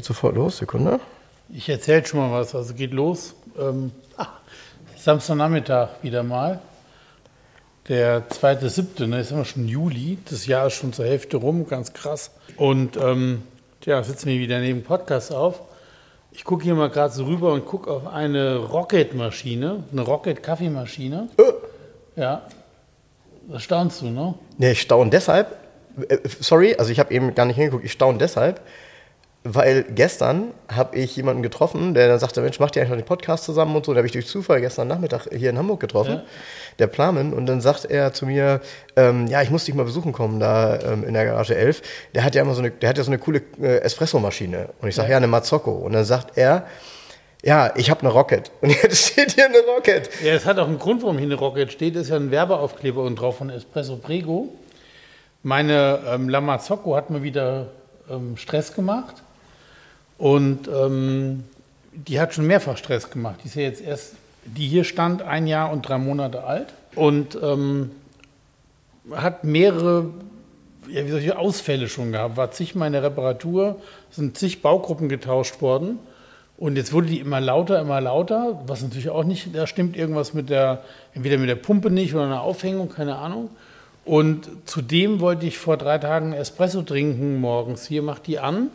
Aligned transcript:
Geht 0.00 0.06
sofort 0.06 0.34
los, 0.34 0.56
Sekunde. 0.56 0.98
Ich 1.50 1.68
erzähle 1.68 2.06
schon 2.06 2.20
mal 2.20 2.32
was. 2.32 2.54
Also 2.54 2.72
geht 2.72 2.92
los. 2.92 3.34
Ähm, 3.58 3.92
ah, 4.16 4.28
Samstagnachmittag 4.96 5.90
wieder 6.00 6.22
mal. 6.22 6.60
Der 7.88 8.26
zweite, 8.30 8.70
siebte, 8.70 9.06
ne, 9.06 9.20
ist 9.20 9.30
immer 9.30 9.44
schon 9.44 9.68
Juli. 9.68 10.16
Das 10.30 10.46
Jahr 10.46 10.68
ist 10.68 10.74
schon 10.74 10.94
zur 10.94 11.04
Hälfte 11.04 11.36
rum, 11.36 11.68
ganz 11.68 11.92
krass. 11.92 12.30
Und 12.56 12.96
ähm, 12.96 13.42
ja, 13.84 14.02
sitzen 14.02 14.30
wir 14.30 14.38
wieder 14.38 14.60
neben 14.60 14.84
Podcast 14.84 15.34
auf. 15.34 15.60
Ich 16.32 16.44
gucke 16.44 16.64
hier 16.64 16.74
mal 16.74 16.88
gerade 16.88 17.12
so 17.12 17.26
rüber 17.26 17.52
und 17.52 17.66
gucke 17.66 17.90
auf 17.90 18.06
eine 18.06 18.56
Rocket-Maschine, 18.56 19.84
eine 19.92 20.00
Rocket-Kaffeemaschine. 20.00 21.28
Ja, 22.16 22.46
das 23.48 23.62
staunst 23.62 24.00
du, 24.00 24.06
ne? 24.06 24.34
Nee, 24.56 24.72
ich 24.72 24.80
staune 24.80 25.10
deshalb, 25.10 25.58
äh, 26.08 26.18
sorry, 26.24 26.76
also 26.76 26.90
ich 26.90 27.00
habe 27.00 27.12
eben 27.12 27.34
gar 27.34 27.44
nicht 27.44 27.56
hingeguckt, 27.56 27.84
ich 27.84 27.92
staune 27.92 28.16
deshalb, 28.16 28.62
weil 29.42 29.84
gestern 29.84 30.52
habe 30.70 30.96
ich 30.96 31.16
jemanden 31.16 31.42
getroffen, 31.42 31.94
der 31.94 32.08
dann 32.08 32.18
sagte, 32.18 32.42
Mensch, 32.42 32.60
macht 32.60 32.76
ihr 32.76 32.82
eigentlich 32.82 32.90
noch 32.90 32.98
den 32.98 33.06
Podcast 33.06 33.44
zusammen 33.44 33.74
und 33.74 33.86
so. 33.86 33.92
Da 33.94 33.98
habe 33.98 34.06
ich 34.06 34.12
durch 34.12 34.26
Zufall 34.26 34.60
gestern 34.60 34.86
Nachmittag 34.88 35.28
hier 35.34 35.48
in 35.48 35.56
Hamburg 35.56 35.80
getroffen, 35.80 36.16
Ja. 36.16 36.22
der 36.78 36.86
Plamen. 36.88 37.32
Und 37.32 37.46
dann 37.46 37.62
sagt 37.62 37.86
er 37.86 38.12
zu 38.12 38.26
mir, 38.26 38.60
ähm, 38.96 39.26
ja, 39.28 39.40
ich 39.40 39.50
muss 39.50 39.64
dich 39.64 39.74
mal 39.74 39.84
besuchen 39.84 40.12
kommen 40.12 40.40
da 40.40 40.78
ähm, 40.80 41.04
in 41.04 41.14
der 41.14 41.24
Garage 41.24 41.54
11. 41.56 41.80
Der 42.14 42.22
hat 42.24 42.34
ja 42.34 42.42
immer 42.42 42.52
so 42.52 42.60
eine, 42.60 42.70
der 42.70 42.90
hat 42.90 42.98
ja 42.98 43.04
so 43.04 43.10
eine 43.10 43.18
coole 43.18 43.40
äh, 43.62 43.78
Espresso-Maschine. 43.78 44.68
Und 44.82 44.88
ich 44.88 44.94
sage, 44.94 45.08
ja. 45.08 45.12
Ja. 45.12 45.16
eine 45.16 45.26
Mazzocco. 45.26 45.70
Und 45.72 45.92
dann 45.94 46.04
sagt 46.04 46.36
er, 46.36 46.66
ja, 47.42 47.72
ich 47.76 47.88
habe 47.90 48.00
eine 48.00 48.10
Rocket. 48.10 48.50
Und 48.60 48.70
jetzt 48.82 49.12
steht 49.12 49.32
hier 49.32 49.46
eine 49.46 49.60
Rocket. 49.74 50.10
Ja, 50.22 50.34
es 50.34 50.44
hat 50.44 50.58
auch 50.58 50.66
einen 50.68 50.78
Grund, 50.78 51.00
warum 51.02 51.16
hier 51.16 51.26
eine 51.26 51.36
Rocket 51.36 51.72
steht. 51.72 51.96
Es 51.96 52.02
ist 52.02 52.08
ja 52.10 52.16
ein 52.16 52.30
Werbeaufkleber 52.30 53.00
unten 53.00 53.16
drauf 53.16 53.38
von 53.38 53.48
Espresso 53.48 53.96
Prego. 53.96 54.50
Meine 55.42 56.00
ähm, 56.06 56.28
Lamazocco 56.28 56.94
hat 56.94 57.08
mir 57.08 57.22
wieder 57.22 57.68
ähm, 58.10 58.36
Stress 58.36 58.74
gemacht. 58.74 59.22
Und 60.20 60.68
ähm, 60.68 61.44
die 61.92 62.20
hat 62.20 62.34
schon 62.34 62.46
mehrfach 62.46 62.76
Stress 62.76 63.10
gemacht. 63.10 63.40
Die 63.42 63.48
ist 63.48 63.54
ja 63.54 63.62
jetzt 63.62 63.80
erst, 63.80 64.14
die 64.44 64.68
hier 64.68 64.84
stand, 64.84 65.22
ein 65.22 65.46
Jahr 65.46 65.72
und 65.72 65.88
drei 65.88 65.96
Monate 65.96 66.44
alt. 66.44 66.74
Und 66.94 67.38
ähm, 67.42 67.90
hat 69.10 69.44
mehrere 69.44 70.10
ja, 70.90 71.06
wie 71.06 71.10
solche 71.10 71.38
Ausfälle 71.38 71.88
schon 71.88 72.12
gehabt. 72.12 72.36
War 72.36 72.50
zigmal 72.50 72.88
in 72.88 72.92
der 72.92 73.02
Reparatur, 73.02 73.80
sind 74.10 74.36
zig 74.36 74.60
Baugruppen 74.60 75.08
getauscht 75.08 75.62
worden. 75.62 75.98
Und 76.58 76.76
jetzt 76.76 76.92
wurde 76.92 77.06
die 77.06 77.20
immer 77.20 77.40
lauter, 77.40 77.80
immer 77.80 78.02
lauter, 78.02 78.60
was 78.66 78.82
natürlich 78.82 79.08
auch 79.08 79.24
nicht, 79.24 79.56
da 79.56 79.66
stimmt 79.66 79.96
irgendwas 79.96 80.34
mit 80.34 80.50
der, 80.50 80.82
entweder 81.14 81.38
mit 81.38 81.48
der 81.48 81.54
Pumpe 81.54 81.90
nicht 81.90 82.14
oder 82.14 82.24
einer 82.24 82.42
Aufhängung, 82.42 82.90
keine 82.90 83.16
Ahnung. 83.16 83.48
Und 84.04 84.50
zudem 84.66 85.20
wollte 85.20 85.46
ich 85.46 85.56
vor 85.56 85.78
drei 85.78 85.96
Tagen 85.96 86.34
Espresso 86.34 86.82
trinken 86.82 87.40
morgens. 87.40 87.86
Hier 87.86 88.02
macht 88.02 88.26
die 88.26 88.38
an. 88.38 88.68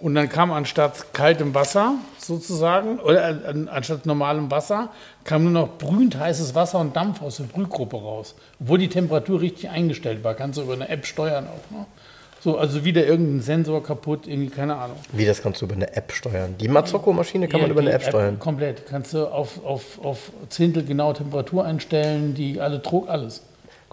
Und 0.00 0.14
dann 0.14 0.28
kam 0.28 0.52
anstatt 0.52 1.14
kaltem 1.14 1.54
Wasser 1.54 1.94
sozusagen, 2.18 2.98
oder 3.00 3.28
äh, 3.44 3.48
an- 3.48 3.68
anstatt 3.68 4.04
normalem 4.04 4.50
Wasser, 4.50 4.90
kam 5.24 5.44
nur 5.44 5.52
noch 5.52 5.78
brühend 5.78 6.18
heißes 6.18 6.54
Wasser 6.54 6.80
und 6.80 6.94
Dampf 6.94 7.22
aus 7.22 7.38
der 7.38 7.44
Brühgruppe 7.44 7.96
raus. 7.96 8.34
Obwohl 8.60 8.78
die 8.78 8.88
Temperatur 8.88 9.40
richtig 9.40 9.70
eingestellt 9.70 10.22
war. 10.22 10.34
Kannst 10.34 10.58
du 10.58 10.62
über 10.62 10.74
eine 10.74 10.88
App 10.88 11.06
steuern 11.06 11.46
auch. 11.46 11.70
Ne? 11.76 11.86
So, 12.40 12.58
also 12.58 12.84
wieder 12.84 13.06
irgendein 13.06 13.40
Sensor 13.40 13.82
kaputt, 13.82 14.26
irgendwie, 14.28 14.50
keine 14.50 14.76
Ahnung. 14.76 14.96
Wie, 15.12 15.24
das 15.24 15.42
kannst 15.42 15.62
du 15.62 15.64
über 15.64 15.74
eine 15.74 15.96
App 15.96 16.12
steuern? 16.12 16.54
Die 16.60 16.68
Mazzocco-Maschine 16.68 17.48
kann 17.48 17.60
man 17.60 17.70
Ja, 17.70 17.72
über 17.72 17.80
eine 17.80 17.90
die 17.90 17.96
App 17.96 18.02
steuern. 18.04 18.38
Komplett. 18.38 18.86
Kannst 18.86 19.14
du 19.14 19.26
auf, 19.26 19.64
auf, 19.64 19.98
auf 20.04 20.30
Zehntel 20.50 20.84
genau 20.84 21.12
Temperatur 21.14 21.64
einstellen, 21.64 22.34
die 22.34 22.60
alle 22.60 22.78
Druck, 22.80 23.08
alles. 23.08 23.42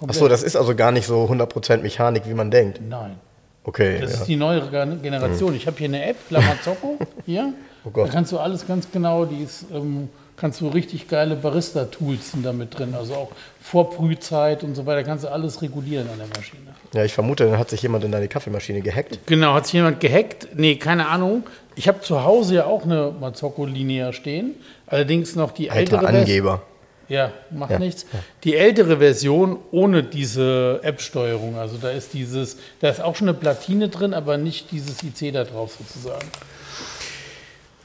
Achso, 0.06 0.28
das 0.28 0.44
ist 0.44 0.56
also 0.58 0.76
gar 0.76 0.92
nicht 0.92 1.08
so 1.08 1.24
100% 1.26 1.78
Mechanik, 1.78 2.24
wie 2.28 2.34
man 2.34 2.52
denkt. 2.52 2.82
Nein. 2.88 3.16
Okay. 3.64 4.00
Das 4.02 4.14
ja. 4.14 4.20
ist 4.20 4.28
die 4.28 4.36
neue 4.36 4.62
Gen- 4.70 5.02
Generation. 5.02 5.56
Ich 5.56 5.68
habe 5.68 5.78
hier 5.78 5.88
eine 5.88 6.06
App, 6.06 6.18
Lamazocco, 6.30 6.98
hier. 7.26 7.54
Oh 7.86 7.90
Gott. 7.90 8.08
Da 8.08 8.12
kannst 8.12 8.32
du 8.32 8.40
alles 8.40 8.68
ganz 8.68 8.90
genau, 8.92 9.26
die 9.26 9.44
ist, 9.44 9.66
ähm, 9.74 10.10
kannst 10.38 10.62
du 10.62 10.68
richtig 10.68 11.08
geile 11.08 11.36
Barista-Tools 11.36 12.32
sind 12.32 12.46
da 12.46 12.54
mit 12.54 12.78
drin. 12.78 12.94
Also 12.94 13.14
auch 13.14 13.32
Vorbrühzeit 13.62 14.64
und 14.64 14.76
so 14.76 14.86
weiter, 14.86 15.04
kannst 15.04 15.24
du 15.24 15.32
alles 15.32 15.62
regulieren 15.62 16.08
an 16.12 16.18
der 16.18 16.28
Maschine. 16.28 16.64
Ja, 16.94 17.04
ich 17.04 17.14
vermute, 17.14 17.46
dann 17.46 17.58
hat 17.58 17.70
sich 17.70 17.82
jemand 17.82 18.04
in 18.04 18.12
deine 18.12 18.28
Kaffeemaschine 18.28 18.82
gehackt. 18.82 19.20
Genau, 19.26 19.54
hat 19.54 19.66
sich 19.66 19.74
jemand 19.74 20.00
gehackt? 20.00 20.50
Nee, 20.56 20.76
keine 20.76 21.08
Ahnung. 21.08 21.44
Ich 21.76 21.88
habe 21.88 22.02
zu 22.02 22.24
Hause 22.24 22.56
ja 22.56 22.66
auch 22.66 22.84
eine 22.84 23.14
Mazzocco 23.20 23.66
Linea 23.66 24.14
stehen. 24.14 24.56
Allerdings 24.86 25.36
noch 25.36 25.52
die 25.52 25.72
Alter 25.72 25.98
ältere 25.98 26.08
Angeber. 26.08 26.62
Ja, 27.10 27.32
macht 27.52 27.72
Ja, 27.72 27.80
nichts. 27.80 28.06
Die 28.44 28.56
ältere 28.56 28.98
Version 28.98 29.58
ohne 29.72 30.04
diese 30.04 30.80
App-Steuerung. 30.84 31.58
Also 31.58 31.78
da 31.78 31.90
ist 31.90 32.14
dieses, 32.14 32.58
da 32.80 32.90
ist 32.90 33.02
auch 33.02 33.16
schon 33.16 33.28
eine 33.28 33.38
Platine 33.38 33.90
drin, 33.90 34.14
aber 34.14 34.38
nicht 34.38 34.72
dieses 34.72 35.04
IC 35.04 35.34
da 35.34 35.44
drauf 35.44 35.78
sozusagen. 35.78 36.28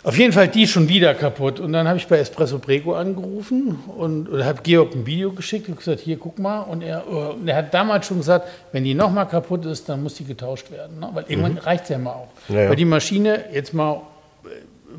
Auf 0.05 0.17
jeden 0.17 0.33
Fall 0.33 0.49
die 0.49 0.67
schon 0.67 0.89
wieder 0.89 1.13
kaputt. 1.15 1.59
Und 1.59 1.73
dann 1.73 1.89
habe 1.89 1.99
ich 1.99 2.07
bei 2.07 2.19
Espresso 2.19 2.59
Prego 2.59 2.95
angerufen 2.95 3.79
und 3.97 4.29
oder 4.29 4.45
habe 4.45 4.63
Georg 4.63 4.95
ein 4.95 5.05
Video 5.05 5.33
geschickt 5.33 5.69
und 5.69 5.77
gesagt, 5.77 6.01
hier 6.01 6.17
guck 6.17 6.39
mal. 6.39 6.61
Und 6.61 6.83
er, 6.83 7.05
äh, 7.07 7.11
und 7.11 7.49
er 7.49 7.57
hat 7.57 7.75
damals 7.75 8.07
schon 8.07 8.19
gesagt, 8.19 8.49
wenn 8.73 8.85
die 8.85 8.95
nochmal 8.95 9.27
kaputt 9.27 9.67
ist, 9.67 9.89
dann 9.89 10.03
muss 10.03 10.15
die 10.15 10.25
getauscht 10.25 10.71
werden. 10.71 11.01
Ne? 11.01 11.11
Weil 11.13 11.25
irgendwann 11.29 11.59
reicht 11.59 11.85
es 11.85 11.91
ja 11.91 11.99
mal 11.99 12.13
auch. 12.13 12.29
Ja. 12.49 12.69
Weil 12.69 12.77
die 12.77 12.85
Maschine, 12.85 13.47
jetzt 13.53 13.75
mal 13.75 14.01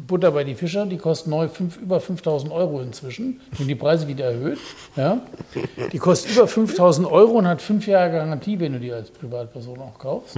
Butter 0.09 0.31
bei 0.31 0.43
die 0.43 0.55
Fischer, 0.55 0.85
die 0.85 0.97
kostet 0.97 1.27
neu 1.29 1.47
fünf, 1.47 1.77
über 1.77 2.01
5000 2.01 2.51
Euro 2.51 2.81
inzwischen. 2.81 3.39
Und 3.57 3.67
die 3.67 3.75
Preise 3.75 4.07
wieder 4.09 4.25
erhöht. 4.25 4.59
Ja? 4.97 5.21
Die 5.93 5.97
kostet 5.97 6.33
über 6.35 6.47
5000 6.47 7.09
Euro 7.09 7.33
und 7.37 7.47
hat 7.47 7.61
fünf 7.61 7.87
Jahre 7.87 8.11
Garantie, 8.11 8.59
wenn 8.59 8.73
du 8.73 8.79
die 8.79 8.91
als 8.91 9.09
Privatperson 9.11 9.79
auch 9.79 9.97
kaufst. 9.97 10.35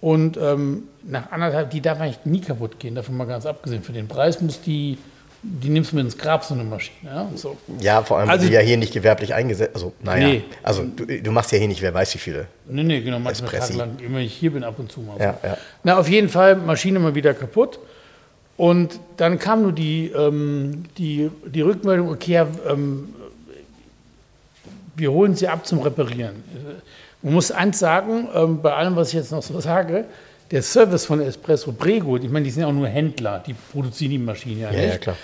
Und 0.00 0.36
ähm, 0.36 0.84
nach 1.04 1.30
anderthalb, 1.32 1.70
die 1.70 1.80
darf 1.80 2.00
eigentlich 2.00 2.24
nie 2.24 2.40
kaputt 2.40 2.78
gehen, 2.78 2.94
davon 2.94 3.16
mal 3.16 3.26
ganz 3.26 3.46
abgesehen. 3.46 3.82
Für 3.82 3.92
den 3.92 4.08
Preis 4.08 4.40
muss 4.40 4.60
die, 4.60 4.98
die 5.42 5.68
nimmst 5.68 5.92
du 5.92 5.96
mit 5.96 6.04
ins 6.06 6.18
Grab, 6.18 6.44
so 6.44 6.54
eine 6.54 6.64
Maschine. 6.64 6.96
Ja? 7.10 7.28
So. 7.36 7.56
Ja, 7.80 8.02
vor 8.02 8.18
allem, 8.18 8.28
Also- 8.28 8.46
die 8.46 8.52
ja 8.52 8.60
hier 8.60 8.76
nicht 8.76 8.92
gewerblich 8.92 9.32
eingesetzt 9.32 9.74
Also, 9.74 9.92
naja. 10.02 10.26
Nee. 10.28 10.44
Also, 10.62 10.82
du, 10.84 11.06
du 11.06 11.30
machst 11.30 11.52
ja 11.52 11.58
hier 11.58 11.68
nicht, 11.68 11.82
wer 11.82 11.94
weiß 11.94 12.14
wie 12.14 12.18
viele. 12.18 12.46
Nee, 12.68 12.82
nee, 12.82 13.00
genau, 13.00 13.20
manchmal. 13.20 13.50
Tag 13.50 13.74
lang, 13.74 13.98
immer 14.04 14.18
ich 14.18 14.34
hier 14.34 14.52
bin, 14.52 14.64
ab 14.64 14.78
und 14.78 14.90
zu 14.90 15.00
mal. 15.00 15.16
Ja, 15.20 15.38
ja. 15.42 15.56
Na, 15.84 15.98
auf 15.98 16.08
jeden 16.08 16.28
Fall, 16.28 16.56
Maschine 16.56 16.98
mal 16.98 17.14
wieder 17.14 17.32
kaputt. 17.34 17.78
Und 18.56 19.00
dann 19.16 19.38
kam 19.38 19.62
nur 19.62 19.72
die, 19.72 20.08
ähm, 20.08 20.84
die, 20.98 21.30
die 21.46 21.62
Rückmeldung, 21.62 22.10
okay, 22.10 22.44
ähm, 22.68 23.08
wir 24.94 25.10
holen 25.10 25.34
sie 25.34 25.48
ab 25.48 25.66
zum 25.66 25.80
Reparieren. 25.80 26.42
Man 27.22 27.34
muss 27.34 27.50
eins 27.50 27.78
sagen, 27.78 28.28
ähm, 28.34 28.60
bei 28.60 28.74
allem, 28.74 28.94
was 28.96 29.08
ich 29.08 29.14
jetzt 29.14 29.32
noch 29.32 29.42
so 29.42 29.58
sage, 29.60 30.04
der 30.50 30.62
Service 30.62 31.06
von 31.06 31.20
Espresso 31.20 31.72
Prego, 31.72 32.16
ich 32.18 32.28
meine, 32.28 32.44
die 32.44 32.50
sind 32.50 32.62
ja 32.62 32.68
auch 32.68 32.72
nur 32.72 32.88
Händler, 32.88 33.42
die 33.46 33.54
produzieren 33.54 34.10
die 34.10 34.18
Maschine 34.18 34.60
ja 34.62 34.70
Ja, 34.70 34.80
nicht 34.80 34.92
ja, 34.92 34.98
klar. 34.98 35.16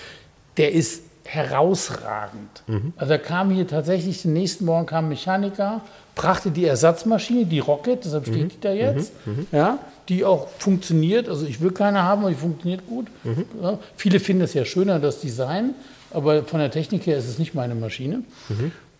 der 0.57 0.71
ist 0.71 1.03
herausragend. 1.25 2.63
Also 2.97 3.09
da 3.11 3.17
kam 3.19 3.51
hier 3.51 3.67
tatsächlich, 3.67 4.23
den 4.23 4.33
nächsten 4.33 4.65
Morgen 4.65 4.87
kam 4.87 5.05
ein 5.05 5.09
Mechaniker, 5.09 5.81
brachte 6.15 6.49
die 6.49 6.65
Ersatzmaschine, 6.65 7.45
die 7.45 7.59
Rocket, 7.59 8.03
deshalb 8.03 8.25
steht 8.25 8.53
die 8.53 8.59
da 8.59 8.71
jetzt, 8.73 9.11
ja, 9.51 9.77
die 10.09 10.25
auch 10.25 10.47
funktioniert. 10.57 11.29
Also 11.29 11.45
ich 11.45 11.61
will 11.61 11.71
keine 11.71 12.03
haben, 12.03 12.21
aber 12.21 12.31
die 12.31 12.35
funktioniert 12.37 12.85
gut. 12.87 13.07
Ja, 13.61 13.77
viele 13.95 14.19
finden 14.19 14.43
es 14.43 14.53
ja 14.53 14.65
schöner, 14.65 14.99
das 14.99 15.21
Design, 15.21 15.75
aber 16.11 16.43
von 16.43 16.59
der 16.59 16.71
Technik 16.71 17.05
her 17.05 17.17
ist 17.17 17.27
es 17.29 17.37
nicht 17.39 17.53
meine 17.53 17.75
Maschine. 17.75 18.23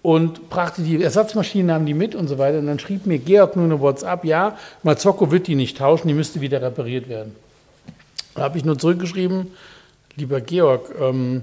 Und 0.01 0.49
brachte 0.49 0.81
die 0.81 1.01
Ersatzmaschine, 1.03 1.65
nahm 1.65 1.85
die 1.85 1.93
mit 1.93 2.15
und 2.15 2.27
so 2.29 2.37
weiter. 2.37 2.59
Und 2.59 2.67
dann 2.67 2.79
schrieb 2.79 3.05
mir 3.05 3.17
Georg 3.19 3.55
nur 3.57 3.65
eine 3.65 3.81
WhatsApp, 3.81 4.23
ja, 4.23 4.57
Mazzocco 4.83 5.29
wird 5.31 5.47
die 5.47 5.55
nicht 5.55 5.77
tauschen, 5.77 6.07
die 6.07 6.13
müsste 6.13 6.39
wieder 6.39 6.61
repariert 6.61 7.09
werden. 7.09 7.35
Da 8.35 8.43
habe 8.43 8.57
ich 8.57 8.63
nur 8.63 8.77
zurückgeschrieben, 8.79 9.47
lieber 10.15 10.39
Georg, 10.39 10.89
ähm, 11.01 11.41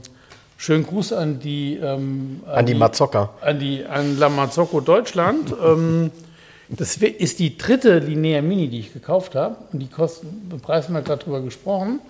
schönen 0.57 0.87
Gruß 0.87 1.13
an 1.13 1.39
die, 1.41 1.75
ähm, 1.83 2.41
An 2.47 2.65
die 2.65 2.75
Mazzocker. 2.75 3.35
an 3.43 3.59
die 3.59 3.85
an 3.85 4.19
La 4.19 4.31
Mazzocco 4.31 4.81
Deutschland. 4.81 5.53
ähm, 5.63 6.11
das 6.69 6.97
ist 6.97 7.39
die 7.39 7.57
dritte 7.57 7.99
Linea 7.99 8.43
Mini, 8.43 8.69
die 8.69 8.81
ich 8.81 8.93
gekauft 8.93 9.35
habe. 9.35 9.57
Und 9.73 9.81
die 9.81 9.89
kosten, 9.89 10.49
den 10.51 10.61
Preis 10.61 10.87
haben 10.87 10.95
wir 10.95 11.03
gerade 11.03 11.23
drüber 11.23 11.41
gesprochen. 11.41 12.01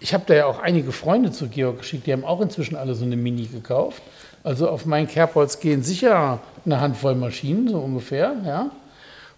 Ich 0.00 0.12
habe 0.12 0.24
da 0.26 0.34
ja 0.34 0.46
auch 0.46 0.58
einige 0.58 0.92
Freunde 0.92 1.30
zu 1.30 1.48
Georg 1.48 1.78
geschickt, 1.78 2.06
die 2.06 2.12
haben 2.12 2.24
auch 2.24 2.40
inzwischen 2.40 2.76
alle 2.76 2.94
so 2.94 3.04
eine 3.04 3.16
Mini 3.16 3.46
gekauft. 3.46 4.02
Also 4.44 4.68
auf 4.68 4.84
mein 4.84 5.06
Kerbholz 5.06 5.60
gehen 5.60 5.82
sicher 5.82 6.40
eine 6.64 6.80
Handvoll 6.80 7.14
Maschinen, 7.14 7.68
so 7.68 7.78
ungefähr, 7.78 8.34
ja. 8.44 8.70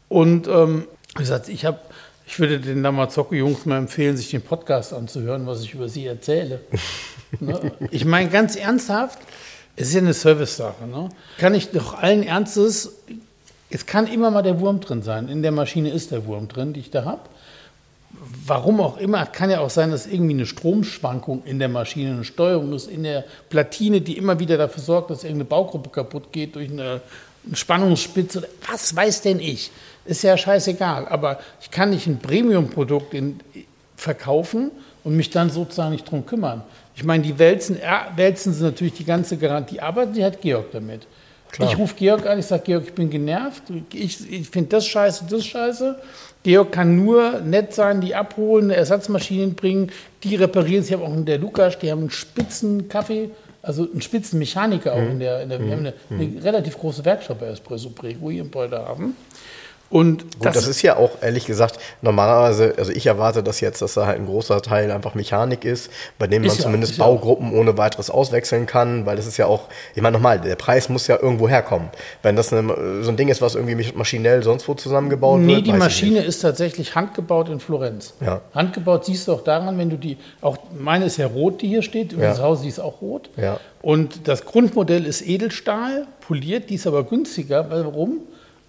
Und 0.08 0.48
ähm, 0.48 0.86
Wie 1.14 1.20
gesagt, 1.20 1.48
ich 1.48 1.64
habe, 1.64 1.78
ich 2.26 2.38
würde 2.40 2.58
den 2.58 2.82
Lamazocco-Jungs 2.82 3.66
mal 3.66 3.78
empfehlen, 3.78 4.16
sich 4.16 4.30
den 4.30 4.42
Podcast 4.42 4.92
anzuhören, 4.92 5.46
was 5.46 5.62
ich 5.62 5.74
über 5.74 5.88
sie 5.88 6.06
erzähle. 6.06 6.60
ne? 7.40 7.72
Ich 7.90 8.04
meine 8.04 8.30
ganz 8.30 8.56
ernsthaft, 8.56 9.18
es 9.76 9.88
ist 9.88 9.94
ja 9.94 10.00
eine 10.00 10.14
Service-Sache. 10.14 10.86
Ne? 10.86 11.10
Kann 11.38 11.54
ich 11.54 11.70
doch 11.70 11.94
allen 11.94 12.22
Ernstes, 12.22 12.92
es 13.70 13.86
kann 13.86 14.06
immer 14.06 14.30
mal 14.30 14.42
der 14.42 14.60
Wurm 14.60 14.80
drin 14.80 15.02
sein. 15.02 15.28
In 15.28 15.42
der 15.42 15.52
Maschine 15.52 15.90
ist 15.90 16.10
der 16.10 16.26
Wurm 16.26 16.48
drin, 16.48 16.72
die 16.72 16.80
ich 16.80 16.90
da 16.90 17.04
habe. 17.04 17.22
Warum 18.46 18.80
auch 18.80 18.96
immer, 18.98 19.26
kann 19.26 19.50
ja 19.50 19.60
auch 19.60 19.70
sein, 19.70 19.90
dass 19.90 20.06
irgendwie 20.06 20.34
eine 20.34 20.46
Stromschwankung 20.46 21.42
in 21.44 21.58
der 21.58 21.68
Maschine, 21.68 22.12
eine 22.12 22.24
Steuerung 22.24 22.72
ist, 22.72 22.88
in 22.88 23.02
der 23.02 23.24
Platine, 23.48 24.00
die 24.00 24.16
immer 24.16 24.38
wieder 24.38 24.56
dafür 24.56 24.82
sorgt, 24.82 25.10
dass 25.10 25.24
irgendeine 25.24 25.46
Baugruppe 25.46 25.90
kaputt 25.90 26.30
geht 26.30 26.54
durch 26.54 26.70
eine, 26.70 27.00
Spannungsspitze. 27.52 28.48
Was 28.70 28.94
weiß 28.94 29.22
denn 29.22 29.40
ich? 29.40 29.70
Ist 30.04 30.22
ja 30.22 30.36
scheißegal. 30.36 31.06
Aber 31.08 31.38
ich 31.60 31.70
kann 31.70 31.90
nicht 31.90 32.06
ein 32.06 32.18
Premium-Produkt 32.18 33.14
verkaufen 33.96 34.70
und 35.02 35.16
mich 35.16 35.30
dann 35.30 35.50
sozusagen 35.50 35.92
nicht 35.92 36.10
drum 36.10 36.24
kümmern. 36.24 36.62
Ich 36.96 37.04
meine, 37.04 37.22
die 37.22 37.38
wälzen, 37.38 37.78
wälzen 38.16 38.52
sie 38.52 38.62
natürlich 38.62 38.94
die 38.94 39.04
ganze 39.04 39.36
Garantie, 39.36 39.80
aber 39.80 40.06
die 40.06 40.24
hat 40.24 40.40
Georg 40.40 40.70
damit. 40.72 41.06
Klar. 41.54 41.70
Ich 41.70 41.78
rufe 41.78 41.94
Georg 41.94 42.26
an, 42.26 42.40
ich 42.40 42.46
sage, 42.46 42.64
Georg, 42.64 42.82
ich 42.84 42.94
bin 42.94 43.08
genervt, 43.08 43.62
ich, 43.92 44.28
ich 44.28 44.48
finde 44.48 44.70
das 44.70 44.88
scheiße, 44.88 45.24
das 45.30 45.46
scheiße. 45.46 45.96
Georg 46.42 46.72
kann 46.72 46.96
nur 46.96 47.38
nett 47.42 47.72
sein, 47.72 48.00
die 48.00 48.12
abholen, 48.12 48.70
Ersatzmaschinen 48.70 49.54
bringen, 49.54 49.92
die 50.24 50.34
reparieren. 50.34 50.82
Ich 50.82 50.92
habe 50.92 51.04
auch 51.04 51.14
in 51.14 51.24
der 51.24 51.38
Lukas, 51.38 51.78
die 51.78 51.92
haben 51.92 52.00
einen 52.00 52.10
spitzen 52.10 52.88
Kaffee, 52.88 53.30
also 53.62 53.84
einen 53.88 54.02
spitzen 54.02 54.40
Mechaniker 54.40 54.94
auch 54.94 55.00
mhm. 55.00 55.10
in 55.12 55.18
der, 55.20 55.42
in 55.42 55.48
der 55.48 55.60
wir 55.60 55.70
haben 55.70 55.78
eine, 55.78 55.94
eine, 56.10 56.24
mhm. 56.24 56.38
relativ 56.38 56.76
große 56.76 57.04
Werkstatt 57.04 57.38
bei 57.38 57.46
Espresso 57.46 57.90
Prego 57.90 58.32
hier 58.32 58.42
in 58.42 58.50
Breuder 58.50 58.88
haben. 58.88 59.16
Und 59.94 60.22
Gut, 60.22 60.46
das, 60.46 60.54
das, 60.56 60.66
ist 60.66 60.82
ja 60.82 60.96
auch 60.96 61.22
ehrlich 61.22 61.46
gesagt 61.46 61.78
normalerweise, 62.02 62.74
also 62.78 62.90
ich 62.90 63.06
erwarte 63.06 63.44
das 63.44 63.60
jetzt, 63.60 63.80
dass 63.80 63.94
da 63.94 64.06
halt 64.06 64.18
ein 64.18 64.26
großer 64.26 64.60
Teil 64.60 64.90
einfach 64.90 65.14
Mechanik 65.14 65.64
ist, 65.64 65.88
bei 66.18 66.26
dem 66.26 66.42
man 66.42 66.50
ja, 66.50 66.58
zumindest 66.60 66.98
Baugruppen 66.98 67.52
ja 67.52 67.60
ohne 67.60 67.78
weiteres 67.78 68.10
auswechseln 68.10 68.66
kann, 68.66 69.06
weil 69.06 69.14
das 69.14 69.28
ist 69.28 69.36
ja 69.36 69.46
auch, 69.46 69.68
ich 69.94 70.02
meine 70.02 70.14
nochmal, 70.14 70.40
der 70.40 70.56
Preis 70.56 70.88
muss 70.88 71.06
ja 71.06 71.22
irgendwo 71.22 71.48
herkommen. 71.48 71.90
Wenn 72.24 72.34
das 72.34 72.52
eine, 72.52 73.04
so 73.04 73.10
ein 73.12 73.16
Ding 73.16 73.28
ist, 73.28 73.40
was 73.40 73.54
irgendwie 73.54 73.92
maschinell 73.94 74.42
sonst 74.42 74.66
wo 74.66 74.74
zusammengebaut 74.74 75.38
nee, 75.38 75.46
wird. 75.46 75.58
Nee, 75.58 75.72
die 75.72 75.78
Maschine 75.78 76.24
ist 76.24 76.40
tatsächlich 76.40 76.96
handgebaut 76.96 77.48
in 77.48 77.60
Florenz. 77.60 78.14
Ja. 78.20 78.40
Handgebaut 78.52 79.04
siehst 79.04 79.28
du 79.28 79.32
auch 79.34 79.44
daran, 79.44 79.78
wenn 79.78 79.90
du 79.90 79.96
die, 79.96 80.18
auch 80.40 80.56
meine 80.76 81.04
ist 81.04 81.18
ja 81.18 81.28
rot, 81.28 81.62
die 81.62 81.68
hier 81.68 81.82
steht, 81.82 82.14
ja. 82.14 82.18
das 82.18 82.40
Haus 82.40 82.66
ist 82.66 82.80
auch 82.80 83.00
rot. 83.00 83.30
Ja. 83.36 83.60
Und 83.80 84.26
das 84.26 84.44
Grundmodell 84.44 85.06
ist 85.06 85.22
Edelstahl, 85.24 86.08
poliert, 86.26 86.68
die 86.70 86.74
ist 86.74 86.88
aber 86.88 87.04
günstiger. 87.04 87.70
Warum? 87.70 88.22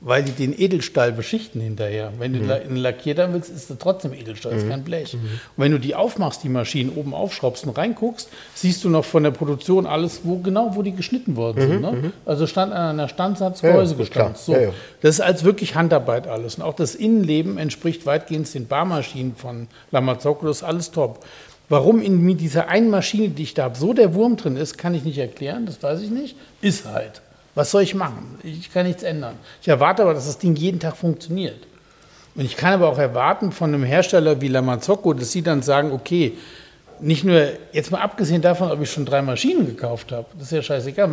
Weil 0.05 0.21
die 0.21 0.33
den 0.33 0.57
Edelstahl 0.57 1.11
beschichten 1.11 1.59
hinterher. 1.59 2.13
Wenn 2.19 2.33
du 2.33 2.39
mhm. 2.39 2.51
einen 2.51 2.75
lackiert 2.77 3.17
haben 3.17 3.33
willst, 3.33 3.49
ist 3.49 3.71
das 3.71 3.77
trotzdem 3.79 4.13
Edelstahl, 4.13 4.51
mhm. 4.51 4.57
ist 4.59 4.69
kein 4.69 4.83
Blech. 4.83 5.15
Mhm. 5.15 5.19
Und 5.19 5.63
wenn 5.63 5.71
du 5.71 5.79
die 5.79 5.95
aufmachst, 5.95 6.43
die 6.43 6.49
Maschinen 6.49 6.91
oben 6.95 7.15
aufschraubst 7.15 7.65
und 7.65 7.75
reinguckst, 7.75 8.29
siehst 8.53 8.83
du 8.83 8.89
noch 8.89 9.03
von 9.03 9.23
der 9.23 9.31
Produktion 9.31 9.87
alles, 9.87 10.21
wo 10.23 10.37
genau 10.37 10.75
wo 10.75 10.83
die 10.83 10.91
geschnitten 10.91 11.35
worden 11.35 11.59
sind. 11.59 11.75
Mhm. 11.77 11.81
Ne? 11.81 11.91
Mhm. 11.91 12.13
Also 12.23 12.45
stand 12.45 12.71
an 12.71 12.99
einer 12.99 13.07
Gehäuse 13.63 13.93
ja, 13.93 13.97
gestanzt. 13.97 14.45
So. 14.45 14.53
Ja, 14.53 14.61
ja. 14.61 14.69
Das 15.01 15.15
ist 15.15 15.21
als 15.21 15.43
wirklich 15.43 15.73
Handarbeit 15.73 16.27
alles. 16.27 16.55
Und 16.55 16.61
auch 16.61 16.75
das 16.75 16.93
Innenleben 16.93 17.57
entspricht 17.57 18.05
weitgehend 18.05 18.53
den 18.53 18.67
Barmaschinen 18.67 19.35
von 19.35 19.67
ist 20.51 20.61
alles 20.61 20.91
top. 20.91 21.25
Warum 21.67 21.99
in 21.99 22.37
dieser 22.37 22.67
einen 22.67 22.91
Maschine, 22.91 23.29
die 23.29 23.41
ich 23.41 23.55
da 23.55 23.63
habe, 23.63 23.75
so 23.75 23.93
der 23.93 24.13
Wurm 24.13 24.37
drin 24.37 24.55
ist, 24.55 24.77
kann 24.77 24.93
ich 24.93 25.03
nicht 25.03 25.17
erklären, 25.17 25.65
das 25.65 25.81
weiß 25.81 26.01
ich 26.01 26.11
nicht. 26.11 26.35
Ist 26.61 26.85
halt. 26.85 27.23
Was 27.55 27.71
soll 27.71 27.83
ich 27.83 27.95
machen? 27.95 28.37
Ich 28.43 28.71
kann 28.71 28.85
nichts 28.85 29.03
ändern. 29.03 29.35
Ich 29.61 29.67
erwarte 29.67 30.03
aber, 30.03 30.13
dass 30.13 30.27
das 30.27 30.37
Ding 30.37 30.55
jeden 30.55 30.79
Tag 30.79 30.97
funktioniert. 30.97 31.65
Und 32.35 32.43
ich 32.43 32.57
kann 32.57 32.73
aber 32.73 32.89
auch 32.89 32.97
erwarten 32.97 33.53
von 33.53 33.73
einem 33.73 33.83
Hersteller 33.83 34.41
wie 34.41 34.49
Lamazocco, 34.49 35.13
dass 35.13 35.31
sie 35.31 35.41
dann 35.41 35.61
sagen, 35.61 35.91
okay, 35.93 36.33
nicht 36.99 37.23
nur, 37.23 37.49
jetzt 37.71 37.91
mal 37.91 38.01
abgesehen 38.01 38.41
davon, 38.41 38.71
ob 38.71 38.81
ich 38.81 38.91
schon 38.91 39.05
drei 39.05 39.21
Maschinen 39.21 39.65
gekauft 39.65 40.11
habe, 40.11 40.25
das 40.33 40.47
ist 40.47 40.51
ja 40.51 40.61
scheißegal. 40.61 41.09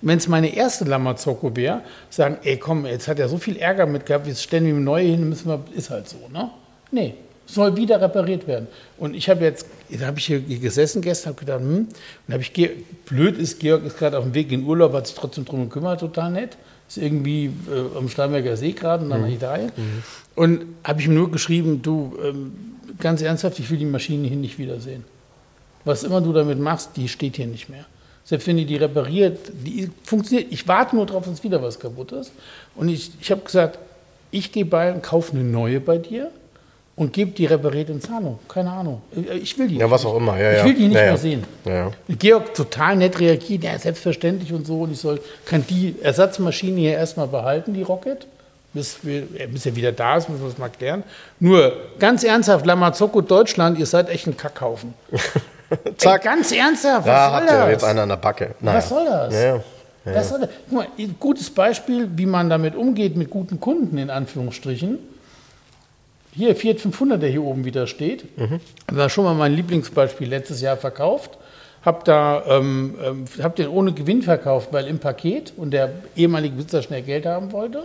Wenn 0.00 0.16
es 0.16 0.28
meine 0.28 0.54
erste 0.54 0.84
Lamazocco 0.84 1.54
wäre, 1.54 1.82
sagen, 2.10 2.38
ey 2.42 2.56
komm, 2.58 2.86
jetzt 2.86 3.08
hat 3.08 3.18
er 3.18 3.28
so 3.28 3.38
viel 3.38 3.56
Ärger 3.56 3.86
mit 3.86 4.06
gehabt, 4.06 4.26
jetzt 4.26 4.42
stellen 4.42 4.64
wir 4.64 4.72
ihm 4.72 4.84
neue 4.84 5.04
hin, 5.04 5.28
müssen 5.28 5.48
wir, 5.48 5.62
ist 5.74 5.90
halt 5.90 6.08
so, 6.08 6.16
ne? 6.30 6.50
Nee, 6.90 7.14
soll 7.46 7.76
wieder 7.76 8.00
repariert 8.00 8.46
werden. 8.46 8.68
Und 8.98 9.14
ich 9.14 9.28
habe 9.28 9.44
jetzt, 9.44 9.66
da 9.90 10.06
habe 10.06 10.18
ich 10.18 10.26
hier 10.26 10.40
gesessen 10.40 11.02
gestern, 11.02 11.30
habe 11.30 11.40
gedacht, 11.40 11.60
hm, 11.60 11.88
und 12.26 12.32
habe 12.32 12.42
ich, 12.42 12.70
blöd 13.06 13.38
ist, 13.38 13.60
Georg 13.60 13.84
ist 13.84 13.98
gerade 13.98 14.18
auf 14.18 14.24
dem 14.24 14.34
Weg 14.34 14.52
in 14.52 14.64
Urlaub, 14.64 14.92
hat 14.92 15.06
sich 15.06 15.16
trotzdem 15.16 15.44
drum 15.44 15.68
gekümmert, 15.68 16.00
total 16.00 16.30
nett. 16.30 16.56
Ist 16.88 16.98
irgendwie 16.98 17.46
äh, 17.46 17.98
am 17.98 18.08
Starnberger 18.08 18.56
See 18.56 18.72
gerade 18.72 19.04
und 19.04 19.10
dann 19.10 19.22
mhm. 19.22 19.26
nach 19.28 19.34
Italien. 19.34 19.72
Mhm. 19.76 20.02
Und 20.34 20.64
habe 20.84 21.00
ich 21.00 21.06
ihm 21.06 21.14
nur 21.14 21.30
geschrieben, 21.30 21.80
du, 21.82 22.16
ähm, 22.22 22.52
ganz 22.98 23.22
ernsthaft, 23.22 23.58
ich 23.58 23.70
will 23.70 23.78
die 23.78 23.84
Maschine 23.84 24.28
hier 24.28 24.36
nicht 24.36 24.58
wiedersehen. 24.58 25.04
Was 25.84 26.04
immer 26.04 26.20
du 26.20 26.32
damit 26.32 26.58
machst, 26.58 26.90
die 26.96 27.08
steht 27.08 27.36
hier 27.36 27.46
nicht 27.46 27.68
mehr. 27.68 27.86
Selbst 28.24 28.46
wenn 28.46 28.56
die 28.56 28.66
die 28.66 28.76
repariert, 28.76 29.38
die 29.64 29.90
funktioniert. 30.04 30.52
Ich 30.52 30.68
warte 30.68 30.94
nur 30.94 31.06
darauf, 31.06 31.24
dass 31.24 31.42
wieder 31.42 31.60
was 31.60 31.80
kaputt 31.80 32.12
ist. 32.12 32.32
Und 32.76 32.88
ich, 32.88 33.10
ich 33.20 33.30
habe 33.30 33.40
gesagt, 33.40 33.78
ich 34.30 34.52
gehe 34.52 34.64
bei 34.64 34.92
und 34.92 35.02
kaufe 35.02 35.32
eine 35.32 35.42
neue 35.42 35.80
bei 35.80 35.98
dir 35.98 36.30
und 37.02 37.12
gibt 37.12 37.38
die 37.38 37.46
repariert 37.46 37.90
in 37.90 38.00
Zahlung. 38.00 38.38
Keine 38.48 38.70
Ahnung. 38.70 39.02
Ich 39.42 39.58
will 39.58 39.66
die. 39.66 39.76
Ja, 39.76 39.90
was 39.90 40.06
auch 40.06 40.16
immer. 40.16 40.38
Ja, 40.38 40.58
ich 40.58 40.64
will 40.64 40.74
die 40.74 40.86
nicht 40.86 40.96
ja, 40.96 41.06
mehr 41.06 41.16
sehen. 41.16 41.44
Georg 42.08 42.54
total 42.54 42.96
nett 42.96 43.18
reagiert, 43.18 43.64
ja, 43.64 43.76
selbstverständlich 43.76 44.52
und 44.52 44.66
so. 44.66 44.82
Und 44.82 44.92
ich 44.92 45.00
soll, 45.00 45.20
kann 45.44 45.64
die 45.68 45.96
Ersatzmaschine 46.00 46.78
hier 46.78 46.92
erstmal 46.92 47.26
behalten, 47.26 47.74
die 47.74 47.82
Rocket. 47.82 48.26
Bis, 48.72 48.98
wir, 49.02 49.22
bis 49.48 49.66
er 49.66 49.76
wieder 49.76 49.92
da 49.92 50.16
ist, 50.16 50.30
müssen 50.30 50.42
wir 50.42 50.48
das 50.48 50.58
mal 50.58 50.70
klären. 50.70 51.02
Nur, 51.40 51.72
ganz 51.98 52.24
ernsthaft, 52.24 52.64
Lamazocco 52.64 53.20
Deutschland, 53.20 53.78
ihr 53.78 53.84
seid 53.84 54.08
echt 54.08 54.26
ein 54.26 54.36
Kackhaufen. 54.36 54.94
Zack. 55.98 56.24
Ey, 56.24 56.30
ganz 56.30 56.52
ernsthaft, 56.52 57.06
was 57.06 57.14
da 57.14 57.26
soll 57.26 57.34
habt 57.34 57.50
das? 57.50 57.66
ihr 57.66 57.70
jetzt 57.72 57.84
einer 57.84 58.02
an 58.02 58.08
der 58.08 58.16
Backe. 58.16 58.54
Naja. 58.60 58.78
Was 58.78 58.88
soll 58.88 59.04
das? 59.04 59.34
Ja, 59.34 59.40
ja. 59.40 59.62
Was 60.04 60.28
soll 60.28 60.40
das? 60.40 60.48
Guck 60.68 60.78
mal, 60.78 60.86
gutes 61.20 61.50
Beispiel, 61.50 62.08
wie 62.14 62.26
man 62.26 62.48
damit 62.48 62.74
umgeht, 62.74 63.16
mit 63.16 63.28
guten 63.28 63.60
Kunden, 63.60 63.98
in 63.98 64.08
Anführungsstrichen 64.08 64.98
hier 66.34 66.56
Fiat 66.56 66.80
500, 66.80 67.22
der 67.22 67.28
hier 67.28 67.42
oben 67.42 67.64
wieder 67.64 67.86
steht, 67.86 68.38
mhm. 68.38 68.60
war 68.90 69.08
schon 69.08 69.24
mal 69.24 69.34
mein 69.34 69.54
Lieblingsbeispiel 69.54 70.28
letztes 70.28 70.60
Jahr 70.60 70.76
verkauft. 70.76 71.38
Hab 71.84 72.04
da, 72.04 72.44
ähm, 72.46 72.94
ähm, 73.04 73.24
hab 73.42 73.56
den 73.56 73.68
ohne 73.68 73.92
Gewinn 73.92 74.22
verkauft, 74.22 74.68
weil 74.72 74.86
im 74.86 74.98
Paket 74.98 75.52
und 75.56 75.72
der 75.72 75.92
ehemalige 76.16 76.54
Besitzer 76.54 76.82
schnell 76.82 77.02
Geld 77.02 77.26
haben 77.26 77.52
wollte. 77.52 77.84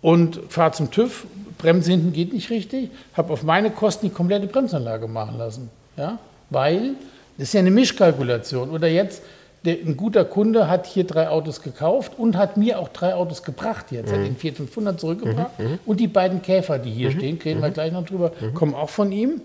Und 0.00 0.40
fahr 0.48 0.72
zum 0.72 0.90
TÜV, 0.90 1.26
Bremse 1.58 1.90
hinten 1.90 2.12
geht 2.12 2.32
nicht 2.32 2.50
richtig, 2.50 2.90
habe 3.14 3.32
auf 3.32 3.42
meine 3.42 3.70
Kosten 3.70 4.06
die 4.06 4.12
komplette 4.12 4.46
Bremsanlage 4.46 5.08
machen 5.08 5.38
lassen. 5.38 5.70
Ja? 5.96 6.18
Weil, 6.50 6.94
das 7.36 7.48
ist 7.48 7.54
ja 7.54 7.60
eine 7.60 7.70
Mischkalkulation. 7.70 8.70
Oder 8.70 8.88
jetzt, 8.88 9.22
der, 9.64 9.74
ein 9.74 9.96
guter 9.96 10.24
Kunde 10.24 10.68
hat 10.68 10.86
hier 10.86 11.04
drei 11.04 11.28
Autos 11.28 11.62
gekauft 11.62 12.12
und 12.16 12.36
hat 12.36 12.56
mir 12.56 12.78
auch 12.78 12.88
drei 12.88 13.14
Autos 13.14 13.42
gebracht 13.42 13.86
jetzt. 13.90 14.10
Mhm. 14.10 14.16
Hat 14.16 14.26
den 14.26 14.36
Fiat 14.36 14.56
500 14.56 15.00
zurückgebracht. 15.00 15.58
Mhm, 15.58 15.66
mhm. 15.66 15.78
Und 15.84 16.00
die 16.00 16.08
beiden 16.08 16.42
Käfer, 16.42 16.78
die 16.78 16.90
hier 16.90 17.10
mhm. 17.10 17.14
stehen, 17.14 17.38
reden 17.44 17.60
wir 17.60 17.68
mhm. 17.68 17.74
gleich 17.74 17.92
noch 17.92 18.04
drüber, 18.04 18.32
mhm. 18.40 18.54
kommen 18.54 18.74
auch 18.74 18.90
von 18.90 19.10
ihm. 19.12 19.40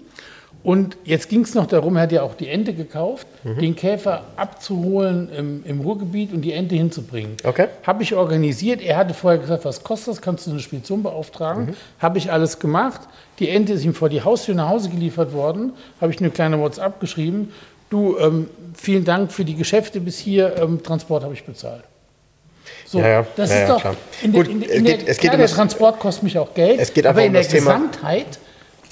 Und 0.63 0.95
jetzt 1.03 1.27
ging 1.27 1.41
es 1.41 1.55
noch 1.55 1.65
darum, 1.65 1.97
er 1.97 2.03
hat 2.03 2.13
ja 2.13 2.21
auch 2.21 2.35
die 2.35 2.47
Ente 2.47 2.73
gekauft, 2.73 3.27
den 3.43 3.75
Käfer 3.75 4.23
abzuholen 4.37 5.27
im, 5.37 5.63
im, 5.65 5.81
Ruhrgebiet 5.81 6.31
und 6.31 6.39
die 6.39 6.53
Ente 6.53 6.75
hinzubringen. 6.75 7.35
Okay. 7.43 7.67
Habe 7.85 8.03
ich 8.03 8.15
organisiert. 8.15 8.81
Er 8.81 8.95
hatte 8.95 9.13
vorher 9.13 9.41
gesagt, 9.41 9.65
was 9.65 9.83
kostet 9.83 10.13
das? 10.13 10.21
Kannst 10.21 10.47
du 10.47 10.51
eine 10.51 10.61
Spedition 10.61 11.03
beauftragen? 11.03 11.75
Habe 11.99 12.17
ich 12.17 12.31
alles 12.31 12.59
gemacht. 12.59 13.01
Die 13.39 13.49
Ente 13.49 13.73
ist 13.73 13.83
ihm 13.83 13.93
vor 13.93 14.07
die 14.07 14.21
Haustür 14.21 14.55
nach 14.55 14.69
Hause 14.69 14.87
geliefert 14.87 15.33
worden. 15.33 15.73
Habe 15.99 16.13
ich 16.13 16.19
eine 16.19 16.29
kleine 16.29 16.57
WhatsApp 16.57 17.01
geschrieben 17.01 17.49
du, 17.93 18.17
ähm, 18.17 18.49
vielen 18.75 19.05
Dank 19.05 19.31
für 19.31 19.45
die 19.45 19.55
Geschäfte 19.55 19.99
bis 19.99 20.19
hier, 20.19 20.55
ähm, 20.57 20.81
Transport 20.83 21.23
habe 21.23 21.33
ich 21.33 21.43
bezahlt. 21.43 21.83
So, 22.85 22.99
ja, 22.99 23.07
ja. 23.07 23.27
das 23.35 23.49
ja, 23.49 23.61
ist 23.61 23.69
doch, 23.69 23.95
in 24.21 24.31
Gut, 24.31 24.47
der, 24.47 24.53
in, 24.53 24.61
in 24.61 24.83
geht, 24.85 25.07
der, 25.07 25.15
klar, 25.15 25.33
um 25.33 25.39
der 25.39 25.49
Transport 25.49 25.99
kostet 25.99 26.23
mich 26.23 26.37
auch 26.37 26.53
Geld, 26.53 26.79
es 26.79 26.93
geht 26.93 27.05
aber 27.05 27.21
um 27.21 27.27
in 27.27 27.33
der 27.33 27.43
Gesamtheit 27.43 28.39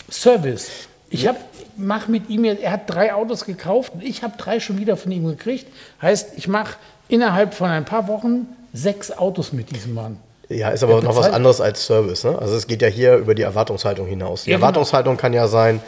Service. 0.10 0.70
Ich 1.10 1.28
habe 1.28 1.38
mache 1.78 2.12
mit 2.12 2.30
ihm, 2.30 2.44
er 2.46 2.72
hat 2.72 2.90
drei 2.90 3.14
Autos 3.14 3.46
gekauft 3.46 3.94
und 3.94 4.04
ich 4.04 4.24
habe 4.24 4.34
drei 4.38 4.60
schon 4.60 4.78
wieder 4.78 4.98
von 4.98 5.12
ihm 5.12 5.26
gekriegt. 5.26 5.68
Heißt, 6.02 6.38
ich 6.38 6.48
mache 6.48 6.76
innerhalb 7.08 7.54
von 7.54 7.70
ein 7.70 7.86
paar 7.86 8.08
Wochen 8.08 8.48
sechs 8.74 9.12
Autos 9.12 9.52
mit 9.52 9.76
diesem 9.76 9.94
Mann. 9.94 10.18
Ja, 10.50 10.70
ist 10.70 10.84
aber 10.84 11.02
noch 11.02 11.16
was 11.16 11.32
anderes 11.32 11.62
als 11.62 11.86
Service. 11.86 12.24
Ne? 12.26 12.38
Also 12.38 12.56
es 12.56 12.68
geht 12.68 12.82
ja 12.82 12.90
hier 12.90 13.16
über 13.16 13.36
die 13.36 13.44
Erwartungshaltung 13.44 14.06
hinaus. 14.06 14.44
Die 14.44 14.52
ja, 14.52 14.58
genau. 14.58 14.68
Erwartungshaltung 14.68 15.16
kann 15.16 15.34
ja 15.34 15.48
sein, 15.48 15.82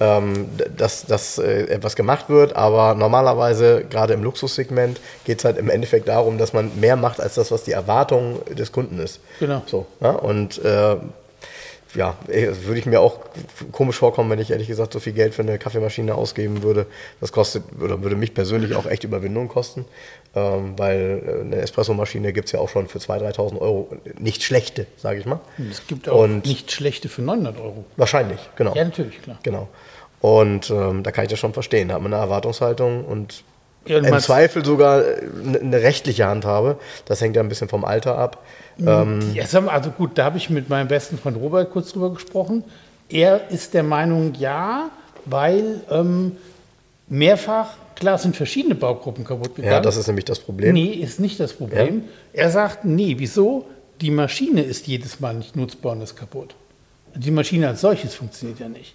ähm, 0.00 0.48
dass, 0.76 1.06
dass 1.06 1.38
äh, 1.38 1.66
etwas 1.68 1.96
gemacht 1.96 2.28
wird, 2.28 2.56
aber 2.56 2.94
normalerweise, 2.94 3.84
gerade 3.88 4.14
im 4.14 4.22
Luxussegment, 4.22 5.00
geht 5.24 5.38
es 5.38 5.44
halt 5.44 5.56
im 5.58 5.70
Endeffekt 5.70 6.08
darum, 6.08 6.38
dass 6.38 6.52
man 6.52 6.78
mehr 6.78 6.96
macht 6.96 7.20
als 7.20 7.34
das, 7.34 7.50
was 7.50 7.64
die 7.64 7.72
Erwartung 7.72 8.40
des 8.54 8.72
Kunden 8.72 8.98
ist. 8.98 9.20
Genau. 9.40 9.62
So, 9.66 9.86
ja? 10.00 10.10
Und 10.10 10.62
äh, 10.64 10.96
ja, 11.96 12.16
eh, 12.28 12.48
würde 12.64 12.78
ich 12.78 12.86
mir 12.86 13.00
auch 13.00 13.18
komisch 13.72 13.96
vorkommen, 13.96 14.30
wenn 14.30 14.38
ich 14.38 14.50
ehrlich 14.50 14.68
gesagt 14.68 14.92
so 14.92 15.00
viel 15.00 15.12
Geld 15.12 15.34
für 15.34 15.42
eine 15.42 15.58
Kaffeemaschine 15.58 16.14
ausgeben 16.14 16.62
würde. 16.62 16.86
Das 17.20 17.32
kostet 17.32 17.64
oder 17.80 18.02
würde 18.02 18.16
mich 18.16 18.34
persönlich 18.34 18.74
auch 18.76 18.86
echt 18.86 19.04
Überwindung 19.04 19.48
kosten, 19.48 19.84
ähm, 20.34 20.74
weil 20.78 21.22
äh, 21.26 21.40
eine 21.40 21.56
Espressomaschine 21.56 22.32
gibt 22.32 22.46
es 22.46 22.52
ja 22.52 22.60
auch 22.60 22.68
schon 22.68 22.86
für 22.88 22.98
2.000, 22.98 23.34
3.000 23.36 23.60
Euro. 23.60 23.88
Nicht 24.18 24.42
schlechte, 24.44 24.86
sage 24.96 25.18
ich 25.20 25.26
mal. 25.26 25.40
Es 25.70 25.86
gibt 25.86 26.08
auch 26.08 26.20
Und- 26.24 26.46
nicht 26.46 26.70
schlechte 26.72 27.08
für 27.08 27.22
900 27.22 27.58
Euro. 27.60 27.84
Wahrscheinlich, 27.96 28.40
genau. 28.56 28.74
Ja, 28.74 28.84
natürlich, 28.84 29.22
klar. 29.22 29.38
Genau. 29.42 29.68
Und 30.20 30.70
ähm, 30.70 31.02
da 31.02 31.12
kann 31.12 31.24
ich 31.24 31.30
das 31.30 31.38
schon 31.38 31.52
verstehen. 31.52 31.88
Da 31.88 31.94
hat 31.94 32.02
man 32.02 32.12
eine 32.12 32.22
Erwartungshaltung 32.22 33.04
und 33.04 33.44
Ja, 33.86 33.98
im 33.98 34.18
Zweifel 34.20 34.64
sogar 34.64 35.02
eine 35.60 35.82
rechtliche 35.82 36.26
Handhabe. 36.26 36.78
Das 37.04 37.20
hängt 37.20 37.36
ja 37.36 37.42
ein 37.42 37.48
bisschen 37.48 37.68
vom 37.68 37.84
Alter 37.84 38.18
ab. 38.18 38.44
Ähm, 38.78 39.32
Ja, 39.34 39.46
sag 39.46 39.64
mal, 39.64 39.72
also 39.72 39.90
gut, 39.90 40.12
da 40.18 40.24
habe 40.24 40.38
ich 40.38 40.50
mit 40.50 40.68
meinem 40.68 40.88
besten 40.88 41.18
Freund 41.18 41.36
Robert 41.38 41.70
kurz 41.70 41.92
drüber 41.92 42.10
gesprochen. 42.12 42.64
Er 43.08 43.50
ist 43.50 43.74
der 43.74 43.82
Meinung, 43.82 44.34
ja, 44.38 44.90
weil 45.24 45.80
ähm, 45.90 46.32
mehrfach, 47.08 47.74
klar, 47.94 48.18
sind 48.18 48.36
verschiedene 48.36 48.74
Baugruppen 48.74 49.24
kaputt 49.24 49.54
gegangen. 49.56 49.72
ja, 49.74 49.80
das 49.80 49.96
ist 49.96 50.06
nämlich 50.08 50.24
das 50.24 50.40
Problem. 50.40 50.74
Nee, 50.74 50.92
ist 50.92 51.20
nicht 51.20 51.38
das 51.40 51.52
Problem. 51.52 52.04
Er 52.32 52.50
sagt, 52.50 52.84
nee, 52.84 53.14
wieso? 53.18 53.66
Die 54.00 54.10
Maschine 54.10 54.62
ist 54.62 54.86
jedes 54.86 55.20
Mal 55.20 55.34
nicht 55.34 55.56
nutzbar 55.56 55.92
und 55.92 56.02
ist 56.02 56.16
kaputt. 56.16 56.54
Die 57.14 57.30
Maschine 57.30 57.68
als 57.68 57.80
solches 57.80 58.14
funktioniert 58.14 58.58
ja 58.60 58.68
nicht. 58.68 58.94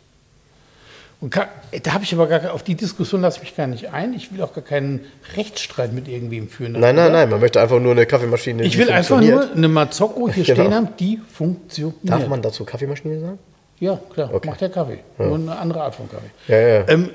Und 1.22 1.36
da 1.36 1.94
habe 1.94 2.04
ich 2.04 2.14
aber 2.16 2.26
gar 2.26 2.52
auf 2.52 2.64
die 2.64 2.74
Diskussion 2.74 3.22
lasse 3.22 3.38
ich 3.38 3.44
mich 3.44 3.56
gar 3.56 3.68
nicht 3.68 3.94
ein. 3.94 4.14
Ich 4.16 4.34
will 4.34 4.42
auch 4.42 4.54
gar 4.54 4.64
keinen 4.64 5.02
Rechtsstreit 5.38 5.94
mit 5.94 6.08
irgendwem 6.08 6.50
führen. 6.50 6.72
Nein, 6.74 6.96
nein, 6.96 7.12
nein, 7.12 7.30
man 7.30 7.40
möchte 7.40 7.62
einfach 7.62 7.80
nur 7.80 7.92
eine 7.92 8.08
Kaffeemaschine. 8.08 8.64
Ich 8.64 8.76
will 8.78 8.90
einfach 8.90 9.22
nur 9.22 9.52
eine 9.52 9.68
Mazzocco 9.68 10.28
hier 10.30 10.44
Genau. 10.46 10.62
stehen 10.64 10.74
haben, 10.74 10.90
die 11.00 11.20
funktioniert. 11.32 11.96
Darf 12.04 12.28
man 12.28 12.42
dazu 12.42 12.66
Kaffeemaschine 12.66 13.20
sagen? 13.20 13.40
Ja, 13.80 14.00
klar, 14.14 14.34
Okay. 14.34 14.50
macht 14.50 14.62
der 14.62 14.70
Kaffee. 14.70 15.00
Nur 15.20 15.36
eine 15.36 15.58
andere 15.58 15.84
Art 15.84 15.94
von 15.96 16.10
Kaffee. 16.10 16.32
Ja, 16.48 16.58
ja. 16.58 16.88
Ähm, 16.90 17.10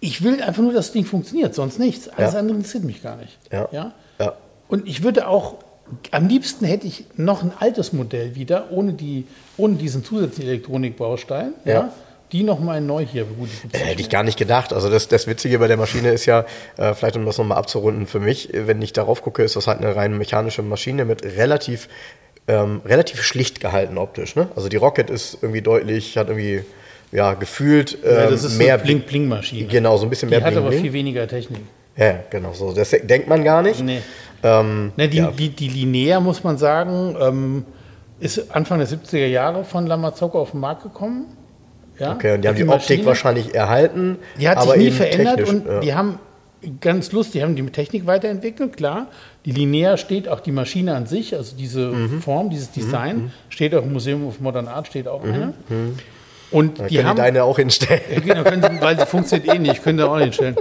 ich 0.00 0.22
will 0.22 0.42
einfach 0.42 0.62
nur, 0.62 0.72
dass 0.74 0.86
das 0.86 0.92
Ding 0.92 1.04
funktioniert, 1.06 1.54
sonst 1.54 1.78
nichts. 1.78 2.08
Alles 2.10 2.34
Ja. 2.34 2.38
andere 2.40 2.56
interessiert 2.58 2.84
mich 2.84 3.02
gar 3.02 3.16
nicht. 3.16 3.38
Ja. 3.50 3.68
Ja? 3.72 3.92
Ja. 4.20 4.34
Und 4.68 4.86
ich 4.86 5.02
würde 5.04 5.26
auch, 5.26 5.54
am 6.10 6.28
liebsten 6.28 6.64
hätte 6.66 6.86
ich 6.86 7.04
noch 7.16 7.42
ein 7.42 7.52
altes 7.58 7.92
Modell 7.94 8.34
wieder, 8.34 8.66
ohne, 8.72 8.92
die, 8.92 9.26
ohne 9.56 9.76
diesen 9.76 10.04
zusätzlichen 10.04 10.50
Elektronikbaustein. 10.50 11.52
Ja. 11.64 11.92
Die 12.32 12.42
nochmal 12.42 12.80
neu 12.80 13.04
hier. 13.04 13.24
Gut, 13.24 13.48
die 13.72 13.76
Äh, 13.76 13.80
Hätte 13.80 14.00
ich 14.00 14.08
gar 14.10 14.22
nicht 14.22 14.38
gedacht. 14.38 14.72
Also 14.72 14.88
das, 14.90 15.08
das 15.08 15.26
Witzige 15.26 15.58
bei 15.58 15.68
der 15.68 15.76
Maschine 15.76 16.10
ist 16.10 16.24
ja, 16.26 16.44
äh, 16.78 16.94
vielleicht 16.94 17.16
um 17.16 17.26
das 17.26 17.36
nochmal 17.38 17.58
abzurunden, 17.58 18.06
für 18.06 18.20
mich, 18.20 18.48
wenn 18.52 18.80
ich 18.80 18.92
darauf 18.92 19.22
gucke, 19.22 19.42
ist 19.42 19.54
das 19.56 19.66
halt 19.66 19.78
eine 19.78 19.94
rein 19.94 20.16
mechanische 20.16 20.62
Maschine 20.62 21.04
mit 21.04 21.22
relativ, 21.24 21.88
ähm, 22.48 22.80
relativ 22.86 23.22
schlicht 23.22 23.60
gehalten 23.60 23.98
optisch. 23.98 24.34
Ne? 24.34 24.48
Also 24.56 24.68
die 24.68 24.76
Rocket 24.76 25.10
ist 25.10 25.38
irgendwie 25.42 25.60
deutlich, 25.62 26.16
hat 26.16 26.28
irgendwie, 26.28 26.64
ja, 27.12 27.34
gefühlt 27.34 27.98
ähm, 28.04 28.16
ja, 28.16 28.30
das 28.30 28.44
ist 28.44 28.56
mehr 28.56 28.78
Bling-Bling-Maschine. 28.78 29.68
Genau, 29.68 29.98
so 29.98 30.06
ein 30.06 30.10
bisschen 30.10 30.30
Die 30.30 30.36
mehr 30.36 30.44
hat 30.44 30.52
aber 30.56 30.68
Bling-Bling. 30.68 30.82
viel 30.82 30.92
weniger 30.94 31.28
Technik. 31.28 31.60
Ja, 31.96 32.20
genau 32.30 32.54
so. 32.54 32.72
Das 32.72 32.90
denkt 32.90 33.28
man 33.28 33.44
gar 33.44 33.60
nicht. 33.60 33.82
Nee. 33.84 34.00
Ähm, 34.42 34.92
Ne, 34.96 35.08
die, 35.10 35.18
ja. 35.18 35.30
die, 35.30 35.50
die 35.50 35.68
Linnea, 35.68 36.18
muss 36.20 36.42
man 36.42 36.56
sagen, 36.56 37.14
ähm, 37.20 37.64
ist 38.18 38.50
Anfang 38.50 38.78
der 38.78 38.88
70er 38.88 39.26
Jahre 39.26 39.64
von 39.64 39.86
Lamazocco 39.86 40.40
auf 40.40 40.52
den 40.52 40.60
Markt 40.60 40.82
gekommen. 40.84 41.26
Ja? 41.98 42.12
Okay, 42.14 42.34
und 42.34 42.42
die 42.42 42.48
haben 42.48 42.56
die, 42.56 42.64
Maschine- 42.64 42.74
Optik 42.74 43.06
wahrscheinlich 43.06 43.54
erhalten. 43.54 44.18
Die 44.40 44.48
hat 44.48 44.58
aber 44.58 44.72
sich 44.74 44.82
nie 44.84 44.90
verändert 44.90 45.48
und 45.48 45.66
ja. 45.66 45.80
die 45.80 45.94
haben 45.94 46.18
ganz 46.80 47.10
lustig, 47.12 47.40
die 47.40 47.42
haben 47.42 47.56
die 47.56 47.64
Technik 47.66 48.06
weiterentwickelt, 48.06 48.76
klar. 48.76 49.06
Die 49.44 49.50
Linnea 49.52 49.96
steht, 49.96 50.28
auch 50.28 50.40
die 50.40 50.52
Maschine 50.52 50.94
an 50.94 51.06
sich, 51.06 51.34
also 51.34 51.56
diese 51.56 51.88
Mhm. 51.88 52.22
Form, 52.22 52.50
dieses 52.50 52.70
Design, 52.70 53.32
steht 53.48 53.74
auch 53.74 53.82
im 53.82 53.92
Museum 53.92 54.26
of 54.26 54.38
Modern 54.40 54.68
Art, 54.68 54.86
steht 54.86 55.08
auch 55.08 55.24
eine. 55.24 55.54
Und 56.52 56.78
Da 56.78 56.86
die 56.86 56.96
können 56.96 57.08
haben, 57.08 57.16
die 57.16 57.22
deine 57.22 57.44
auch 57.44 57.56
hinstellen. 57.58 58.00
ja, 58.12 58.20
genau, 58.20 58.42
können 58.44 58.62
Sie, 58.62 58.80
weil 58.80 58.96
die 58.96 59.06
funktioniert 59.06 59.54
eh 59.54 59.58
nicht, 59.58 59.82
können 59.82 59.98
Sie 59.98 60.08
auch 60.08 60.18
nicht 60.18 60.34
stellen. 60.34 60.56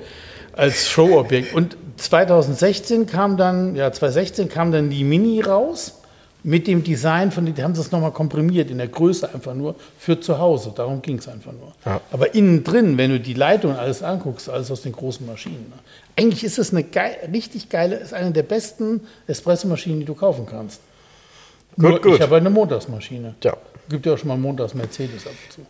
Als 0.53 0.89
Showobjekt. 0.89 1.53
Und 1.53 1.77
2016 1.97 3.05
kam 3.05 3.37
dann, 3.37 3.75
ja, 3.75 3.91
2016 3.91 4.49
kam 4.49 4.71
dann 4.71 4.89
die 4.89 5.03
Mini 5.03 5.41
raus 5.41 6.00
mit 6.43 6.67
dem 6.67 6.83
Design 6.83 7.31
von, 7.31 7.45
die 7.45 7.63
haben 7.63 7.75
sie 7.75 7.81
es 7.81 7.91
nochmal 7.91 8.11
komprimiert 8.11 8.71
in 8.71 8.77
der 8.77 8.87
Größe 8.87 9.33
einfach 9.33 9.53
nur 9.53 9.75
für 9.99 10.19
zu 10.19 10.39
Hause. 10.39 10.73
Darum 10.75 11.01
ging 11.01 11.17
es 11.19 11.27
einfach 11.27 11.51
nur. 11.51 11.71
Ja. 11.85 12.01
Aber 12.11 12.33
innen 12.33 12.63
drin, 12.63 12.97
wenn 12.97 13.11
du 13.11 13.19
die 13.19 13.33
Leitung 13.33 13.75
alles 13.75 14.01
anguckst, 14.01 14.49
alles 14.49 14.71
aus 14.71 14.81
den 14.81 14.91
großen 14.91 15.25
Maschinen. 15.25 15.69
Ne? 15.69 15.79
Eigentlich 16.17 16.43
ist 16.43 16.57
es 16.57 16.71
eine 16.71 16.83
geil, 16.83 17.15
richtig 17.31 17.69
geile, 17.69 17.95
ist 17.95 18.13
eine 18.13 18.31
der 18.31 18.43
besten 18.43 19.01
Espressomaschinen, 19.27 19.99
die 19.99 20.05
du 20.05 20.15
kaufen 20.15 20.45
kannst. 20.45 20.81
Gut, 21.75 21.83
Nur, 21.83 22.01
gut. 22.01 22.15
Ich 22.15 22.21
habe 22.21 22.35
eine 22.35 22.49
Montagsmaschine. 22.49 23.35
Ja. 23.43 23.55
Gibt 23.89 24.05
ja 24.05 24.13
auch 24.13 24.17
schon 24.17 24.27
mal 24.27 24.37
Montags 24.37 24.73
Mercedes 24.73 25.25
ab 25.25 25.33
und 25.33 25.53
zu. 25.53 25.61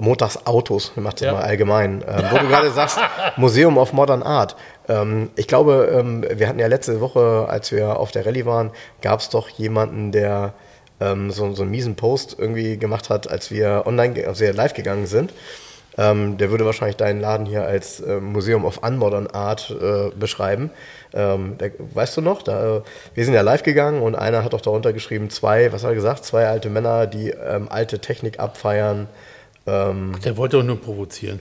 Montagsautos, 0.00 0.92
macht 0.96 1.20
das 1.20 1.26
Ja. 1.26 1.32
mal 1.34 1.42
allgemein. 1.42 2.04
Ähm, 2.06 2.24
wo 2.30 2.38
du 2.38 2.48
gerade 2.48 2.70
sagst, 2.70 2.98
Museum 3.36 3.78
of 3.78 3.92
Modern 3.92 4.22
Art. 4.22 4.56
Ähm, 4.88 5.30
ich 5.36 5.46
glaube, 5.46 5.88
ähm, 5.92 6.24
wir 6.28 6.48
hatten 6.48 6.58
ja 6.58 6.66
letzte 6.66 7.00
Woche, 7.00 7.46
als 7.48 7.70
wir 7.72 7.98
auf 7.98 8.10
der 8.10 8.26
Rallye 8.26 8.44
waren, 8.46 8.70
gab 9.02 9.20
es 9.20 9.28
doch 9.28 9.48
jemanden, 9.48 10.10
der 10.12 10.52
ähm, 11.00 11.30
so, 11.30 11.52
so 11.54 11.62
einen 11.62 11.70
miesen 11.70 11.94
Post 11.94 12.36
irgendwie 12.38 12.76
gemacht 12.76 13.08
hat, 13.08 13.30
als 13.30 13.50
wir 13.50 13.84
online, 13.86 14.26
als 14.26 14.40
wir 14.40 14.52
live 14.52 14.74
gegangen 14.74 15.06
sind. 15.06 15.32
Ähm, 15.96 16.38
der 16.38 16.50
würde 16.50 16.64
wahrscheinlich 16.64 16.96
deinen 16.96 17.20
Laden 17.20 17.44
hier 17.46 17.64
als 17.64 17.98
äh, 18.00 18.20
Museum 18.20 18.64
of 18.64 18.78
Unmodern 18.78 19.26
Art 19.28 19.74
äh, 19.80 20.10
beschreiben. 20.10 20.70
Ähm, 21.12 21.56
der, 21.58 21.72
weißt 21.78 22.16
du 22.16 22.20
noch? 22.20 22.42
Da, 22.42 22.82
wir 23.14 23.24
sind 23.24 23.34
ja 23.34 23.40
live 23.42 23.64
gegangen 23.64 24.02
und 24.02 24.14
einer 24.14 24.44
hat 24.44 24.52
doch 24.52 24.60
darunter 24.60 24.92
geschrieben, 24.92 25.28
zwei, 25.30 25.72
was 25.72 25.82
hat 25.82 25.90
er 25.90 25.94
gesagt? 25.96 26.24
Zwei 26.24 26.46
alte 26.46 26.68
Männer, 26.70 27.06
die 27.08 27.30
ähm, 27.30 27.66
alte 27.68 27.98
Technik 27.98 28.38
abfeiern. 28.38 29.08
Ähm, 29.68 30.12
Der 30.24 30.36
wollte 30.36 30.56
doch 30.56 30.64
nur 30.64 30.80
provozieren. 30.80 31.40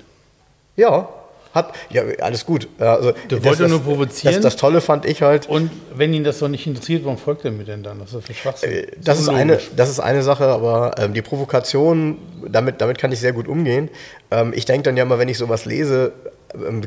ja, 0.75 1.07
hat, 1.53 1.73
ja, 1.89 2.03
alles 2.21 2.45
gut. 2.45 2.67
Also, 2.77 3.13
Der 3.29 3.43
wollte 3.43 3.67
nur 3.67 3.81
provozieren. 3.81 4.35
Das, 4.35 4.43
das 4.43 4.55
Tolle 4.57 4.79
fand 4.79 5.05
ich 5.05 5.21
halt, 5.21 5.49
Und 5.49 5.71
wenn 5.95 6.13
ihn 6.13 6.23
das 6.23 6.39
doch 6.39 6.49
nicht 6.49 6.67
interessiert, 6.67 7.03
warum 7.03 7.17
folgt 7.17 7.45
er 7.45 7.51
mir 7.51 7.63
denn 7.63 7.83
dann? 7.83 7.99
Das 7.99 8.13
ist 8.13 8.25
für 8.25 8.33
Schwachsinn. 8.33 8.71
Äh, 8.71 8.87
das 9.03 9.19
ist, 9.19 9.29
eine, 9.29 9.59
das 9.75 9.89
ist 9.89 9.99
eine 9.99 10.21
Sache, 10.21 10.45
aber 10.45 10.95
ähm, 10.99 11.13
die 11.13 11.21
Provokation, 11.21 12.17
damit, 12.47 12.81
damit 12.81 12.99
kann 12.99 13.11
ich 13.11 13.19
sehr 13.19 13.33
gut 13.33 13.47
umgehen. 13.47 13.89
Ähm, 14.29 14.53
ich 14.55 14.65
denke 14.65 14.83
dann 14.83 14.97
ja 14.97 15.03
immer, 15.03 15.17
wenn 15.19 15.29
ich 15.29 15.37
sowas 15.37 15.65
lese, 15.65 16.11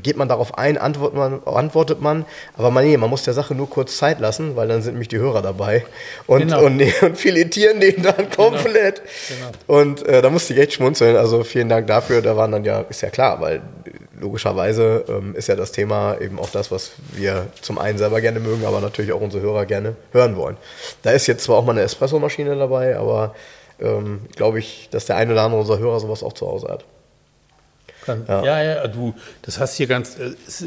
geht 0.03 0.17
man 0.17 0.29
darauf 0.29 0.57
ein, 0.57 0.79
antwortet 0.79 1.17
man, 1.17 1.43
antwortet 1.45 2.01
man, 2.01 2.25
aber 2.57 2.71
man, 2.71 2.85
nee, 2.85 2.97
man 2.97 3.11
muss 3.11 3.23
der 3.23 3.35
Sache 3.35 3.55
nur 3.55 3.69
kurz 3.69 3.97
Zeit 3.97 4.19
lassen, 4.21 4.57
weil 4.57 4.69
dann 4.69 4.83
sind 4.83 4.95
nämlich 4.95 5.09
die 5.09 5.19
Hörer 5.19 5.43
dabei 5.43 5.85
und, 6.27 6.41
Genau. 6.41 6.65
und, 6.65 6.83
und 7.03 7.19
filetieren 7.19 7.81
den 7.81 8.03
dann 8.03 8.31
komplett. 8.31 9.03
Genau. 9.29 9.81
Und 9.81 10.07
äh, 10.07 10.23
da 10.23 10.31
musste 10.31 10.55
ich 10.55 10.61
echt 10.61 10.73
schmunzeln. 10.75 11.17
Also 11.17 11.45
vielen 11.45 11.69
Dank 11.69 11.87
dafür. 11.87 12.23
Da 12.23 12.37
waren 12.37 12.53
dann 12.53 12.65
ja, 12.65 12.81
ist 12.81 13.03
ja 13.03 13.11
klar, 13.11 13.41
weil 13.41 13.61
logischerweise 14.21 15.05
ähm, 15.09 15.35
ist 15.35 15.49
ja 15.49 15.57
das 15.57 15.73
Thema 15.73 16.17
eben 16.21 16.39
auch 16.39 16.51
das, 16.51 16.71
was 16.71 16.93
wir 17.13 17.47
zum 17.61 17.79
einen 17.79 17.99
selber 17.99 18.21
gerne 18.21 18.41
mögen, 18.41 18.65
aber 18.67 18.81
natürlich 18.81 19.13
auch 19.13 19.21
unsere 19.21 19.43
Hörer 19.43 19.67
gerne 19.67 19.97
hören 20.13 20.37
wollen. 20.37 20.57
Da 21.03 21.11
ist 21.11 21.27
jetzt 21.27 21.45
zwar 21.45 21.57
auch 21.57 21.65
mal 21.65 21.73
eine 21.73 21.83
Espressomaschine 21.83 22.57
dabei, 22.57 22.97
aber 22.97 23.35
ähm, 23.81 24.21
glaube 24.37 24.59
ich, 24.59 24.89
dass 24.91 25.07
der 25.07 25.17
eine 25.17 25.33
oder 25.33 25.43
andere 25.43 25.61
unserer 25.61 25.79
Hörer 25.79 26.01
sowas 26.01 26.23
auch 26.23 26.35
zu 26.35 26.47
Hause 26.47 26.69
hat. 26.69 26.85
Kann, 28.17 28.25
Ja. 28.29 28.45
ja. 28.45 28.63
ja, 28.63 28.87
du, 28.89 29.15
das 29.43 29.59
hast 29.59 29.77
hier 29.77 29.87
ganz. 29.87 30.19
äh, 30.19 30.33
Es, 30.47 30.65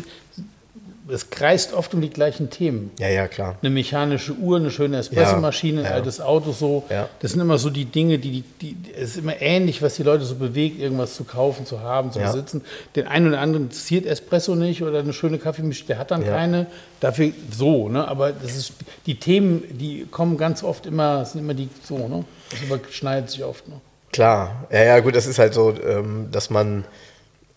es 1.09 1.29
kreist 1.29 1.73
oft 1.73 1.93
um 1.93 1.99
die 1.99 2.09
gleichen 2.09 2.49
Themen. 2.49 2.91
Ja, 2.97 3.09
ja, 3.09 3.27
klar. 3.27 3.57
Eine 3.61 3.71
mechanische 3.71 4.31
Uhr, 4.35 4.55
eine 4.55 4.71
schöne 4.71 4.97
Espressomaschine, 4.99 5.81
Ja, 5.81 5.87
ein 5.87 5.91
ja. 5.91 5.97
altes 5.97 6.21
Auto 6.21 6.53
so. 6.53 6.85
Das 7.19 7.31
sind 7.31 7.41
immer 7.41 7.57
so 7.57 7.69
die 7.69 7.83
Dinge, 7.83 8.19
die, 8.19 8.41
die, 8.61 8.73
die 8.73 8.91
es 8.93 9.09
ist 9.09 9.17
immer 9.17 9.41
ähnlich, 9.41 9.81
was 9.81 9.95
die 9.95 10.03
Leute 10.03 10.23
so 10.23 10.35
bewegt, 10.35 10.79
irgendwas 10.79 11.15
zu 11.15 11.25
kaufen, 11.25 11.65
zu 11.65 11.81
haben, 11.81 12.13
zu 12.13 12.19
besitzen. 12.19 12.61
Den 12.95 13.07
einen 13.07 13.27
oder 13.27 13.41
anderen 13.41 13.65
interessiert 13.65 14.05
Espresso 14.05 14.55
nicht 14.55 14.81
oder 14.81 14.99
eine 14.99 15.11
schöne 15.11 15.39
Kaffeemaschine, 15.39 15.87
der 15.89 15.97
hat 15.97 16.11
dann 16.11 16.23
keine. 16.23 16.67
Dafür 17.01 17.31
so, 17.51 17.89
ne? 17.89 18.07
Aber 18.07 18.31
das 18.31 18.55
ist 18.55 18.71
die 19.05 19.15
Themen, 19.19 19.63
die 19.77 20.07
kommen 20.09 20.37
ganz 20.37 20.63
oft 20.63 20.85
immer, 20.85 21.25
sind 21.25 21.41
immer 21.41 21.53
die 21.53 21.67
so, 21.83 22.07
ne? 22.07 22.23
Das 22.49 22.61
überschneidet 22.61 23.29
sich 23.29 23.43
oft, 23.43 23.67
ne? 23.67 23.75
Klar, 24.13 24.67
ja, 24.71 24.83
ja, 24.83 24.99
gut, 25.01 25.15
das 25.17 25.25
ist 25.25 25.37
halt 25.37 25.53
so, 25.53 25.73
ähm, 25.85 26.27
dass 26.31 26.49
man 26.49 26.85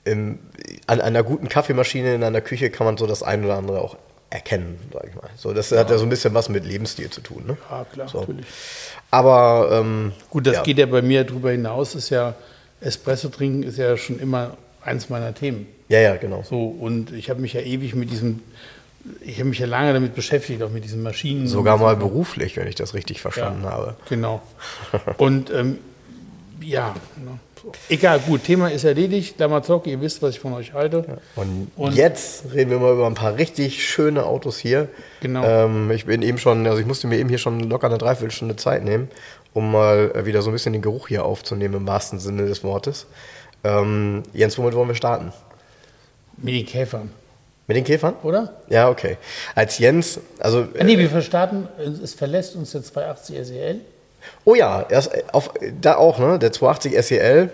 im, 0.06 0.38
an 0.86 1.00
einer 1.00 1.22
guten 1.22 1.48
Kaffeemaschine 1.48 2.14
in 2.14 2.22
einer 2.22 2.40
Küche 2.40 2.70
kann 2.70 2.86
man 2.86 2.96
so 2.96 3.06
das 3.06 3.22
ein 3.22 3.44
oder 3.44 3.56
andere 3.56 3.80
auch 3.80 3.96
erkennen, 4.30 4.78
sag 4.92 5.06
ich 5.08 5.14
mal. 5.14 5.28
So, 5.36 5.52
das 5.52 5.70
hat 5.72 5.90
ja 5.90 5.98
so 5.98 6.04
ein 6.04 6.08
bisschen 6.08 6.34
was 6.34 6.48
mit 6.48 6.64
Lebensstil 6.64 7.10
zu 7.10 7.20
tun, 7.20 7.44
ne? 7.46 7.56
Ja, 7.70 7.84
klar, 7.84 8.08
So. 8.08 8.20
natürlich. 8.20 8.46
Aber 9.10 9.68
ähm, 9.72 10.12
Gut, 10.30 10.46
das 10.46 10.54
ja. 10.54 10.62
geht 10.62 10.78
ja 10.78 10.86
bei 10.86 11.02
mir 11.02 11.24
drüber 11.24 11.50
hinaus, 11.50 11.94
ist 11.94 12.10
ja, 12.10 12.34
Espresso 12.80 13.28
trinken 13.28 13.62
ist 13.62 13.78
ja 13.78 13.96
schon 13.96 14.18
immer 14.18 14.56
eins 14.82 15.08
meiner 15.08 15.34
Themen. 15.34 15.66
Ja, 15.88 16.00
ja, 16.00 16.16
genau. 16.16 16.42
So, 16.42 16.66
und 16.66 17.12
ich 17.12 17.30
habe 17.30 17.40
mich 17.40 17.52
ja 17.52 17.60
ewig 17.60 17.94
mit 17.94 18.10
diesem, 18.10 18.42
ich 19.20 19.38
habe 19.38 19.48
mich 19.48 19.58
ja 19.58 19.66
lange 19.66 19.92
damit 19.92 20.14
beschäftigt, 20.14 20.62
auch 20.62 20.70
mit 20.70 20.84
diesen 20.84 21.02
Maschinen. 21.02 21.46
Sogar 21.46 21.78
mal 21.78 21.94
so. 21.94 22.00
beruflich, 22.00 22.56
wenn 22.56 22.66
ich 22.66 22.74
das 22.74 22.94
richtig 22.94 23.20
verstanden 23.20 23.64
ja, 23.64 23.70
habe. 23.70 23.96
Genau. 24.08 24.42
Und 25.16 25.50
ähm, 25.50 25.78
ja, 26.60 26.94
ne. 27.16 27.38
Egal, 27.88 28.20
gut, 28.20 28.44
Thema 28.44 28.68
ist 28.70 28.84
erledigt. 28.84 29.38
Lamazocki, 29.38 29.90
ihr 29.90 30.00
wisst, 30.00 30.22
was 30.22 30.34
ich 30.34 30.40
von 30.40 30.52
euch 30.52 30.72
halte. 30.72 31.18
Und, 31.36 31.70
Und- 31.76 31.94
jetzt 31.94 32.52
reden 32.52 32.70
wir 32.70 32.78
mal 32.78 32.92
über 32.94 33.06
ein 33.06 33.14
paar 33.14 33.36
richtig 33.36 33.84
schöne 33.84 34.24
Autos 34.24 34.58
hier. 34.58 34.88
Genau. 35.20 35.44
Ähm, 35.44 35.90
ich 35.90 36.06
bin 36.06 36.22
eben 36.22 36.38
schon, 36.38 36.66
also 36.66 36.78
ich 36.80 36.86
musste 36.86 37.06
mir 37.06 37.18
eben 37.18 37.28
hier 37.28 37.38
schon 37.38 37.60
locker 37.60 37.86
eine 37.88 37.98
Dreiviertelstunde 37.98 38.56
Zeit 38.56 38.84
nehmen, 38.84 39.08
um 39.54 39.70
mal 39.72 40.12
äh, 40.14 40.26
wieder 40.26 40.42
so 40.42 40.50
ein 40.50 40.52
bisschen 40.52 40.72
den 40.72 40.82
Geruch 40.82 41.08
hier 41.08 41.24
aufzunehmen, 41.24 41.74
im 41.74 41.86
wahrsten 41.86 42.18
Sinne 42.18 42.46
des 42.46 42.62
Wortes. 42.64 43.06
Ähm, 43.64 44.22
Jens, 44.32 44.56
womit 44.58 44.74
wollen 44.74 44.88
wir 44.88 44.94
starten? 44.94 45.32
Mit 46.36 46.54
den 46.54 46.66
Käfern, 46.66 47.10
Mit 47.66 47.76
den 47.78 47.84
Käfern? 47.84 48.14
oder? 48.22 48.60
Ja, 48.68 48.90
okay. 48.90 49.16
Als 49.54 49.78
Jens, 49.78 50.20
also. 50.38 50.66
Ah, 50.78 50.84
nee, 50.84 50.98
wir 50.98 51.20
starten, 51.22 51.66
es 52.02 52.12
verlässt 52.14 52.54
uns 52.56 52.72
der 52.72 52.82
280 52.82 53.38
SEL. 53.46 53.80
Oh 54.44 54.54
ja, 54.54 54.84
erst 54.88 55.10
auf, 55.34 55.50
da 55.80 55.96
auch, 55.96 56.18
ne? 56.18 56.38
Der 56.38 56.52
280 56.52 57.02
SEL, 57.04 57.50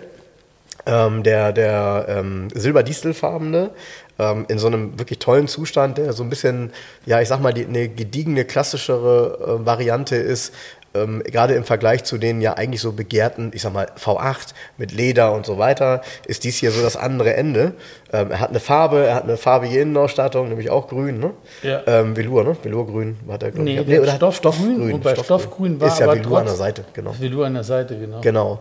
ähm, 0.85 1.23
der, 1.23 1.51
der 1.51 2.05
ähm, 2.09 2.49
silberdistelfarbene, 2.53 3.71
ähm, 4.19 4.45
in 4.47 4.59
so 4.59 4.67
einem 4.67 4.99
wirklich 4.99 5.19
tollen 5.19 5.47
Zustand, 5.47 5.97
der 5.97 6.13
so 6.13 6.23
ein 6.23 6.29
bisschen, 6.29 6.71
ja, 7.05 7.21
ich 7.21 7.27
sag 7.27 7.39
mal, 7.41 7.53
die, 7.53 7.65
eine 7.65 7.89
gediegene, 7.89 8.45
klassischere 8.45 9.59
äh, 9.61 9.65
Variante 9.65 10.15
ist, 10.15 10.53
ähm, 10.95 11.23
gerade 11.23 11.55
im 11.55 11.63
Vergleich 11.63 12.03
zu 12.03 12.17
den 12.17 12.41
ja 12.41 12.53
eigentlich 12.53 12.81
so 12.81 12.91
begehrten, 12.91 13.51
ich 13.53 13.61
sag 13.61 13.73
mal, 13.73 13.87
V8 13.99 14.53
mit 14.77 14.91
Leder 14.91 15.33
und 15.33 15.45
so 15.45 15.57
weiter, 15.57 16.01
ist 16.27 16.43
dies 16.43 16.57
hier 16.57 16.71
so 16.71 16.81
das 16.81 16.95
andere 16.95 17.33
Ende. 17.35 17.73
Ähm, 18.11 18.31
er 18.31 18.39
hat 18.39 18.49
eine 18.49 18.59
Farbe, 18.59 19.05
er 19.05 19.15
hat 19.15 19.23
eine 19.23 19.37
farbige 19.37 19.79
Innenausstattung, 19.79 20.49
nämlich 20.49 20.69
auch 20.69 20.87
grün, 20.87 21.19
ne? 21.19 21.31
Ja. 21.63 21.81
Ähm, 21.87 22.15
Velour, 22.15 22.43
ne? 22.43 22.55
Velourgrün 22.61 23.17
war 23.25 23.37
der, 23.37 23.51
glaub 23.51 23.65
Nee, 23.65 23.79
ich. 23.79 23.85
der 23.87 24.01
oder 24.01 24.15
Stoffgrün, 24.15 24.53
Stoffgrün. 24.75 24.93
und 24.93 25.03
bei 25.03 25.15
Stoffgrün 25.15 25.81
war 25.81 25.87
Ist 25.87 25.99
ja 25.99 26.05
aber 26.05 26.15
Velour 26.15 26.39
an 26.39 26.45
der 26.45 26.55
Seite, 26.55 26.85
genau. 26.93 27.15
Velour 27.19 27.45
an 27.45 27.53
der 27.55 27.63
Seite, 27.63 27.97
genau. 27.97 28.21
Genau. 28.21 28.59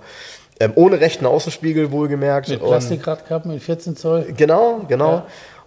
Ähm, 0.60 0.72
ohne 0.76 1.00
rechten 1.00 1.26
Außenspiegel 1.26 1.90
wohlgemerkt. 1.90 2.48
Mit 2.48 2.60
Plastikradkappen 2.60 3.50
in 3.50 3.60
14 3.60 3.96
Zoll. 3.96 4.32
Genau, 4.36 4.82
genau. 4.88 5.10
Ja. 5.12 5.26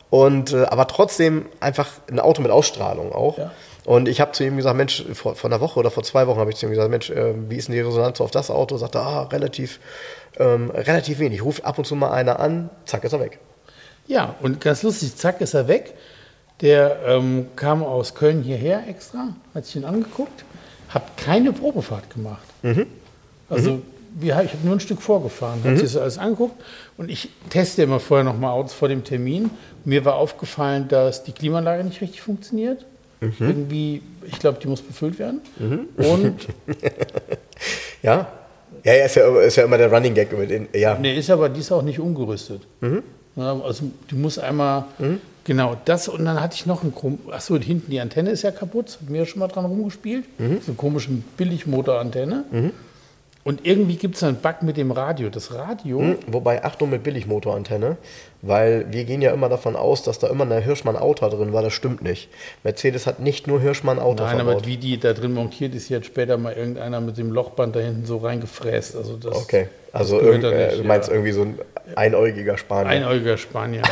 Und 0.10 0.54
äh, 0.54 0.64
aber 0.64 0.88
trotzdem 0.88 1.48
einfach 1.60 1.90
ein 2.10 2.20
Auto 2.20 2.42
mit 2.42 2.52
Ausstrahlung 2.52 3.12
auch. 3.12 3.38
Ja. 3.38 3.52
Und 3.86 4.08
ich 4.08 4.20
habe 4.20 4.32
zu 4.32 4.44
ihm 4.44 4.58
gesagt, 4.58 4.76
Mensch, 4.76 5.06
vor, 5.14 5.36
vor 5.36 5.50
einer 5.50 5.62
Woche 5.62 5.80
oder 5.80 5.92
vor 5.92 6.04
zwei 6.04 6.26
Wochen 6.26 6.40
habe 6.40 6.50
ich 6.50 6.58
zu 6.58 6.66
ihm 6.66 6.72
gesagt, 6.72 6.90
Mensch, 6.90 7.12
äh, 7.12 7.34
wie 7.50 7.56
ist 7.56 7.68
denn 7.68 7.76
die 7.76 7.82
Resonanz 7.82 8.20
auf 8.20 8.32
das 8.32 8.50
Auto? 8.50 8.78
Sagt 8.78 8.96
er, 8.96 9.02
ah, 9.02 9.24
relativ, 9.24 9.80
ähm, 10.38 10.72
relativ 10.72 11.20
wenig. 11.20 11.44
Ruft 11.44 11.64
ab 11.64 11.78
und 11.78 11.86
zu 11.86 11.96
mal 11.96 12.12
einer 12.12 12.40
an, 12.40 12.72
zack, 12.86 13.04
ist 13.04 13.14
er 13.14 13.20
weg. 13.20 13.40
Ja, 14.08 14.36
und 14.42 14.60
ganz 14.60 14.82
lustig, 14.82 15.16
zack, 15.16 15.40
ist 15.40 15.54
er 15.54 15.68
weg. 15.68 15.94
Der 16.62 17.00
ähm, 17.06 17.48
kam 17.56 17.84
aus 17.84 18.16
Köln 18.16 18.42
hierher 18.42 18.88
extra, 18.88 19.36
hat 19.54 19.66
sich 19.66 19.76
ihn 19.76 19.86
angeguckt, 19.86 20.46
hat 20.90 21.18
keine 21.18 21.52
Probefahrt 21.52 22.10
gemacht. 22.10 22.46
Also 23.50 23.82
wir, 24.18 24.42
ich 24.42 24.54
habe 24.54 24.66
nur 24.66 24.76
ein 24.76 24.80
Stück 24.80 25.02
vorgefahren, 25.02 25.60
hat 25.64 25.78
sich 25.78 25.92
das 25.92 25.98
alles 25.98 26.18
angeguckt 26.18 26.56
und 26.98 27.12
ich 27.12 27.30
teste 27.50 27.84
immer 27.84 28.00
vorher 28.00 28.24
nochmal 28.24 28.52
Autos 28.52 28.74
vor 28.74 28.88
dem 28.88 29.04
Termin. 29.04 29.50
Mir 29.84 30.06
war 30.06 30.16
aufgefallen, 30.16 30.88
dass 30.88 31.24
die 31.24 31.34
Klimaanlage 31.34 31.84
nicht 31.84 32.00
richtig 32.02 32.22
funktioniert. 32.22 32.86
Irgendwie, 33.40 34.02
ich 34.26 34.40
glaube, 34.40 34.58
die 34.62 34.68
muss 34.68 34.82
befüllt 34.82 35.18
werden. 35.20 35.42
Und 35.98 36.48
Ja? 38.02 38.28
Ja, 38.84 38.94
ja, 38.94 39.06
ist 39.06 39.16
ja, 39.16 39.40
ist 39.42 39.56
ja 39.56 39.64
immer 39.66 39.78
der 39.78 39.92
Running 39.92 40.14
Gag 40.14 40.38
mit 40.38 40.50
den, 40.52 40.68
ja. 40.74 40.96
Nee, 41.00 41.18
ist 41.18 41.30
aber, 41.30 41.50
die 41.50 41.60
ist 41.62 41.72
auch 41.72 41.82
nicht 41.82 42.00
umgerüstet. 42.00 42.62
Ja, 43.36 43.60
also 43.62 43.86
die 44.12 44.16
muss 44.16 44.38
einmal, 44.38 44.86
genau 45.44 45.76
das 45.86 46.08
und 46.08 46.24
dann 46.26 46.40
hatte 46.40 46.56
ich 46.56 46.66
noch 46.66 46.84
einen, 46.84 46.94
Chrom- 46.94 47.18
achso, 47.32 47.58
hinten 47.58 47.90
die 47.92 48.00
Antenne 48.00 48.30
ist 48.30 48.44
ja 48.44 48.52
kaputt, 48.52 48.98
hat 49.02 49.10
mir 49.10 49.20
ja 49.20 49.26
schon 49.26 49.40
mal 49.40 49.48
dran 49.48 49.66
rumgespielt, 49.66 50.26
so 50.38 50.44
eine 50.68 50.76
komische 50.78 51.10
Billigmotorantenne. 51.36 52.44
Und 53.48 53.64
irgendwie 53.64 53.96
gibt 53.96 54.16
es 54.16 54.24
einen 54.24 54.38
Bug 54.38 54.64
mit 54.64 54.76
dem 54.76 54.90
Radio. 54.90 55.30
Das 55.30 55.54
Radio, 55.54 56.00
Hm, 56.00 56.18
Wobei, 56.26 56.64
Achtung 56.64 56.90
mit 56.90 57.04
Billigmotorantenne, 57.04 57.96
weil 58.42 58.92
wir 58.92 59.06
gehen 59.06 59.22
ja 59.22 59.32
immer 59.34 59.50
davon 59.50 59.76
aus, 59.76 60.02
dass 60.02 60.18
da 60.18 60.30
immer 60.30 60.46
eine 60.46 60.60
Hirschmann-Auto 60.62 61.30
drin 61.30 61.54
war. 61.54 61.62
Das 61.62 61.74
stimmt 61.74 62.02
nicht. 62.02 62.28
Mercedes 62.64 63.06
hat 63.06 63.20
nicht 63.20 63.46
nur 63.46 63.62
Hirschmann-Auto 63.62 64.24
nein, 64.24 64.38
verbaut. 64.38 64.56
aber 64.56 64.66
wie 64.66 64.78
die 64.78 65.00
da 65.00 65.14
drin 65.14 65.36
montiert 65.36 65.76
ist, 65.76 65.90
hier 65.90 65.98
hat 65.98 66.08
später 66.08 66.40
mal 66.40 66.54
irgendeiner 66.54 67.00
mit 67.02 67.20
dem 67.20 67.32
Lochband 67.32 67.76
da 67.76 67.82
hinten 67.82 68.08
so 68.08 68.18
reingefräst. 68.18 68.96
Also 68.96 69.16
das, 69.16 69.36
Okay, 69.36 69.68
also 69.94 70.20
das 70.20 70.28
äh, 70.52 70.68
nicht, 70.68 70.80
du 70.80 70.84
meinst 70.84 71.10
ja. 71.10 71.14
irgendwie 71.14 71.32
so 71.34 71.44
ein 71.44 71.60
einäugiger 71.96 72.58
Spanier. 72.58 72.90
Einäugiger 72.90 73.38
Spanier 73.38 73.84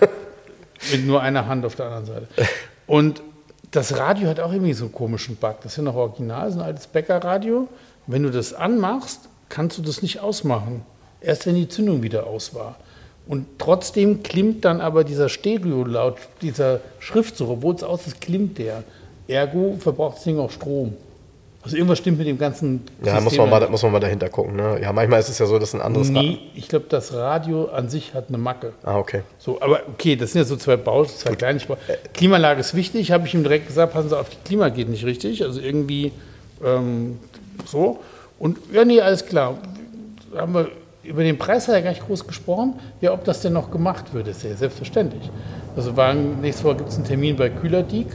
mit, 0.00 0.10
mit 0.92 1.06
nur 1.06 1.22
einer 1.22 1.46
Hand 1.46 1.64
auf 1.64 1.74
der 1.74 1.86
anderen 1.86 2.04
Seite. 2.04 2.26
Und 2.86 3.22
das 3.70 3.96
Radio 3.96 4.28
hat 4.28 4.40
auch 4.40 4.52
irgendwie 4.52 4.74
so 4.74 4.84
einen 4.84 4.92
komischen 4.92 5.36
Bug. 5.36 5.56
Das 5.62 5.72
ist 5.72 5.78
ja 5.78 5.84
noch 5.84 5.96
original, 5.96 6.52
so 6.52 6.58
ein 6.58 6.66
altes 6.66 6.86
Bäckerradio. 6.86 7.66
Wenn 8.10 8.24
du 8.24 8.30
das 8.30 8.52
anmachst, 8.52 9.28
kannst 9.48 9.78
du 9.78 9.82
das 9.82 10.02
nicht 10.02 10.20
ausmachen. 10.20 10.82
Erst 11.20 11.46
wenn 11.46 11.54
die 11.54 11.68
Zündung 11.68 12.02
wieder 12.02 12.26
aus 12.26 12.54
war. 12.54 12.76
Und 13.28 13.46
trotzdem 13.58 14.22
klimmt 14.24 14.64
dann 14.64 14.80
aber 14.80 15.04
dieser 15.04 15.28
Stereo-Laut, 15.28 16.16
dieser 16.42 16.80
Schriftzug, 16.98 17.48
obwohl 17.48 17.74
es 17.76 17.84
aus 17.84 18.06
ist, 18.08 18.20
klimmt 18.20 18.58
der. 18.58 18.82
Ergo 19.28 19.76
verbraucht 19.78 20.16
das 20.16 20.24
Ding 20.24 20.40
auch 20.40 20.50
Strom. 20.50 20.94
Also 21.62 21.76
irgendwas 21.76 21.98
stimmt 21.98 22.18
mit 22.18 22.26
dem 22.26 22.38
ganzen 22.38 22.82
ja, 23.04 23.14
muss 23.20 23.34
System 23.34 23.50
man, 23.50 23.60
mal, 23.60 23.68
muss 23.68 23.82
man 23.82 23.92
mal 23.92 24.00
dahinter 24.00 24.30
gucken. 24.30 24.56
Ne? 24.56 24.80
Ja, 24.82 24.92
manchmal 24.92 25.20
ist 25.20 25.28
es 25.28 25.38
ja 25.38 25.46
so, 25.46 25.58
dass 25.58 25.74
ein 25.74 25.82
anderes. 25.82 26.08
Nee, 26.08 26.38
ich 26.54 26.68
glaube, 26.68 26.86
das 26.88 27.12
Radio 27.12 27.66
an 27.66 27.90
sich 27.90 28.14
hat 28.14 28.28
eine 28.28 28.38
Macke. 28.38 28.72
Ah, 28.82 28.96
okay. 28.96 29.22
So, 29.38 29.60
aber 29.60 29.82
okay, 29.92 30.16
das 30.16 30.32
sind 30.32 30.40
ja 30.40 30.46
so 30.46 30.56
zwei 30.56 30.76
Baus, 30.76 31.18
zwei 31.18 31.34
Kleinigkeiten. 31.36 31.80
Klimaanlage 32.14 32.60
ist 32.60 32.74
wichtig, 32.74 33.12
habe 33.12 33.26
ich 33.26 33.34
ihm 33.34 33.42
direkt 33.42 33.66
gesagt, 33.66 33.92
passen 33.92 34.08
Sie 34.08 34.18
auf, 34.18 34.30
die 34.30 34.36
Klima 34.44 34.70
geht 34.70 34.88
nicht 34.88 35.04
richtig. 35.04 35.44
Also 35.44 35.60
irgendwie 35.60 36.12
ähm, 36.64 37.18
so. 37.66 37.98
Und 38.38 38.58
ja, 38.72 38.84
nee, 38.84 39.00
alles 39.00 39.24
klar. 39.26 39.58
Haben 40.36 40.54
wir 40.54 40.68
über 41.02 41.22
den 41.22 41.38
Preis 41.38 41.66
hat 41.66 41.74
er 41.74 41.82
gar 41.82 41.90
nicht 41.90 42.06
groß 42.06 42.26
gesprochen. 42.26 42.74
Ja, 43.00 43.12
ob 43.12 43.24
das 43.24 43.40
denn 43.40 43.52
noch 43.52 43.70
gemacht 43.70 44.12
wird, 44.12 44.28
ist 44.28 44.42
ja 44.44 44.54
selbstverständlich. 44.54 45.30
Also 45.76 45.96
war, 45.96 46.14
nächste 46.14 46.64
Woche 46.64 46.76
gibt 46.76 46.90
es 46.90 46.96
einen 46.96 47.04
Termin 47.06 47.36
bei 47.36 47.48
Kühlerdiek. 47.48 48.08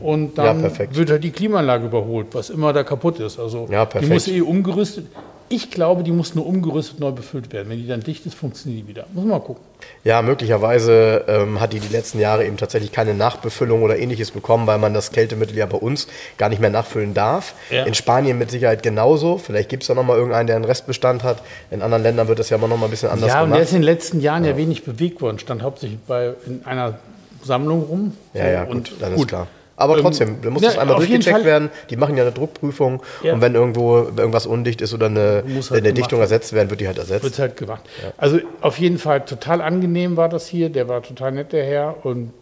Und 0.00 0.38
dann 0.38 0.58
Mhm. 0.58 0.64
Ja, 0.64 0.96
wird 0.96 1.10
halt 1.10 1.24
die 1.24 1.32
Klimaanlage 1.32 1.86
überholt, 1.86 2.28
was 2.32 2.50
immer 2.50 2.72
da 2.72 2.84
kaputt 2.84 3.18
ist. 3.18 3.40
Also 3.40 3.66
Ja, 3.70 3.84
die 3.84 4.06
muss 4.06 4.28
eh 4.28 4.40
umgerüstet. 4.40 5.06
Ich 5.50 5.70
glaube, 5.70 6.02
die 6.02 6.10
muss 6.10 6.34
nur 6.34 6.46
umgerüstet 6.46 7.00
neu 7.00 7.10
befüllt 7.10 7.52
werden. 7.52 7.68
Wenn 7.68 7.78
die 7.78 7.86
dann 7.86 8.00
dicht 8.00 8.24
ist, 8.24 8.34
funktioniert 8.34 8.84
die 8.84 8.88
wieder. 8.88 9.04
Muss 9.12 9.24
man 9.24 9.38
mal 9.38 9.40
gucken. 9.40 9.62
Ja, 10.02 10.22
möglicherweise 10.22 11.24
ähm, 11.28 11.60
hat 11.60 11.72
die 11.74 11.80
die 11.80 11.92
letzten 11.92 12.18
Jahre 12.18 12.46
eben 12.46 12.56
tatsächlich 12.56 12.92
keine 12.92 13.12
Nachbefüllung 13.14 13.82
oder 13.82 13.98
ähnliches 13.98 14.30
bekommen, 14.30 14.66
weil 14.66 14.78
man 14.78 14.94
das 14.94 15.12
Kältemittel 15.12 15.56
ja 15.56 15.66
bei 15.66 15.76
uns 15.76 16.08
gar 16.38 16.48
nicht 16.48 16.60
mehr 16.60 16.70
nachfüllen 16.70 17.12
darf. 17.12 17.54
Ja. 17.70 17.84
In 17.84 17.94
Spanien 17.94 18.38
mit 18.38 18.50
Sicherheit 18.50 18.82
genauso. 18.82 19.36
Vielleicht 19.36 19.68
gibt 19.68 19.82
es 19.82 19.88
da 19.88 19.94
nochmal 19.94 20.16
irgendeinen, 20.16 20.46
der 20.46 20.56
einen 20.56 20.64
Restbestand 20.64 21.22
hat. 21.22 21.42
In 21.70 21.82
anderen 21.82 22.02
Ländern 22.02 22.28
wird 22.28 22.38
das 22.38 22.48
ja 22.48 22.56
immer 22.56 22.68
noch 22.68 22.78
mal 22.78 22.86
ein 22.86 22.90
bisschen 22.90 23.10
anders 23.10 23.28
Ja, 23.28 23.42
und 23.42 23.50
der 23.50 23.58
gemacht. 23.58 23.68
ist 23.68 23.74
in 23.74 23.80
den 23.82 23.84
letzten 23.84 24.20
Jahren 24.20 24.44
ja, 24.44 24.56
wenig 24.56 24.84
bewegt 24.84 25.20
worden. 25.20 25.38
Stand 25.38 25.62
hauptsächlich 25.62 25.98
bei, 26.06 26.32
in 26.46 26.64
einer 26.64 26.98
Sammlung 27.42 27.82
rum. 27.82 28.16
Ja, 28.32 28.48
ja, 28.48 28.64
gut, 28.64 28.92
dann 28.98 29.14
ist 29.14 29.28
klar. 29.28 29.46
Aber 29.76 29.96
Ähm, 29.96 30.02
trotzdem, 30.02 30.36
da 30.42 30.50
muss 30.50 30.62
ja, 30.62 30.68
das 30.68 30.78
einmal 30.78 30.96
durchgecheckt 30.96 31.44
werden. 31.44 31.70
Die 31.90 31.96
machen 31.96 32.16
ja 32.16 32.22
eine 32.22 32.32
Druckprüfung 32.32 33.02
Ja. 33.22 33.34
und 33.34 33.40
wenn 33.40 33.54
irgendwo 33.54 33.98
irgendwas 34.16 34.46
undicht 34.46 34.80
ist 34.80 34.94
oder 34.94 35.06
eine, 35.06 35.42
halt 35.44 35.72
eine 35.72 35.92
Dichtung 35.92 36.18
werden. 36.20 36.30
ersetzt 36.32 36.52
werden, 36.52 36.70
wird 36.70 36.80
die 36.80 36.86
halt 36.86 36.98
ersetzt. 36.98 37.24
Wird 37.24 37.38
halt 37.38 37.56
gemacht. 37.56 37.82
Also 38.16 38.38
auf 38.60 38.78
jeden 38.78 38.98
Fall 38.98 39.24
total 39.24 39.60
angenehm 39.60 40.16
war 40.16 40.28
das 40.28 40.46
hier. 40.46 40.68
Der 40.70 40.88
war 40.88 41.02
total 41.02 41.32
nett, 41.32 41.52
der 41.52 41.64
Herr. 41.64 42.04
Und 42.04 42.32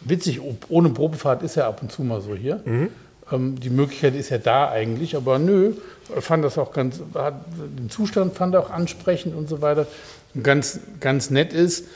witzig, 0.00 0.40
ohne 0.68 0.90
Probefahrt 0.90 1.42
ist 1.42 1.56
er 1.56 1.66
ab 1.66 1.80
und 1.82 1.90
zu 1.90 2.02
mal 2.02 2.20
so 2.20 2.34
hier. 2.34 2.60
Mhm. 2.64 2.88
Ähm, 3.32 3.58
die 3.58 3.70
Möglichkeit 3.70 4.14
ist 4.14 4.28
ja 4.30 4.38
da 4.38 4.68
eigentlich, 4.68 5.16
aber 5.16 5.38
nö, 5.38 5.72
fand 6.20 6.44
das 6.44 6.58
auch 6.58 6.72
ganz, 6.72 7.00
hat, 7.14 7.34
den 7.78 7.90
Zustand 7.90 8.34
fand 8.34 8.54
er 8.54 8.60
auch 8.60 8.70
ansprechend 8.70 9.34
und 9.34 9.48
so 9.48 9.62
weiter. 9.62 9.86
Und 10.34 10.44
ganz, 10.44 10.80
ganz 11.00 11.30
nett 11.30 11.52
ist, 11.52 11.86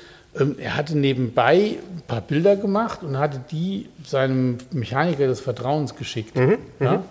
er 0.59 0.77
hatte 0.77 0.96
nebenbei 0.96 1.77
ein 1.79 2.03
paar 2.07 2.20
Bilder 2.20 2.57
gemacht 2.57 3.03
und 3.03 3.18
hatte 3.18 3.40
die 3.51 3.88
seinem 4.07 4.59
Mechaniker 4.72 5.27
des 5.27 5.40
Vertrauens 5.40 5.94
geschickt. 5.96 6.37
Mhm, 6.37 6.59
Ja? 6.81 7.03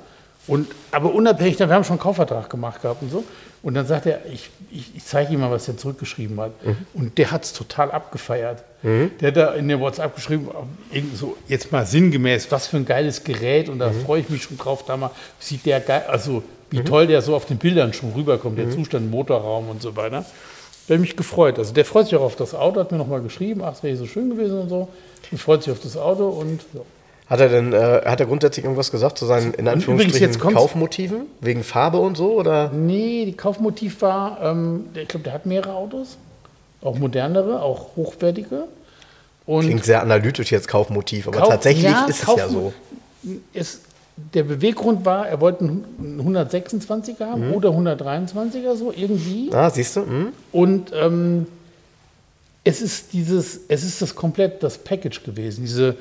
Und, 0.47 0.67
aber 0.91 1.13
unabhängig, 1.13 1.57
davon, 1.57 1.71
wir 1.71 1.75
haben 1.75 1.83
schon 1.83 1.95
einen 1.95 1.99
Kaufvertrag 2.01 2.49
gemacht 2.49 2.81
gehabt 2.81 3.01
und 3.01 3.11
so. 3.11 3.23
Und 3.63 3.73
dann 3.73 3.85
sagt 3.85 4.05
er, 4.05 4.21
ich, 4.31 4.49
ich, 4.71 4.95
ich 4.95 5.03
zeige 5.03 5.33
ihm 5.33 5.41
mal, 5.41 5.51
was 5.51 5.67
er 5.67 5.75
zurückgeschrieben 5.75 6.39
hat. 6.39 6.51
Mhm. 6.65 6.77
Und 6.93 7.17
der 7.17 7.31
hat 7.31 7.43
es 7.43 7.51
total 7.51 7.91
abgefeiert. 7.91 8.63
Der 8.83 9.27
hat 9.27 9.35
da 9.35 9.53
in 9.55 9.67
der 9.67 9.79
WhatsApp 9.81 10.15
geschrieben, 10.15 10.47
irgend 10.91 11.17
so, 11.17 11.35
jetzt 11.49 11.71
mal 11.73 11.85
sinngemäß, 11.85 12.49
was 12.51 12.67
für 12.67 12.77
ein 12.77 12.85
geiles 12.85 13.25
Gerät. 13.25 13.67
Und 13.67 13.79
da 13.79 13.89
Mhm. 13.89 14.01
freue 14.05 14.21
ich 14.21 14.29
mich 14.29 14.43
schon 14.43 14.57
drauf, 14.57 14.85
da 14.85 14.95
mal 14.95 15.11
sieht 15.39 15.65
der 15.65 15.81
geil, 15.81 16.03
also 16.07 16.43
wie 16.69 16.81
toll 16.81 17.07
der 17.07 17.21
so 17.21 17.35
auf 17.35 17.45
den 17.45 17.57
Bildern 17.57 17.91
schon 17.91 18.13
rüberkommt, 18.13 18.57
Mhm. 18.57 18.61
der 18.61 18.71
Zustand, 18.71 19.11
Motorraum 19.11 19.67
und 19.69 19.81
so 19.81 19.97
weiter. 19.97 20.23
Habe 20.87 20.95
ich 20.95 20.99
mich 21.01 21.15
gefreut. 21.17 21.59
Also 21.59 21.73
der 21.73 21.85
freut 21.85 22.05
sich 22.05 22.15
auch 22.15 22.21
auf 22.23 22.35
das 22.35 22.53
Auto, 22.55 22.79
hat 22.79 22.91
mir 22.91 22.97
nochmal 22.97 23.21
geschrieben, 23.21 23.61
ach, 23.63 23.73
es 23.73 23.83
wäre 23.83 23.95
so 23.97 24.05
schön 24.05 24.29
gewesen 24.29 24.59
und 24.61 24.69
so. 24.69 24.87
Und 25.31 25.37
freut 25.37 25.63
sich 25.63 25.71
auf 25.73 25.79
das 25.81 25.97
Auto 25.97 26.27
und 26.29 26.61
ja. 26.73 26.81
Hat 27.29 27.41
er 27.41 27.49
denn, 27.49 27.73
äh, 27.73 28.01
hat 28.05 28.21
er 28.21 28.25
grundsätzlich 28.25 28.63
irgendwas 28.63 28.89
gesagt 28.89 29.17
zu 29.17 29.25
seinen, 29.25 29.53
in 29.53 29.67
Anführungsstrichen, 29.67 30.39
Kaufmotiven? 30.39 31.23
Wegen 31.41 31.61
Farbe 31.65 31.97
und 31.99 32.15
so? 32.15 32.31
Oder? 32.35 32.69
Nee, 32.71 33.25
die 33.25 33.33
Kaufmotiv 33.35 34.01
war, 34.01 34.39
ähm, 34.41 34.85
ich 34.93 35.09
glaube, 35.09 35.25
der 35.25 35.33
hat 35.33 35.45
mehrere 35.45 35.73
Autos, 35.73 36.17
auch 36.81 36.97
modernere, 36.97 37.61
auch 37.61 37.97
hochwertige. 37.97 38.63
Und 39.45 39.65
Klingt 39.65 39.83
sehr 39.83 40.01
analytisch 40.01 40.51
jetzt 40.53 40.69
Kaufmotiv, 40.69 41.27
aber 41.27 41.39
Kauf- 41.39 41.49
tatsächlich 41.49 41.83
ja, 41.83 42.05
ist 42.05 42.19
es 42.19 42.25
Kauf- 42.25 42.37
ja 42.37 42.47
so. 42.47 42.71
es, 43.53 43.81
der 44.33 44.43
Beweggrund 44.43 45.05
war, 45.05 45.27
er 45.27 45.39
wollte 45.39 45.61
einen 45.61 46.21
126er 46.21 47.25
haben 47.25 47.53
oder 47.53 47.69
123er, 47.69 48.75
so 48.75 48.91
irgendwie. 48.95 49.49
Ah, 49.53 49.69
siehst 49.69 49.95
du? 49.95 50.01
Hm? 50.01 50.27
Und 50.51 50.91
ähm, 50.93 51.45
es 52.63 52.81
ist 52.81 53.13
dieses, 53.13 53.61
es 53.67 53.83
ist 53.83 54.01
das 54.01 54.15
komplett 54.15 54.63
das 54.63 54.77
Package 54.77 55.23
gewesen, 55.23 55.61
diese, 55.61 55.95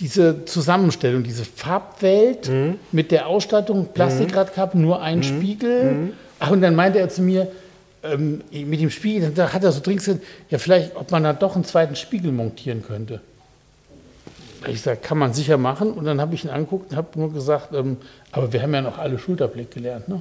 diese 0.00 0.44
Zusammenstellung, 0.46 1.22
diese 1.22 1.44
Farbwelt 1.44 2.50
mit 2.90 3.12
der 3.12 3.26
Ausstattung, 3.26 3.88
Plastikradkappe, 3.94 4.78
nur 4.78 5.00
ein 5.00 5.22
Spiegel. 5.22 6.12
Ach, 6.38 6.50
und 6.50 6.60
dann 6.60 6.74
meinte 6.74 6.98
er 6.98 7.08
zu 7.08 7.22
mir, 7.22 7.48
ähm, 8.02 8.42
mit 8.50 8.80
dem 8.80 8.90
Spiegel, 8.90 9.30
da 9.30 9.52
hat 9.52 9.62
er 9.62 9.72
so 9.72 9.80
dringend 9.80 10.04
gesagt, 10.04 10.24
ja, 10.50 10.58
vielleicht, 10.58 10.96
ob 10.96 11.10
man 11.10 11.22
da 11.22 11.32
doch 11.32 11.54
einen 11.54 11.64
zweiten 11.64 11.96
Spiegel 11.96 12.32
montieren 12.32 12.82
könnte. 12.82 13.20
Ich 14.68 14.82
sage, 14.82 14.98
kann 15.02 15.18
man 15.18 15.32
sicher 15.32 15.56
machen. 15.58 15.92
Und 15.92 16.04
dann 16.04 16.20
habe 16.20 16.34
ich 16.34 16.44
ihn 16.44 16.50
angeguckt 16.50 16.90
und 16.90 16.96
habe 16.96 17.08
nur 17.18 17.32
gesagt, 17.32 17.72
ähm, 17.74 17.96
aber 18.32 18.52
wir 18.52 18.62
haben 18.62 18.74
ja 18.74 18.82
noch 18.82 18.98
alle 18.98 19.18
Schulterblick 19.18 19.70
gelernt, 19.70 20.08
ne? 20.08 20.20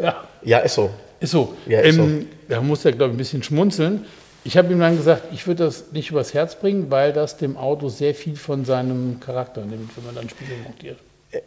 Ja. 0.00 0.24
Ja, 0.42 0.58
ist 0.58 0.74
so. 0.74 0.90
Ist 1.20 1.32
so. 1.32 1.54
Ja, 1.66 1.80
ist 1.80 1.96
ähm, 1.98 2.28
Da 2.48 2.60
muss 2.60 2.84
er, 2.84 2.92
glaube 2.92 3.10
ich, 3.10 3.14
ein 3.14 3.18
bisschen 3.18 3.42
schmunzeln. 3.42 4.04
Ich 4.44 4.56
habe 4.56 4.72
ihm 4.72 4.78
dann 4.80 4.96
gesagt, 4.96 5.24
ich 5.32 5.46
würde 5.46 5.64
das 5.64 5.92
nicht 5.92 6.10
übers 6.10 6.32
Herz 6.32 6.54
bringen, 6.54 6.90
weil 6.90 7.12
das 7.12 7.36
dem 7.36 7.56
Auto 7.56 7.88
sehr 7.88 8.14
viel 8.14 8.36
von 8.36 8.64
seinem 8.64 9.18
Charakter 9.20 9.62
nimmt, 9.62 9.90
wenn 9.96 10.04
man 10.06 10.14
dann 10.14 10.28
Spiegel 10.28 10.56
montiert. 10.64 10.98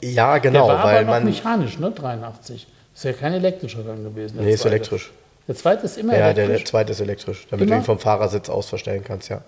Ja, 0.02 0.38
genau, 0.38 0.68
der 0.68 0.76
war 0.78 0.84
weil 0.84 0.96
aber 0.98 1.06
noch 1.06 1.12
man. 1.14 1.26
mechanisch, 1.26 1.80
ne? 1.80 1.92
83. 1.92 2.68
Ist 2.94 3.04
ja 3.06 3.14
kein 3.14 3.34
elektrischer 3.34 3.84
dann 3.84 4.04
gewesen. 4.04 4.36
der 4.38 4.46
Nee, 4.46 4.54
ist 4.54 4.62
zweite. 4.62 4.76
elektrisch. 4.76 5.12
Der 5.48 5.56
zweite 5.56 5.86
ist 5.86 5.98
immer 5.98 6.14
Ja, 6.14 6.20
der, 6.26 6.34
der 6.34 6.44
elektrisch. 6.46 6.70
zweite 6.70 6.92
ist 6.92 7.00
elektrisch, 7.00 7.48
damit 7.50 7.66
Immer? 7.66 7.78
du 7.78 7.82
ihn 7.82 7.86
vom 7.86 7.98
Fahrersitz 7.98 8.50
aus 8.50 8.68
verstellen 8.70 9.04
kannst, 9.04 9.30
ja. 9.30 9.42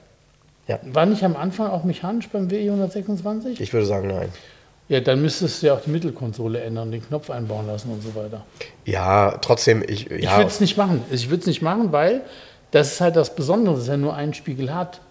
War 0.68 1.06
nicht 1.06 1.24
am 1.24 1.36
Anfang 1.36 1.70
auch 1.70 1.84
mechanisch 1.84 2.30
beim 2.30 2.50
WE 2.50 2.62
126? 2.62 3.60
Ich 3.60 3.74
würde 3.74 3.86
sagen, 3.86 4.08
nein. 4.08 4.30
Ja, 4.90 5.00
dann 5.00 5.22
müsstest 5.22 5.62
du 5.62 5.68
ja 5.68 5.74
auch 5.74 5.82
die 5.82 5.90
Mittelkonsole 5.90 6.60
ändern, 6.62 6.92
den 6.92 7.06
Knopf 7.06 7.30
einbauen 7.30 7.68
lassen 7.68 7.92
und 7.92 8.02
so 8.02 8.16
weiter. 8.16 8.46
Ja, 8.86 9.38
trotzdem, 9.42 9.84
ich. 9.86 10.10
Ich 10.12 10.24
Ja, 10.24 10.38
würde 10.38 10.50
es 10.50 10.60
nicht 10.60 10.78
machen. 10.78 11.02
Ich 11.10 11.30
würde 11.30 11.42
es 11.42 11.48
nicht 11.48 11.62
machen, 11.62 11.92
weil 11.92 12.22
das 12.72 12.94
ist 12.94 13.02
halt 13.02 13.16
das 13.16 13.36
Besondere, 13.36 13.76
dass 13.76 13.88
er 13.88 13.98
nur 13.98 14.16
einen 14.16 14.34
Spiegel 14.34 14.74
hat. 14.74 15.02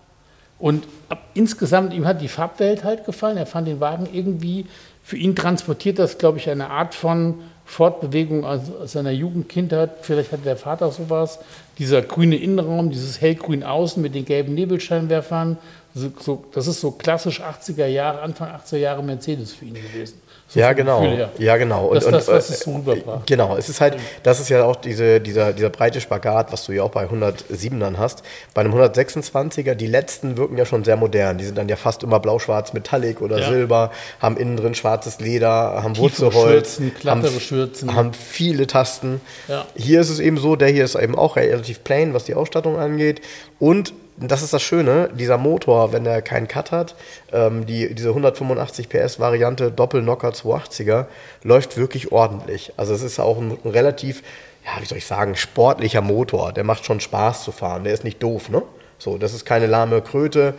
Und 0.59 0.87
ab, 1.09 1.19
insgesamt, 1.35 1.93
ihm 1.93 2.07
hat 2.07 2.21
die 2.21 2.29
Farbwelt 2.29 2.85
halt 2.85 3.05
gefallen. 3.05 3.37
Er 3.37 3.47
fand 3.47 3.67
den 3.67 3.81
Wagen 3.81 4.09
irgendwie, 4.13 4.67
für 5.03 5.17
ihn 5.17 5.35
transportiert 5.35 5.99
das, 5.99 6.19
glaube 6.19 6.39
ich, 6.39 6.49
eine 6.49 6.71
Art 6.71 6.95
von 6.95 7.41
Fortbewegung 7.65 8.45
aus, 8.45 8.61
aus 8.81 8.93
seiner 8.93 9.11
Jugend, 9.11 9.49
Kindheit. 9.49 9.91
Vielleicht 10.03 10.33
hatte 10.33 10.43
der 10.43 10.57
Vater 10.57 10.93
sowas. 10.93 11.41
Dieser 11.79 12.03
grüne 12.03 12.37
Innenraum, 12.37 12.91
dieses 12.91 13.21
hellgrün 13.21 13.63
Außen 13.63 14.03
mit 14.03 14.15
den 14.15 14.25
gelben 14.25 14.55
Nebelscheinwerfern. 14.55 15.59
So, 15.95 16.13
so, 16.19 16.45
das 16.53 16.67
ist 16.67 16.81
so 16.81 16.93
klassisch 16.93 17.43
80er 17.43 17.87
Jahre, 17.87 18.23
Anfang 18.23 18.51
80er 18.51 18.77
Jahre 18.77 19.03
Mercedes 19.03 19.53
für 19.53 19.65
ihn 19.65 19.75
gewesen. 19.75 20.22
So 20.53 20.61
ja, 20.61 20.75
genau. 20.75 21.03
Ja, 21.39 21.57
genau. 21.57 21.95
Das 21.95 22.05
ist 22.05 22.13
das, 22.13 22.29
was 22.29 22.51
äh, 22.51 22.53
es 22.53 22.61
so 22.61 22.75
rüberbracht. 22.75 23.27
Genau, 23.27 23.57
es 23.57 23.71
ist 23.71 23.81
halt, 23.81 23.97
das 24.23 24.39
ist 24.39 24.51
ja 24.51 24.65
auch 24.65 24.77
diese, 24.77 25.19
dieser, 25.19 25.55
dieser 25.55 25.71
breite 25.71 25.99
Spagat, 26.03 26.53
was 26.53 26.67
du 26.67 26.73
ja 26.73 26.83
auch 26.83 26.91
bei 26.91 27.07
107ern 27.07 27.97
hast. 27.97 28.23
Bei 28.53 28.61
einem 28.61 28.75
126er, 28.75 29.75
die 29.75 29.87
letzten 29.87 30.37
wirken 30.37 30.59
ja 30.59 30.67
schon 30.67 30.85
sehr 30.85 30.97
modern. 30.97 31.39
Die 31.39 31.47
sind 31.47 31.57
dann 31.57 31.71
ja 31.71 31.77
fast 31.77 32.03
immer 32.03 32.21
blau-schwarz, 32.21 32.75
Metallic 32.75 33.23
oder 33.23 33.39
Ja. 33.39 33.49
Silber, 33.49 33.93
haben 34.21 34.37
innen 34.37 34.59
drin 34.59 34.75
schwarzes 34.75 35.21
Leder, 35.21 35.83
haben 35.83 35.97
Wurzelholz, 35.97 36.81
haben, 37.07 37.25
Schürzen. 37.41 37.95
haben 37.95 38.13
viele 38.13 38.67
Tasten. 38.67 39.23
Ja. 39.49 39.65
Hier 39.75 40.03
ist 40.03 40.11
es 40.11 40.21
eben 40.21 40.37
so, 40.37 40.55
der 40.57 40.69
hier 40.69 40.85
ist 40.85 40.97
eben 40.97 41.17
auch 41.17 41.37
relativ 41.37 41.83
plain, 41.83 42.13
was 42.13 42.25
die 42.25 42.35
Ausstattung 42.35 42.79
angeht. 42.79 43.23
Und 43.59 43.95
das 44.31 44.43
ist 44.43 44.53
das 44.53 44.63
Schöne, 44.63 45.09
dieser 45.15 45.39
Motor, 45.39 45.93
wenn 45.93 46.07
er 46.07 46.23
keinen 46.23 46.49
Cut 46.49 46.71
hat, 46.71 46.95
ähm, 47.33 47.67
die, 47.67 47.95
diese 47.95 48.11
185 48.11 48.89
PS 48.89 49.19
Variante 49.19 49.71
Doppelnocker 49.71 50.31
280er 50.31 51.07
läuft 51.43 51.77
wirklich 51.77 52.13
ordentlich. 52.13 52.73
Also 52.77 52.95
es 52.95 53.03
ist 53.03 53.19
auch 53.19 53.39
ein, 53.39 53.59
ein 53.65 53.71
relativ, 53.71 54.23
ja, 54.65 54.81
wie 54.81 54.87
soll 54.87 54.99
ich 54.99 55.07
sagen, 55.07 55.37
sportlicher 55.37 56.03
Motor. 56.03 56.53
Der 56.53 56.65
macht 56.65 56.85
schon 56.85 57.01
Spaß 57.01 57.45
zu 57.45 57.53
fahren. 57.53 57.85
Der 57.85 57.95
ist 57.95 58.05
nicht 58.05 58.23
doof, 58.23 58.49
ne? 58.49 58.63
So, 58.99 59.19
das 59.19 59.35
ist 59.35 59.45
keine 59.45 59.67
lahme 59.67 60.01
Kröte. 60.03 60.55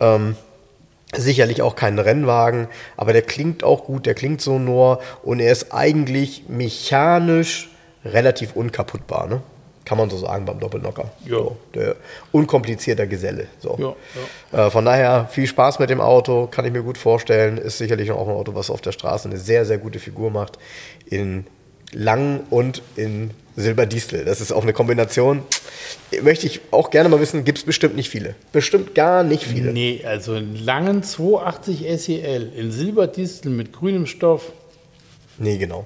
Ähm, 0.00 0.36
Sicherlich 1.14 1.60
auch 1.60 1.76
kein 1.76 1.98
Rennwagen, 1.98 2.68
aber 2.96 3.12
der 3.12 3.20
klingt 3.20 3.64
auch 3.64 3.84
gut, 3.84 4.06
der 4.06 4.14
klingt 4.14 4.40
sonor 4.40 5.00
und 5.22 5.40
er 5.40 5.52
ist 5.52 5.70
eigentlich 5.70 6.44
mechanisch 6.48 7.68
relativ 8.02 8.56
unkaputtbar, 8.56 9.26
ne? 9.26 9.42
Kann 9.84 9.98
man 9.98 10.10
so 10.10 10.16
sagen 10.16 10.44
beim 10.44 10.60
Doppelnocker. 10.60 11.10
Ja. 11.24 11.36
So, 11.36 11.56
der 11.74 11.96
unkomplizierter 12.30 13.06
Geselle. 13.06 13.46
So. 13.58 13.96
Ja, 14.52 14.66
Äh, 14.66 14.70
von 14.70 14.84
daher 14.84 15.28
viel 15.30 15.46
Spaß 15.46 15.78
mit 15.80 15.90
dem 15.90 16.00
Auto, 16.00 16.46
kann 16.46 16.64
ich 16.64 16.72
mir 16.72 16.82
gut 16.82 16.98
vorstellen. 16.98 17.58
Ist 17.58 17.78
sicherlich 17.78 18.10
auch 18.12 18.28
ein 18.28 18.34
Auto, 18.34 18.54
was 18.54 18.70
auf 18.70 18.80
der 18.80 18.92
Straße 18.92 19.28
eine 19.28 19.38
sehr, 19.38 19.64
sehr 19.64 19.78
gute 19.78 19.98
Figur 19.98 20.30
macht. 20.30 20.58
In 21.06 21.46
lang 21.92 22.40
und 22.50 22.82
in 22.96 23.32
Silberdistel. 23.56 24.24
Das 24.24 24.40
ist 24.40 24.52
auch 24.52 24.62
eine 24.62 24.72
Kombination. 24.72 25.42
Möchte 26.22 26.46
ich 26.46 26.60
auch 26.70 26.90
gerne 26.90 27.08
mal 27.08 27.20
wissen, 27.20 27.44
gibt 27.44 27.58
es 27.58 27.64
bestimmt 27.64 27.96
nicht 27.96 28.08
viele. 28.08 28.34
Bestimmt 28.52 28.94
gar 28.94 29.24
nicht 29.24 29.44
viele. 29.44 29.72
Nee, 29.72 30.02
also 30.06 30.32
einen 30.32 30.56
langen 30.56 31.02
280 31.02 31.84
SEL 32.00 32.50
in 32.56 32.72
Silberdistel 32.72 33.50
mit 33.52 33.72
grünem 33.72 34.06
Stoff. 34.06 34.52
Nee, 35.38 35.58
genau. 35.58 35.84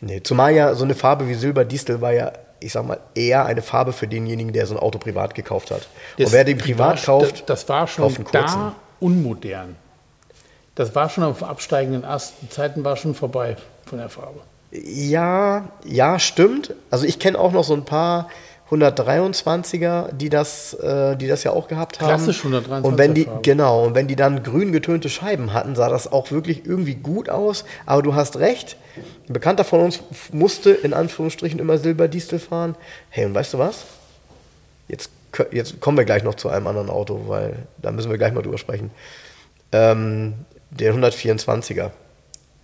Nee. 0.00 0.22
Zumal 0.22 0.54
ja 0.54 0.74
so 0.74 0.84
eine 0.84 0.94
Farbe 0.94 1.28
wie 1.28 1.34
Silberdistel 1.34 2.00
war 2.00 2.12
ja, 2.12 2.32
ich 2.64 2.72
sag 2.72 2.86
mal, 2.86 2.98
eher 3.14 3.44
eine 3.46 3.62
Farbe 3.62 3.92
für 3.92 4.08
denjenigen, 4.08 4.52
der 4.52 4.66
so 4.66 4.74
ein 4.74 4.80
Auto 4.80 4.98
privat 4.98 5.34
gekauft 5.34 5.70
hat. 5.70 5.88
Das- 6.18 6.26
Und 6.28 6.32
wer 6.32 6.44
den 6.44 6.58
privat 6.58 7.06
war, 7.06 7.20
kauft, 7.20 7.48
Das 7.48 7.68
war 7.68 7.86
schon 7.86 8.04
kauft 8.04 8.16
einen 8.16 8.24
kurzen. 8.26 8.58
da 8.60 8.74
unmodern. 9.00 9.76
Das 10.74 10.94
war 10.94 11.08
schon 11.08 11.22
auf 11.24 11.42
absteigenden 11.42 12.04
Ast. 12.04 12.34
Die 12.42 12.48
Zeiten 12.48 12.82
war 12.84 12.96
schon 12.96 13.14
vorbei 13.14 13.56
von 13.86 13.98
der 13.98 14.08
Farbe. 14.08 14.40
Ja, 14.72 15.68
ja, 15.84 16.18
stimmt. 16.18 16.74
Also 16.90 17.04
ich 17.06 17.18
kenne 17.20 17.38
auch 17.38 17.52
noch 17.52 17.62
so 17.64 17.74
ein 17.74 17.84
paar 17.84 18.28
123er, 18.74 20.12
die 20.12 20.28
das, 20.28 20.74
äh, 20.74 21.16
die 21.16 21.26
das 21.26 21.44
ja 21.44 21.52
auch 21.52 21.68
gehabt 21.68 22.00
haben. 22.00 22.08
Klassisch 22.08 22.44
123er 22.44 22.82
Und 22.82 22.98
wenn 22.98 23.14
die, 23.14 23.24
Farbe. 23.24 23.40
genau, 23.42 23.84
und 23.84 23.94
wenn 23.94 24.08
die 24.08 24.16
dann 24.16 24.42
grün 24.42 24.72
getönte 24.72 25.08
Scheiben 25.08 25.52
hatten, 25.52 25.76
sah 25.76 25.88
das 25.88 26.10
auch 26.10 26.30
wirklich 26.30 26.66
irgendwie 26.66 26.94
gut 26.94 27.28
aus. 27.28 27.64
Aber 27.86 28.02
du 28.02 28.14
hast 28.14 28.36
recht, 28.36 28.76
ein 29.28 29.32
Bekannter 29.32 29.64
von 29.64 29.80
uns 29.80 30.00
musste 30.32 30.70
in 30.70 30.94
Anführungsstrichen 30.94 31.58
immer 31.58 31.78
Silberdistel 31.78 32.38
fahren. 32.38 32.74
Hey, 33.10 33.24
und 33.26 33.34
weißt 33.34 33.54
du 33.54 33.58
was? 33.58 33.84
Jetzt, 34.88 35.10
jetzt 35.50 35.80
kommen 35.80 35.96
wir 35.96 36.04
gleich 36.04 36.24
noch 36.24 36.34
zu 36.34 36.48
einem 36.48 36.66
anderen 36.66 36.90
Auto, 36.90 37.24
weil 37.26 37.56
da 37.78 37.90
müssen 37.90 38.10
wir 38.10 38.18
gleich 38.18 38.32
mal 38.32 38.42
drüber 38.42 38.58
sprechen. 38.58 38.90
Ähm, 39.72 40.34
der 40.70 40.94
124er, 40.94 41.90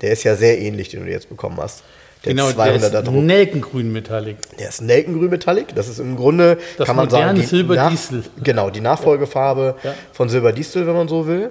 der 0.00 0.10
ist 0.12 0.24
ja 0.24 0.34
sehr 0.36 0.58
ähnlich, 0.58 0.88
den 0.88 1.04
du 1.04 1.10
jetzt 1.10 1.28
bekommen 1.28 1.58
hast. 1.60 1.82
Der 2.24 2.34
genau, 2.34 2.50
der 2.52 2.56
200er 2.80 2.98
ist 3.00 3.06
Druck. 3.06 3.14
Nelkengrün 3.24 3.92
Metallic. 3.92 4.36
Der 4.58 4.68
ist 4.68 4.82
Nelkengrün 4.82 5.30
Metallic. 5.30 5.74
Das 5.74 5.88
ist 5.88 5.98
im 6.00 6.16
Grunde, 6.16 6.58
Das 6.76 6.86
kann 6.86 6.96
man 6.96 7.08
sagen, 7.08 7.34
die 7.36 7.42
Silberdistel. 7.42 8.18
Nach- 8.36 8.44
Genau, 8.44 8.70
die 8.70 8.80
Nachfolgefarbe 8.80 9.76
Ja. 9.82 9.94
von 10.12 10.28
Silberdistel, 10.28 10.86
wenn 10.86 10.94
man 10.94 11.08
so 11.08 11.26
will. 11.26 11.50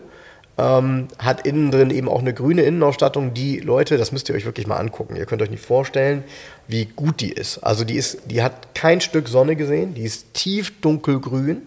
Ähm, 0.60 1.08
hat 1.18 1.48
innen 1.48 1.72
drin 1.72 1.90
eben 1.90 2.10
auch 2.10 2.20
eine 2.20 2.34
grüne 2.34 2.64
Innenausstattung, 2.64 3.34
die 3.34 3.60
Leute, 3.62 3.98
das 3.98 4.12
müsst 4.12 4.28
ihr 4.28 4.36
euch 4.36 4.46
wirklich 4.46 4.68
mal 4.68 4.76
angucken. 4.76 5.16
Ihr 5.16 5.26
könnt 5.26 5.42
euch 5.42 5.50
nicht 5.50 5.64
vorstellen, 5.66 6.24
wie 6.68 6.84
gut 6.86 7.22
die 7.22 7.32
ist. 7.32 7.60
Also 7.60 7.86
die 7.86 7.96
ist, 7.96 8.20
die 8.26 8.44
hat 8.44 8.76
kein 8.76 9.00
Stück 9.00 9.30
Sonne 9.30 9.56
gesehen, 9.56 9.94
die 9.94 10.04
ist 10.04 10.34
tief 10.34 10.82
dunkelgrün 10.82 11.62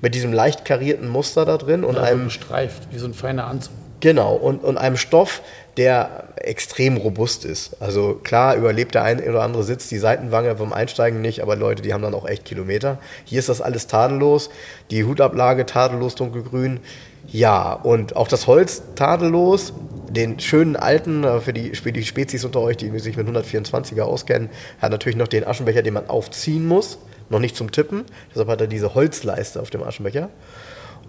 mit 0.00 0.14
diesem 0.14 0.32
leicht 0.32 0.64
karierten 0.64 1.06
Muster 1.08 1.44
da 1.44 1.58
drin 1.58 1.84
und 1.84 1.96
Also 1.98 2.10
einem 2.10 2.24
gestreift, 2.24 2.88
wie 2.90 2.98
so 2.98 3.06
ein 3.06 3.12
feiner 3.14 3.46
Anzug. 3.46 3.74
Genau, 4.00 4.34
und, 4.34 4.64
und 4.64 4.78
einem 4.78 4.96
Stoff, 4.96 5.42
der 5.76 6.24
extrem 6.36 6.96
robust 6.96 7.44
ist. 7.44 7.76
Also 7.80 8.14
klar 8.14 8.56
überlebt 8.56 8.94
der 8.94 9.04
ein 9.04 9.20
oder 9.20 9.42
andere 9.42 9.62
Sitz 9.62 9.88
die 9.88 9.98
Seitenwange 9.98 10.54
beim 10.54 10.72
Einsteigen 10.72 11.20
nicht, 11.20 11.42
aber 11.42 11.54
Leute, 11.54 11.82
die 11.82 11.92
haben 11.92 12.02
dann 12.02 12.14
auch 12.14 12.26
echt 12.26 12.44
Kilometer. 12.44 12.98
Hier 13.24 13.38
ist 13.38 13.48
das 13.48 13.60
alles 13.60 13.86
tadellos, 13.86 14.50
die 14.90 15.04
Hutablage 15.04 15.66
tadellos 15.66 16.14
dunkelgrün. 16.14 16.80
Ja, 17.28 17.74
und 17.74 18.16
auch 18.16 18.28
das 18.28 18.46
Holz 18.46 18.82
tadellos. 18.96 19.72
Den 20.08 20.40
schönen 20.40 20.74
alten, 20.74 21.22
äh, 21.22 21.40
für 21.40 21.52
die, 21.52 21.76
für 21.76 21.92
die 21.92 22.04
Spezies 22.04 22.44
unter 22.44 22.60
euch, 22.60 22.76
die 22.76 22.98
sich 22.98 23.16
mit 23.16 23.28
124er 23.28 24.02
auskennen, 24.02 24.48
hat 24.80 24.90
natürlich 24.90 25.16
noch 25.16 25.28
den 25.28 25.46
Aschenbecher, 25.46 25.82
den 25.82 25.94
man 25.94 26.08
aufziehen 26.08 26.66
muss. 26.66 26.98
Noch 27.28 27.38
nicht 27.38 27.54
zum 27.54 27.70
Tippen. 27.70 28.04
Deshalb 28.30 28.48
hat 28.48 28.60
er 28.60 28.66
diese 28.66 28.94
Holzleiste 28.94 29.60
auf 29.60 29.70
dem 29.70 29.84
Aschenbecher. 29.84 30.30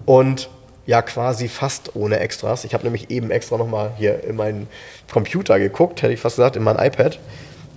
Und 0.05 0.49
ja, 0.85 1.01
quasi 1.01 1.47
fast 1.47 1.95
ohne 1.95 2.19
Extras. 2.19 2.63
Ich 2.65 2.73
habe 2.73 2.83
nämlich 2.83 3.11
eben 3.11 3.31
extra 3.31 3.57
nochmal 3.57 3.91
hier 3.97 4.23
in 4.23 4.35
meinen 4.35 4.67
Computer 5.11 5.59
geguckt, 5.59 6.01
hätte 6.01 6.13
ich 6.13 6.19
fast 6.19 6.37
gesagt, 6.37 6.55
in 6.55 6.63
mein 6.63 6.77
iPad. 6.77 7.19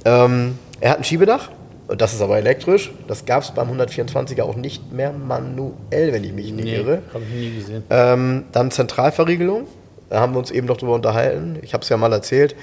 Ähm, 0.04 0.58
er 0.80 0.90
hat 0.90 0.98
ein 0.98 1.04
Schiebedach, 1.04 1.50
und 1.86 2.00
das 2.00 2.14
ist 2.14 2.22
aber 2.22 2.38
elektrisch. 2.38 2.92
Das 3.08 3.26
gab 3.26 3.42
es 3.42 3.50
beim 3.50 3.70
124er 3.70 4.42
auch 4.42 4.56
nicht 4.56 4.92
mehr 4.92 5.12
manuell, 5.12 6.12
wenn 6.12 6.24
ich 6.24 6.32
mich 6.32 6.50
nicht 6.52 6.68
irre. 6.68 7.02
habe 7.12 7.24
ich 7.24 7.34
nie 7.34 7.54
gesehen. 7.54 7.82
Ähm, 7.90 8.44
dann 8.52 8.70
Zentralverriegelung. 8.70 9.66
Da 10.08 10.20
haben 10.20 10.32
wir 10.32 10.38
uns 10.38 10.50
eben 10.50 10.66
noch 10.66 10.76
drüber 10.76 10.94
unterhalten. 10.94 11.58
Ich 11.62 11.74
habe 11.74 11.82
es 11.82 11.88
ja 11.88 11.96
mal 11.96 12.12
erzählt. 12.12 12.56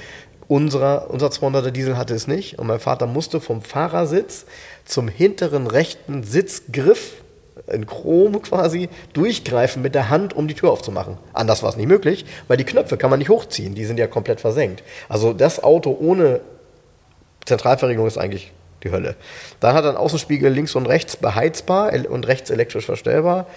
Unserer, 0.47 1.09
unser 1.09 1.27
200er 1.27 1.71
Diesel 1.71 1.97
hatte 1.97 2.15
es 2.15 2.27
nicht. 2.27 2.57
Und 2.57 2.67
mein 2.67 2.79
Vater 2.79 3.05
musste 3.05 3.39
vom 3.39 3.61
Fahrersitz 3.61 4.45
zum 4.85 5.07
hinteren 5.07 5.67
rechten 5.67 6.23
Sitzgriff 6.23 7.20
in 7.71 7.85
Chrom 7.85 8.41
quasi 8.41 8.89
durchgreifen 9.13 9.81
mit 9.81 9.95
der 9.95 10.09
Hand, 10.09 10.35
um 10.35 10.47
die 10.47 10.53
Tür 10.53 10.71
aufzumachen. 10.71 11.17
Anders 11.33 11.63
war 11.63 11.69
es 11.69 11.77
nicht 11.77 11.87
möglich, 11.87 12.25
weil 12.47 12.57
die 12.57 12.65
Knöpfe 12.65 12.97
kann 12.97 13.09
man 13.09 13.19
nicht 13.19 13.29
hochziehen, 13.29 13.75
die 13.75 13.85
sind 13.85 13.97
ja 13.97 14.07
komplett 14.07 14.41
versenkt. 14.41 14.83
Also 15.09 15.33
das 15.33 15.63
Auto 15.63 15.97
ohne 15.99 16.41
Zentralverriegelung 17.45 18.07
ist 18.07 18.17
eigentlich 18.17 18.51
die 18.83 18.91
Hölle. 18.91 19.15
Dann 19.59 19.75
hat 19.75 19.83
er 19.83 19.89
einen 19.89 19.97
Außenspiegel 19.97 20.51
links 20.51 20.75
und 20.75 20.85
rechts 20.85 21.15
beheizbar 21.15 21.91
und 22.09 22.27
rechts 22.27 22.49
elektrisch 22.49 22.85
verstellbar. 22.85 23.47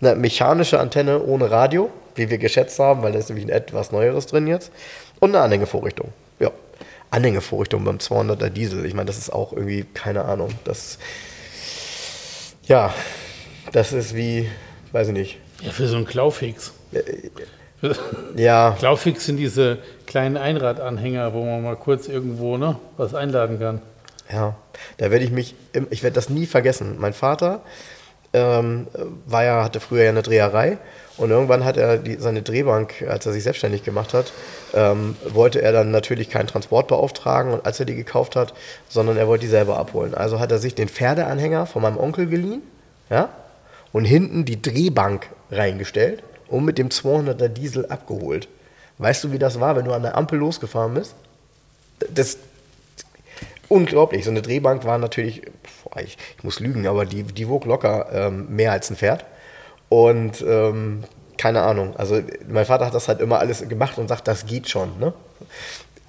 Eine 0.00 0.16
mechanische 0.16 0.80
Antenne 0.80 1.22
ohne 1.22 1.50
Radio, 1.50 1.90
wie 2.16 2.28
wir 2.28 2.38
geschätzt 2.38 2.78
haben, 2.78 3.02
weil 3.02 3.12
da 3.12 3.18
ist 3.18 3.28
nämlich 3.28 3.46
ein 3.46 3.50
etwas 3.50 3.92
Neueres 3.92 4.26
drin 4.26 4.46
jetzt. 4.46 4.72
Und 5.20 5.30
eine 5.30 5.44
Anhängevorrichtung. 5.44 6.08
Ja, 6.40 6.50
Anhängevorrichtung 7.10 7.84
beim 7.84 7.98
200er 7.98 8.48
Diesel. 8.48 8.84
Ich 8.84 8.94
meine, 8.94 9.06
das 9.06 9.18
ist 9.18 9.32
auch 9.32 9.52
irgendwie, 9.52 9.84
keine 9.94 10.24
Ahnung, 10.24 10.50
das, 10.64 10.98
ja, 12.64 12.92
das 13.70 13.92
ist 13.92 14.16
wie, 14.16 14.48
weiß 14.92 15.08
ich 15.08 15.14
nicht. 15.14 15.38
Ja, 15.62 15.70
für 15.70 15.86
so 15.86 15.96
einen 15.96 16.06
Klaufix. 16.06 16.72
Ja. 18.34 18.72
Klaufix 18.78 19.26
sind 19.26 19.36
diese 19.36 19.78
kleinen 20.06 20.36
Einradanhänger, 20.36 21.32
wo 21.32 21.44
man 21.44 21.62
mal 21.62 21.76
kurz 21.76 22.08
irgendwo 22.08 22.56
ne, 22.56 22.76
was 22.96 23.14
einladen 23.14 23.58
kann. 23.58 23.80
Ja, 24.30 24.56
da 24.98 25.10
werde 25.10 25.24
ich 25.24 25.30
mich, 25.30 25.54
ich 25.90 26.02
werde 26.02 26.14
das 26.14 26.28
nie 26.28 26.46
vergessen. 26.46 26.96
Mein 26.98 27.12
Vater 27.12 27.60
ähm, 28.32 28.86
war 29.26 29.44
ja, 29.44 29.64
hatte 29.64 29.80
früher 29.80 30.04
ja 30.04 30.10
eine 30.10 30.22
Dreherei 30.22 30.78
und 31.16 31.30
irgendwann 31.30 31.64
hat 31.64 31.76
er 31.76 31.98
die, 31.98 32.16
seine 32.16 32.42
Drehbank, 32.42 33.04
als 33.08 33.26
er 33.26 33.32
sich 33.32 33.42
selbstständig 33.42 33.84
gemacht 33.84 34.14
hat, 34.14 34.32
ähm, 34.74 35.16
wollte 35.28 35.60
er 35.60 35.72
dann 35.72 35.90
natürlich 35.90 36.30
keinen 36.30 36.46
Transport 36.46 36.88
beauftragen 36.88 37.52
und 37.52 37.66
als 37.66 37.78
er 37.78 37.86
die 37.86 37.94
gekauft 37.94 38.36
hat, 38.36 38.54
sondern 38.88 39.16
er 39.16 39.28
wollte 39.28 39.42
die 39.42 39.50
selber 39.50 39.78
abholen. 39.78 40.14
Also 40.14 40.40
hat 40.40 40.50
er 40.50 40.58
sich 40.58 40.74
den 40.74 40.88
Pferdeanhänger 40.88 41.66
von 41.66 41.82
meinem 41.82 41.98
Onkel 41.98 42.26
geliehen, 42.26 42.62
ja, 43.10 43.28
und 43.92 44.04
hinten 44.04 44.44
die 44.44 44.60
Drehbank 44.60 45.28
reingestellt 45.50 46.22
und 46.48 46.64
mit 46.64 46.78
dem 46.78 46.88
200er 46.88 47.48
Diesel 47.48 47.86
abgeholt. 47.86 48.48
Weißt 48.98 49.24
du, 49.24 49.32
wie 49.32 49.38
das 49.38 49.60
war, 49.60 49.76
wenn 49.76 49.84
du 49.84 49.92
an 49.92 50.02
der 50.02 50.16
Ampel 50.16 50.38
losgefahren 50.38 50.94
bist? 50.94 51.14
Das, 52.14 52.38
unglaublich. 53.68 54.24
So 54.24 54.30
eine 54.30 54.42
Drehbank 54.42 54.84
war 54.84 54.98
natürlich, 54.98 55.42
ich, 55.96 56.18
ich, 56.38 56.44
muss 56.44 56.60
lügen, 56.60 56.86
aber 56.86 57.04
die, 57.04 57.22
die 57.22 57.48
wog 57.48 57.64
locker 57.64 58.08
ähm, 58.12 58.54
mehr 58.54 58.72
als 58.72 58.90
ein 58.90 58.96
Pferd. 58.96 59.24
Und 59.88 60.42
ähm, 60.46 61.04
keine 61.36 61.62
Ahnung. 61.62 61.96
Also 61.96 62.20
mein 62.48 62.64
Vater 62.64 62.86
hat 62.86 62.94
das 62.94 63.08
halt 63.08 63.20
immer 63.20 63.38
alles 63.38 63.66
gemacht 63.68 63.98
und 63.98 64.08
sagt, 64.08 64.28
das 64.28 64.46
geht 64.46 64.68
schon. 64.68 64.98
Ne? 64.98 65.12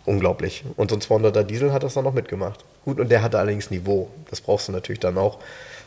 Unglaublich. 0.06 0.64
Und 0.76 0.90
so 0.92 0.98
ein 0.98 1.02
200er 1.02 1.44
Diesel 1.44 1.74
hat 1.74 1.84
das 1.84 1.94
dann 1.94 2.04
noch 2.04 2.14
mitgemacht. 2.14 2.64
Gut, 2.86 3.00
und 3.00 3.10
der 3.10 3.22
hatte 3.22 3.40
allerdings 3.40 3.72
Niveau. 3.72 4.10
Das 4.30 4.42
brauchst 4.42 4.68
du 4.68 4.72
natürlich 4.72 5.00
dann 5.00 5.18
auch. 5.18 5.40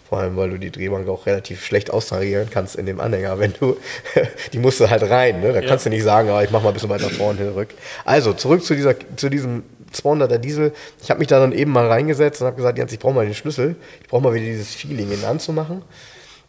Vor 0.09 0.19
allem, 0.19 0.37
weil 0.37 0.51
du 0.51 0.59
die 0.59 0.71
Drehbank 0.71 1.09
auch 1.09 1.27
relativ 1.27 1.65
schlecht 1.65 1.91
austarieren 1.91 2.49
kannst 2.51 2.77
in 2.77 2.87
dem 2.87 3.01
Anhänger. 3.01 3.41
Wenn 3.41 3.53
du, 3.59 3.77
die 4.53 4.59
musst 4.59 4.79
du 4.79 4.89
halt 4.89 5.03
rein. 5.03 5.41
Ne? 5.41 5.53
Da 5.53 5.61
ja. 5.61 5.69
kannst 5.69 5.85
du 5.87 5.91
nicht 5.91 6.05
sagen, 6.05 6.31
oh, 6.31 6.41
ich 6.41 6.51
mach 6.51 6.63
mal 6.63 6.69
ein 6.69 6.75
bisschen 6.75 6.91
weiter 6.91 7.11
vorne 7.11 7.39
zurück. 7.39 7.69
Also, 8.05 8.33
zurück 8.33 8.65
zu, 8.65 8.77
dieser, 8.77 8.95
zu 9.17 9.29
diesem 9.29 9.65
200er 9.93 10.39
Diesel. 10.39 10.73
Ich 11.03 11.11
habe 11.11 11.19
mich 11.19 11.29
da 11.29 11.41
dann 11.41 11.53
eben 11.53 11.73
mal 11.73 11.89
reingesetzt 11.89 12.41
und 12.41 12.47
habe 12.47 12.57
gesagt, 12.57 12.79
Jens, 12.79 12.93
ich 12.93 13.01
brauche 13.01 13.15
mal 13.15 13.25
den 13.25 13.35
Schlüssel. 13.35 13.75
Ich 14.01 14.09
brauche 14.09 14.23
mal 14.23 14.33
wieder 14.33 14.45
dieses 14.45 14.75
Feeling, 14.75 15.11
ihn 15.11 15.25
anzumachen. 15.25 15.83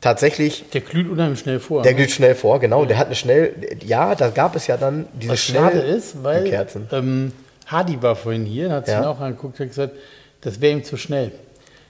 Tatsächlich. 0.02 0.66
Der 0.74 0.82
glüht 0.82 1.10
unheimlich 1.10 1.40
schnell 1.40 1.60
vor. 1.60 1.82
Der 1.82 1.94
ne? 1.94 1.98
glüht 1.98 2.12
schnell 2.12 2.36
vor, 2.36 2.60
genau. 2.60 2.82
Ja. 2.82 2.90
Der 2.90 2.98
hat 3.00 3.08
eine 3.08 3.16
schnell. 3.16 3.56
Ja, 3.84 4.14
da 4.14 4.30
gab 4.30 4.56
es 4.56 4.68
ja 4.68 4.78
dann 4.78 5.08
diese 5.14 5.34
Was 5.34 5.40
schnell 5.40 5.62
schade 5.64 5.80
ist, 5.80 6.24
weil 6.24 6.44
Kerzen. 6.44 6.88
Ähm, 6.92 7.32
Hardy 7.66 8.02
war 8.04 8.16
vorhin 8.16 8.46
hier, 8.46 8.72
hat 8.72 8.86
sich 8.86 8.94
ja. 8.94 9.10
auch 9.10 9.20
angeguckt, 9.20 9.60
hat 9.60 9.68
gesagt, 9.68 9.94
das 10.42 10.62
wäre 10.62 10.74
ihm 10.74 10.84
zu 10.84 10.98
schnell 10.98 11.32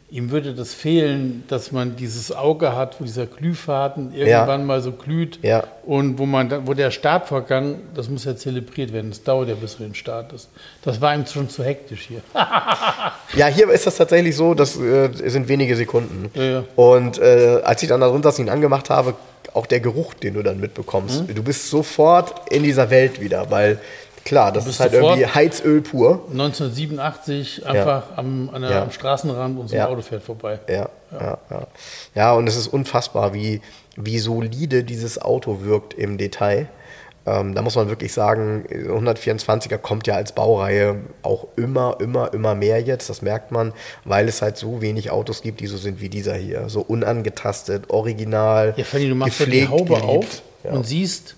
ihm 0.10 0.32
würde 0.32 0.54
das 0.54 0.74
fehlen, 0.74 1.43
dass 1.50 1.74
man 1.74 1.98
dieses 1.98 2.32
Auge 2.32 2.76
hat, 2.76 3.00
wo 3.00 3.04
dieser 3.04 3.26
Glühfaden 3.26 4.13
irgendwann 4.13 4.62
ja. 4.62 4.65
mal 4.65 4.82
so 4.82 4.93
glüht 4.93 5.39
ja. 5.41 5.65
und 5.86 6.17
wo 6.17 6.26
man, 6.26 6.65
wo 6.65 6.74
der 6.74 6.91
Startvorgang, 6.91 7.80
das 7.93 8.08
muss 8.08 8.24
ja 8.24 8.36
zelebriert 8.36 8.93
werden, 8.93 9.10
das 9.10 9.24
dauert 9.24 9.50
ja 9.50 9.56
bis 9.56 9.78
du 9.78 9.84
den 9.84 9.96
Start 9.96 10.32
ist. 10.32 10.50
Das 10.82 11.02
war 11.02 11.13
ihm 11.13 11.26
schon 11.26 11.50
zu 11.50 11.62
hektisch 11.62 12.08
hier. 12.08 12.22
ja, 13.36 13.48
hier 13.48 13.70
ist 13.70 13.86
das 13.86 13.98
tatsächlich 13.98 14.36
so, 14.36 14.54
das 14.54 14.80
äh, 14.80 15.10
sind 15.30 15.50
wenige 15.50 15.76
Sekunden. 15.76 16.32
Ja, 16.34 16.63
und 16.78 17.20
äh, 17.20 17.62
als 17.63 17.84
ich 17.84 17.89
dann 17.89 18.00
da 18.00 18.08
drunter 18.08 18.34
ihn 18.39 18.50
angemacht 18.50 18.89
habe, 18.89 19.13
auch 19.54 19.65
der 19.65 19.82
Geruch, 19.82 20.13
den 20.13 20.36
du 20.36 20.43
dann 20.43 20.60
mitbekommst, 20.60 21.28
mhm. 21.28 21.36
du 21.36 21.43
bist 21.43 21.70
sofort 21.70 22.50
in 22.50 22.63
dieser 22.63 22.89
Welt 22.89 23.20
wieder, 23.20 23.50
weil 23.50 23.80
Klar, 24.28 24.52
das 24.52 24.68
ist 24.68 24.82
halt 24.82 24.92
irgendwie 24.92 25.26
Heizöl 25.26 25.80
pur. 25.80 26.26
1987 26.32 27.66
einfach 27.66 28.10
ja. 28.10 28.18
am, 28.18 28.50
der, 28.60 28.70
ja. 28.70 28.84
am, 28.84 28.92
Straßenrand 28.92 29.58
und 29.58 29.70
so 29.70 29.76
ein 29.76 29.80
ja. 29.80 29.88
Auto 29.88 30.02
fährt 30.02 30.22
vorbei. 30.22 30.60
Ja, 30.68 30.90
ja, 31.13 31.38
ja. 31.50 31.68
Ja, 32.13 32.34
und 32.34 32.46
es 32.46 32.58
ist 32.58 32.68
unfassbar, 32.68 33.34
wie, 33.34 33.62
wie 33.96 34.20
solide 34.20 34.84
dieses 34.84 35.22
Auto 35.22 35.62
wirkt 35.62 35.94
im 35.94 36.18
Detail. 36.18 36.68
Ähm, 37.26 37.56
da 37.56 37.62
muss 37.62 37.78
man 37.78 37.88
wirklich 37.88 38.12
sagen, 38.12 38.66
124er 38.70 39.78
kommt 39.78 40.08
ja 40.08 40.16
als 40.16 40.34
Baureihe 40.34 40.98
auch 41.22 41.48
immer, 41.56 41.96
immer, 42.02 42.34
immer 42.34 42.54
mehr 42.54 42.82
jetzt. 42.82 43.10
Das 43.10 43.22
merkt 43.22 43.54
man, 43.54 43.72
weil 44.04 44.28
es 44.28 44.42
halt 44.42 44.58
so 44.58 44.82
wenig 44.82 45.10
Autos 45.10 45.42
gibt, 45.42 45.62
die 45.62 45.68
so 45.68 45.78
sind 45.78 46.02
wie 46.02 46.10
dieser 46.10 46.36
hier. 46.36 46.68
So 46.68 46.82
unangetastet, 46.82 47.90
original. 47.92 48.74
Ja, 48.76 48.84
Fanny, 48.84 49.08
du 49.08 49.16
machst 49.16 49.38
gepflegt, 49.38 49.70
die 49.70 49.72
Haube 49.72 50.02
geliebt. 50.02 50.06
auf 50.06 50.42
und 50.63 50.86
siehst 50.86 51.37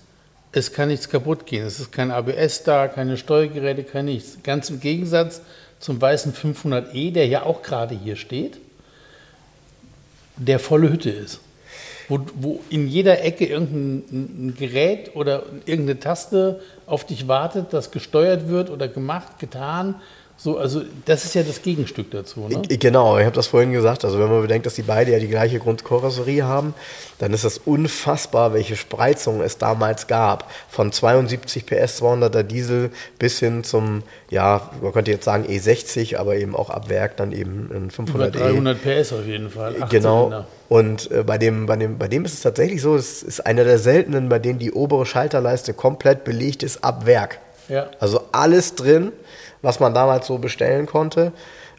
es 0.52 0.72
kann 0.72 0.88
nichts 0.88 1.08
kaputt 1.08 1.46
gehen. 1.46 1.66
Es 1.66 1.80
ist 1.80 1.92
kein 1.92 2.10
ABS 2.10 2.64
da, 2.64 2.88
keine 2.88 3.16
Steuergeräte, 3.16 3.84
kein 3.84 4.06
nichts. 4.06 4.38
Ganz 4.42 4.70
im 4.70 4.80
Gegensatz 4.80 5.42
zum 5.78 6.00
weißen 6.00 6.34
500e, 6.34 7.12
der 7.12 7.26
ja 7.26 7.44
auch 7.44 7.62
gerade 7.62 7.94
hier 7.94 8.16
steht, 8.16 8.58
der 10.36 10.58
volle 10.58 10.90
Hütte 10.90 11.10
ist. 11.10 11.40
Wo, 12.08 12.20
wo 12.34 12.60
in 12.70 12.88
jeder 12.88 13.22
Ecke 13.22 13.46
irgendein 13.46 14.54
Gerät 14.56 15.14
oder 15.14 15.44
irgendeine 15.64 16.00
Taste 16.00 16.60
auf 16.86 17.04
dich 17.06 17.28
wartet, 17.28 17.72
das 17.72 17.92
gesteuert 17.92 18.48
wird 18.48 18.70
oder 18.70 18.88
gemacht, 18.88 19.38
getan 19.38 19.94
so, 20.42 20.56
also 20.56 20.80
das 21.04 21.26
ist 21.26 21.34
ja 21.34 21.42
das 21.42 21.60
Gegenstück 21.60 22.10
dazu. 22.12 22.48
Ne? 22.48 22.62
Genau, 22.78 23.18
ich 23.18 23.26
habe 23.26 23.36
das 23.36 23.48
vorhin 23.48 23.72
gesagt. 23.72 24.06
Also 24.06 24.18
wenn 24.18 24.30
man 24.30 24.40
bedenkt, 24.40 24.64
dass 24.64 24.74
die 24.74 24.80
beide 24.80 25.12
ja 25.12 25.18
die 25.18 25.28
gleiche 25.28 25.58
Grundkarosserie 25.58 26.44
haben, 26.44 26.72
dann 27.18 27.34
ist 27.34 27.44
das 27.44 27.58
unfassbar, 27.58 28.54
welche 28.54 28.74
Spreizung 28.76 29.42
es 29.42 29.58
damals 29.58 30.06
gab. 30.06 30.50
Von 30.70 30.92
72 30.92 31.66
PS 31.66 32.00
200er 32.00 32.42
Diesel 32.42 32.90
bis 33.18 33.38
hin 33.38 33.64
zum, 33.64 34.02
ja, 34.30 34.70
man 34.80 34.94
könnte 34.94 35.10
jetzt 35.10 35.26
sagen 35.26 35.44
E60, 35.44 36.16
aber 36.16 36.36
eben 36.36 36.56
auch 36.56 36.70
ab 36.70 36.88
Werk 36.88 37.18
dann 37.18 37.32
eben 37.32 37.68
ein 37.70 37.90
500 37.90 38.34
Über 38.34 38.48
300 38.48 38.78
PS 38.82 39.12
auf 39.12 39.26
jeden 39.26 39.50
Fall. 39.50 39.74
Genau. 39.90 40.46
Und 40.70 41.10
äh, 41.10 41.22
bei, 41.22 41.36
dem, 41.36 41.66
bei, 41.66 41.76
dem, 41.76 41.98
bei 41.98 42.08
dem 42.08 42.24
ist 42.24 42.32
es 42.32 42.40
tatsächlich 42.40 42.80
so, 42.80 42.96
es 42.96 43.22
ist 43.22 43.44
einer 43.44 43.64
der 43.64 43.78
seltenen, 43.78 44.30
bei 44.30 44.38
denen 44.38 44.58
die 44.58 44.72
obere 44.72 45.04
Schalterleiste 45.04 45.74
komplett 45.74 46.24
belegt 46.24 46.62
ist 46.62 46.82
ab 46.82 47.04
Werk. 47.04 47.40
Ja. 47.68 47.90
Also 48.00 48.22
alles 48.32 48.74
drin 48.74 49.12
was 49.62 49.80
man 49.80 49.94
damals 49.94 50.26
so 50.26 50.38
bestellen 50.38 50.86
konnte. 50.86 51.32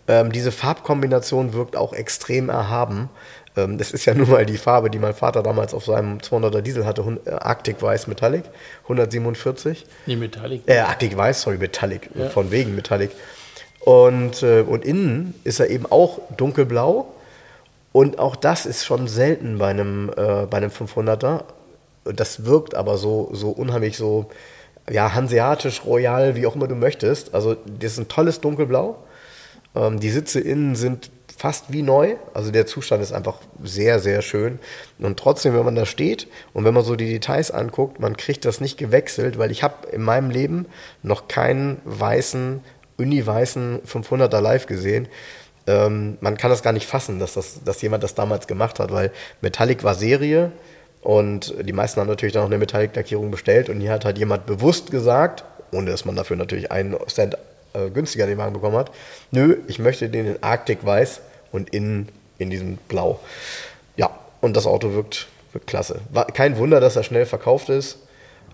Ähm, 0.08 0.32
diese 0.32 0.52
Farbkombination 0.52 1.54
wirkt 1.54 1.76
auch 1.76 1.94
extrem 1.94 2.50
erhaben. 2.50 3.10
Ähm, 3.56 3.78
das 3.78 3.92
ist 3.92 4.06
ja 4.06 4.14
nun 4.16 4.30
mal 4.30 4.46
die 4.46 4.58
Farbe, 4.58 4.90
die 4.90 5.00
mein 5.00 5.14
Vater 5.14 5.44
damals 5.44 5.74
auf 5.74 5.86
seinem 5.86 6.20
200er 6.20 6.62
Diesel 6.62 6.86
hatte, 6.86 7.20
äh, 7.26 7.32
Arctic 7.32 7.82
Weiß 7.82 8.08
Metallic, 8.08 8.44
147. 8.84 9.86
Nee, 10.06 10.16
Metallic. 10.16 10.64
Äh, 10.66 10.80
Arctic 10.80 11.16
Weiß, 11.16 11.42
sorry, 11.42 11.58
Metallic, 11.58 12.10
ja. 12.16 12.30
von 12.30 12.52
wegen 12.52 12.76
Metallic. 12.76 13.12
Und, 13.80 14.44
äh, 14.44 14.62
und 14.62 14.86
innen 14.86 15.34
ist 15.44 15.60
er 15.60 15.70
eben 15.70 15.86
auch 15.88 16.20
dunkelblau. 16.38 17.08
Und 17.94 18.20
auch 18.20 18.36
das 18.36 18.66
ist 18.66 18.86
schon 18.86 19.08
selten 19.08 19.58
bei 19.58 19.70
einem, 19.70 20.10
äh, 20.16 20.46
bei 20.46 20.58
einem 20.58 20.72
500er. 20.72 21.44
Das 22.06 22.46
wirkt 22.46 22.74
aber 22.76 22.98
so, 22.98 23.30
so 23.34 23.50
unheimlich 23.50 23.98
so, 23.98 24.30
ja, 24.90 25.14
hanseatisch, 25.14 25.86
royal, 25.86 26.36
wie 26.36 26.46
auch 26.46 26.56
immer 26.56 26.68
du 26.68 26.76
möchtest. 26.76 27.34
Also 27.34 27.56
das 27.56 27.94
ist 27.94 28.00
ein 28.00 28.08
tolles 28.08 28.42
Dunkelblau. 28.42 28.98
Ähm, 29.76 30.00
die 30.00 30.10
Sitze 30.10 30.40
innen 30.40 30.76
sind 30.76 31.12
fast 31.42 31.74
wie 31.74 31.82
neu. 31.82 32.16
Also 32.34 32.52
der 32.52 32.68
Zustand 32.68 33.02
ist 33.02 33.12
einfach 33.12 33.40
sehr, 33.64 34.00
sehr 34.00 34.22
schön. 34.22 34.60
Und 35.00 35.18
trotzdem, 35.18 35.56
wenn 35.56 35.66
man 35.66 35.76
da 35.76 35.86
steht 35.86 36.28
und 36.54 36.66
wenn 36.66 36.74
man 36.74 36.84
so 36.84 36.96
die 36.96 37.10
Details 37.10 37.52
anguckt, 37.52 38.00
man 38.00 38.16
kriegt 38.16 38.46
das 38.46 38.62
nicht 38.62 38.78
gewechselt, 38.78 39.38
weil 39.40 39.50
ich 39.50 39.64
habe 39.64 39.88
in 39.92 40.04
meinem 40.04 40.30
Leben 40.30 40.68
noch 41.02 41.28
keinen 41.28 41.82
weißen, 41.86 42.62
uni-weißen 42.98 43.82
500er 43.88 44.40
live 44.40 44.68
gesehen. 44.68 45.08
Ähm, 45.66 46.18
man 46.22 46.38
kann 46.38 46.52
das 46.52 46.64
gar 46.64 46.74
nicht 46.74 46.86
fassen, 46.86 47.20
dass, 47.20 47.34
das, 47.34 47.64
dass 47.64 47.82
jemand 47.82 48.04
das 48.04 48.14
damals 48.14 48.46
gemacht 48.46 48.80
hat, 48.80 48.92
weil 48.92 49.12
Metallic 49.42 49.84
war 49.84 49.96
Serie. 49.96 50.52
Und 51.02 51.54
die 51.62 51.74
meisten 51.74 52.00
haben 52.00 52.08
natürlich 52.08 52.34
dann 52.34 52.44
auch 52.44 52.48
eine 52.48 52.58
Metallic-Lackierung 52.58 53.32
bestellt 53.32 53.70
und 53.70 53.82
hier 53.82 53.92
hat 53.92 54.06
halt 54.06 54.18
jemand 54.18 54.46
bewusst 54.46 54.92
gesagt, 54.92 55.44
ohne 55.72 55.90
dass 55.90 56.06
man 56.06 56.16
dafür 56.16 56.38
natürlich 56.38 56.72
einen 56.72 56.96
Cent 57.08 57.38
äh, 57.74 57.90
günstiger 57.90 58.28
den 58.28 58.38
Wagen 58.38 58.54
bekommen 58.54 58.78
hat, 58.78 58.92
nö, 59.32 59.58
ich 59.68 59.80
möchte 59.80 60.10
den 60.10 60.28
in 60.28 60.44
Arctic 60.44 60.86
weiß 60.86 61.22
und 61.52 61.72
innen 61.72 62.10
in 62.38 62.50
diesem 62.50 62.78
Blau. 62.88 63.20
Ja, 63.96 64.12
und 64.42 64.56
das 64.56 64.68
Auto 64.68 64.94
wirkt, 64.94 65.28
wirkt 65.54 65.68
klasse. 65.68 66.02
War 66.12 66.26
kein 66.26 66.58
Wunder, 66.58 66.80
dass 66.80 66.96
er 66.96 67.04
schnell 67.04 67.26
verkauft 67.26 67.70
ist. 67.70 68.00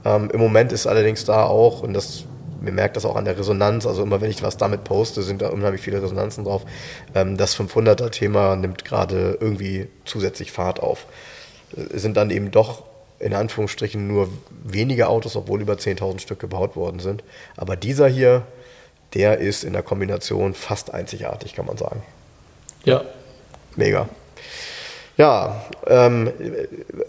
Ähm, 0.05 0.29
Im 0.31 0.39
Moment 0.39 0.71
ist 0.71 0.88
allerdings 0.88 1.25
da 1.25 1.45
auch, 1.45 1.81
und 1.81 1.93
das 1.93 2.25
mir 2.62 2.71
merkt 2.71 2.95
das 2.95 3.05
auch 3.05 3.15
an 3.15 3.25
der 3.25 3.38
Resonanz, 3.38 3.86
also 3.86 4.03
immer 4.03 4.19
wenn 4.21 4.31
ich 4.31 4.41
was 4.41 4.57
damit 4.57 4.83
poste, 4.83 5.21
sind 5.21 5.41
da 5.41 5.49
unheimlich 5.49 5.81
viele 5.81 6.01
Resonanzen 6.01 6.43
drauf. 6.43 6.63
Ähm, 7.13 7.38
das 7.38 7.57
500er-Thema 7.57 8.55
nimmt 8.55 8.86
gerade 8.86 9.38
irgendwie 9.39 9.88
zusätzlich 10.05 10.51
Fahrt 10.51 10.79
auf. 10.79 11.05
Sind 11.71 12.17
dann 12.17 12.30
eben 12.30 12.51
doch 12.51 12.84
in 13.19 13.34
Anführungsstrichen 13.34 14.08
nur 14.08 14.30
wenige 14.63 15.08
Autos, 15.08 15.36
obwohl 15.36 15.62
über 15.62 15.73
10.000 15.73 16.19
Stück 16.19 16.39
gebaut 16.39 16.75
worden 16.75 16.99
sind. 16.99 17.23
Aber 17.56 17.75
dieser 17.75 18.08
hier, 18.08 18.43
der 19.13 19.39
ist 19.39 19.63
in 19.63 19.73
der 19.73 19.82
Kombination 19.82 20.53
fast 20.53 20.93
einzigartig, 20.93 21.53
kann 21.53 21.65
man 21.65 21.77
sagen. 21.77 22.03
Ja. 22.84 23.03
Mega. 23.75 24.08
Ja, 25.17 25.65
ähm, 25.88 26.32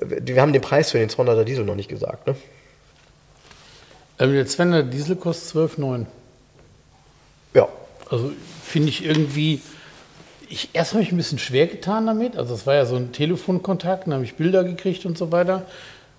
wir 0.00 0.40
haben 0.40 0.52
den 0.54 0.62
Preis 0.62 0.90
für 0.90 0.98
den 0.98 1.10
200er 1.10 1.44
Diesel 1.44 1.64
noch 1.64 1.74
nicht 1.74 1.90
gesagt, 1.90 2.26
ne? 2.26 2.36
Ähm, 4.18 4.32
der 4.32 4.46
200er 4.46 4.82
Diesel 4.82 5.16
kostet 5.16 5.56
12,9. 5.56 6.06
Ja. 7.54 7.68
Also 8.10 8.32
finde 8.64 8.88
ich 8.88 9.04
irgendwie, 9.04 9.60
ich, 10.48 10.70
erst 10.72 10.92
habe 10.92 11.02
ich 11.02 11.12
ein 11.12 11.16
bisschen 11.16 11.38
schwer 11.38 11.66
getan 11.66 12.06
damit. 12.06 12.36
Also 12.36 12.54
es 12.54 12.66
war 12.66 12.74
ja 12.74 12.86
so 12.86 12.96
ein 12.96 13.12
Telefonkontakt, 13.12 14.06
dann 14.06 14.14
habe 14.14 14.24
ich 14.24 14.34
Bilder 14.34 14.64
gekriegt 14.64 15.04
und 15.06 15.18
so 15.18 15.32
weiter. 15.32 15.66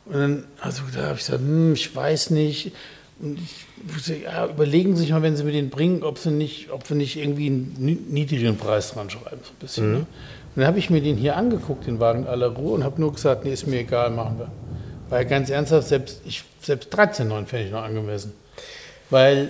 Und 0.06 0.14
dann 0.14 0.44
also, 0.60 0.84
da 0.94 1.04
habe 1.04 1.14
ich 1.14 1.26
gesagt, 1.26 1.42
hm, 1.42 1.74
ich 1.74 1.96
weiß 1.96 2.32
nicht. 2.32 2.72
Und 3.22 3.38
ich 3.40 3.94
wusste, 3.94 4.16
ja, 4.16 4.48
überlegen 4.48 4.96
Sie 4.96 5.02
sich 5.02 5.12
mal, 5.12 5.22
wenn 5.22 5.36
Sie 5.36 5.44
mir 5.44 5.52
den 5.52 5.70
bringen, 5.70 6.04
ob 6.04 6.18
Sie 6.18 6.32
nicht, 6.32 6.72
ob 6.72 6.90
wir 6.90 6.96
nicht 6.96 7.18
irgendwie 7.18 7.48
einen 7.48 8.08
niedrigeren 8.10 8.58
Preis 8.58 8.92
dran 8.92 9.10
schreiben, 9.10 9.42
so 9.44 9.52
ein 9.52 9.60
bisschen. 9.60 9.88
Mhm. 9.88 9.94
Ne? 9.94 10.00
Und 10.00 10.08
dann 10.56 10.68
habe 10.68 10.80
ich 10.80 10.90
mir 10.90 11.02
den 11.02 11.18
hier 11.18 11.36
angeguckt, 11.36 11.86
den 11.86 12.00
Wagen 12.00 12.28
aller 12.28 12.48
Ruhe, 12.48 12.74
und 12.74 12.84
habe 12.84 13.00
nur 13.00 13.14
gesagt, 13.14 13.46
nee, 13.46 13.54
ist 13.54 13.68
mir 13.68 13.82
egal, 13.82 14.10
machen 14.10 14.40
wir. 14.40 14.52
Weil 15.10 15.26
ganz 15.26 15.50
ernsthaft, 15.50 15.88
selbst, 15.88 16.22
ich, 16.26 16.44
selbst 16.62 16.94
13,9 16.94 17.46
fände 17.46 17.66
ich 17.66 17.72
noch 17.72 17.84
angemessen. 17.84 18.34
Weil 19.10 19.50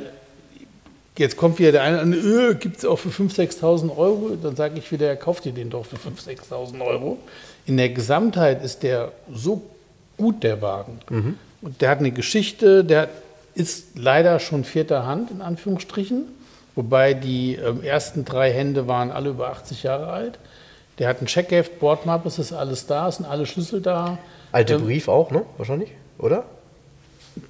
jetzt 1.19 1.38
kommt 1.38 1.60
wieder 1.60 1.73
der 1.73 1.84
eine 1.84 1.99
an, 1.99 2.13
äh, 2.13 2.55
gibt 2.55 2.77
es 2.77 2.86
auch 2.86 2.97
für 2.97 3.10
5.000, 3.10 3.60
6.000 3.60 3.97
Euro. 3.97 4.38
Dann 4.41 4.55
sage 4.55 4.79
ich 4.79 4.91
wieder, 4.91 5.15
kauft 5.15 5.45
ihr 5.45 5.51
den 5.51 5.69
doch 5.69 5.86
für 5.86 5.97
5.000, 5.97 6.49
6.000 6.49 6.82
Euro. 6.82 7.17
In 7.65 7.77
der 7.77 7.89
Gesamtheit 7.89 8.63
ist 8.63 8.82
der 8.84 9.12
so 9.32 9.62
gut, 10.17 10.43
der 10.43 10.62
Wagen. 10.62 10.99
Mhm. 11.10 11.38
Und 11.62 11.82
der 11.82 11.89
hat 11.89 11.99
eine 11.99 12.12
Geschichte, 12.12 12.84
der 12.84 13.10
ist 13.53 13.97
leider 13.97 14.39
schon 14.39 14.63
vierter 14.63 15.05
Hand, 15.05 15.29
in 15.29 15.41
Anführungsstrichen. 15.41 16.23
Wobei 16.75 17.13
die 17.13 17.55
äh, 17.55 17.86
ersten 17.86 18.25
drei 18.25 18.51
Hände 18.51 18.88
waren 18.88 19.12
alle 19.12 19.32
über 19.32 19.49
80 19.49 19.84
Jahre 19.84 20.08
alt. 20.08 20.39
Der 20.97 21.08
hat 21.08 21.21
ein 21.21 21.25
Checkheft, 21.27 21.79
Bordmappe, 21.79 22.27
es 22.27 22.39
ist 22.39 22.53
alles 22.53 22.88
da, 22.88 23.08
es 23.08 23.17
sind 23.17 23.25
alle 23.25 23.45
Schlüssel 23.45 23.82
da. 23.82 24.17
Alte 24.51 24.75
ähm, 24.75 24.86
Brief 24.86 25.08
auch, 25.08 25.32
ne? 25.32 25.43
Wahrscheinlich, 25.58 25.91
oder? 26.17 26.45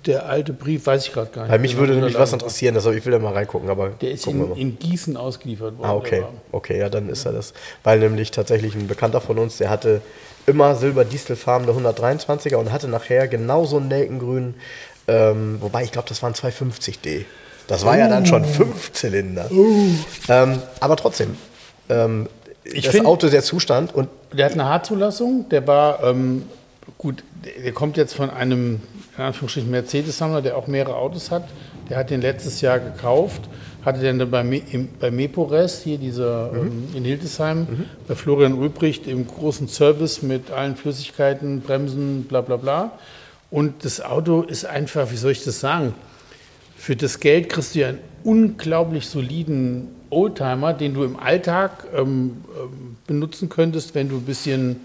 Der 0.06 0.26
alte 0.26 0.54
Brief 0.54 0.86
weiß 0.86 1.08
ich 1.08 1.14
gerade 1.14 1.32
gar 1.32 1.44
nicht. 1.44 1.52
Bei 1.52 1.58
mich 1.58 1.78
würde 1.78 1.94
nämlich 1.94 2.18
was 2.18 2.34
interessieren, 2.34 2.74
deshalb 2.74 2.96
ich 2.96 3.06
will 3.06 3.12
da 3.12 3.20
mal 3.20 3.34
reingucken, 3.34 3.70
aber 3.70 3.90
der 3.90 4.12
ist 4.12 4.28
in, 4.28 4.56
in, 4.56 4.80
Gießen 4.80 5.18
ausgeliefert 5.18 5.78
worden. 5.78 5.90
Ah, 5.90 5.96
okay, 5.96 6.24
okay, 6.52 6.80
ja, 6.80 6.90
dann 6.90 7.10
ist 7.10 7.26
er 7.26 7.34
das, 7.34 7.54
weil 7.84 8.00
nämlich 8.00 8.32
tatsächlich 8.32 8.76
ein 8.76 8.88
Bekannter 8.88 9.22
von 9.22 9.38
uns, 9.38 9.58
der 9.58 9.70
hatte 9.70 10.02
immer 10.46 10.76
silber-distelfarbene 10.76 11.72
123er 11.72 12.56
und 12.56 12.72
hatte 12.72 12.88
nachher 12.88 13.28
genauso 13.28 13.78
einen 13.78 13.88
Nelkengrün, 13.88 14.56
ähm, 15.08 15.58
wobei 15.62 15.84
ich 15.84 15.92
glaube, 15.92 16.08
das 16.10 16.22
waren 16.24 16.34
250D. 16.34 17.26
Das 17.68 17.86
war 17.86 17.96
uh. 17.96 18.00
ja 18.00 18.08
dann 18.08 18.26
schon 18.26 18.44
oh. 18.44 18.48
fünf 18.48 18.92
Zylinder. 18.94 19.50
Uh. 19.52 19.90
Ähm, 20.28 20.62
aber 20.80 20.96
trotzdem, 20.96 21.38
ähm, 21.88 22.28
ich 22.64 22.86
das 22.86 22.96
find, 22.96 23.06
Auto 23.06 23.30
der 23.30 23.44
Zustand 23.44 23.94
und 23.94 24.10
der 24.34 24.46
hat 24.46 24.54
eine 24.54 24.66
H-Zulassung. 24.66 25.48
Der 25.50 25.66
war 25.66 26.04
ähm, 26.04 26.44
gut. 26.98 27.24
Der 27.64 27.72
kommt 27.72 27.98
jetzt 27.98 28.14
von 28.14 28.30
einem 28.30 28.82
in 29.18 29.24
Anführungsstrichen 29.24 29.70
Mercedes-Sammler, 29.70 30.42
der 30.42 30.58
auch 30.58 30.68
mehrere 30.68 30.96
Autos 30.96 31.32
hat. 31.32 31.48
Der 31.90 31.98
hat 31.98 32.10
den 32.10 32.22
letztes 32.22 32.62
Jahr 32.62 32.80
gekauft, 32.80 33.42
hatte 33.84 34.00
den 34.00 34.20
dann 34.20 34.32
bei, 34.32 34.44
Me, 34.44 34.62
im, 34.72 34.90
bei 35.00 35.12
Mepores, 35.12 35.82
hier 35.82 35.98
dieser 35.98 36.52
mhm. 36.52 36.60
ähm, 36.60 36.88
in 36.96 37.04
Hildesheim, 37.04 37.60
mhm. 37.60 37.86
bei 38.08 38.16
Florian 38.16 38.54
Ulbricht 38.54 39.08
im 39.08 39.28
großen 39.28 39.68
Service 39.68 40.22
mit 40.22 40.52
allen 40.52 40.76
Flüssigkeiten, 40.76 41.62
Bremsen, 41.62 42.24
bla 42.24 42.42
bla 42.42 42.58
bla. 42.58 42.92
Und 43.52 43.84
das 43.84 44.02
Auto 44.02 44.44
ist 44.44 44.66
einfach, 44.66 45.12
wie 45.12 45.18
soll 45.18 45.32
ich 45.32 45.44
das 45.44 45.60
sagen? 45.60 45.94
Für 46.78 46.96
das 46.96 47.20
Geld 47.20 47.50
kriegst 47.50 47.76
du 47.76 47.80
ja 47.80 47.90
einen 47.90 48.00
unglaublich 48.24 49.08
soliden 49.08 49.90
Oldtimer, 50.12 50.74
den 50.74 50.94
du 50.94 51.04
im 51.04 51.18
Alltag 51.18 51.88
ähm, 51.96 52.44
ähm, 52.58 52.98
benutzen 53.06 53.50
könntest, 53.50 53.96
wenn 53.96 54.10
du 54.10 54.18
ein 54.18 54.26
bisschen 54.26 54.78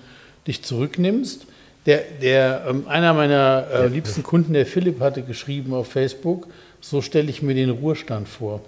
dich 0.47 0.63
zurücknimmst. 0.63 1.47
Der, 1.87 2.03
der 2.23 2.65
ähm, 2.69 2.87
einer 2.89 3.13
meiner 3.13 3.67
äh, 3.73 3.87
liebsten 3.89 4.23
Kunden, 4.23 4.55
der 4.55 4.67
Philipp, 4.67 5.01
hatte 5.01 5.23
geschrieben 5.23 5.75
auf 5.75 5.89
Facebook, 5.89 6.47
so 6.81 7.03
stelle 7.03 7.29
ich 7.29 7.43
mir 7.43 7.55
den 7.55 7.71
Ruhestand 7.71 8.29
vor. 8.29 8.61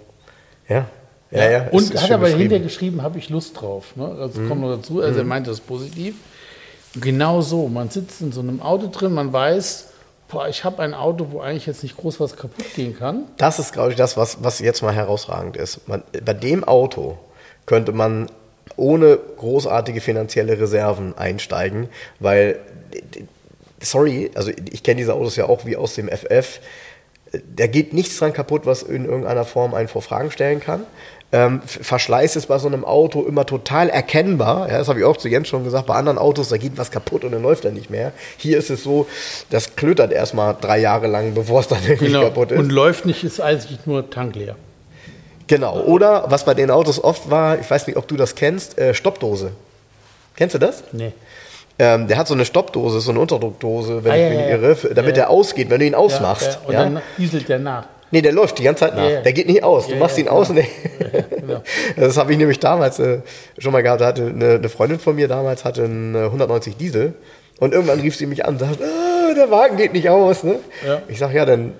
Ja. 0.69 0.85
Ja, 1.29 1.49
ja, 1.49 1.67
und 1.71 2.01
hat 2.01 2.09
aber 2.11 2.29
hinterher 2.29 2.63
geschrieben, 2.63 3.01
habe 3.01 3.19
ich 3.19 3.29
Lust 3.29 3.59
drauf. 3.59 3.97
Ne? 3.97 4.15
Das 4.17 4.35
mhm. 4.35 4.47
kommt 4.47 4.61
noch 4.61 4.75
dazu. 4.77 5.01
Also 5.01 5.13
mhm. 5.13 5.19
er 5.19 5.25
meinte 5.25 5.49
das 5.49 5.59
positiv. 5.59 6.15
Genau 6.95 7.41
so. 7.41 7.67
Man 7.67 7.89
sitzt 7.89 8.21
in 8.21 8.31
so 8.31 8.39
einem 8.39 8.61
Auto 8.61 8.87
drin, 8.87 9.13
man 9.13 9.33
weiß, 9.33 9.89
boah, 10.29 10.47
ich 10.47 10.63
habe 10.63 10.81
ein 10.81 10.93
Auto, 10.93 11.27
wo 11.31 11.39
eigentlich 11.41 11.65
jetzt 11.65 11.83
nicht 11.83 11.97
groß 11.97 12.19
was 12.19 12.35
kaputt 12.35 12.73
gehen 12.75 12.97
kann. 12.97 13.23
Das 13.37 13.59
ist, 13.59 13.73
glaube 13.73 13.91
ich, 13.91 13.97
das, 13.97 14.17
was, 14.17 14.41
was 14.41 14.59
jetzt 14.59 14.81
mal 14.81 14.93
herausragend 14.93 15.57
ist. 15.57 15.87
Man, 15.87 16.03
bei 16.23 16.33
dem 16.33 16.63
Auto 16.63 17.17
könnte 17.65 17.91
man 17.91 18.27
ohne 18.75 19.17
großartige 19.37 20.01
finanzielle 20.01 20.59
Reserven 20.59 21.17
einsteigen, 21.17 21.89
weil, 22.19 22.59
sorry, 23.81 24.31
also 24.35 24.51
ich 24.71 24.83
kenne 24.83 24.97
diese 24.97 25.13
Autos 25.13 25.35
ja 25.35 25.45
auch 25.45 25.65
wie 25.65 25.75
aus 25.75 25.95
dem 25.95 26.09
FF. 26.09 26.59
Da 27.55 27.67
geht 27.67 27.93
nichts 27.93 28.17
dran 28.17 28.33
kaputt, 28.33 28.65
was 28.65 28.83
in 28.83 29.05
irgendeiner 29.05 29.43
Form 29.43 29.73
einen 29.73 29.89
vor 29.89 30.01
Fragen 30.01 30.31
stellen 30.31 30.59
kann. 30.59 30.83
Ähm, 31.33 31.61
Verschleiß 31.65 32.37
ist 32.37 32.45
bei 32.45 32.57
so 32.57 32.67
einem 32.67 32.85
Auto 32.85 33.23
immer 33.23 33.45
total 33.45 33.89
erkennbar. 33.89 34.69
Ja, 34.71 34.77
das 34.77 34.87
habe 34.87 34.99
ich 34.99 35.05
auch 35.05 35.17
zu 35.17 35.27
Jens 35.27 35.49
schon 35.49 35.65
gesagt. 35.65 35.87
Bei 35.87 35.95
anderen 35.95 36.17
Autos, 36.17 36.47
da 36.47 36.57
geht 36.57 36.77
was 36.77 36.89
kaputt 36.89 37.25
und 37.25 37.33
dann 37.33 37.41
läuft 37.41 37.65
er 37.65 37.71
nicht 37.71 37.89
mehr. 37.89 38.13
Hier 38.37 38.57
ist 38.57 38.69
es 38.69 38.81
so, 38.81 39.07
das 39.49 39.75
klötert 39.75 40.13
erstmal 40.13 40.55
drei 40.59 40.79
Jahre 40.79 41.07
lang, 41.07 41.33
bevor 41.33 41.59
es 41.59 41.67
dann 41.67 41.83
irgendwie 41.83 42.07
genau. 42.07 42.21
kaputt 42.21 42.51
ist. 42.53 42.59
Und 42.59 42.69
läuft 42.69 43.05
nicht, 43.05 43.25
ist 43.25 43.41
eigentlich 43.41 43.85
nur 43.85 44.09
tankleer. 44.09 44.55
Genau. 45.47 45.81
Oder 45.81 46.25
was 46.29 46.45
bei 46.45 46.53
den 46.53 46.71
Autos 46.71 47.03
oft 47.03 47.29
war, 47.29 47.59
ich 47.59 47.69
weiß 47.69 47.87
nicht, 47.87 47.97
ob 47.97 48.07
du 48.07 48.15
das 48.15 48.35
kennst, 48.35 48.77
äh, 48.77 48.93
Stoppdose. 48.93 49.51
Kennst 50.37 50.55
du 50.55 50.59
das? 50.59 50.83
Nee. 50.93 51.11
Ähm, 51.79 52.07
der 52.07 52.17
hat 52.17 52.27
so 52.27 52.33
eine 52.33 52.45
Stoppdose, 52.45 52.99
so 53.01 53.11
eine 53.11 53.19
Unterdruckdose, 53.19 54.03
wenn 54.03 54.11
ah, 54.11 54.15
ich 54.15 54.21
ja, 54.21 54.29
mich 54.29 54.37
nicht 54.39 54.49
irre, 54.49 54.93
damit 54.95 55.15
ja. 55.15 55.23
er 55.23 55.29
ausgeht, 55.29 55.69
wenn 55.69 55.79
du 55.79 55.85
ihn 55.85 55.95
ausmachst. 55.95 56.59
Ja, 56.63 56.67
und 56.67 56.73
dann 56.73 57.01
dieselt 57.17 57.47
der 57.49 57.59
nach. 57.59 57.85
Nee, 58.09 58.21
der 58.21 58.31
läuft 58.31 58.57
die 58.57 58.63
ganze 58.63 58.85
Zeit 58.85 58.95
nach. 58.95 59.21
Der 59.21 59.33
geht 59.33 59.47
nicht 59.47 59.63
aus. 59.63 59.87
Du 59.87 59.95
machst 59.95 60.17
ihn 60.17 60.27
aus. 60.27 60.51
Genau. 61.47 61.61
Das 61.95 62.17
habe 62.17 62.33
ich 62.33 62.37
nämlich 62.37 62.59
damals 62.59 62.99
äh, 62.99 63.19
schon 63.57 63.71
mal 63.71 63.81
gehabt. 63.81 64.01
Da 64.01 64.07
hatte 64.07 64.25
eine, 64.25 64.55
eine, 64.55 64.69
Freundin 64.69 64.99
von 64.99 65.15
mir 65.15 65.29
damals 65.29 65.63
hatte 65.63 65.85
einen 65.85 66.13
190 66.15 66.75
Diesel. 66.75 67.13
Und 67.59 67.73
irgendwann 67.73 68.01
rief 68.01 68.17
sie 68.17 68.25
mich 68.25 68.43
an 68.43 68.55
und 68.55 68.59
sagte, 68.59 68.83
ah, 68.83 69.33
der 69.33 69.49
Wagen 69.49 69.77
geht 69.77 69.93
nicht 69.93 70.09
aus. 70.09 70.43
Ne? 70.43 70.55
Ja. 70.85 71.01
Ich 71.07 71.19
sage, 71.19 71.37
ja, 71.37 71.45
dann. 71.45 71.73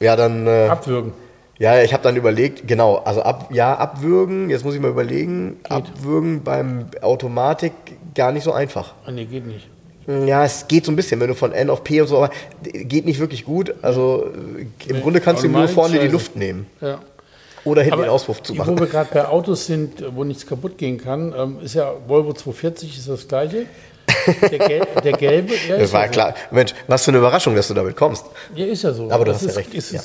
Ja, 0.00 0.16
dann. 0.16 0.48
Äh, 0.48 0.66
Abwürgen. 0.68 1.12
Ja, 1.58 1.80
ich 1.80 1.92
habe 1.92 2.02
dann 2.02 2.16
überlegt, 2.16 2.66
genau, 2.66 2.96
also 2.96 3.22
ab, 3.22 3.48
ja, 3.50 3.74
abwürgen, 3.74 4.50
jetzt 4.50 4.64
muss 4.64 4.74
ich 4.74 4.80
mal 4.80 4.90
überlegen, 4.90 5.58
geht. 5.62 5.72
abwürgen 5.72 6.42
beim 6.42 6.86
Automatik 7.00 7.72
gar 8.16 8.32
nicht 8.32 8.42
so 8.42 8.52
einfach. 8.52 8.94
Ah, 9.06 9.12
nee, 9.12 9.24
geht 9.24 9.46
nicht. 9.46 9.68
Ja, 10.06 10.44
es 10.44 10.68
geht 10.68 10.84
so 10.84 10.92
ein 10.92 10.96
bisschen, 10.96 11.20
wenn 11.20 11.28
du 11.28 11.34
von 11.34 11.52
N 11.52 11.68
auf 11.68 11.82
P 11.82 12.00
und 12.00 12.06
so, 12.06 12.18
aber 12.18 12.30
geht 12.62 13.06
nicht 13.06 13.18
wirklich 13.18 13.44
gut. 13.44 13.74
Also 13.82 14.30
im 14.32 14.72
nee, 14.88 15.00
Grunde 15.00 15.20
kannst 15.20 15.42
du 15.42 15.48
nur 15.48 15.66
vorne 15.68 15.94
Scheiße. 15.94 16.06
die 16.06 16.12
Luft 16.12 16.36
nehmen. 16.36 16.66
Ja. 16.80 17.00
Oder 17.64 17.82
hinten 17.82 18.02
den 18.02 18.10
Auspuff 18.10 18.40
zu 18.42 18.54
machen. 18.54 18.76
Wo 18.76 18.80
wir 18.80 18.86
gerade 18.86 19.10
bei 19.12 19.26
Autos 19.26 19.66
sind, 19.66 20.04
wo 20.14 20.22
nichts 20.22 20.46
kaputt 20.46 20.78
gehen 20.78 20.98
kann, 20.98 21.34
ähm, 21.36 21.58
ist 21.60 21.74
ja 21.74 21.92
Volvo 22.06 22.32
240 22.32 22.96
ist 22.96 23.08
das 23.08 23.26
gleiche. 23.26 23.66
Der, 24.40 24.58
Gel 24.58 24.86
der 25.04 25.12
gelbe. 25.12 25.54
Ja, 25.68 25.76
das 25.76 25.92
war 25.92 26.02
ja 26.02 26.08
klar. 26.08 26.34
Mensch, 26.52 26.74
was 26.86 27.04
für 27.04 27.10
eine 27.10 27.18
Überraschung, 27.18 27.56
dass 27.56 27.66
du 27.66 27.74
damit 27.74 27.96
kommst. 27.96 28.26
Ja, 28.54 28.66
ist 28.66 28.84
ja 28.84 28.92
so. 28.92 29.10
Aber 29.10 29.24
du 29.24 29.32
das 29.32 29.42
hast 29.42 29.48
ist, 29.48 29.54
ja 29.56 29.62
recht. 29.62 29.74
Ist 29.74 29.92
ja. 29.92 30.00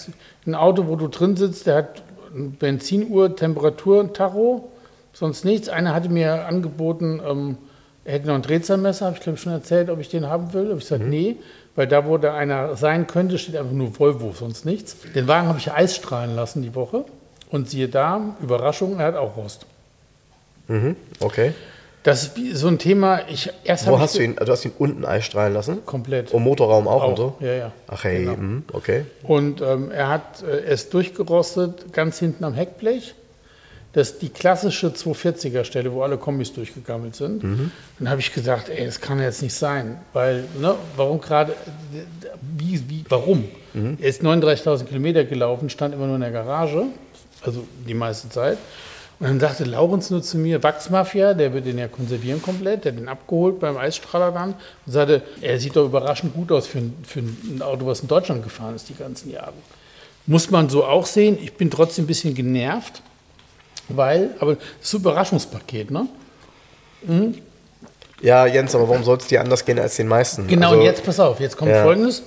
ein 0.47 0.55
Auto, 0.55 0.87
wo 0.87 0.95
du 0.95 1.07
drin 1.07 1.37
sitzt, 1.37 1.67
der 1.67 1.75
hat 1.75 2.01
Benzinuhr, 2.33 3.35
Temperatur, 3.35 4.11
Tacho, 4.11 4.71
sonst 5.13 5.45
nichts. 5.45 5.69
Einer 5.69 5.93
hatte 5.93 6.09
mir 6.09 6.47
angeboten, 6.47 7.21
ähm, 7.27 7.57
er 8.03 8.13
hätte 8.13 8.27
noch 8.27 8.35
ein 8.35 8.41
Drehzahlmesser, 8.41 9.05
habe 9.05 9.17
ich 9.17 9.21
glaube 9.21 9.37
ich 9.37 9.43
schon 9.43 9.53
erzählt, 9.53 9.89
ob 9.89 9.99
ich 9.99 10.09
den 10.09 10.27
haben 10.27 10.53
will. 10.53 10.69
Habe 10.69 10.79
ich 10.79 10.85
gesagt, 10.85 11.03
mhm. 11.03 11.09
nee, 11.09 11.35
weil 11.75 11.87
da, 11.87 12.05
wo 12.05 12.17
da 12.17 12.33
einer 12.35 12.75
sein 12.75 13.07
könnte, 13.07 13.37
steht 13.37 13.55
einfach 13.55 13.71
nur 13.71 13.97
Volvo, 13.97 14.33
sonst 14.33 14.65
nichts. 14.65 14.97
Den 15.15 15.27
Wagen 15.27 15.47
habe 15.47 15.59
ich 15.59 15.71
Eis 15.71 15.95
strahlen 15.95 16.35
lassen 16.35 16.61
die 16.61 16.75
Woche. 16.75 17.05
Und 17.49 17.69
siehe 17.69 17.89
da, 17.89 18.35
Überraschung, 18.41 18.99
er 18.99 19.07
hat 19.07 19.15
auch 19.15 19.35
Rost. 19.35 19.65
Mhm, 20.67 20.95
okay. 21.19 21.53
Das 22.03 22.23
ist 22.23 22.57
so 22.57 22.67
ein 22.67 22.79
Thema. 22.79 23.21
Ich, 23.29 23.51
erst 23.63 23.85
Wo 23.87 23.99
hast 23.99 24.17
du 24.17 24.23
ihn? 24.23 24.35
Du 24.35 24.51
hast 24.51 24.65
ihn 24.65 24.71
unten 24.79 25.05
einstrahlen 25.05 25.53
lassen? 25.53 25.85
Komplett. 25.85 26.31
Und 26.31 26.41
Motorraum 26.43 26.87
auch, 26.87 27.03
auch. 27.03 27.09
und 27.09 27.17
so? 27.17 27.35
Ja, 27.41 27.53
ja. 27.53 27.71
Ach 27.87 28.03
hey, 28.03 28.25
genau. 28.25 28.37
mh, 28.37 28.61
okay. 28.73 29.05
Und 29.21 29.61
ähm, 29.61 29.91
er 29.91 30.07
hat 30.07 30.41
äh, 30.41 30.61
es 30.65 30.89
durchgerostet, 30.89 31.93
ganz 31.93 32.17
hinten 32.17 32.43
am 32.43 32.53
Heckblech. 32.53 33.13
Das 33.93 34.11
ist 34.11 34.21
die 34.21 34.29
klassische 34.29 34.87
240er 34.87 35.65
Stelle, 35.65 35.91
wo 35.91 36.01
alle 36.01 36.17
Kombis 36.17 36.53
durchgegammelt 36.53 37.15
sind. 37.15 37.43
Mhm. 37.43 37.71
Dann 37.99 38.09
habe 38.09 38.21
ich 38.21 38.33
gesagt, 38.33 38.69
ey, 38.69 38.85
das 38.85 39.01
kann 39.01 39.19
jetzt 39.19 39.41
nicht 39.41 39.53
sein. 39.53 39.99
Weil, 40.13 40.45
ne, 40.59 40.75
warum 40.95 41.19
gerade, 41.19 41.53
wie, 42.57 42.81
wie, 42.89 43.03
warum? 43.09 43.45
Mhm. 43.73 43.97
Er 44.01 44.09
ist 44.09 44.21
39.000 44.21 44.85
Kilometer 44.85 45.25
gelaufen, 45.25 45.69
stand 45.69 45.93
immer 45.93 46.05
nur 46.05 46.15
in 46.15 46.21
der 46.21 46.31
Garage, 46.31 46.85
also 47.41 47.65
die 47.85 47.93
meiste 47.93 48.29
Zeit. 48.29 48.57
Und 49.19 49.27
dann 49.27 49.39
sagte 49.39 49.65
Laurens 49.65 50.09
nur 50.09 50.23
zu 50.23 50.37
mir, 50.37 50.63
Wachsmafia, 50.63 51.35
der 51.35 51.53
wird 51.53 51.67
den 51.67 51.77
ja 51.77 51.87
konservieren 51.87 52.41
komplett, 52.41 52.85
der 52.85 52.93
hat 52.93 52.99
den 52.99 53.07
abgeholt 53.07 53.59
beim 53.59 53.77
Eisstrahler 53.77 54.31
dann 54.31 54.55
und 54.85 54.91
sagte, 54.91 55.21
er 55.41 55.59
sieht 55.59 55.75
doch 55.75 55.85
überraschend 55.85 56.33
gut 56.33 56.51
aus 56.51 56.65
für 56.65 56.79
ein, 56.79 56.97
für 57.03 57.19
ein 57.19 57.61
Auto, 57.61 57.85
was 57.85 57.99
in 57.99 58.07
Deutschland 58.07 58.41
gefahren 58.41 58.75
ist 58.75 58.89
die 58.89 58.95
ganzen 58.95 59.29
Jahre. 59.29 59.53
Muss 60.25 60.49
man 60.49 60.69
so 60.69 60.85
auch 60.85 61.05
sehen. 61.05 61.37
Ich 61.39 61.53
bin 61.53 61.69
trotzdem 61.69 62.05
ein 62.05 62.07
bisschen 62.07 62.33
genervt, 62.33 63.03
weil, 63.97 64.31
aber 64.39 64.55
das 64.55 64.63
ist 64.81 64.93
ein 64.93 65.01
Überraschungspaket, 65.01 65.91
ne? 65.91 66.07
Mhm. 67.03 67.35
Ja, 68.21 68.45
Jens, 68.45 68.75
aber 68.75 68.87
warum 68.87 69.03
soll 69.03 69.17
es 69.17 69.27
dir 69.27 69.41
anders 69.41 69.65
gehen 69.65 69.79
als 69.79 69.95
den 69.95 70.07
meisten? 70.07 70.47
Genau, 70.47 70.69
also, 70.69 70.79
und 70.79 70.85
jetzt 70.85 71.03
pass 71.03 71.19
auf, 71.19 71.39
jetzt 71.39 71.57
kommt 71.57 71.71
ja. 71.71 71.83
folgendes. 71.83 72.23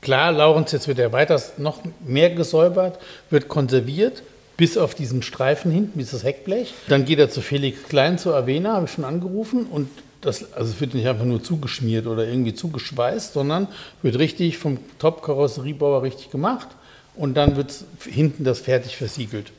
Klar, 0.00 0.32
Laurens, 0.32 0.70
jetzt 0.72 0.86
wird 0.86 1.00
er 1.00 1.12
weiter 1.12 1.42
noch 1.56 1.80
mehr 2.06 2.30
gesäubert, 2.30 2.98
wird 3.30 3.48
konserviert, 3.48 4.22
bis 4.56 4.78
auf 4.78 4.94
diesen 4.94 5.22
Streifen 5.22 5.72
hinten, 5.72 5.98
das 5.98 6.22
Heckblech. 6.22 6.72
Dann 6.88 7.04
geht 7.04 7.18
er 7.18 7.30
zu 7.30 7.40
Felix 7.40 7.82
Klein, 7.88 8.16
zu 8.16 8.32
Avena, 8.32 8.74
habe 8.74 8.86
ich 8.86 8.92
schon 8.92 9.04
angerufen. 9.04 9.66
Und 9.66 9.90
das, 10.20 10.52
also 10.52 10.72
es 10.72 10.80
wird 10.80 10.94
nicht 10.94 11.06
einfach 11.06 11.24
nur 11.24 11.42
zugeschmiert 11.42 12.06
oder 12.06 12.26
irgendwie 12.26 12.54
zugeschweißt, 12.54 13.32
sondern 13.32 13.68
wird 14.02 14.18
richtig 14.18 14.58
vom 14.58 14.78
Top-Karosseriebauer 14.98 16.02
richtig 16.02 16.30
gemacht. 16.30 16.68
Und 17.14 17.34
dann 17.34 17.56
wird 17.56 17.72
hinten 18.04 18.44
das 18.44 18.60
fertig 18.60 18.96
versiegelt. 18.96 19.52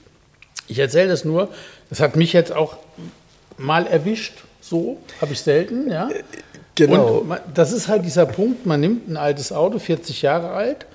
Ich 0.69 0.79
erzähle 0.79 1.09
das 1.09 1.25
nur, 1.25 1.49
das 1.89 1.99
hat 1.99 2.15
mich 2.15 2.31
jetzt 2.31 2.55
auch 2.55 2.77
mal 3.57 3.85
erwischt, 3.85 4.43
so 4.61 4.97
habe 5.19 5.33
ich 5.33 5.41
selten, 5.41 5.91
ja. 5.91 6.09
Genau. 6.75 7.17
Und 7.17 7.37
das 7.53 7.73
ist 7.73 7.89
halt 7.89 8.05
dieser 8.05 8.25
Punkt, 8.25 8.65
man 8.65 8.79
nimmt 8.79 9.09
ein 9.09 9.17
altes 9.17 9.51
Auto, 9.51 9.79
40 9.79 10.21
Jahre 10.21 10.51
alt, 10.51 10.85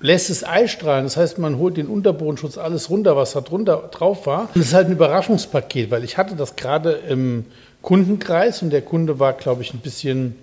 lässt 0.00 0.30
es 0.30 0.42
einstrahlen. 0.44 1.04
Das 1.04 1.16
heißt, 1.16 1.38
man 1.38 1.58
holt 1.58 1.76
den 1.76 1.88
Unterbodenschutz 1.88 2.56
alles 2.56 2.88
runter, 2.88 3.16
was 3.16 3.32
da 3.32 3.40
drunter 3.40 3.90
drauf 3.92 4.26
war. 4.26 4.42
Und 4.42 4.56
das 4.56 4.66
ist 4.66 4.74
halt 4.74 4.86
ein 4.86 4.92
Überraschungspaket, 4.92 5.90
weil 5.90 6.04
ich 6.04 6.16
hatte 6.16 6.34
das 6.34 6.56
gerade 6.56 6.92
im 6.92 7.46
Kundenkreis 7.82 8.62
und 8.62 8.70
der 8.70 8.82
Kunde 8.82 9.18
war, 9.18 9.32
glaube 9.32 9.62
ich, 9.62 9.74
ein 9.74 9.80
bisschen, 9.80 10.36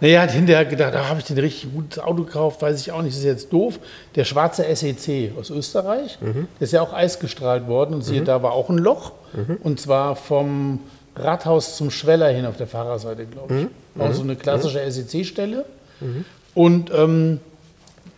naja, 0.00 0.22
hat 0.22 0.30
hinterher 0.32 0.64
gedacht, 0.64 0.94
da 0.94 1.08
habe 1.08 1.20
ich 1.20 1.26
den 1.26 1.38
richtig 1.38 1.72
gutes 1.72 1.98
Auto 1.98 2.24
gekauft, 2.24 2.60
weiß 2.60 2.80
ich 2.80 2.92
auch 2.92 3.02
nicht, 3.02 3.14
das 3.14 3.20
ist 3.20 3.24
jetzt 3.24 3.52
doof. 3.52 3.78
Der 4.14 4.24
schwarze 4.24 4.64
SEC 4.74 5.32
aus 5.38 5.50
Österreich, 5.50 6.18
mhm. 6.20 6.48
der 6.60 6.64
ist 6.64 6.72
ja 6.72 6.82
auch 6.82 6.92
eisgestrahlt 6.92 7.66
worden 7.66 7.94
und 7.94 8.02
siehe, 8.02 8.20
mhm. 8.20 8.26
da 8.26 8.42
war 8.42 8.52
auch 8.52 8.68
ein 8.68 8.78
Loch. 8.78 9.12
Mhm. 9.32 9.56
Und 9.62 9.80
zwar 9.80 10.16
vom 10.16 10.80
Rathaus 11.14 11.76
zum 11.76 11.90
Schweller 11.90 12.28
hin 12.28 12.44
auf 12.44 12.56
der 12.56 12.66
Fahrerseite, 12.66 13.26
glaube 13.26 13.54
ich. 13.54 13.62
Mhm. 13.62 14.00
Auch 14.02 14.12
so 14.12 14.22
eine 14.22 14.36
klassische 14.36 14.84
mhm. 14.84 14.90
SEC-Stelle. 14.90 15.64
Mhm. 16.00 16.24
Und 16.54 16.90
ähm, 16.94 17.40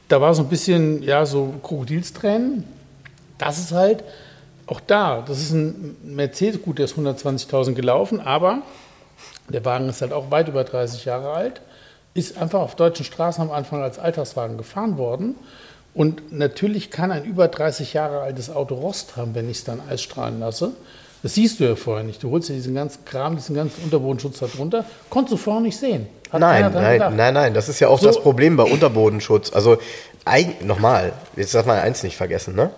da 0.09 0.21
war 0.21 0.35
so 0.35 0.43
ein 0.43 0.49
bisschen, 0.49 1.03
ja, 1.03 1.27
so 1.27 1.55
Krokodilstränen. 1.63 2.65
Das 3.37 3.59
ist 3.59 3.73
halt 3.73 4.03
auch 4.67 4.81
da, 4.81 5.23
das 5.27 5.39
ist 5.39 5.53
ein 5.53 5.97
Mercedes, 6.03 6.61
gut, 6.63 6.79
der 6.79 6.87
ist 6.87 6.97
120.000 6.97 7.73
gelaufen, 7.73 8.21
aber 8.21 8.63
der 9.49 9.65
Wagen 9.65 9.89
ist 9.89 10.03
halt 10.03 10.13
auch 10.13 10.31
weit 10.31 10.49
über 10.49 10.65
30 10.65 11.07
Jahre 11.07 11.31
alt, 11.33 11.63
ist 12.19 12.37
einfach 12.37 12.61
auf 12.61 12.75
deutschen 12.75 13.05
Straßen 13.05 13.43
am 13.43 13.51
Anfang 13.51 13.83
als 13.83 13.99
Alltagswagen 13.99 14.59
gefahren 14.59 14.99
worden. 14.99 15.37
Und 15.95 16.33
natürlich 16.33 16.91
kann 16.91 17.11
ein 17.11 17.25
über 17.25 17.49
30 17.49 17.95
Jahre 17.95 18.21
altes 18.21 18.51
Auto 18.51 18.75
Rost 18.75 19.17
haben, 19.17 19.35
wenn 19.35 19.51
ich 19.51 19.59
es 19.59 19.65
dann 19.65 19.81
eisstrahlen 19.89 20.41
lasse. 20.41 20.73
Das 21.23 21.35
siehst 21.35 21.59
du 21.59 21.65
ja 21.65 21.75
vorher 21.75 22.05
nicht. 22.05 22.23
Du 22.23 22.31
holst 22.31 22.49
ja 22.49 22.55
diesen 22.55 22.75
ganzen 22.75 23.05
Kram, 23.05 23.37
diesen 23.37 23.57
ganzen 23.57 23.83
Unterbodenschutz 23.83 24.39
da 24.39 24.47
drunter. 24.47 24.85
Konntest 25.11 25.33
du 25.33 25.37
vorher 25.37 25.63
nicht 25.63 25.77
sehen. 25.77 26.07
Hat 26.31 26.41
nein, 26.41 26.71
nein, 26.73 27.17
nein, 27.17 27.35
nein. 27.35 27.55
Das 27.55 27.69
ist 27.69 27.81
ja 27.81 27.89
auch 27.89 27.99
so. 27.99 28.07
das 28.07 28.21
Problem 28.21 28.57
bei 28.57 28.65
Unterbodenschutz. 28.65 29.53
Also, 29.53 29.79
nochmal, 30.63 31.13
jetzt 31.37 31.55
darf 31.55 31.67
man 31.67 31.79
eins 31.79 32.03
nicht 32.03 32.17
vergessen, 32.17 32.55
ne? 32.55 32.71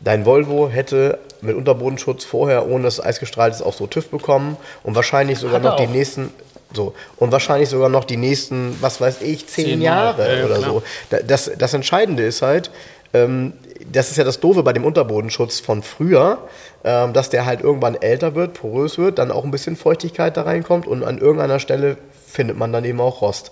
Dein 0.00 0.26
Volvo 0.26 0.68
hätte 0.68 1.18
mit 1.40 1.56
Unterbodenschutz 1.56 2.24
vorher 2.24 2.68
ohne 2.68 2.84
das 2.84 3.04
Eisgestrahltes 3.04 3.62
auch 3.62 3.72
so 3.72 3.86
TÜV 3.86 4.10
bekommen 4.10 4.56
und 4.82 4.94
wahrscheinlich 4.94 5.38
sogar 5.38 5.60
noch 5.60 5.76
die 5.76 5.86
nächsten 5.86 6.30
so. 6.76 6.94
Und 7.16 7.32
wahrscheinlich 7.32 7.68
sogar 7.68 7.88
noch 7.88 8.04
die 8.04 8.16
nächsten, 8.16 8.76
was 8.80 9.00
weiß 9.00 9.22
ich, 9.22 9.46
zehn, 9.46 9.64
zehn 9.64 9.82
Jahre, 9.82 10.22
Jahre 10.22 10.38
ja, 10.38 10.44
oder 10.46 10.58
klar. 10.58 10.70
so. 10.70 10.82
Das, 11.26 11.50
das 11.56 11.74
Entscheidende 11.74 12.24
ist 12.24 12.42
halt, 12.42 12.70
ähm, 13.14 13.52
das 13.90 14.10
ist 14.10 14.16
ja 14.16 14.24
das 14.24 14.40
Doofe 14.40 14.62
bei 14.62 14.72
dem 14.72 14.84
Unterbodenschutz 14.84 15.60
von 15.60 15.82
früher, 15.82 16.38
ähm, 16.84 17.12
dass 17.12 17.30
der 17.30 17.46
halt 17.46 17.60
irgendwann 17.60 17.94
älter 17.94 18.34
wird, 18.34 18.54
porös 18.54 18.98
wird, 18.98 19.18
dann 19.18 19.30
auch 19.30 19.44
ein 19.44 19.50
bisschen 19.50 19.76
Feuchtigkeit 19.76 20.36
da 20.36 20.42
reinkommt 20.42 20.86
und 20.86 21.04
an 21.04 21.18
irgendeiner 21.18 21.58
Stelle 21.58 21.96
findet 22.26 22.56
man 22.56 22.72
dann 22.72 22.84
eben 22.84 23.00
auch 23.00 23.20
Rost. 23.20 23.50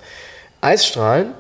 Eisstrahlen, 0.60 1.32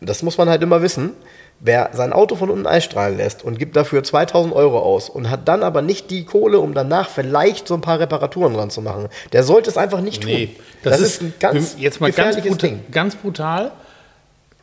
das 0.00 0.22
muss 0.22 0.38
man 0.38 0.48
halt 0.48 0.62
immer 0.62 0.82
wissen, 0.82 1.12
wer 1.60 1.90
sein 1.92 2.12
Auto 2.12 2.36
von 2.36 2.50
unten 2.50 2.66
Eisstrahlen 2.66 3.16
lässt 3.16 3.44
und 3.44 3.58
gibt 3.58 3.76
dafür 3.76 4.04
2000 4.04 4.54
Euro 4.54 4.78
aus 4.78 5.08
und 5.08 5.30
hat 5.30 5.48
dann 5.48 5.62
aber 5.62 5.82
nicht 5.82 6.10
die 6.10 6.24
Kohle, 6.24 6.60
um 6.60 6.74
danach 6.74 7.08
vielleicht 7.08 7.66
so 7.66 7.74
ein 7.74 7.80
paar 7.80 8.00
Reparaturen 8.00 8.54
dran 8.54 8.70
zu 8.70 8.80
machen, 8.80 9.08
der 9.32 9.42
sollte 9.42 9.70
es 9.70 9.76
einfach 9.76 10.00
nicht 10.00 10.22
tun. 10.22 10.30
Nee, 10.30 10.56
das, 10.82 10.92
das 10.92 11.00
ist, 11.00 11.14
ist 11.14 11.22
ein 11.22 11.34
ganz 11.40 11.76
jetzt 11.78 12.00
mal 12.00 12.12
ganz 12.12 12.36
brutal, 12.36 12.56
Ding. 12.56 12.84
ganz 12.90 13.16
brutal. 13.16 13.72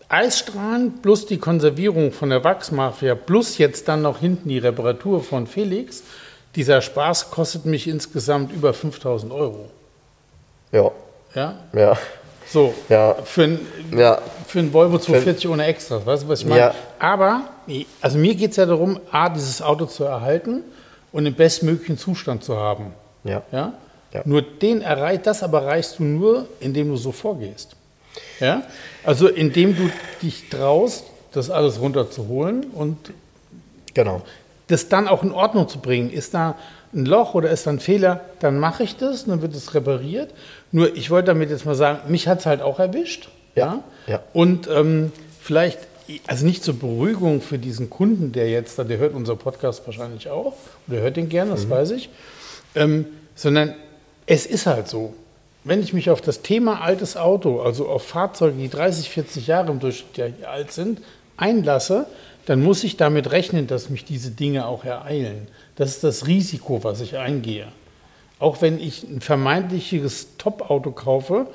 Eisstrahlen 0.07 1.01
plus 1.01 1.25
die 1.25 1.37
Konservierung 1.37 2.11
von 2.11 2.29
der 2.29 2.43
Wachsmafia 2.43 3.15
plus 3.15 3.57
jetzt 3.57 3.87
dann 3.87 4.03
noch 4.03 4.19
hinten 4.19 4.49
die 4.49 4.59
Reparatur 4.59 5.23
von 5.23 5.47
Felix, 5.47 6.03
dieser 6.55 6.81
Spaß 6.81 7.31
kostet 7.31 7.65
mich 7.65 7.87
insgesamt 7.87 8.53
über 8.53 8.73
5000 8.73 9.33
Euro. 9.33 9.69
Ja. 10.71 10.91
Ja? 11.33 11.55
Ja. 11.73 11.97
So, 12.47 12.73
ja. 12.89 13.15
Für, 13.23 13.43
ein, 13.43 13.59
ja. 13.95 14.19
für 14.47 14.59
ein 14.59 14.71
Volvo 14.71 14.97
240 14.97 15.49
ohne 15.49 15.65
Extras, 15.65 16.05
weißt 16.05 16.23
du, 16.23 16.27
was 16.27 16.41
ich 16.41 16.45
meine? 16.45 16.61
Ja. 16.61 16.75
Aber, 16.99 17.41
also 18.01 18.17
mir 18.17 18.35
geht 18.35 18.51
es 18.51 18.57
ja 18.57 18.65
darum, 18.65 18.99
A, 19.11 19.29
dieses 19.29 19.61
Auto 19.61 19.85
zu 19.85 20.03
erhalten 20.03 20.63
und 21.11 21.25
im 21.25 21.33
bestmöglichen 21.33 21.97
Zustand 21.97 22.43
zu 22.43 22.57
haben. 22.57 22.93
Ja. 23.23 23.41
ja? 23.51 23.73
ja. 24.13 24.21
Nur 24.25 24.41
den 24.41 24.81
erreicht, 24.81 25.25
das 25.25 25.43
aber 25.43 25.61
erreichst 25.63 25.99
du 25.99 26.03
nur, 26.03 26.47
indem 26.59 26.89
du 26.89 26.97
so 26.97 27.11
vorgehst. 27.11 27.75
Ja? 28.39 28.63
Also 29.03 29.27
indem 29.27 29.75
du 29.75 29.89
dich 30.21 30.49
traust, 30.49 31.05
das 31.31 31.49
alles 31.49 31.79
runterzuholen 31.79 32.65
und 32.73 32.97
genau. 33.93 34.21
das 34.67 34.87
dann 34.87 35.07
auch 35.07 35.23
in 35.23 35.31
Ordnung 35.31 35.67
zu 35.67 35.79
bringen. 35.79 36.09
Ist 36.09 36.33
da 36.33 36.55
ein 36.95 37.05
Loch 37.05 37.33
oder 37.33 37.49
ist 37.49 37.67
da 37.67 37.71
ein 37.71 37.79
Fehler, 37.79 38.21
dann 38.39 38.59
mache 38.59 38.83
ich 38.83 38.97
das, 38.97 39.25
dann 39.25 39.41
wird 39.41 39.53
es 39.53 39.73
repariert. 39.73 40.33
Nur 40.71 40.95
ich 40.95 41.11
wollte 41.11 41.27
damit 41.27 41.49
jetzt 41.49 41.65
mal 41.65 41.75
sagen, 41.75 41.99
mich 42.09 42.27
hat 42.27 42.39
es 42.39 42.45
halt 42.45 42.61
auch 42.61 42.79
erwischt. 42.79 43.29
Ja. 43.55 43.83
ja. 44.07 44.21
Und 44.33 44.67
ähm, 44.67 45.11
vielleicht, 45.41 45.79
also 46.27 46.45
nicht 46.45 46.63
zur 46.63 46.79
Beruhigung 46.79 47.41
für 47.41 47.57
diesen 47.57 47.89
Kunden, 47.89 48.31
der 48.31 48.49
jetzt, 48.49 48.77
der 48.77 48.97
hört 48.97 49.13
unser 49.13 49.35
Podcast 49.35 49.85
wahrscheinlich 49.85 50.29
auch, 50.29 50.53
oder 50.87 50.99
hört 50.99 51.17
den 51.17 51.29
gern, 51.29 51.49
das 51.49 51.65
mhm. 51.65 51.69
weiß 51.69 51.91
ich, 51.91 52.09
ähm, 52.75 53.05
sondern 53.35 53.75
es 54.25 54.45
ist 54.45 54.65
halt 54.65 54.87
so 54.87 55.13
wenn 55.65 55.81
ich 55.81 55.93
mich 55.93 56.09
auf 56.09 56.21
das 56.21 56.43
Thema 56.43 56.81
altes 56.81 57.17
Auto, 57.17 57.59
also 57.59 57.89
auf 57.89 58.03
Fahrzeuge, 58.03 58.55
die 58.55 58.69
30, 58.69 59.09
40 59.09 59.47
Jahre 59.47 59.71
im 59.71 59.79
Durchschnitt 59.79 60.45
alt 60.45 60.71
sind, 60.71 61.01
einlasse, 61.37 62.05
dann 62.45 62.61
muss 62.61 62.83
ich 62.83 62.97
damit 62.97 63.31
rechnen, 63.31 63.67
dass 63.67 63.89
mich 63.89 64.05
diese 64.05 64.31
Dinge 64.31 64.67
auch 64.67 64.85
ereilen. 64.85 65.47
Das 65.75 65.91
ist 65.91 66.03
das 66.03 66.27
Risiko, 66.27 66.83
was 66.83 67.01
ich 67.01 67.17
eingehe. 67.17 67.67
Auch 68.39 68.61
wenn 68.61 68.79
ich 68.79 69.03
ein 69.03 69.21
vermeintliches 69.21 70.37
Top-Auto 70.37 70.91
kaufe, 70.91 71.47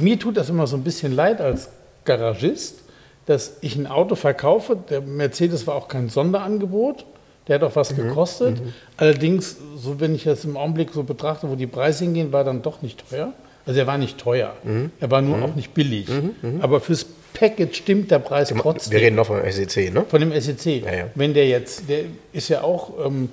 mir 0.00 0.18
tut 0.18 0.36
das 0.36 0.48
immer 0.48 0.66
so 0.66 0.76
ein 0.76 0.82
bisschen 0.82 1.14
leid 1.14 1.40
als 1.40 1.68
Garagist, 2.04 2.80
dass 3.26 3.58
ich 3.60 3.76
ein 3.76 3.86
Auto 3.86 4.14
verkaufe. 4.14 4.76
Der 4.88 5.00
Mercedes 5.00 5.66
war 5.66 5.74
auch 5.74 5.88
kein 5.88 6.08
Sonderangebot. 6.08 7.04
Der 7.46 7.56
hat 7.56 7.62
auch 7.62 7.76
was 7.76 7.92
mhm. 7.92 8.08
gekostet. 8.08 8.60
Mhm. 8.60 8.72
Allerdings, 8.96 9.56
so 9.76 10.00
wenn 10.00 10.14
ich 10.14 10.24
das 10.24 10.44
im 10.44 10.56
Augenblick 10.56 10.92
so 10.92 11.02
betrachte, 11.02 11.48
wo 11.50 11.54
die 11.54 11.66
Preise 11.66 12.04
hingehen, 12.04 12.32
war 12.32 12.44
dann 12.44 12.62
doch 12.62 12.82
nicht 12.82 13.08
teuer. 13.08 13.32
Also 13.66 13.80
er 13.80 13.86
war 13.86 13.98
nicht 13.98 14.18
teuer. 14.18 14.54
Mhm. 14.64 14.90
Er 15.00 15.10
war 15.10 15.22
nur 15.22 15.36
mhm. 15.36 15.42
auch 15.42 15.54
nicht 15.54 15.74
billig. 15.74 16.08
Mhm. 16.08 16.34
Mhm. 16.42 16.60
Aber 16.60 16.80
fürs 16.80 17.06
Package 17.38 17.74
stimmt 17.74 18.10
der 18.10 18.18
Preis 18.18 18.52
trotzdem. 18.56 18.92
Wir 18.92 19.00
reden 19.00 19.16
noch 19.16 19.26
vom 19.26 19.38
SEC, 19.48 19.92
ne? 19.92 20.04
Von 20.08 20.20
dem 20.20 20.40
SEC. 20.40 20.84
Ja, 20.84 20.94
ja. 20.94 21.10
Wenn 21.14 21.34
der 21.34 21.46
jetzt, 21.46 21.88
der 21.88 22.04
ist 22.32 22.48
ja 22.48 22.62
auch, 22.62 22.92
ähm, 23.04 23.30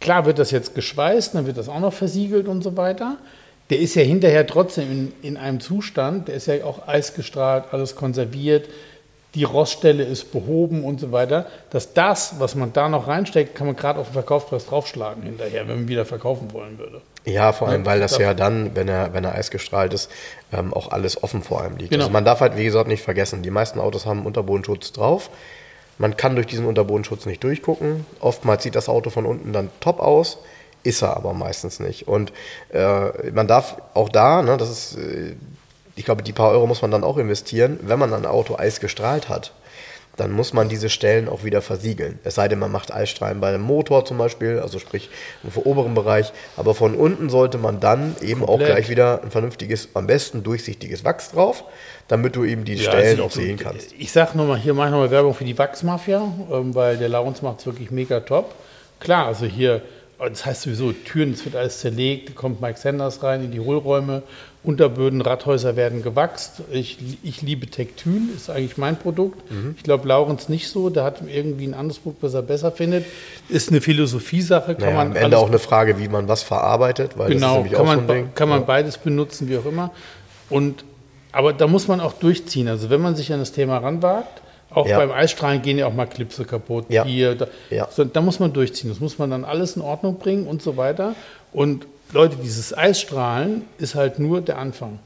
klar 0.00 0.26
wird 0.26 0.38
das 0.38 0.50
jetzt 0.50 0.74
geschweißt, 0.74 1.34
dann 1.34 1.46
wird 1.46 1.56
das 1.56 1.68
auch 1.68 1.80
noch 1.80 1.92
versiegelt 1.92 2.48
und 2.48 2.62
so 2.62 2.76
weiter. 2.76 3.18
Der 3.70 3.78
ist 3.78 3.94
ja 3.94 4.02
hinterher 4.02 4.46
trotzdem 4.46 4.90
in, 4.90 5.12
in 5.22 5.36
einem 5.36 5.60
Zustand, 5.60 6.28
der 6.28 6.34
ist 6.34 6.46
ja 6.46 6.64
auch 6.64 6.88
eisgestrahlt, 6.88 7.66
alles 7.72 7.94
konserviert 7.94 8.68
die 9.34 9.44
Roststelle 9.44 10.02
ist 10.02 10.32
behoben 10.32 10.84
und 10.84 11.00
so 11.00 11.12
weiter, 11.12 11.46
dass 11.70 11.94
das, 11.94 12.34
was 12.38 12.54
man 12.54 12.72
da 12.72 12.88
noch 12.88 13.06
reinsteckt, 13.06 13.54
kann 13.54 13.66
man 13.66 13.76
gerade 13.76 14.00
auf 14.00 14.08
den 14.08 14.14
Verkaufspreis 14.14 14.66
draufschlagen 14.66 15.22
hinterher, 15.22 15.68
wenn 15.68 15.80
man 15.80 15.88
wieder 15.88 16.04
verkaufen 16.04 16.52
wollen 16.52 16.78
würde. 16.78 17.00
Ja, 17.24 17.52
vor 17.52 17.68
allem, 17.68 17.84
weil 17.84 18.00
das 18.00 18.16
ja 18.18 18.32
dann, 18.32 18.74
wenn 18.74 18.88
er, 18.88 19.12
wenn 19.12 19.24
er 19.24 19.34
eisgestrahlt 19.34 19.92
ist, 19.92 20.10
ähm, 20.52 20.72
auch 20.72 20.90
alles 20.90 21.22
offen 21.22 21.42
vor 21.42 21.62
einem 21.62 21.76
liegt. 21.76 21.90
Genau. 21.90 22.04
Also 22.04 22.12
man 22.12 22.24
darf 22.24 22.40
halt, 22.40 22.56
wie 22.56 22.64
gesagt, 22.64 22.88
nicht 22.88 23.02
vergessen, 23.02 23.42
die 23.42 23.50
meisten 23.50 23.78
Autos 23.78 24.06
haben 24.06 24.24
Unterbodenschutz 24.24 24.92
drauf. 24.92 25.30
Man 25.98 26.16
kann 26.16 26.34
durch 26.34 26.46
diesen 26.46 26.64
Unterbodenschutz 26.64 27.26
nicht 27.26 27.44
durchgucken. 27.44 28.06
Oftmals 28.20 28.62
sieht 28.62 28.74
das 28.74 28.88
Auto 28.88 29.10
von 29.10 29.26
unten 29.26 29.52
dann 29.52 29.68
top 29.80 30.00
aus, 30.00 30.38
ist 30.82 31.02
er 31.02 31.14
aber 31.14 31.34
meistens 31.34 31.78
nicht. 31.78 32.08
Und 32.08 32.32
äh, 32.72 33.30
man 33.32 33.46
darf 33.46 33.76
auch 33.92 34.08
da, 34.08 34.40
ne, 34.40 34.56
das 34.56 34.70
ist 34.70 34.96
äh, 34.96 35.34
ich 36.00 36.06
glaube, 36.06 36.22
die 36.22 36.32
paar 36.32 36.50
Euro 36.50 36.66
muss 36.66 36.80
man 36.80 36.90
dann 36.90 37.04
auch 37.04 37.18
investieren, 37.18 37.78
wenn 37.82 37.98
man 37.98 38.14
ein 38.14 38.24
Auto 38.24 38.56
eisgestrahlt 38.56 39.28
hat. 39.28 39.52
Dann 40.16 40.32
muss 40.32 40.52
man 40.52 40.68
diese 40.68 40.90
Stellen 40.90 41.28
auch 41.28 41.44
wieder 41.44 41.62
versiegeln. 41.62 42.18
Es 42.24 42.34
sei 42.34 42.48
denn, 42.48 42.58
man 42.58 42.70
macht 42.70 42.92
Eisstrahlen 42.92 43.40
bei 43.40 43.48
einem 43.48 43.62
Motor 43.62 44.04
zum 44.04 44.18
Beispiel, 44.18 44.58
also 44.58 44.78
sprich 44.78 45.08
im 45.42 45.50
oberen 45.62 45.94
Bereich. 45.94 46.32
Aber 46.56 46.74
von 46.74 46.94
unten 46.94 47.30
sollte 47.30 47.58
man 47.58 47.80
dann 47.80 48.16
eben 48.20 48.40
Komplett. 48.40 48.48
auch 48.48 48.74
gleich 48.74 48.88
wieder 48.90 49.22
ein 49.22 49.30
vernünftiges, 49.30 49.88
am 49.94 50.06
besten 50.06 50.42
durchsichtiges 50.42 51.04
Wachs 51.04 51.30
drauf, 51.30 51.64
damit 52.08 52.36
du 52.36 52.44
eben 52.44 52.64
die 52.64 52.78
Stellen 52.78 53.20
also 53.20 53.24
auch 53.24 53.30
sehen 53.30 53.56
kannst. 53.56 53.92
Ich 53.98 54.12
sag 54.12 54.34
nochmal, 54.34 54.58
hier 54.58 54.74
mache 54.74 54.88
ich 54.88 54.92
nochmal 54.92 55.10
Werbung 55.10 55.34
für 55.34 55.44
die 55.44 55.56
Wachsmafia, 55.56 56.20
ähm, 56.52 56.74
weil 56.74 56.96
der 56.96 57.08
Laurens 57.08 57.40
macht 57.40 57.60
es 57.60 57.66
wirklich 57.66 57.90
mega 57.90 58.20
top. 58.20 58.54
Klar, 58.98 59.26
also 59.26 59.46
hier, 59.46 59.80
das 60.18 60.44
heißt 60.44 60.62
sowieso, 60.62 60.92
Türen, 60.92 61.32
es 61.32 61.44
wird 61.44 61.56
alles 61.56 61.80
zerlegt, 61.80 62.34
kommt 62.34 62.60
Mike 62.60 62.78
Sanders 62.78 63.22
rein 63.22 63.44
in 63.44 63.52
die 63.52 63.60
Hohlräume, 63.60 64.22
Unterböden, 64.62 65.22
Radhäuser 65.22 65.74
werden 65.74 66.02
gewachst. 66.02 66.60
Ich, 66.70 66.98
ich 67.22 67.40
liebe 67.40 67.66
Tektyl, 67.66 68.20
ist 68.36 68.50
eigentlich 68.50 68.76
mein 68.76 68.98
Produkt. 68.98 69.50
Mhm. 69.50 69.74
Ich 69.78 69.82
glaube, 69.82 70.06
Laurens 70.06 70.50
nicht 70.50 70.68
so, 70.68 70.90
der 70.90 71.02
hat 71.04 71.22
irgendwie 71.26 71.66
ein 71.66 71.72
anderes 71.72 71.98
Produkt, 71.98 72.22
was 72.22 72.34
er 72.34 72.42
besser 72.42 72.70
findet. 72.70 73.06
Ist 73.48 73.70
eine 73.70 73.80
Philosophiesache, 73.80 74.74
kann 74.74 74.82
Naja, 74.84 74.96
man 74.96 75.06
am 75.12 75.16
Ende 75.16 75.38
auch 75.38 75.48
eine 75.48 75.58
Frage, 75.58 75.98
wie 75.98 76.08
man 76.08 76.28
was 76.28 76.42
verarbeitet, 76.42 77.16
weil 77.16 77.30
Genau, 77.30 77.62
kann 77.62 77.74
auch 77.74 77.78
so 77.78 77.84
man, 77.84 78.06
Ding. 78.06 78.28
kann 78.34 78.50
man 78.50 78.66
beides 78.66 78.98
benutzen, 78.98 79.48
wie 79.48 79.56
auch 79.56 79.64
immer. 79.64 79.92
Und, 80.50 80.84
aber 81.32 81.54
da 81.54 81.66
muss 81.66 81.88
man 81.88 82.00
auch 82.00 82.12
durchziehen. 82.12 82.68
Also 82.68 82.90
wenn 82.90 83.00
man 83.00 83.16
sich 83.16 83.32
an 83.32 83.38
das 83.38 83.52
Thema 83.52 83.78
ranwagt, 83.78 84.42
auch 84.72 84.86
Ja. 84.86 84.98
beim 84.98 85.10
Eisstrahlen 85.10 85.62
gehen 85.62 85.78
ja 85.78 85.86
auch 85.86 85.94
mal 85.94 86.06
Klipse 86.06 86.44
kaputt. 86.44 86.84
Ja. 86.90 87.04
Hier, 87.04 87.34
da, 87.34 87.46
Ja. 87.70 87.88
so, 87.90 88.04
da 88.04 88.20
muss 88.20 88.38
man 88.40 88.52
durchziehen. 88.52 88.90
Das 88.90 89.00
muss 89.00 89.18
man 89.18 89.30
dann 89.30 89.46
alles 89.46 89.74
in 89.76 89.80
Ordnung 89.82 90.18
bringen 90.18 90.46
und 90.46 90.60
so 90.60 90.76
weiter. 90.76 91.14
Und 91.52 91.86
Leute, 92.12 92.36
dieses 92.36 92.76
Eisstrahlen 92.76 93.62
ist 93.78 93.94
halt 93.94 94.18
nur 94.18 94.40
der 94.40 94.58
Anfang. 94.58 94.98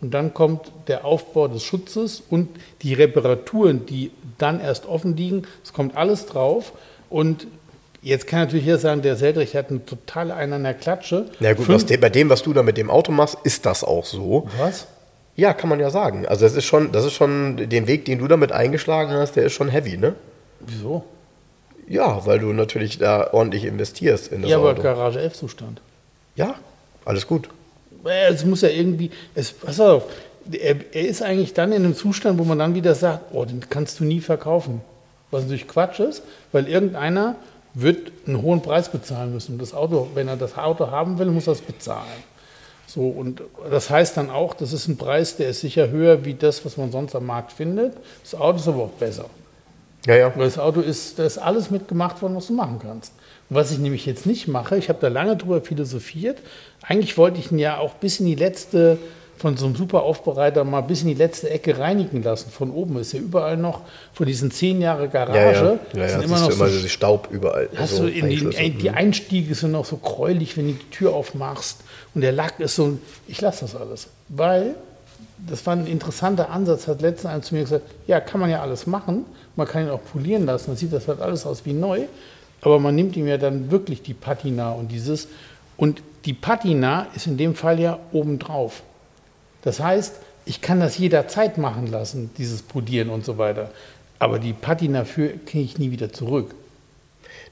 Und 0.00 0.12
dann 0.14 0.32
kommt 0.32 0.70
der 0.86 1.04
Aufbau 1.04 1.48
des 1.48 1.64
Schutzes 1.64 2.22
und 2.30 2.48
die 2.82 2.94
Reparaturen, 2.94 3.86
die 3.86 4.12
dann 4.38 4.60
erst 4.60 4.86
offen 4.86 5.16
liegen. 5.16 5.42
Es 5.64 5.72
kommt 5.72 5.96
alles 5.96 6.26
drauf. 6.26 6.72
Und 7.10 7.48
jetzt 8.02 8.28
kann 8.28 8.40
natürlich 8.40 8.66
jeder 8.66 8.78
sagen, 8.78 9.02
der 9.02 9.16
Seldrich 9.16 9.56
hat 9.56 9.70
eine 9.70 9.84
totale 9.84 10.34
Einen 10.34 10.52
an 10.52 10.62
der 10.62 10.74
Klatsche. 10.74 11.26
Ja 11.40 11.52
gut, 11.54 11.68
was, 11.68 11.84
bei 11.84 12.10
dem, 12.10 12.28
was 12.28 12.42
du 12.42 12.52
da 12.52 12.62
mit 12.62 12.76
dem 12.76 12.90
Auto 12.90 13.10
machst, 13.10 13.38
ist 13.42 13.66
das 13.66 13.82
auch 13.82 14.04
so. 14.04 14.48
Was? 14.58 14.86
Ja, 15.34 15.52
kann 15.52 15.68
man 15.68 15.80
ja 15.80 15.90
sagen. 15.90 16.26
Also 16.26 16.44
das 16.44 16.54
ist 16.54 16.64
schon, 16.64 16.92
das 16.92 17.04
ist 17.04 17.14
schon 17.14 17.68
den 17.68 17.88
Weg, 17.88 18.04
den 18.04 18.18
du 18.18 18.28
damit 18.28 18.52
eingeschlagen 18.52 19.12
hast, 19.12 19.34
der 19.34 19.44
ist 19.44 19.52
schon 19.52 19.68
heavy, 19.68 19.96
ne? 19.96 20.14
Wieso? 20.60 21.04
Ja, 21.88 22.24
weil 22.26 22.38
du 22.38 22.52
natürlich 22.52 22.98
da 22.98 23.32
ordentlich 23.32 23.64
investierst 23.64 24.30
in 24.30 24.42
das 24.42 24.50
ja, 24.50 24.58
aber 24.58 24.70
Auto. 24.70 24.82
Garage 24.82 25.20
11 25.20 25.34
Zustand. 25.34 25.80
Ja, 26.38 26.54
alles 27.04 27.26
gut. 27.26 27.48
Es 28.04 28.44
muss 28.44 28.62
ja 28.62 28.68
irgendwie, 28.68 29.10
es, 29.34 29.52
pass 29.52 29.80
auf, 29.80 30.04
er, 30.50 30.76
er 30.92 31.08
ist 31.08 31.20
eigentlich 31.20 31.52
dann 31.52 31.72
in 31.72 31.84
einem 31.84 31.96
Zustand, 31.96 32.38
wo 32.38 32.44
man 32.44 32.58
dann 32.58 32.74
wieder 32.74 32.94
sagt, 32.94 33.34
oh, 33.34 33.44
den 33.44 33.68
kannst 33.68 34.00
du 34.00 34.04
nie 34.04 34.20
verkaufen. 34.20 34.80
Was 35.30 35.42
natürlich 35.42 35.68
Quatsch 35.68 36.00
ist, 36.00 36.22
weil 36.52 36.68
irgendeiner 36.68 37.34
wird 37.74 38.12
einen 38.26 38.40
hohen 38.40 38.62
Preis 38.62 38.88
bezahlen 38.88 39.34
müssen. 39.34 39.54
Und 39.54 39.62
das 39.62 39.74
Auto, 39.74 40.08
wenn 40.14 40.28
er 40.28 40.36
das 40.36 40.56
Auto 40.56 40.90
haben 40.90 41.18
will, 41.18 41.26
muss 41.26 41.48
er 41.48 41.54
es 41.54 41.60
bezahlen. 41.60 42.06
So, 42.86 43.08
und 43.08 43.42
das 43.70 43.90
heißt 43.90 44.16
dann 44.16 44.30
auch, 44.30 44.54
das 44.54 44.72
ist 44.72 44.88
ein 44.88 44.96
Preis, 44.96 45.36
der 45.36 45.50
ist 45.50 45.60
sicher 45.60 45.90
höher 45.90 46.24
wie 46.24 46.34
das, 46.34 46.64
was 46.64 46.78
man 46.78 46.90
sonst 46.90 47.14
am 47.14 47.26
Markt 47.26 47.52
findet. 47.52 47.94
Das 48.22 48.34
Auto 48.40 48.58
ist 48.58 48.68
aber 48.68 48.84
auch 48.84 48.90
besser. 48.90 49.26
Ja, 50.06 50.14
ja. 50.14 50.32
Weil 50.36 50.46
das 50.46 50.58
Auto 50.58 50.80
ist, 50.80 51.18
da 51.18 51.26
ist 51.26 51.36
alles 51.36 51.70
mitgemacht 51.70 52.22
worden, 52.22 52.36
was 52.36 52.46
du 52.46 52.54
machen 52.54 52.78
kannst. 52.80 53.12
Was 53.50 53.70
ich 53.70 53.78
nämlich 53.78 54.04
jetzt 54.04 54.26
nicht 54.26 54.46
mache, 54.46 54.76
ich 54.76 54.88
habe 54.88 54.98
da 55.00 55.08
lange 55.08 55.36
drüber 55.36 55.62
philosophiert. 55.62 56.38
Eigentlich 56.82 57.16
wollte 57.16 57.38
ich 57.38 57.50
ihn 57.50 57.58
ja 57.58 57.78
auch 57.78 57.94
bis 57.94 58.20
in 58.20 58.26
die 58.26 58.34
letzte, 58.34 58.98
von 59.38 59.56
so 59.56 59.66
einem 59.66 59.76
super 59.76 60.02
Aufbereiter 60.02 60.64
mal 60.64 60.82
bis 60.82 61.02
in 61.02 61.08
die 61.08 61.14
letzte 61.14 61.48
Ecke 61.48 61.78
reinigen 61.78 62.22
lassen. 62.22 62.50
Von 62.50 62.70
oben 62.70 62.98
ist 62.98 63.12
ja 63.12 63.20
überall 63.20 63.56
noch, 63.56 63.82
von 64.12 64.26
diesen 64.26 64.50
zehn 64.50 64.82
Jahre 64.82 65.08
Garage, 65.08 65.78
Ja, 65.94 66.00
ja. 66.00 66.00
ja, 66.02 66.08
sind 66.08 66.24
immer 66.24 66.40
noch 66.40 66.50
immer 66.50 66.68
so 66.68 66.78
so 66.78 66.88
Staub 66.88 67.28
überall. 67.30 67.68
Hast 67.76 67.96
so 67.96 68.02
du 68.02 68.08
in 68.08 68.28
die, 68.28 68.36
eingeschlüsselt. 68.38 68.82
die 68.82 68.90
Einstiege 68.90 69.54
sind 69.54 69.72
noch 69.72 69.84
so 69.84 69.96
gräulich, 69.96 70.56
wenn 70.56 70.66
du 70.66 70.72
die 70.74 70.90
Tür 70.90 71.14
aufmachst 71.14 71.78
und 72.14 72.20
der 72.20 72.32
Lack 72.32 72.60
ist 72.60 72.74
so. 72.74 72.98
Ich 73.28 73.40
lasse 73.40 73.60
das 73.64 73.76
alles, 73.76 74.08
weil 74.28 74.74
das 75.48 75.64
war 75.66 75.74
ein 75.74 75.86
interessanter 75.86 76.50
Ansatz. 76.50 76.86
Hat 76.88 77.00
letztens 77.00 77.32
einer 77.32 77.42
zu 77.42 77.54
mir 77.54 77.62
gesagt: 77.62 77.84
Ja, 78.06 78.20
kann 78.20 78.40
man 78.40 78.50
ja 78.50 78.60
alles 78.60 78.86
machen. 78.86 79.24
Man 79.56 79.66
kann 79.66 79.84
ihn 79.84 79.90
auch 79.90 80.02
polieren 80.12 80.46
lassen. 80.46 80.66
Dann 80.68 80.76
sieht 80.76 80.92
das 80.92 81.08
halt 81.08 81.20
alles 81.20 81.46
aus 81.46 81.64
wie 81.64 81.72
neu. 81.72 82.02
Aber 82.60 82.78
man 82.78 82.94
nimmt 82.94 83.16
ihm 83.16 83.26
ja 83.26 83.38
dann 83.38 83.70
wirklich 83.70 84.02
die 84.02 84.14
Patina 84.14 84.72
und 84.72 84.90
dieses. 84.90 85.28
Und 85.76 86.02
die 86.24 86.32
Patina 86.32 87.06
ist 87.14 87.26
in 87.26 87.36
dem 87.36 87.54
Fall 87.54 87.78
ja 87.78 87.98
obendrauf. 88.12 88.82
Das 89.62 89.80
heißt, 89.80 90.16
ich 90.44 90.60
kann 90.60 90.80
das 90.80 90.98
jederzeit 90.98 91.58
machen 91.58 91.86
lassen, 91.86 92.30
dieses 92.38 92.62
Polieren 92.62 93.10
und 93.10 93.24
so 93.24 93.38
weiter. 93.38 93.70
Aber 94.18 94.38
die 94.38 94.52
Patina 94.52 95.04
für 95.04 95.28
kriege 95.28 95.64
ich 95.64 95.78
nie 95.78 95.90
wieder 95.90 96.12
zurück. 96.12 96.54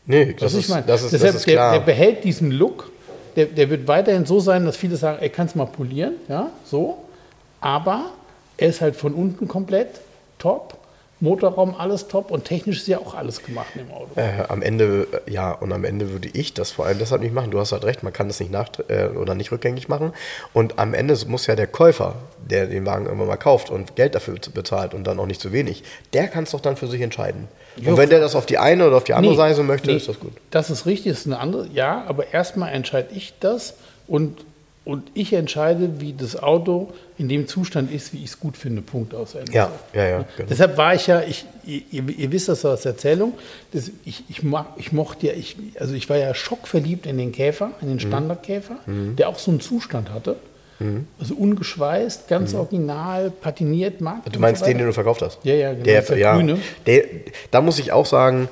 Nee, 0.06 0.34
das 0.38 0.54
ist, 0.54 0.68
meine, 0.68 0.86
das 0.86 1.02
ist, 1.02 1.12
deshalb, 1.12 1.32
das 1.32 1.40
ist 1.40 1.46
der, 1.46 1.54
klar. 1.54 1.72
der 1.72 1.80
behält 1.80 2.24
diesen 2.24 2.50
Look. 2.50 2.90
Der, 3.34 3.46
der 3.46 3.68
wird 3.68 3.86
weiterhin 3.86 4.24
so 4.24 4.40
sein, 4.40 4.64
dass 4.64 4.76
viele 4.76 4.96
sagen, 4.96 5.18
er 5.20 5.28
kann 5.28 5.46
es 5.46 5.54
mal 5.54 5.66
polieren, 5.66 6.14
ja, 6.28 6.50
so. 6.64 6.98
Aber 7.60 8.12
er 8.56 8.68
ist 8.68 8.80
halt 8.80 8.96
von 8.96 9.12
unten 9.12 9.46
komplett 9.46 10.00
top. 10.38 10.75
Motorraum 11.20 11.74
alles 11.74 12.08
top 12.08 12.30
und 12.30 12.44
technisch 12.44 12.78
ist 12.78 12.88
ja 12.88 12.98
auch 12.98 13.14
alles 13.14 13.42
gemacht 13.42 13.68
im 13.74 13.90
Auto. 13.90 14.08
Äh, 14.16 14.44
am 14.48 14.60
Ende, 14.60 15.06
äh, 15.26 15.30
ja, 15.30 15.52
und 15.52 15.72
am 15.72 15.84
Ende 15.84 16.10
würde 16.10 16.28
ich 16.32 16.52
das 16.52 16.70
vor 16.70 16.84
allem 16.84 16.98
deshalb 16.98 17.22
nicht 17.22 17.32
machen. 17.32 17.50
Du 17.50 17.58
hast 17.58 17.72
halt 17.72 17.84
recht, 17.84 18.02
man 18.02 18.12
kann 18.12 18.28
das 18.28 18.38
nicht 18.38 18.52
nach 18.52 18.68
äh, 18.88 19.06
oder 19.06 19.34
nicht 19.34 19.50
rückgängig 19.50 19.88
machen. 19.88 20.12
Und 20.52 20.78
am 20.78 20.92
Ende 20.92 21.16
muss 21.26 21.46
ja 21.46 21.56
der 21.56 21.68
Käufer, 21.68 22.16
der 22.50 22.66
den 22.66 22.84
Wagen 22.84 23.06
irgendwann 23.06 23.28
mal 23.28 23.36
kauft 23.36 23.70
und 23.70 23.96
Geld 23.96 24.14
dafür 24.14 24.36
bezahlt 24.52 24.92
und 24.92 25.04
dann 25.04 25.18
auch 25.18 25.26
nicht 25.26 25.40
zu 25.40 25.52
wenig, 25.52 25.84
der 26.12 26.28
kann 26.28 26.44
es 26.44 26.50
doch 26.50 26.60
dann 26.60 26.76
für 26.76 26.86
sich 26.86 27.00
entscheiden. 27.00 27.48
Jo. 27.76 27.90
Und 27.90 27.96
wenn 27.96 28.10
der 28.10 28.20
das 28.20 28.34
auf 28.34 28.44
die 28.44 28.58
eine 28.58 28.86
oder 28.86 28.98
auf 28.98 29.04
die 29.04 29.14
andere 29.14 29.32
Nee, 29.32 29.38
Seite 29.38 29.62
möchte, 29.62 29.88
nee, 29.88 29.96
ist 29.96 30.08
das 30.08 30.20
gut. 30.20 30.32
Das 30.50 30.68
ist 30.68 30.84
richtig, 30.84 31.12
das 31.12 31.20
ist 31.20 31.26
eine 31.26 31.38
andere, 31.38 31.66
ja, 31.68 32.04
aber 32.06 32.32
erstmal 32.32 32.72
entscheide 32.72 33.14
ich 33.14 33.34
das 33.40 33.74
und, 34.06 34.44
und 34.86 35.10
ich 35.12 35.34
entscheide, 35.34 36.00
wie 36.00 36.14
das 36.14 36.42
Auto 36.42 36.88
in 37.18 37.28
dem 37.28 37.46
Zustand 37.48 37.92
ist, 37.92 38.14
wie 38.14 38.18
ich 38.18 38.30
es 38.30 38.40
gut 38.40 38.56
finde. 38.56 38.80
Punkt 38.80 39.14
aus. 39.14 39.34
Ende. 39.34 39.52
Ja, 39.52 39.70
ja, 39.92 40.04
ja. 40.06 40.24
Genau. 40.36 40.48
Deshalb 40.48 40.78
war 40.78 40.94
ich 40.94 41.06
ja, 41.08 41.20
ich, 41.20 41.44
ihr, 41.66 41.82
ihr 42.08 42.32
wisst 42.32 42.48
das 42.48 42.64
aus 42.64 42.82
der 42.82 42.92
Erzählung, 42.92 43.34
das, 43.72 43.90
ich, 44.04 44.22
ich, 44.28 44.42
mag, 44.42 44.66
ich 44.78 44.92
mochte 44.92 45.26
ja, 45.26 45.32
ich, 45.34 45.56
also 45.78 45.92
ich 45.92 46.08
war 46.08 46.16
ja 46.16 46.32
schockverliebt 46.34 47.04
in 47.06 47.18
den 47.18 47.32
Käfer, 47.32 47.72
in 47.82 47.88
Mhm. 47.88 47.92
den 47.92 48.00
Standardkäfer, 48.00 48.76
der 48.86 49.28
auch 49.28 49.38
so 49.38 49.50
einen 49.50 49.60
Zustand 49.60 50.10
hatte. 50.10 50.36
Also 51.18 51.34
ungeschweißt, 51.34 52.28
ganz 52.28 52.52
original, 52.52 53.30
patiniert, 53.30 54.02
mag. 54.02 54.26
Mhm. 54.26 54.32
Du 54.32 54.40
meinst 54.40 54.66
den, 54.66 54.76
den 54.76 54.86
du 54.86 54.92
verkauft 54.92 55.22
hast? 55.22 55.38
Ja, 55.42 55.54
ja, 55.54 55.72
genau, 55.72 55.84
Der, 55.84 56.02
der 56.02 56.18
ja, 56.18 56.34
grüne. 56.36 56.58
Der, 56.84 57.02
da 57.50 57.62
muss 57.62 57.78
ich 57.78 57.92
auch 57.92 58.04
sagen, 58.04 58.48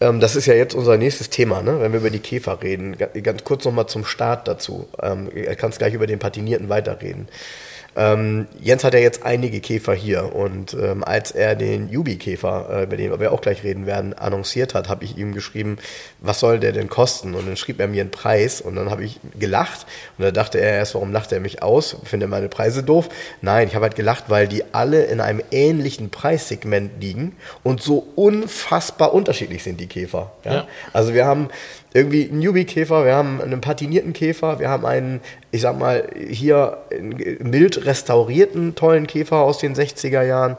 ähm, 0.00 0.20
das 0.20 0.36
ist 0.36 0.46
ja 0.46 0.54
jetzt 0.54 0.74
unser 0.74 0.96
nächstes 0.96 1.30
Thema, 1.30 1.62
ne? 1.62 1.80
wenn 1.80 1.92
wir 1.92 2.00
über 2.00 2.10
die 2.10 2.18
Käfer 2.20 2.62
reden. 2.62 2.96
Ga- 2.98 3.08
Ganz 3.22 3.44
kurz 3.44 3.64
nochmal 3.64 3.86
zum 3.86 4.04
Start 4.04 4.48
dazu. 4.48 4.88
Ähm, 5.00 5.30
kannst 5.56 5.78
gleich 5.78 5.94
über 5.94 6.06
den 6.06 6.18
Patinierten 6.18 6.68
weiterreden. 6.68 7.28
Ähm, 7.96 8.46
Jens 8.60 8.82
hat 8.84 8.94
ja 8.94 9.00
jetzt 9.00 9.24
einige 9.24 9.60
Käfer 9.60 9.94
hier 9.94 10.34
und 10.34 10.74
ähm, 10.74 11.04
als 11.04 11.30
er 11.30 11.54
den 11.54 11.88
Jubi-Käfer, 11.88 12.68
äh, 12.70 12.82
über 12.84 12.96
den 12.96 13.18
wir 13.20 13.32
auch 13.32 13.40
gleich 13.40 13.62
reden 13.62 13.86
werden, 13.86 14.14
annonciert 14.14 14.74
hat, 14.74 14.88
habe 14.88 15.04
ich 15.04 15.16
ihm 15.16 15.32
geschrieben, 15.34 15.78
was 16.20 16.40
soll 16.40 16.58
der 16.58 16.72
denn 16.72 16.88
kosten? 16.88 17.34
Und 17.34 17.46
dann 17.46 17.56
schrieb 17.56 17.80
er 17.80 17.86
mir 17.86 18.00
einen 18.00 18.10
Preis 18.10 18.60
und 18.60 18.76
dann 18.76 18.90
habe 18.90 19.04
ich 19.04 19.20
gelacht 19.38 19.86
und 20.18 20.24
da 20.24 20.30
dachte 20.30 20.58
er 20.58 20.72
erst, 20.72 20.94
warum 20.94 21.12
lacht 21.12 21.32
er 21.32 21.40
mich 21.40 21.62
aus? 21.62 21.96
Findet 22.04 22.28
er 22.28 22.30
meine 22.30 22.48
Preise 22.48 22.82
doof? 22.82 23.08
Nein, 23.42 23.68
ich 23.68 23.74
habe 23.74 23.84
halt 23.84 23.96
gelacht, 23.96 24.24
weil 24.28 24.48
die 24.48 24.64
alle 24.72 25.04
in 25.04 25.20
einem 25.20 25.42
ähnlichen 25.50 26.10
Preissegment 26.10 27.00
liegen 27.00 27.36
und 27.62 27.82
so 27.82 28.06
unfassbar 28.16 29.14
unterschiedlich 29.14 29.62
sind, 29.62 29.80
die 29.80 29.86
Käfer. 29.86 30.32
Ja? 30.44 30.54
Ja. 30.54 30.68
Also 30.92 31.14
wir 31.14 31.26
haben 31.26 31.48
irgendwie 31.94 32.28
einen 32.28 32.40
Newbie-Käfer, 32.40 33.04
wir 33.06 33.14
haben 33.14 33.40
einen 33.40 33.60
patinierten 33.60 34.12
Käfer, 34.12 34.58
wir 34.58 34.68
haben 34.68 34.84
einen, 34.84 35.20
ich 35.52 35.60
sag 35.60 35.78
mal, 35.78 36.08
hier 36.28 36.78
mild 37.38 37.86
restaurierten 37.86 38.74
tollen 38.74 39.06
Käfer 39.06 39.36
aus 39.36 39.58
den 39.58 39.76
60er 39.76 40.22
Jahren 40.22 40.56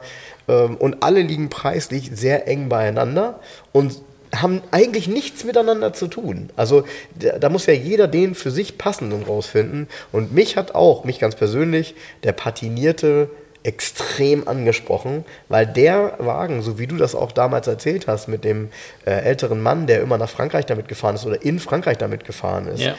ähm, 0.48 0.76
und 0.76 1.02
alle 1.02 1.20
liegen 1.20 1.50
preislich 1.50 2.10
sehr 2.14 2.48
eng 2.48 2.70
beieinander 2.70 3.38
und 3.72 4.00
haben 4.34 4.62
eigentlich 4.70 5.08
nichts 5.08 5.44
miteinander 5.44 5.92
zu 5.92 6.08
tun. 6.08 6.50
Also 6.56 6.84
da 7.14 7.48
muss 7.50 7.66
ja 7.66 7.74
jeder 7.74 8.08
den 8.08 8.34
für 8.34 8.50
sich 8.50 8.78
passenden 8.78 9.22
rausfinden 9.22 9.88
und 10.12 10.32
mich 10.32 10.56
hat 10.56 10.74
auch, 10.74 11.04
mich 11.04 11.18
ganz 11.18 11.36
persönlich, 11.36 11.94
der 12.24 12.32
patinierte 12.32 13.30
extrem 13.66 14.46
angesprochen, 14.46 15.24
weil 15.48 15.66
der 15.66 16.14
Wagen, 16.18 16.62
so 16.62 16.78
wie 16.78 16.86
du 16.86 16.96
das 16.96 17.14
auch 17.14 17.32
damals 17.32 17.66
erzählt 17.66 18.06
hast, 18.06 18.28
mit 18.28 18.44
dem 18.44 18.68
äh, 19.04 19.10
älteren 19.10 19.60
Mann, 19.60 19.86
der 19.86 20.00
immer 20.00 20.18
nach 20.18 20.30
Frankreich 20.30 20.66
damit 20.66 20.88
gefahren 20.88 21.16
ist 21.16 21.26
oder 21.26 21.42
in 21.42 21.58
Frankreich 21.58 21.98
damit 21.98 22.24
gefahren 22.24 22.68
ist, 22.68 22.80
Ja. 22.80 22.94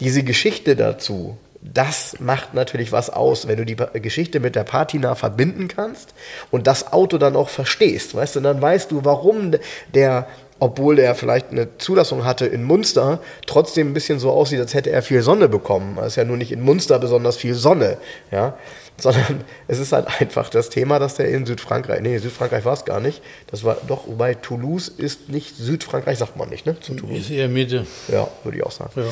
diese 0.00 0.22
Geschichte 0.22 0.74
dazu, 0.74 1.36
das 1.60 2.20
macht 2.20 2.54
natürlich 2.54 2.92
was 2.92 3.10
aus, 3.10 3.48
wenn 3.48 3.56
du 3.56 3.64
die 3.66 3.76
Geschichte 4.00 4.40
mit 4.40 4.54
der 4.54 4.64
Patina 4.64 5.14
verbinden 5.16 5.68
kannst 5.68 6.14
und 6.50 6.66
das 6.66 6.92
Auto 6.92 7.18
dann 7.18 7.34
auch 7.36 7.48
verstehst, 7.48 8.14
weißt 8.14 8.36
du, 8.36 8.40
dann 8.40 8.62
weißt 8.62 8.92
du, 8.92 9.04
warum 9.04 9.52
der 9.92 10.26
obwohl 10.58 10.98
er 10.98 11.14
vielleicht 11.14 11.50
eine 11.50 11.76
Zulassung 11.78 12.24
hatte 12.24 12.46
in 12.46 12.64
Munster, 12.64 13.20
trotzdem 13.46 13.90
ein 13.90 13.94
bisschen 13.94 14.18
so 14.18 14.30
aussieht, 14.30 14.60
als 14.60 14.74
hätte 14.74 14.90
er 14.90 15.02
viel 15.02 15.22
Sonne 15.22 15.48
bekommen. 15.48 15.98
Es 16.00 16.08
ist 16.08 16.16
ja 16.16 16.24
nur 16.24 16.36
nicht 16.36 16.52
in 16.52 16.62
Munster 16.62 16.98
besonders 16.98 17.36
viel 17.36 17.54
Sonne, 17.54 17.98
ja, 18.30 18.56
sondern 18.98 19.44
es 19.68 19.78
ist 19.78 19.92
halt 19.92 20.06
einfach 20.20 20.48
das 20.48 20.70
Thema, 20.70 20.98
dass 20.98 21.16
der 21.16 21.28
in 21.28 21.44
Südfrankreich, 21.44 22.00
nee, 22.00 22.16
Südfrankreich 22.16 22.64
war 22.64 22.72
es 22.72 22.86
gar 22.86 23.00
nicht, 23.00 23.20
das 23.50 23.62
war 23.62 23.76
doch, 23.86 24.06
wobei 24.06 24.34
Toulouse 24.34 24.88
ist 24.88 25.28
nicht 25.28 25.54
Südfrankreich, 25.56 26.18
sagt 26.18 26.36
man 26.36 26.48
nicht, 26.48 26.64
ne, 26.64 26.80
zu 26.80 26.94
Toulouse. 26.94 27.18
Ist 27.18 27.30
eher 27.30 27.48
Mitte. 27.48 27.86
Ja, 28.08 28.26
würde 28.42 28.58
ich 28.58 28.64
auch 28.64 28.70
sagen. 28.70 28.90
Ja. 28.96 29.02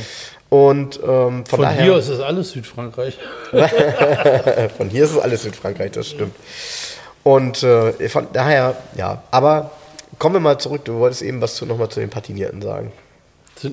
Und 0.49 1.01
ähm, 1.03 1.45
von, 1.45 1.45
Von 1.47 1.61
daher, 1.63 1.85
hier 1.85 1.97
ist 1.97 2.11
alles 2.21 2.53
Südfrankreich. 2.53 3.19
von 4.77 4.89
hier 4.89 5.05
ist 5.05 5.11
es 5.11 5.19
alles 5.19 5.43
Südfrankreich, 5.43 5.91
das 5.91 6.09
stimmt. 6.09 6.35
Und 7.25 7.63
äh, 7.63 8.09
von 8.09 8.29
daher, 8.33 8.77
ja, 8.97 9.23
aber 9.31 9.73
kommen 10.19 10.37
wir 10.37 10.41
mal 10.41 10.59
zurück, 10.59 10.85
du 10.85 10.95
wolltest 10.99 11.23
eben 11.23 11.41
was 11.41 11.55
zu, 11.57 11.67
nochmal 11.67 11.89
zu 11.89 12.01
den 12.01 12.11
Patinierten 12.11 12.63
sagen. 12.63 12.93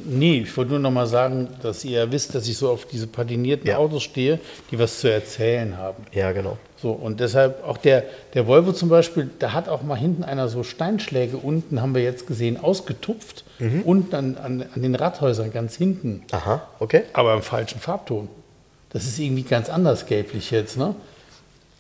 Nee, 0.06 0.42
ich 0.42 0.56
wollte 0.56 0.72
nur 0.72 0.80
noch 0.80 0.92
mal 0.92 1.08
sagen, 1.08 1.50
dass 1.64 1.84
ihr 1.84 2.00
ja 2.00 2.12
wisst, 2.12 2.36
dass 2.36 2.48
ich 2.48 2.56
so 2.56 2.70
auf 2.70 2.86
diese 2.86 3.08
patinierten 3.08 3.68
Ja. 3.68 3.78
Autos 3.78 4.04
stehe, 4.04 4.39
die 4.70 4.78
was 4.78 5.00
zu 5.00 5.12
erzählen 5.12 5.76
haben. 5.78 6.06
Ja, 6.14 6.32
genau. 6.32 6.58
So, 6.82 6.92
und 6.92 7.20
deshalb 7.20 7.64
auch 7.68 7.78
der, 7.78 8.04
der 8.34 8.48
Volvo 8.48 8.74
zum 8.74 8.89
Beispiel, 8.89 9.30
da 9.39 9.54
hat 9.54 9.70
auch 9.70 9.82
mal 9.82 9.96
hinten 9.96 10.24
einer 10.24 10.50
so 10.50 10.64
Steinschläge 10.64 11.38
unten, 11.38 11.82
haben 11.82 11.94
wir 11.96 12.04
jetzt 12.04 12.28
gesehen, 12.28 12.58
ausgetupft. 12.62 13.44
Unten 13.84 14.16
an, 14.16 14.38
an, 14.38 14.66
an 14.74 14.82
den 14.82 14.96
Radhäusern 14.96 15.52
ganz 15.52 15.76
hinten. 15.76 16.24
Aha, 16.32 16.68
okay. 16.80 17.04
Aber 17.14 17.36
im 17.36 17.44
falschen 17.44 17.80
Farbton. 17.80 18.28
Das 18.89 19.06
ist 19.06 19.20
irgendwie 19.20 19.44
ganz 19.44 19.70
anders 19.70 20.08
gelblich 20.08 20.50
jetzt, 20.52 20.78
ne? 20.78 20.96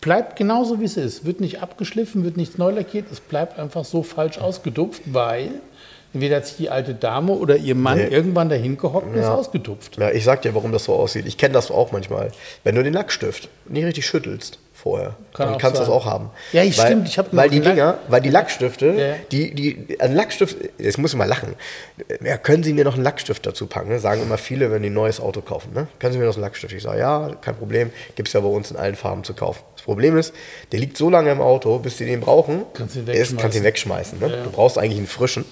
Bleibt 0.01 0.35
genauso 0.35 0.79
wie 0.79 0.85
es 0.85 0.97
ist. 0.97 1.25
Wird 1.25 1.41
nicht 1.41 1.61
abgeschliffen, 1.61 2.23
wird 2.23 2.35
nichts 2.35 2.57
neu 2.57 2.71
lackiert. 2.71 3.05
Es 3.11 3.19
bleibt 3.19 3.59
einfach 3.59 3.85
so 3.85 4.01
falsch 4.01 4.39
ausgetupft, 4.39 5.03
weil 5.05 5.51
entweder 6.13 6.37
hat 6.37 6.47
sich 6.47 6.57
die 6.57 6.69
alte 6.71 6.95
Dame 6.95 7.33
oder 7.33 7.55
ihr 7.57 7.75
Mann 7.75 7.99
Nee. 7.99 8.07
irgendwann 8.07 8.49
dahin 8.49 8.77
gehockt 8.77 9.07
und 9.07 9.13
ist 9.15 9.21
Ja. 9.25 9.35
ausgetupft. 9.35 9.97
Ja, 9.97 10.09
ich 10.11 10.23
sag 10.23 10.41
dir, 10.41 10.55
warum 10.55 10.71
das 10.71 10.85
so 10.85 10.93
aussieht. 10.93 11.25
Ich 11.27 11.37
kenne 11.37 11.53
das 11.53 11.69
auch 11.69 11.91
manchmal. 11.91 12.31
Wenn 12.63 12.75
du 12.75 12.83
den 12.83 12.93
Lackstift 12.93 13.47
nicht 13.69 13.85
richtig 13.85 14.05
schüttelst 14.07 14.57
vorher, 14.81 15.15
Kann 15.33 15.49
dann 15.49 15.57
kannst 15.59 15.77
du 15.77 15.81
das 15.81 15.89
auch 15.89 16.05
haben. 16.05 16.31
Ja, 16.53 16.61
weil, 16.63 16.71
stimmt, 16.73 17.07
ich 17.07 17.17
hab 17.17 17.33
Weil 17.35 17.49
die 17.49 17.59
Lack- 17.59 17.73
Dinger, 17.75 17.97
weil 18.07 18.21
die 18.21 18.29
Lackstifte, 18.29 18.85
Ja. 18.87 19.13
die, 19.31 19.53
die, 19.53 19.99
ein 19.99 20.15
Lackstift, 20.15 20.57
jetzt 20.79 20.97
muss 20.97 21.11
ich 21.11 21.17
mal 21.17 21.25
lachen. 21.25 21.53
Ja, 22.23 22.37
können 22.37 22.63
Sie 22.63 22.73
mir 22.73 22.83
noch 22.83 22.95
einen 22.95 23.03
Lackstift 23.03 23.45
dazu 23.45 23.67
packen? 23.67 23.89
Ne? 23.89 23.99
Sagen 23.99 24.21
immer 24.23 24.37
viele, 24.39 24.71
wenn 24.71 24.81
die 24.81 24.89
ein 24.89 24.93
neues 24.93 25.19
Auto 25.19 25.41
kaufen. 25.41 25.73
Ne? 25.73 25.87
Können 25.99 26.13
Sie 26.13 26.19
mir 26.19 26.25
noch 26.25 26.33
einen 26.33 26.41
Lackstift? 26.41 26.73
Ich 26.73 26.83
sage, 26.83 26.99
ja, 26.99 27.31
kein 27.41 27.55
Problem. 27.55 27.91
Gibt 28.15 28.27
es 28.29 28.33
ja 28.33 28.39
bei 28.39 28.47
uns 28.47 28.71
in 28.71 28.77
allen 28.77 28.95
Farben 28.95 29.23
zu 29.23 29.33
kaufen. 29.33 29.61
Das 29.75 29.83
Problem 29.83 30.17
ist, 30.17 30.33
der 30.71 30.79
liegt 30.79 30.97
so 30.97 31.09
lange 31.09 31.31
im 31.31 31.41
Auto, 31.41 31.77
bis 31.79 31.97
Sie 31.97 32.05
den 32.05 32.19
brauchen, 32.19 32.63
Kannst 32.73 32.95
ihn 32.95 33.01
ist- 33.01 33.07
wegschmeißen. 33.07 33.37
kannst 33.37 33.57
ihn 33.57 33.63
wegschmeißen. 33.63 34.19
Ne? 34.19 34.27
Ja. 34.29 34.43
Du 34.43 34.49
brauchst 34.51 34.77
eigentlich 34.77 34.97
einen 34.97 35.07
frischen. 35.07 35.45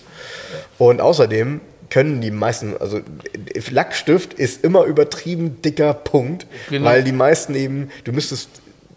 Und 0.77 1.01
außerdem 1.01 1.61
können 1.89 2.21
die 2.21 2.29
meisten, 2.31 2.75
also 2.79 2.99
Lackstift 3.71 4.33
ist 4.33 4.63
immer 4.63 4.83
übertrieben 4.83 5.61
dicker 5.61 5.93
Punkt, 5.93 6.45
Genau. 6.69 6.85
weil 6.85 7.03
die 7.03 7.11
meisten 7.11 7.55
eben, 7.55 7.89
du 8.03 8.11
müsstest 8.11 8.49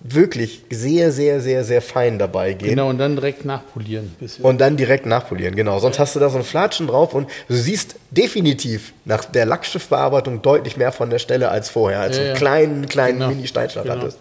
wirklich 0.04 0.62
sehr, 0.70 1.12
sehr, 1.12 1.40
sehr, 1.40 1.62
sehr 1.64 1.80
fein 1.80 2.18
dabei 2.18 2.54
gehen. 2.54 2.70
Genau, 2.70 2.88
und 2.88 2.98
dann 2.98 3.14
direkt 3.14 3.44
nachpolieren. 3.44 4.14
bisschen. 4.18 4.44
Und 4.44 4.60
dann 4.60 4.76
direkt 4.76 5.06
nachpolieren, 5.06 5.54
genau. 5.54 5.78
Sonst 5.78 5.98
hast 5.98 6.16
du 6.16 6.20
da 6.20 6.28
so 6.28 6.38
ein 6.38 6.44
Flatschen 6.44 6.88
drauf 6.88 7.14
und 7.14 7.28
du 7.48 7.54
siehst 7.54 7.94
definitiv 8.10 8.92
nach 9.04 9.24
der 9.24 9.46
Lackstiftbearbeitung 9.46 10.42
deutlich 10.42 10.76
mehr 10.76 10.90
von 10.92 11.08
der 11.10 11.18
Stelle 11.20 11.50
als 11.50 11.70
vorher, 11.70 12.00
als 12.00 12.16
Ja, 12.16 12.22
du 12.22 12.28
einen 12.28 12.34
ja. 12.34 12.38
kleinen, 12.38 12.86
kleinen 12.88 13.18
Genau. 13.20 13.30
Mini-Steinschlag 13.30 13.84
Genau. 13.84 13.96
hattest. 13.96 14.18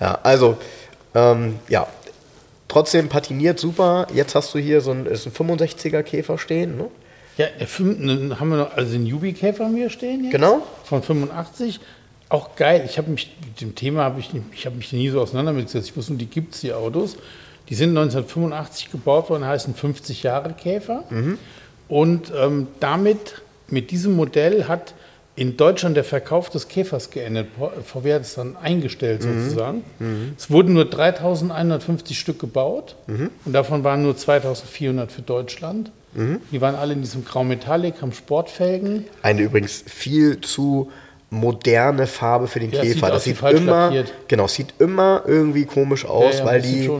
Ja, 0.00 0.18
also, 0.22 0.56
ähm, 1.14 1.56
ja. 1.68 1.86
Trotzdem 2.68 3.08
patiniert 3.10 3.58
super. 3.60 4.06
Jetzt 4.14 4.34
hast 4.34 4.54
du 4.54 4.58
hier 4.58 4.80
so 4.80 4.92
ein, 4.92 5.04
ist 5.06 5.26
ein 5.26 5.32
65er 5.32 6.02
Käfer 6.02 6.38
stehen, 6.38 6.78
ne? 6.78 6.86
Ja, 7.36 7.46
dann 7.78 8.40
haben 8.40 8.48
wir 8.50 8.56
noch, 8.56 8.76
also 8.76 8.92
den 8.92 9.06
Jubi-Käfer 9.06 9.64
haben 9.64 9.76
wir 9.76 9.88
stehen 9.90 10.24
jetzt. 10.24 10.32
Genau. 10.32 10.62
Von 10.84 11.02
85. 11.02 11.80
Auch 12.32 12.56
geil. 12.56 12.82
Ich 12.86 12.96
habe 12.96 13.10
mich, 13.10 13.30
mit 13.44 13.60
dem 13.60 13.74
Thema 13.74 14.04
habe 14.04 14.18
ich, 14.18 14.30
ich 14.54 14.64
habe 14.64 14.76
mich 14.76 14.90
nie 14.94 15.10
so 15.10 15.20
auseinandergesetzt. 15.20 15.90
Ich 15.90 15.96
wusste, 15.98 16.14
die 16.14 16.24
gibt 16.24 16.54
es, 16.54 16.62
die 16.62 16.72
Autos. 16.72 17.18
Die 17.68 17.74
sind 17.74 17.90
1985 17.90 18.90
gebaut 18.90 19.28
worden, 19.28 19.44
heißen 19.44 19.74
50 19.74 20.22
Jahre 20.22 20.54
Käfer. 20.54 21.04
Und 21.88 22.32
ähm, 22.34 22.68
damit, 22.80 23.42
mit 23.68 23.90
diesem 23.90 24.16
Modell 24.16 24.64
hat 24.64 24.94
in 25.36 25.58
Deutschland 25.58 25.94
der 25.94 26.04
Verkauf 26.04 26.48
des 26.48 26.68
Käfers 26.68 27.10
geendet. 27.10 27.48
VW 27.84 28.14
hat 28.14 28.22
es 28.22 28.34
dann 28.34 28.56
eingestellt 28.56 29.22
sozusagen. 29.22 29.84
Es 30.38 30.50
wurden 30.50 30.72
nur 30.72 30.86
3150 30.86 32.18
Stück 32.18 32.38
gebaut 32.38 32.96
und 33.44 33.52
davon 33.52 33.84
waren 33.84 34.02
nur 34.02 34.16
2400 34.16 35.12
für 35.12 35.22
Deutschland. 35.22 35.90
Die 36.50 36.60
waren 36.62 36.74
alle 36.76 36.94
in 36.94 37.02
diesem 37.02 37.24
Grau 37.26 37.44
Metallic, 37.44 38.00
haben 38.00 38.12
Sportfelgen. 38.12 39.04
Eine 39.22 39.42
übrigens 39.42 39.84
viel 39.86 40.40
zu 40.40 40.90
moderne 41.32 42.06
Farbe 42.06 42.46
für 42.46 42.60
den 42.60 42.70
Ja, 42.70 42.82
sieht 42.82 42.94
Käfer. 42.96 43.08
das 43.10 43.24
sieht 43.24 43.38
falsch 43.38 43.58
immer, 43.58 43.86
lackiert. 43.86 44.12
genau, 44.28 44.46
sieht 44.48 44.74
immer 44.78 45.22
irgendwie 45.26 45.64
komisch 45.64 46.04
aus, 46.04 46.40
ja, 46.40 46.44
weil 46.44 46.60
die, 46.60 46.90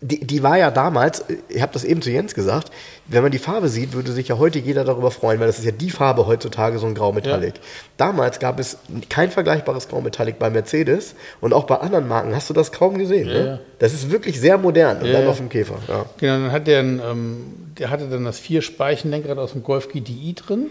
die, 0.00 0.24
die 0.24 0.42
war 0.44 0.56
ja 0.56 0.70
damals, 0.70 1.24
ich 1.48 1.60
habe 1.60 1.72
das 1.72 1.82
eben 1.82 2.00
zu 2.00 2.10
Jens 2.10 2.32
gesagt, 2.34 2.70
wenn 3.08 3.22
man 3.24 3.32
die 3.32 3.38
Farbe 3.38 3.68
sieht, 3.68 3.92
würde 3.92 4.12
sich 4.12 4.28
ja 4.28 4.38
heute 4.38 4.60
jeder 4.60 4.84
darüber 4.84 5.10
freuen, 5.10 5.40
weil 5.40 5.48
das 5.48 5.58
ist 5.58 5.64
ja 5.64 5.72
die 5.72 5.90
Farbe 5.90 6.28
heutzutage, 6.28 6.78
so 6.78 6.86
ein 6.86 6.94
Grau 6.94 7.10
Metallic. 7.12 7.54
Damals 7.96 8.38
gab 8.38 8.60
es 8.60 8.78
kein 9.10 9.32
vergleichbares 9.32 9.88
Grau 9.88 10.00
Metallic 10.00 10.38
bei 10.38 10.48
Mercedes 10.48 11.16
und 11.40 11.52
auch 11.52 11.64
bei 11.64 11.76
anderen 11.78 12.06
Marken 12.06 12.36
hast 12.36 12.48
du 12.48 12.54
das 12.54 12.70
kaum 12.70 12.96
gesehen. 12.98 13.26
Ja, 13.26 13.34
ne? 13.34 13.46
ja. 13.46 13.58
Das 13.80 13.94
ist 13.94 14.12
wirklich 14.12 14.38
sehr 14.40 14.58
modern 14.58 14.98
und 14.98 15.06
Ja, 15.06 15.12
dann 15.14 15.22
ja. 15.24 15.28
auf 15.28 15.38
dem 15.38 15.48
Käfer. 15.48 15.78
Ja. 15.88 16.04
Genau, 16.18 16.34
dann 16.44 16.52
hat 16.52 16.68
der, 16.68 16.80
ähm, 16.80 17.72
der 17.78 17.90
hatte 17.90 18.06
dann 18.08 18.24
das 18.24 18.38
Vier-Speichen-Lenkrad 18.38 19.38
aus 19.38 19.52
dem 19.52 19.64
Golf 19.64 19.88
GTI 19.88 20.34
drin 20.36 20.66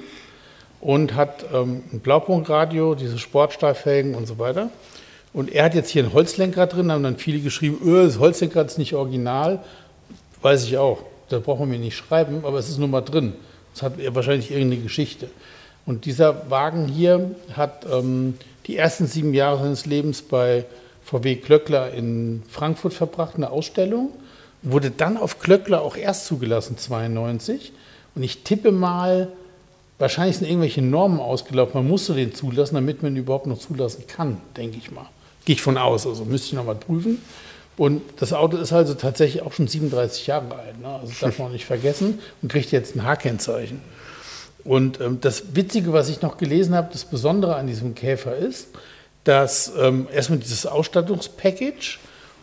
und 0.86 1.16
hat 1.16 1.46
ähm, 1.52 1.82
ein 1.92 2.00
Blaupunktradio, 2.00 2.94
diese 2.94 3.18
Sportstahlfelgen 3.18 4.14
und 4.14 4.28
so 4.28 4.38
weiter. 4.38 4.70
Und 5.34 5.52
er 5.52 5.66
hat 5.66 5.74
jetzt 5.74 5.90
hier 5.90 6.04
ein 6.04 6.14
Holzlenkrad 6.14 6.76
drin, 6.76 6.92
haben 6.92 7.02
dann 7.02 7.18
viele 7.18 7.40
geschrieben, 7.40 7.80
öh, 7.84 8.06
das 8.06 8.20
Holzlenkrad 8.20 8.68
ist 8.68 8.78
nicht 8.78 8.94
original. 8.94 9.64
Weiß 10.44 10.64
ich 10.66 10.78
auch. 10.78 11.00
Da 11.30 11.40
braucht 11.40 11.62
man 11.62 11.72
mir 11.72 11.80
nicht 11.80 11.98
schreiben, 11.98 12.46
aber 12.46 12.60
es 12.60 12.70
ist 12.70 12.78
nun 12.78 12.92
mal 12.92 13.02
drin. 13.02 13.34
Es 13.74 13.82
hat 13.82 13.94
wahrscheinlich 14.14 14.52
irgendeine 14.52 14.84
Geschichte. 14.84 15.28
Und 15.88 16.06
dieser 16.06 16.52
Wagen 16.52 16.88
hier 16.88 17.32
hat 17.54 17.88
ähm, 17.92 18.36
die 18.68 18.78
ersten 18.78 19.08
sieben 19.08 19.34
Jahre 19.34 19.64
seines 19.64 19.88
Lebens 19.88 20.22
bei 20.22 20.66
VW 21.04 21.38
Klöckler 21.38 21.94
in 21.94 22.44
Frankfurt 22.48 22.94
verbracht, 22.94 23.38
eine 23.38 23.50
Ausstellung. 23.50 24.12
Wurde 24.62 24.92
dann 24.92 25.18
auf 25.18 25.40
Klöckler 25.40 25.82
auch 25.82 25.98
erst 25.98 26.28
zugelassen, 26.28 26.78
92. 26.78 27.74
Und 28.14 28.22
ich 28.22 28.44
tippe 28.44 28.72
mal, 28.72 29.30
wahrscheinlich 30.00 30.38
sind 30.38 30.48
irgendwelche 30.48 30.82
Normen 30.82 31.20
ausgelaufen. 31.20 31.74
Man 31.76 31.88
musste 31.88 32.14
den 32.14 32.34
zulassen, 32.34 32.76
damit 32.76 33.04
man 33.04 33.14
ihn 33.14 33.20
überhaupt 33.20 33.48
noch 33.48 33.60
zulassen 33.60 34.06
kann, 34.08 34.38
denke 34.58 34.78
ich 34.78 34.92
mal. 34.92 35.08
Gehe 35.46 35.56
ich 35.56 35.62
von 35.62 35.78
aus, 35.78 36.08
also 36.08 36.26
müsste 36.26 36.48
ich 36.48 36.54
noch 36.54 36.66
mal 36.66 36.76
prüfen. 36.76 37.22
Und 37.78 38.02
das 38.18 38.32
Auto 38.34 38.58
ist 38.58 38.72
also 38.72 38.94
tatsächlich 38.94 39.44
auch 39.44 39.52
schon 39.52 39.68
37 39.68 40.28
Jahre 40.28 40.56
alt, 40.56 40.80
ne? 40.82 40.88
also 40.88 41.08
das 41.08 41.20
darf 41.20 41.40
man 41.40 41.52
nicht 41.52 41.66
vergessen 41.66 42.20
und 42.42 42.50
kriegt 42.50 42.72
jetzt 42.72 42.96
ein 42.96 43.04
H-Kennzeichen. 43.04 43.82
Und 44.64 45.00
ähm, 45.02 45.20
das 45.22 45.56
Witzige, 45.56 45.92
was 45.92 46.10
ich 46.10 46.22
noch 46.22 46.38
gelesen 46.38 46.74
habe, 46.74 46.90
das 46.92 47.06
Besondere 47.06 47.56
an 47.56 47.68
diesem 47.68 47.94
Käfer 47.94 48.36
ist, 48.36 48.70
dass 49.26 49.74
ähm, 49.78 50.08
erstmal 50.12 50.40
dieses 50.40 50.66
Ausstattungspackage 50.66 52.00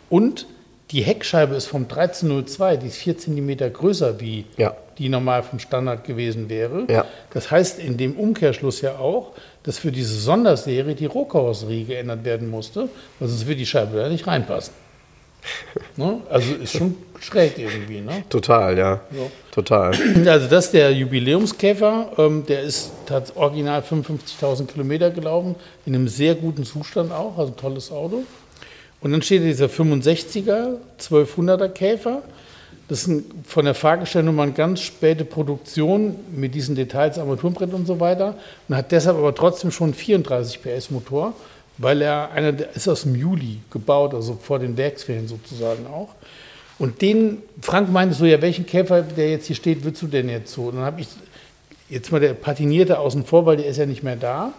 und 0.09 0.45
die 0.93 1.01
Heckscheibe 1.01 1.55
ist 1.55 1.65
vom 1.65 1.83
1302, 1.83 2.77
die 2.77 2.87
ist 2.87 2.97
4 2.97 3.17
cm 3.17 3.73
größer, 3.73 4.19
wie 4.19 4.45
Ja. 4.57 4.75
die 4.99 5.09
normal 5.09 5.41
vom 5.43 5.57
Standard 5.59 6.03
gewesen 6.05 6.49
wäre. 6.49 6.85
Ja. 6.89 7.05
Das 7.33 7.49
heißt 7.49 7.79
in 7.79 7.97
dem 7.97 8.15
Umkehrschluss 8.15 8.81
ja 8.81 8.97
auch, 8.99 9.31
dass 9.63 9.79
für 9.79 9.91
diese 9.91 10.13
Sonderserie 10.15 10.93
die 10.93 11.07
Rohkarosserie 11.07 11.85
geändert 11.85 12.23
werden 12.23 12.49
musste, 12.49 12.89
weil 13.19 13.27
sonst 13.27 13.45
würde 13.47 13.57
die 13.57 13.65
Scheibe 13.65 13.97
da 13.97 14.07
nicht 14.07 14.27
reinpassen. 14.27 14.73
ne? 15.97 16.21
Also 16.29 16.53
ist 16.55 16.77
schon 16.77 16.95
schräg 17.19 17.57
irgendwie. 17.57 17.99
Ne? 18.01 18.23
Total, 18.29 18.77
ja. 18.77 18.91
Ja. 19.11 19.25
Total. 19.51 19.93
Also 20.27 20.47
das 20.47 20.65
ist 20.65 20.73
der 20.73 20.91
Jubiläumskäfer, 20.91 22.11
ähm, 22.17 22.45
der 22.45 22.61
ist 22.61 22.91
hat 23.09 23.35
original 23.35 23.81
55.000 23.81 24.67
Kilometer 24.67 25.09
gelaufen, 25.09 25.55
in 25.85 25.95
einem 25.95 26.07
sehr 26.07 26.35
guten 26.35 26.63
Zustand 26.63 27.11
auch, 27.11 27.37
also 27.37 27.51
ein 27.51 27.57
tolles 27.57 27.91
Auto. 27.91 28.23
Und 29.03 29.11
dann 29.11 29.21
steht 29.21 29.43
dieser 29.43 29.65
65er 29.65 30.77
1200er 30.97 31.67
Käfer. 31.67 32.21
Das 32.87 33.05
ist 33.05 33.23
von 33.45 33.65
der 33.65 33.75
Fahrgestellnummer 33.75 34.43
eine 34.43 34.53
ganz 34.53 34.79
späte 34.79 35.25
Produktion 35.25 36.15
mit 36.33 36.55
diesen 36.55 36.75
Details, 36.75 37.19
Armaturenbrett 37.19 37.73
und 37.73 37.85
so 37.85 37.99
weiter. 37.99 38.35
Und 38.69 38.77
hat 38.77 38.93
deshalb 38.93 39.17
aber 39.17 39.35
trotzdem 39.35 39.71
schon 39.71 39.87
einen 39.87 39.93
34 39.93 40.61
PS 40.61 40.89
Motor, 40.89 41.33
weil 41.77 42.01
er 42.01 42.31
einer 42.31 42.53
der 42.53 42.73
ist 42.75 42.87
aus 42.87 43.03
dem 43.03 43.15
Juli 43.15 43.59
gebaut, 43.71 44.13
also 44.13 44.37
vor 44.41 44.59
den 44.59 44.77
Werksferien 44.77 45.27
sozusagen 45.27 45.85
auch. 45.85 46.09
Und 46.79 47.01
den, 47.01 47.39
Frank 47.61 47.91
meinte 47.91 48.15
so, 48.15 48.25
ja, 48.25 48.41
welchen 48.41 48.65
Käfer, 48.65 49.01
der 49.01 49.31
jetzt 49.31 49.47
hier 49.47 49.55
steht, 49.57 49.83
würdest 49.83 50.01
du 50.01 50.07
denn 50.07 50.29
jetzt 50.29 50.53
so? 50.53 50.63
Und 50.63 50.75
dann 50.77 50.85
habe 50.85 51.01
ich 51.01 51.07
jetzt 51.89 52.09
mal 52.13 52.21
der 52.21 52.33
Patinierte 52.33 52.99
außen 52.99 53.25
vor, 53.25 53.45
weil 53.45 53.57
der 53.57 53.65
ist 53.65 53.77
ja 53.77 53.85
nicht 53.85 54.03
mehr 54.03 54.15
da. 54.15 54.53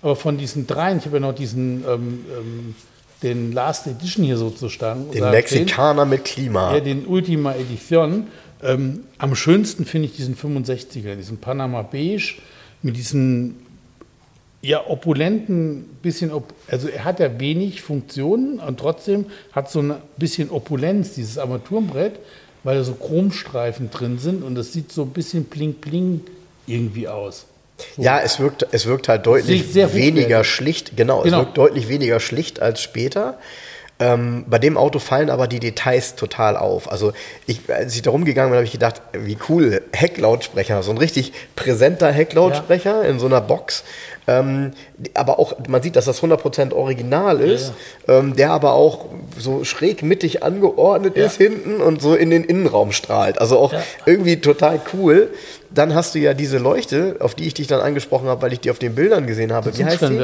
Aber 0.00 0.16
von 0.16 0.38
diesen 0.38 0.66
dreien, 0.66 0.98
ich 0.98 1.04
habe 1.04 1.16
ja 1.18 1.20
noch 1.20 1.34
diesen, 1.34 1.84
ähm, 1.86 2.24
ähm, 2.30 2.74
den 3.22 3.52
Last 3.52 3.86
Edition 3.86 4.24
hier 4.24 4.36
sozusagen. 4.36 5.10
Den 5.10 5.30
Mexikaner 5.30 6.04
mit 6.04 6.24
Klima. 6.24 6.74
ja, 6.74 6.80
den 6.80 7.06
Ultima 7.06 7.54
Edition. 7.54 8.28
Ähm, 8.62 9.04
am 9.18 9.34
schönsten 9.34 9.84
finde 9.84 10.08
ich 10.08 10.16
diesen 10.16 10.36
65er, 10.36 11.16
diesen 11.16 11.38
Panama 11.38 11.82
Beige 11.82 12.34
mit 12.82 12.96
diesen 12.96 13.56
ja, 14.62 14.86
opulenten, 14.86 15.84
bisschen, 16.02 16.30
op 16.30 16.54
also 16.68 16.88
er 16.88 17.04
hat 17.04 17.18
ja 17.18 17.40
wenig 17.40 17.82
Funktionen 17.82 18.60
und 18.60 18.78
trotzdem 18.78 19.26
hat 19.50 19.70
so 19.70 19.80
ein 19.80 19.94
bisschen 20.16 20.50
Opulenz, 20.50 21.14
dieses 21.14 21.36
Armaturenbrett, 21.36 22.20
weil 22.62 22.76
da 22.76 22.84
so 22.84 22.94
Chromstreifen 22.94 23.90
drin 23.90 24.18
sind 24.18 24.44
und 24.44 24.54
das 24.54 24.72
sieht 24.72 24.92
so 24.92 25.02
ein 25.02 25.10
bisschen 25.10 25.46
bling-bling 25.46 26.20
irgendwie 26.66 27.08
aus. 27.08 27.46
Ja, 27.96 28.20
es 28.20 28.40
wirkt, 28.40 28.66
es 28.72 28.86
wirkt 28.86 29.08
halt 29.08 29.26
deutlich 29.26 29.74
weniger 29.74 30.44
schlicht, 30.44 30.96
genau, 30.96 31.22
genau, 31.22 31.38
es 31.38 31.44
wirkt 31.44 31.58
deutlich 31.58 31.88
weniger 31.88 32.20
schlicht 32.20 32.60
als 32.60 32.80
später. 32.80 33.38
Ähm, 34.02 34.44
bei 34.48 34.58
dem 34.58 34.76
Auto 34.76 34.98
fallen 34.98 35.30
aber 35.30 35.46
die 35.46 35.60
Details 35.60 36.16
total 36.16 36.56
auf. 36.56 36.90
Also 36.90 37.12
ich, 37.46 37.60
als 37.72 37.94
ich 37.94 38.02
da 38.02 38.10
rumgegangen 38.10 38.50
bin, 38.50 38.56
habe 38.56 38.66
ich 38.66 38.72
gedacht, 38.72 39.00
wie 39.12 39.38
cool, 39.48 39.82
Hecklautsprecher, 39.92 40.82
so 40.82 40.90
ein 40.90 40.98
richtig 40.98 41.32
präsenter 41.54 42.10
Hecklautsprecher 42.10 43.04
ja. 43.04 43.08
in 43.08 43.20
so 43.20 43.26
einer 43.26 43.40
Box. 43.40 43.84
Ähm, 44.26 44.72
aber 45.14 45.38
auch, 45.38 45.54
man 45.68 45.82
sieht, 45.82 45.96
dass 45.96 46.04
das 46.04 46.22
100% 46.22 46.72
original 46.72 47.40
ist, 47.40 47.72
ja, 48.06 48.14
ja. 48.14 48.20
Ähm, 48.20 48.36
der 48.36 48.50
aber 48.52 48.74
auch 48.74 49.06
so 49.38 49.64
schräg 49.64 50.02
mittig 50.02 50.42
angeordnet 50.42 51.16
ist 51.16 51.36
hinten 51.36 51.80
und 51.80 52.00
so 52.00 52.14
in 52.14 52.30
den 52.30 52.44
Innenraum 52.44 52.92
strahlt. 52.92 53.40
Also 53.40 53.58
auch 53.58 53.74
irgendwie 54.06 54.40
total 54.40 54.80
cool. 54.94 55.30
Dann 55.70 55.94
hast 55.94 56.14
du 56.14 56.18
ja 56.18 56.34
diese 56.34 56.58
Leuchte, 56.58 57.16
auf 57.20 57.34
die 57.34 57.46
ich 57.46 57.54
dich 57.54 57.66
dann 57.66 57.80
angesprochen 57.80 58.28
habe, 58.28 58.42
weil 58.42 58.52
ich 58.52 58.60
die 58.60 58.70
auf 58.70 58.78
den 58.78 58.94
Bildern 58.94 59.26
gesehen 59.26 59.52
habe. 59.52 59.76
Wie 59.76 59.84
heißt 59.84 60.02
die? 60.02 60.14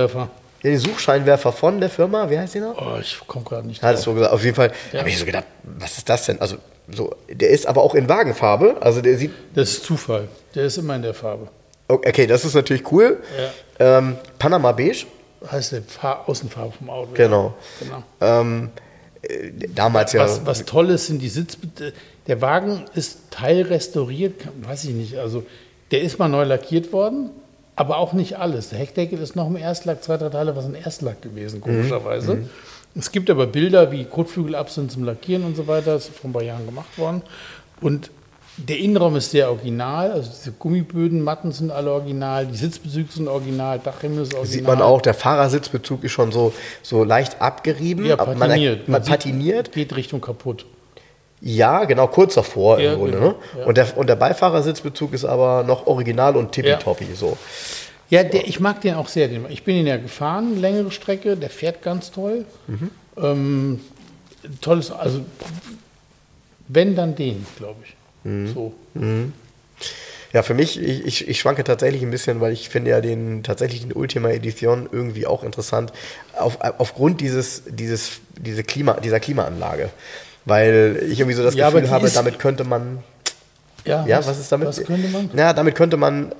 Ja, 0.63 0.73
den 0.73 0.79
Suchscheinwerfer 0.79 1.53
von 1.53 1.81
der 1.81 1.89
Firma, 1.89 2.31
wie 2.31 2.39
heißt 2.39 2.55
die 2.55 2.61
noch? 2.61 2.77
Oh, 2.81 2.99
ich 3.01 3.21
komme 3.27 3.45
gerade 3.45 3.67
nicht 3.67 3.81
drauf. 3.81 3.91
Hat 3.91 3.99
so 3.99 4.13
gesagt. 4.15 4.33
Auf 4.33 4.43
jeden 4.43 4.57
Fall 4.57 4.73
ja. 4.93 5.01
habe 5.01 5.09
ich 5.09 5.17
so 5.17 5.25
gedacht, 5.25 5.45
was 5.63 5.99
ist 5.99 6.09
das 6.09 6.27
denn? 6.27 6.41
Also, 6.41 6.57
so, 6.91 7.15
der 7.29 7.51
ist 7.51 7.67
aber 7.67 7.83
auch 7.83 7.95
in 7.95 8.09
Wagenfarbe. 8.09 8.77
Also 8.81 9.01
der 9.01 9.17
sieht. 9.19 9.33
Das 9.55 9.71
ist 9.71 9.85
Zufall. 9.85 10.29
Der 10.55 10.65
ist 10.65 10.79
immer 10.79 10.97
in 10.97 11.03
der 11.03 11.15
Farbe. 11.15 11.49
Okay, 11.89 12.27
das 12.27 12.45
ist 12.45 12.55
natürlich 12.55 12.91
cool. 12.93 13.19
Ja. 13.79 13.99
Ähm, 13.99 14.17
Panama 14.39 14.73
Beige. 14.73 15.07
Heißt 15.51 15.73
die 15.73 15.83
Außenfarbe 16.03 16.73
vom 16.73 16.91
Auto. 16.91 17.11
Genau. 17.15 17.55
Ja. 17.81 17.87
genau. 17.87 18.03
Ähm, 18.21 18.71
äh, 19.23 19.51
damals 19.75 20.13
ja. 20.13 20.23
Was, 20.25 20.45
was 20.45 20.65
toll 20.65 20.91
ist, 20.91 21.07
sind 21.07 21.21
die 21.21 21.29
Sitz. 21.29 21.57
Der 22.27 22.41
Wagen 22.41 22.85
ist 22.95 23.31
teilrestauriert, 23.31 24.43
weiß 24.63 24.85
ich 24.85 24.91
nicht. 24.91 25.17
Also 25.17 25.45
der 25.91 26.03
ist 26.03 26.19
mal 26.19 26.29
neu 26.29 26.45
lackiert 26.45 26.93
worden 26.93 27.31
aber 27.79 27.99
auch 27.99 28.13
nicht 28.13 28.39
alles. 28.39 28.71
Der 28.71 28.81
Heckdeckel 28.81 29.21
ist 29.21 29.37
noch 29.37 29.47
im 29.47 29.57
Erstlack, 29.57 30.03
zwei, 30.03 30.17
drei 30.17 30.31
Teile 30.31 30.57
was 30.57 30.65
ein 30.65 30.75
Erstlack 30.75 31.23
gewesen, 31.23 31.61
komischerweise. 31.61 32.35
Mhm. 32.35 32.51
Es 32.97 33.13
gibt 33.13 33.31
aber 33.31 33.47
Bilder 33.47 33.93
wie 33.93 34.05
Kotflügelabsatz 34.05 34.95
zum 34.95 35.05
Lackieren 35.05 35.45
und 35.45 35.57
so 35.57 35.69
weiter, 35.69 35.93
das 35.93 36.09
ist 36.09 36.17
vor 36.17 36.29
ein 36.29 36.33
paar 36.33 36.43
Jahren 36.43 36.67
gemacht 36.67 36.99
worden. 36.99 37.23
Und 37.81 38.11
der 38.59 38.79
Innenraum 38.79 39.15
ist 39.17 39.31
sehr 39.31 39.51
original, 39.51 40.11
also 40.11 40.31
diese 40.31 40.53
Gummiböden, 40.53 41.23
Matten 41.23 41.53
sind 41.53 41.71
alle 41.71 41.93
original, 41.93 42.47
die 42.47 42.57
Sitzbezüge 42.57 43.11
sind 43.13 43.29
original, 43.29 43.79
Dachhimmel 43.79 44.23
ist 44.23 44.35
original. 44.35 44.47
Sieht 44.47 44.67
man 44.67 44.83
auch, 44.83 45.01
der 45.01 45.15
Fahrersitzbezug 45.15 46.03
ist 46.03 46.13
schon 46.13 46.33
so, 46.33 46.53
so 46.83 47.05
leicht 47.05 47.41
abgerieben. 47.41 48.05
Ja, 48.05 48.17
patiniert. 48.17 48.89
Man, 48.89 49.01
man 49.01 49.09
patiniert. 49.09 49.73
Geht 49.73 49.95
Richtung 49.95 50.21
kaputt. 50.21 50.67
Ja, 51.41 51.85
genau, 51.85 52.09
kurz 52.09 52.35
davor 52.35 52.81
ja, 52.81 52.93
im 52.93 52.99
Grunde. 52.99 53.19
Genau, 53.19 53.29
ne? 53.29 53.35
ja. 53.59 53.65
und, 53.67 53.77
der, 53.77 53.97
und 53.97 54.09
der 54.09 54.17
Beifahrersitzbezug 54.17 55.13
ist 55.13 55.25
aber 55.25 55.63
noch 55.63 55.87
original 55.87 56.37
und 56.37 56.51
tippitoppi. 56.51 57.05
Ja. 57.05 57.15
So. 57.15 57.37
Ja, 58.11 58.25
der, 58.25 58.49
ich 58.49 58.59
mag 58.59 58.81
den 58.81 58.95
auch 58.95 59.09
sehr. 59.09 59.31
Ich 59.51 59.63
bin 59.63 59.77
ihn 59.77 59.87
ja 59.87 59.99
gefahren, 59.99 60.61
längere 60.61 60.91
Strecke, 60.91 61.37
der 61.37 61.51
fährt 61.51 61.83
ganz 61.83 62.11
toll. 62.11 62.45
Mhm. 62.67 62.91
Ähm, 63.17 63.81
tolles, 64.61 64.91
also 64.91 65.21
wenn, 66.67 66.97
dann 66.97 67.15
den, 67.15 67.47
glaube 67.57 67.81
ich. 67.85 67.98
Mhm. 68.29 68.55
So. 68.55 68.73
Mhm. 68.95 69.33
Ja, 70.33 70.43
für 70.43 70.53
mich, 70.53 70.79
ich, 70.81 71.07
ich, 71.07 71.29
ich, 71.29 71.41
schwanke 71.41 71.65
tatsächlich 71.65 72.03
ein 72.03 72.11
bisschen, 72.11 72.43
weil 72.43 72.53
ich 72.53 72.69
finde 72.69 72.91
ja 72.91 73.01
den 73.01 73.43
tatsächlich 73.43 73.81
den 73.81 73.95
Ultima 73.95 74.29
Edition 74.29 74.87
irgendwie 74.93 75.27
auch 75.27 75.43
interessant, 75.43 75.91
auf, 76.39 76.59
aufgrund 76.61 77.23
dieses, 77.23 77.63
dieses, 77.67 78.21
diese 78.37 78.63
Klima, 78.63 79.01
dieser 79.01 79.21
Klimaanlage 79.21 79.89
weil 80.49 81.03
ich 81.09 81.21
irgendwie 81.21 81.37
so 81.37 81.43
das 81.43 81.55
ja, 81.55 81.71
Gefühl 81.71 81.91
habe, 81.91 82.11
damit 82.11 82.39
könnte 82.39 82.65
man. 82.65 82.99
Ja, 83.85 84.05
ja 84.07 84.19
was, 84.19 84.29
was, 84.29 84.41
ist 84.41 84.51
damit? 84.51 84.69
Was 84.69 84.83
könnte 84.83 85.09
man? 85.09 85.31
Ja, 85.35 85.53
damit 85.53 85.75
könnte 85.75 85.97
man 85.97 86.33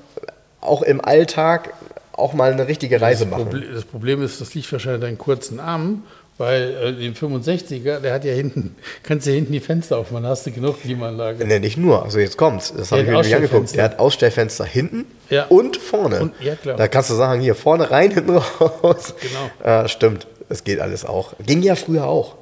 auch 0.61 0.83
im 0.83 1.01
Alltag 1.05 1.73
auch 2.13 2.33
mal 2.33 2.53
eine 2.53 2.67
richtige 2.67 3.01
Reise 3.01 3.25
das 3.25 3.31
machen. 3.31 3.45
Problem, 3.45 3.75
das 3.75 3.85
Problem 3.85 4.23
ist, 4.23 4.41
das 4.41 4.55
liegt 4.55 4.73
wahrscheinlich 4.73 4.97
an 4.97 5.01
deinen 5.03 5.19
kurzen 5.19 5.61
Armen, 5.61 6.03
weil 6.39 6.77
äh, 6.77 6.93
den 6.93 7.15
65er, 7.15 7.99
der 7.99 8.15
hat 8.15 8.25
ja 8.25 8.33
hinten, 8.33 8.77
kannst 9.03 9.27
du 9.27 9.31
ja 9.31 9.37
hinten 9.37 9.53
die 9.53 9.61
Fenster 9.61 9.99
aufmachen, 9.99 10.27
hast 10.27 10.47
du 10.47 10.53
genug 10.53 10.81
Klimaanlage. 10.81 11.45
Ne, 11.45 11.61
nicht 11.61 11.77
nur, 11.77 12.05
also 12.05 12.19
jetzt 12.21 12.37
kommt's, 12.37 12.73
das 12.75 12.93
habe 12.93 13.03
ich 13.03 13.09
mir 13.09 13.19
angeguckt. 13.19 13.75
Der 13.75 13.85
hat 13.85 13.99
Ausstellfenster 13.99 14.65
hinten 14.65 15.05
ja. 15.31 15.47
und 15.47 15.77
vorne. 15.77 16.21
Und, 16.21 16.33
ja, 16.41 16.55
klar. 16.55 16.77
Da 16.77 16.87
kannst 16.89 17.11
du 17.11 17.15
sagen, 17.15 17.41
hier 17.41 17.57
vorne 17.57 17.91
rein, 17.91 18.11
hinten 18.15 18.37
raus. 18.37 19.15
Genau. 19.21 19.83
Äh, 19.83 19.89
stimmt, 19.89 20.29
es 20.49 20.63
geht 20.63 20.81
alles 20.81 21.05
auch. 21.05 21.35
Ging 21.45 21.63
ja 21.63 21.75
früher 21.75 22.07
auch. 22.07 22.37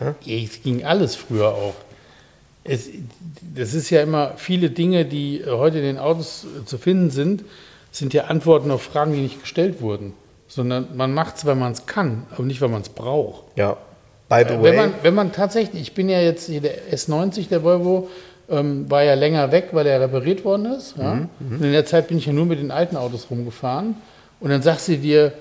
Ja? 0.00 0.14
Es 0.26 0.62
ging 0.62 0.84
alles 0.84 1.14
früher 1.14 1.48
auch. 1.48 1.74
Es, 2.64 2.88
das 3.54 3.72
ist 3.72 3.88
ja 3.90 4.02
immer 4.02 4.34
viele 4.36 4.70
Dinge, 4.70 5.04
die 5.04 5.44
heute 5.46 5.78
in 5.78 5.84
den 5.84 5.98
Autos 5.98 6.46
zu 6.66 6.76
finden 6.76 7.10
sind, 7.10 7.44
sind 7.92 8.12
ja 8.14 8.24
Antworten 8.24 8.70
auf 8.70 8.82
Fragen, 8.82 9.12
die 9.12 9.20
nicht 9.20 9.40
gestellt 9.40 9.80
wurden. 9.80 10.12
Sondern 10.50 10.88
man 10.96 11.14
macht 11.14 11.36
es, 11.36 11.46
weil 11.46 11.54
man 11.54 11.72
es 11.72 11.86
kann, 11.86 12.26
aber 12.32 12.42
nicht, 12.42 12.60
weil 12.60 12.68
man 12.68 12.82
es 12.82 12.88
braucht. 12.88 13.44
Ja. 13.56 13.76
By 14.28 14.44
the 14.46 14.54
way. 14.54 14.62
Wenn 14.62 14.76
man, 14.76 14.94
wenn 15.02 15.14
man 15.14 15.32
tatsächlich, 15.32 15.80
ich 15.80 15.94
bin 15.94 16.08
ja 16.08 16.20
jetzt 16.20 16.46
hier 16.46 16.60
der 16.60 16.92
S90, 16.92 17.48
der 17.48 17.62
Volvo, 17.62 18.10
ähm, 18.50 18.90
war 18.90 19.02
ja 19.04 19.14
länger 19.14 19.52
weg, 19.52 19.68
weil 19.72 19.86
er 19.86 20.00
repariert 20.00 20.44
worden 20.44 20.66
ist. 20.66 20.96
Ja? 20.98 21.14
Mhm, 21.14 21.28
und 21.40 21.64
in 21.64 21.72
der 21.72 21.86
Zeit 21.86 22.08
bin 22.08 22.18
ich 22.18 22.26
ja 22.26 22.32
nur 22.32 22.46
mit 22.46 22.58
den 22.58 22.72
alten 22.72 22.96
Autos 22.96 23.28
rumgefahren. 23.30 23.94
Und 24.40 24.50
dann 24.50 24.62
sagst 24.62 24.88
du 24.88 24.98
dir, 24.98 25.32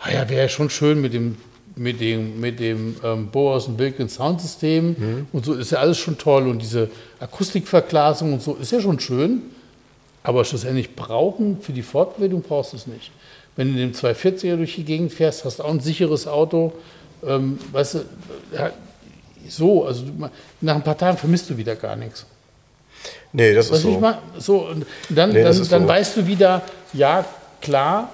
ah 0.00 0.10
ja, 0.10 0.28
wäre 0.28 0.42
ja 0.42 0.48
schon 0.48 0.68
schön 0.68 1.00
mit 1.00 1.14
dem 1.14 1.36
mit 1.78 2.00
dem, 2.00 2.40
mit 2.40 2.58
dem 2.58 2.96
ähm, 3.04 3.28
Bose 3.28 3.68
und 3.68 3.78
Wilkins 3.78 4.14
Soundsystem 4.14 4.96
mhm. 4.98 5.26
und 5.32 5.44
so 5.44 5.52
ist 5.52 5.72
ja 5.72 5.78
alles 5.78 5.98
schon 5.98 6.16
toll 6.16 6.48
und 6.48 6.62
diese 6.62 6.88
Akustikverglasung 7.20 8.32
und 8.32 8.42
so 8.42 8.54
ist 8.54 8.72
ja 8.72 8.80
schon 8.80 8.98
schön, 8.98 9.42
aber 10.22 10.44
schlussendlich 10.46 10.96
brauchen 10.96 11.60
für 11.60 11.72
die 11.72 11.82
Fortbildung 11.82 12.40
brauchst 12.40 12.72
du 12.72 12.78
es 12.78 12.86
nicht. 12.86 13.12
Wenn 13.56 13.74
du 13.74 13.80
in 13.80 13.92
dem 13.92 13.98
240er 13.98 14.56
durch 14.56 14.74
die 14.74 14.84
Gegend 14.84 15.12
fährst, 15.12 15.44
hast 15.44 15.58
du 15.58 15.64
auch 15.64 15.70
ein 15.70 15.80
sicheres 15.80 16.26
Auto, 16.26 16.72
ähm, 17.26 17.58
weißt 17.72 17.94
du, 17.94 17.98
ja, 18.52 18.70
so, 19.48 19.86
also 19.86 20.02
nach 20.60 20.74
ein 20.74 20.82
paar 20.82 20.98
Tagen 20.98 21.16
vermisst 21.16 21.48
du 21.48 21.56
wieder 21.56 21.76
gar 21.76 21.96
nichts. 21.96 22.26
Nee, 23.32 23.54
das 23.54 23.70
ist 23.70 23.82
so. 23.82 23.98
Mal, 23.98 24.18
so 24.38 24.68
und 24.68 24.86
dann, 25.08 25.32
nee, 25.32 25.42
dann, 25.42 25.68
dann 25.68 25.82
so. 25.82 25.88
weißt 25.88 26.16
du 26.16 26.26
wieder, 26.26 26.62
ja, 26.92 27.24
klar, 27.60 28.10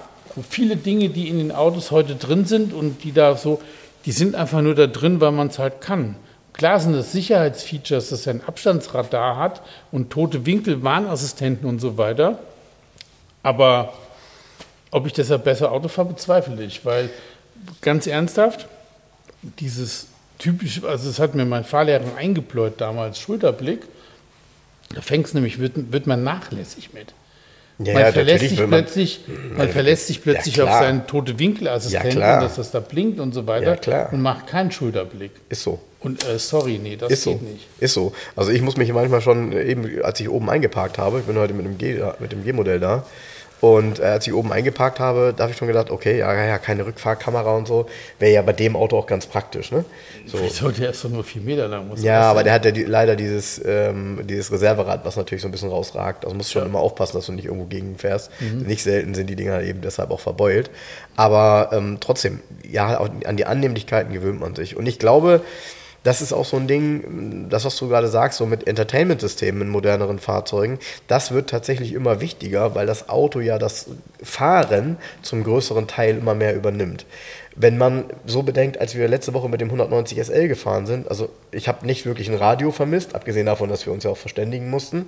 viele 0.49 0.75
Dinge, 0.75 1.09
die 1.09 1.29
in 1.29 1.37
den 1.37 1.51
Autos 1.51 1.91
heute 1.91 2.15
drin 2.15 2.45
sind 2.45 2.73
und 2.73 3.03
die 3.03 3.11
da 3.11 3.35
so, 3.35 3.61
die 4.05 4.11
sind 4.11 4.35
einfach 4.35 4.61
nur 4.61 4.75
da 4.75 4.87
drin, 4.87 5.21
weil 5.21 5.31
man 5.31 5.47
es 5.47 5.59
halt 5.59 5.81
kann. 5.81 6.15
Klar 6.53 6.79
sind 6.79 6.93
das 6.93 7.11
Sicherheitsfeatures, 7.11 8.09
dass 8.09 8.27
er 8.27 8.35
ein 8.35 8.41
Abstandsradar 8.45 9.37
hat 9.37 9.61
und 9.91 10.11
tote 10.11 10.45
Winkel, 10.45 10.83
Warnassistenten 10.83 11.67
und 11.67 11.79
so 11.79 11.97
weiter. 11.97 12.39
Aber 13.41 13.93
ob 14.93 15.07
ich 15.07 15.13
deshalb 15.13 15.43
besser 15.43 15.71
Auto 15.71 15.87
fahre, 15.87 16.09
bezweifle 16.09 16.63
ich, 16.63 16.85
weil 16.85 17.09
ganz 17.81 18.07
ernsthaft, 18.07 18.67
dieses 19.59 20.07
typische, 20.37 20.87
also 20.87 21.07
das 21.07 21.19
hat 21.19 21.35
mir 21.35 21.45
mein 21.45 21.63
Fahrlehrer 21.63 22.15
eingepläut 22.15 22.79
damals, 22.79 23.19
Schulterblick, 23.19 23.81
da 24.93 25.01
fängst 25.01 25.33
nämlich, 25.33 25.59
wird, 25.59 25.91
wird 25.91 26.05
man 26.05 26.23
nachlässig 26.23 26.93
mit. 26.93 27.13
Ja, 27.79 27.93
man, 27.93 28.03
ja, 28.03 28.11
verlässt 28.11 28.49
sich 28.49 28.65
plötzlich, 28.67 29.21
man 29.57 29.67
verlässt 29.69 30.07
sich 30.07 30.21
plötzlich 30.21 30.57
ja, 30.57 30.65
auf 30.65 30.73
seinen 30.73 31.07
tote 31.07 31.39
Winkelassistenten, 31.39 32.19
dass 32.19 32.55
das 32.55 32.69
da 32.69 32.79
blinkt 32.79 33.19
und 33.19 33.33
so 33.33 33.47
weiter 33.47 34.11
und 34.11 34.21
macht 34.21 34.45
keinen 34.45 34.71
Schulterblick. 34.71 35.31
Ist 35.49 35.63
so. 35.63 35.79
Und 35.99 36.23
äh, 36.27 36.37
sorry, 36.37 36.79
nee, 36.83 36.97
das 36.97 37.11
ist 37.11 37.23
geht 37.23 37.39
so. 37.39 37.45
nicht. 37.45 37.65
Ist 37.79 37.93
so. 37.95 38.13
Also 38.35 38.51
ich 38.51 38.61
muss 38.61 38.77
mich 38.77 38.93
manchmal 38.93 39.21
schon, 39.21 39.53
eben 39.53 40.03
als 40.03 40.19
ich 40.19 40.29
oben 40.29 40.49
eingeparkt 40.51 40.99
habe, 40.99 41.19
ich 41.19 41.25
bin 41.25 41.35
heute 41.37 41.55
mit 41.55 41.65
dem 42.31 42.43
G-Modell 42.43 42.79
da, 42.79 43.05
und 43.63 43.99
äh, 43.99 44.03
als 44.03 44.27
ich 44.27 44.33
oben 44.33 44.51
eingeparkt 44.51 44.99
habe, 44.99 45.33
da 45.33 45.43
habe 45.43 45.53
ich 45.53 45.57
schon 45.57 45.69
gedacht, 45.69 45.89
okay, 45.89 46.17
ja, 46.17 46.33
ja, 46.33 46.57
keine 46.57 46.85
Rückfahrkamera 46.85 47.55
und 47.55 47.65
so. 47.65 47.85
Wäre 48.19 48.33
ja 48.33 48.41
bei 48.41 48.51
dem 48.51 48.75
Auto 48.75 48.97
auch 48.97 49.07
ganz 49.07 49.25
praktisch. 49.25 49.71
Ne? 49.71 49.85
So. 50.25 50.37
Wieso, 50.41 50.69
der 50.69 50.89
ist 50.89 51.01
doch 51.05 51.09
nur 51.09 51.23
vier 51.23 51.41
Meter 51.41 51.69
lang. 51.69 51.87
Muss 51.87 52.03
ja, 52.03 52.23
aber 52.23 52.43
der 52.43 52.51
hat 52.51 52.65
ja 52.65 52.71
die, 52.71 52.83
leider 52.83 53.15
dieses, 53.15 53.61
ähm, 53.65 54.19
dieses 54.25 54.51
Reserverad, 54.51 55.05
was 55.05 55.15
natürlich 55.15 55.43
so 55.43 55.47
ein 55.47 55.51
bisschen 55.51 55.69
rausragt. 55.69 56.25
Also 56.25 56.35
musst 56.35 56.51
schon 56.51 56.63
ja. 56.63 56.67
immer 56.67 56.79
aufpassen, 56.79 57.15
dass 57.15 57.27
du 57.27 57.31
nicht 57.31 57.45
irgendwo 57.45 57.63
gegenfährst. 57.63 58.31
Mhm. 58.41 58.63
Nicht 58.63 58.83
selten 58.83 59.15
sind 59.15 59.29
die 59.29 59.37
Dinger 59.37 59.61
eben 59.61 59.79
deshalb 59.79 60.11
auch 60.11 60.19
verbeult. 60.19 60.69
Aber 61.15 61.69
ähm, 61.71 61.99
trotzdem, 62.01 62.41
ja, 62.69 62.97
an 62.97 63.37
die 63.37 63.45
Annehmlichkeiten 63.45 64.11
gewöhnt 64.11 64.41
man 64.41 64.55
sich. 64.55 64.75
Und 64.75 64.87
ich 64.87 64.99
glaube, 64.99 65.39
das 66.03 66.21
ist 66.21 66.33
auch 66.33 66.45
so 66.45 66.57
ein 66.57 66.67
Ding, 66.67 67.47
das, 67.49 67.65
was 67.65 67.77
du 67.77 67.87
gerade 67.87 68.09
sagst, 68.09 68.37
so 68.37 68.45
mit 68.45 68.67
Entertainment-Systemen 68.67 69.61
in 69.63 69.69
moderneren 69.69 70.19
Fahrzeugen, 70.19 70.79
das 71.07 71.31
wird 71.31 71.49
tatsächlich 71.49 71.93
immer 71.93 72.19
wichtiger, 72.19 72.75
weil 72.75 72.85
das 72.85 73.09
Auto 73.09 73.39
ja 73.39 73.57
das 73.57 73.87
Fahren 74.21 74.97
zum 75.21 75.43
größeren 75.43 75.87
Teil 75.87 76.17
immer 76.17 76.35
mehr 76.35 76.55
übernimmt. 76.55 77.05
Wenn 77.55 77.77
man 77.77 78.05
so 78.25 78.43
bedenkt, 78.43 78.79
als 78.79 78.95
wir 78.95 79.07
letzte 79.07 79.33
Woche 79.33 79.47
mit 79.47 79.61
dem 79.61 79.69
190 79.69 80.19
SL 80.19 80.47
gefahren 80.47 80.85
sind, 80.85 81.07
also 81.07 81.29
ich 81.51 81.67
habe 81.67 81.85
nicht 81.85 82.05
wirklich 82.05 82.29
ein 82.29 82.35
Radio 82.35 82.71
vermisst, 82.71 83.15
abgesehen 83.15 83.45
davon, 83.45 83.69
dass 83.69 83.85
wir 83.85 83.93
uns 83.93 84.03
ja 84.03 84.09
auch 84.09 84.17
verständigen 84.17 84.69
mussten. 84.69 85.05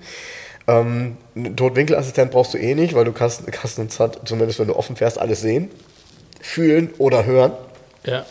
Ähm, 0.68 1.18
einen 1.36 1.56
Totwinkelassistent 1.58 2.32
brauchst 2.32 2.54
du 2.54 2.58
eh 2.58 2.76
nicht, 2.76 2.94
weil 2.94 3.06
du 3.06 3.12
kannst, 3.12 3.46
kannst 3.52 3.80
uns 3.80 4.00
hat, 4.00 4.22
zumindest 4.26 4.60
wenn 4.60 4.68
du 4.68 4.76
offen 4.76 4.96
fährst, 4.96 5.20
alles 5.20 5.42
sehen, 5.42 5.70
fühlen 6.42 6.94
oder 7.00 7.26
hören. 7.26 7.52
Ja. 8.06 8.26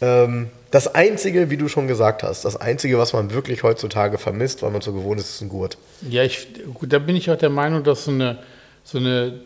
Ähm, 0.00 0.50
das 0.76 0.94
Einzige, 0.94 1.48
wie 1.48 1.56
du 1.56 1.68
schon 1.68 1.88
gesagt 1.88 2.22
hast, 2.22 2.44
das 2.44 2.60
Einzige, 2.60 2.98
was 2.98 3.14
man 3.14 3.32
wirklich 3.32 3.62
heutzutage 3.62 4.18
vermisst, 4.18 4.62
weil 4.62 4.70
man 4.70 4.82
so 4.82 4.92
gewohnt 4.92 5.18
ist, 5.18 5.30
ist 5.30 5.40
ein 5.40 5.48
Gurt. 5.48 5.78
Ja, 6.06 6.22
ich, 6.22 6.48
gut, 6.74 6.92
da 6.92 6.98
bin 6.98 7.16
ich 7.16 7.30
auch 7.30 7.38
der 7.38 7.48
Meinung, 7.48 7.82
dass 7.82 8.04
so 8.04 8.10
eine, 8.10 8.40
so 8.84 8.98
eine, 8.98 9.40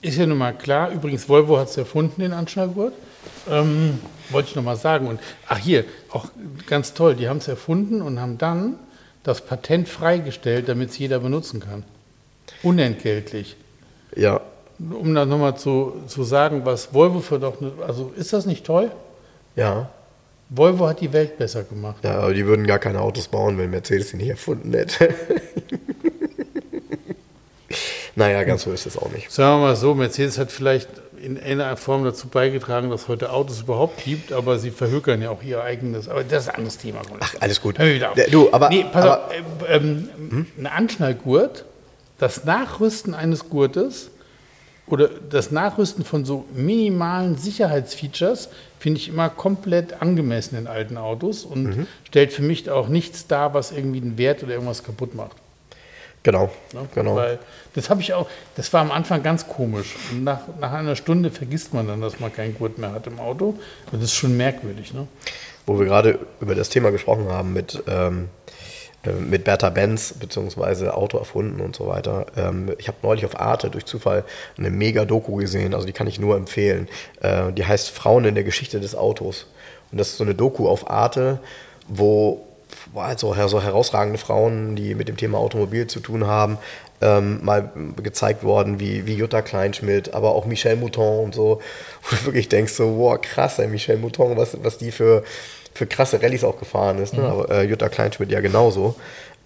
ist 0.00 0.16
ja 0.16 0.24
nun 0.24 0.38
mal 0.38 0.56
klar, 0.56 0.92
übrigens, 0.92 1.28
Volvo 1.28 1.58
hat 1.58 1.68
es 1.68 1.76
erfunden, 1.76 2.22
den 2.22 2.32
Anschnallgurt. 2.32 2.94
Ähm, 3.50 3.98
wollte 4.30 4.48
ich 4.48 4.56
nochmal 4.56 4.76
sagen. 4.76 5.08
Und 5.08 5.20
ach 5.46 5.58
hier, 5.58 5.84
auch 6.10 6.24
ganz 6.66 6.94
toll, 6.94 7.16
die 7.16 7.28
haben 7.28 7.36
es 7.36 7.48
erfunden 7.48 8.00
und 8.00 8.18
haben 8.18 8.38
dann 8.38 8.78
das 9.24 9.42
Patent 9.42 9.90
freigestellt, 9.90 10.70
damit 10.70 10.88
es 10.88 10.96
jeder 10.96 11.18
benutzen 11.18 11.60
kann. 11.60 11.84
Unentgeltlich. 12.62 13.56
Ja. 14.16 14.40
Um 14.78 15.14
das 15.14 15.28
nochmal 15.28 15.58
zu, 15.58 15.96
zu 16.06 16.24
sagen, 16.24 16.62
was 16.64 16.94
Volvo 16.94 17.20
für 17.20 17.38
doch, 17.38 17.56
also 17.86 18.10
ist 18.16 18.32
das 18.32 18.46
nicht 18.46 18.64
toll? 18.64 18.90
Ja. 19.54 19.90
Volvo 20.48 20.86
hat 20.86 21.00
die 21.00 21.12
Welt 21.12 21.38
besser 21.38 21.64
gemacht. 21.64 21.96
Ja, 22.02 22.20
aber 22.20 22.34
die 22.34 22.46
würden 22.46 22.66
gar 22.66 22.78
keine 22.78 23.00
Autos 23.00 23.28
bauen, 23.28 23.58
wenn 23.58 23.70
Mercedes 23.70 24.10
sie 24.10 24.16
nicht 24.16 24.28
erfunden 24.28 24.72
hätte. 24.72 25.08
naja, 28.14 28.44
ganz 28.44 28.62
so 28.62 28.72
ist 28.72 28.86
es 28.86 28.96
auch 28.96 29.10
nicht. 29.10 29.30
Sagen 29.30 29.60
wir 29.60 29.66
mal 29.66 29.76
so, 29.76 29.94
Mercedes 29.94 30.38
hat 30.38 30.52
vielleicht 30.52 30.88
in 31.20 31.40
einer 31.40 31.76
Form 31.76 32.04
dazu 32.04 32.28
beigetragen, 32.28 32.90
dass 32.90 33.02
es 33.02 33.08
heute 33.08 33.32
Autos 33.32 33.62
überhaupt 33.62 34.04
gibt, 34.04 34.32
aber 34.32 34.58
sie 34.58 34.70
verhökern 34.70 35.20
ja 35.20 35.30
auch 35.30 35.42
ihr 35.42 35.62
eigenes. 35.62 36.08
Aber 36.08 36.22
das 36.22 36.44
ist 36.44 36.50
ein 36.50 36.56
anderes 36.56 36.78
Thema. 36.78 37.00
Ach, 37.18 37.34
alles 37.40 37.60
gut. 37.60 37.76
Du, 38.30 38.52
aber, 38.52 38.68
nee, 38.68 38.84
pass 38.92 39.04
aber 39.04 39.26
auf, 39.26 39.68
äh, 39.68 39.76
ähm, 39.76 40.46
ein 40.58 40.66
Anschnallgurt, 40.66 41.64
das 42.18 42.44
Nachrüsten 42.44 43.14
eines 43.14 43.48
Gurtes 43.48 44.10
oder 44.88 45.08
das 45.08 45.50
Nachrüsten 45.50 46.04
von 46.04 46.24
so 46.24 46.44
minimalen 46.54 47.36
Sicherheitsfeatures 47.36 48.48
finde 48.78 49.00
ich 49.00 49.08
immer 49.08 49.28
komplett 49.28 50.00
angemessen 50.00 50.56
in 50.56 50.66
alten 50.66 50.96
Autos 50.96 51.44
und 51.44 51.64
Mhm. 51.64 51.86
stellt 52.04 52.32
für 52.32 52.42
mich 52.42 52.70
auch 52.70 52.88
nichts 52.88 53.26
dar, 53.26 53.52
was 53.54 53.72
irgendwie 53.72 54.00
einen 54.00 54.16
Wert 54.18 54.42
oder 54.42 54.52
irgendwas 54.52 54.84
kaputt 54.84 55.14
macht. 55.14 55.32
genau, 56.22 56.50
Ne? 56.72 56.80
genau. 56.94 57.14
Weil 57.16 57.38
das 57.74 57.88
habe 57.90 58.00
ich 58.00 58.12
auch, 58.14 58.28
das 58.56 58.72
war 58.72 58.80
am 58.80 58.90
Anfang 58.90 59.22
ganz 59.22 59.46
komisch. 59.46 59.94
Und 60.10 60.24
nach, 60.24 60.40
nach 60.60 60.72
einer 60.72 60.96
Stunde 60.96 61.30
vergisst 61.30 61.72
man 61.74 61.86
dann, 61.86 62.00
dass 62.00 62.18
man 62.20 62.32
keinen 62.32 62.54
Gurt 62.56 62.78
mehr 62.78 62.92
hat 62.92 63.06
im 63.06 63.18
Auto. 63.20 63.50
Und 63.50 64.02
das 64.02 64.04
ist 64.04 64.14
schon 64.14 64.36
merkwürdig. 64.36 64.92
Ne? 64.94 65.06
Wo 65.66 65.78
wir 65.78 65.86
gerade 65.86 66.18
über 66.40 66.54
das 66.56 66.68
Thema 66.68 66.90
gesprochen 66.90 67.28
haben 67.28 67.52
mit, 67.52 67.80
ähm, 67.88 68.28
äh, 68.45 68.45
mit 69.12 69.44
Bertha 69.44 69.70
Benz, 69.70 70.14
beziehungsweise 70.18 70.94
Auto 70.94 71.18
erfunden 71.18 71.60
und 71.60 71.76
so 71.76 71.86
weiter. 71.86 72.26
Ähm, 72.36 72.72
ich 72.78 72.88
habe 72.88 72.98
neulich 73.02 73.24
auf 73.24 73.38
Arte 73.38 73.70
durch 73.70 73.84
Zufall 73.84 74.24
eine 74.58 74.70
mega 74.70 75.04
Doku 75.04 75.36
gesehen, 75.36 75.74
also 75.74 75.86
die 75.86 75.92
kann 75.92 76.06
ich 76.06 76.20
nur 76.20 76.36
empfehlen. 76.36 76.88
Äh, 77.20 77.52
die 77.52 77.64
heißt 77.64 77.90
Frauen 77.90 78.24
in 78.24 78.34
der 78.34 78.44
Geschichte 78.44 78.80
des 78.80 78.94
Autos. 78.94 79.46
Und 79.92 79.98
das 79.98 80.08
ist 80.08 80.16
so 80.18 80.24
eine 80.24 80.34
Doku 80.34 80.68
auf 80.68 80.90
Arte, 80.90 81.40
wo 81.88 82.42
also 82.94 83.34
so 83.48 83.62
herausragende 83.62 84.18
Frauen, 84.18 84.76
die 84.76 84.94
mit 84.94 85.08
dem 85.08 85.16
Thema 85.16 85.38
Automobil 85.38 85.86
zu 85.86 86.00
tun 86.00 86.26
haben, 86.26 86.58
ähm, 87.00 87.44
mal 87.44 87.70
gezeigt 88.02 88.42
worden, 88.42 88.80
wie, 88.80 89.06
wie 89.06 89.14
Jutta 89.14 89.42
Kleinschmidt, 89.42 90.14
aber 90.14 90.34
auch 90.34 90.46
Michel 90.46 90.76
Mouton 90.76 91.24
und 91.24 91.34
so, 91.34 91.60
wo 92.02 92.16
du 92.16 92.24
wirklich 92.26 92.48
denkst, 92.48 92.72
so, 92.72 92.98
wow, 92.98 93.20
krass, 93.20 93.58
ey, 93.58 93.68
Michel 93.68 93.98
Mouton, 93.98 94.36
was, 94.36 94.56
was 94.62 94.78
die 94.78 94.92
für, 94.92 95.22
für 95.76 95.86
krasse 95.86 96.22
Rallyes 96.22 96.44
auch 96.44 96.58
gefahren 96.58 96.98
ist, 96.98 97.14
ne? 97.14 97.24
aber 97.24 97.50
äh, 97.50 97.62
Jutta 97.62 97.88
Kleinschmidt 97.88 98.30
ja 98.30 98.40
genauso. 98.40 98.96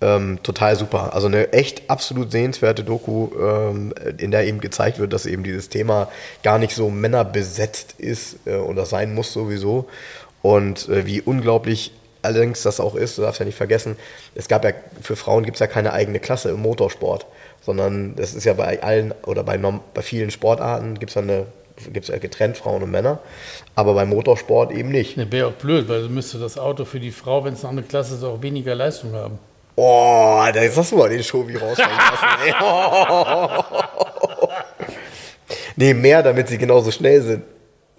Ähm, 0.03 0.39
total 0.43 0.77
super. 0.77 1.15
Also 1.15 1.27
eine 1.27 1.53
echt 1.53 1.91
absolut 1.91 2.33
sehenswerte 2.33 2.85
Doku, 2.85 3.29
ähm, 3.39 3.93
in 4.17 4.31
der 4.31 4.47
eben 4.47 4.61
gezeigt 4.61 4.99
wird, 4.99 5.13
dass 5.13 5.27
eben 5.27 5.43
dieses 5.43 5.69
Thema 5.69 6.09
gar 6.43 6.59
nicht 6.59 6.75
so 6.75 6.89
männerbesetzt 6.89 7.97
ist 7.99 8.37
äh, 8.47 8.55
oder 8.57 8.87
sein 8.87 9.15
muss 9.15 9.33
sowieso. 9.33 9.89
Und 10.41 10.89
äh, 10.89 11.05
wie 11.05 11.21
unglaublich 11.21 11.93
allerdings 12.23 12.63
das 12.63 12.81
auch 12.81 12.95
ist, 12.95 13.19
du 13.19 13.23
darfst 13.23 13.41
ja 13.41 13.47
nicht 13.47 13.59
vergessen, 13.59 13.97
es 14.35 14.49
gab 14.49 14.65
ja, 14.65 14.73
für 15.03 15.17
Frauen 15.17 15.45
gibt 15.45 15.57
es 15.57 15.61
ja 15.61 15.67
keine 15.67 15.93
eigene 15.93 16.21
Klasse 16.21 16.51
im 16.51 16.61
Motorsport, 16.61 17.27
sondern 17.63 18.15
das 18.17 18.35
ist 18.35 18.45
ja 18.45 18.55
bei 18.55 18.83
allen 18.83 19.13
oder 19.27 19.43
bei, 19.43 19.59
bei 19.59 20.03
vielen 20.03 20.31
Sportarten 20.31 20.99
gibt 20.99 21.11
es 21.11 21.15
ja 21.15 21.23
eine 21.23 21.47
gibt 21.93 22.09
ja 22.09 22.19
getrennt 22.19 22.57
Frauen 22.57 22.83
und 22.83 22.91
Männer, 22.91 23.19
aber 23.75 23.95
beim 23.95 24.11
Motorsport 24.11 24.73
eben 24.73 24.91
nicht. 24.91 25.17
Ne, 25.17 25.31
wäre 25.31 25.49
auch 25.49 25.53
blöd, 25.53 25.89
weil 25.89 26.03
du 26.03 26.09
müsste 26.09 26.39
das 26.39 26.59
Auto 26.59 26.85
für 26.85 27.01
die 27.01 27.11
Frau, 27.11 27.45
wenn 27.45 27.55
es 27.55 27.63
noch 27.63 27.71
eine 27.71 27.83
Klasse 27.83 28.15
ist, 28.15 28.25
auch 28.25 28.43
weniger 28.43 28.75
Leistung 28.75 29.15
haben. 29.15 29.39
Oh, 29.77 30.45
da 30.53 30.61
hast 30.61 30.93
du 30.93 30.97
mal 30.97 31.09
den 31.09 31.23
Show 31.23 31.47
wie 31.49 31.57
rausfallen 31.57 31.97
lassen. 31.97 32.27
ey. 32.45 32.53
nee, 35.77 35.95
mehr, 35.95 36.23
damit 36.23 36.49
sie 36.49 36.59
genauso 36.59 36.91
schnell 36.91 37.23
sind. 37.23 37.45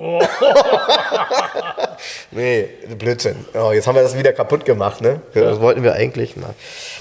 nee, 2.32 2.68
Blödsinn. 2.98 3.46
Oh, 3.54 3.72
jetzt 3.72 3.88
haben 3.88 3.96
wir 3.96 4.02
das 4.02 4.18
wieder 4.18 4.34
kaputt 4.34 4.66
gemacht, 4.66 5.02
ne? 5.02 5.22
Das 5.34 5.62
wollten 5.62 5.84
wir 5.84 5.94
eigentlich. 5.94 6.34
Na. 6.36 6.54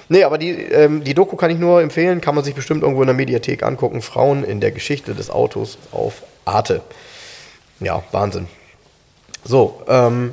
Nee, 0.08 0.24
aber 0.24 0.38
die, 0.38 0.50
ähm, 0.50 1.02
die 1.02 1.14
Doku 1.14 1.36
kann 1.36 1.50
ich 1.50 1.58
nur 1.58 1.80
empfehlen, 1.80 2.20
kann 2.20 2.34
man 2.34 2.44
sich 2.44 2.54
bestimmt 2.54 2.82
irgendwo 2.82 3.02
in 3.02 3.06
der 3.06 3.16
Mediathek 3.16 3.62
angucken. 3.62 4.02
Frauen 4.02 4.44
in 4.44 4.60
der 4.60 4.70
Geschichte 4.70 5.14
des 5.14 5.30
Autos 5.30 5.78
auf 5.92 6.22
Arte. 6.44 6.82
Ja, 7.80 8.02
Wahnsinn. 8.12 8.46
So, 9.44 9.82
ähm, 9.88 10.32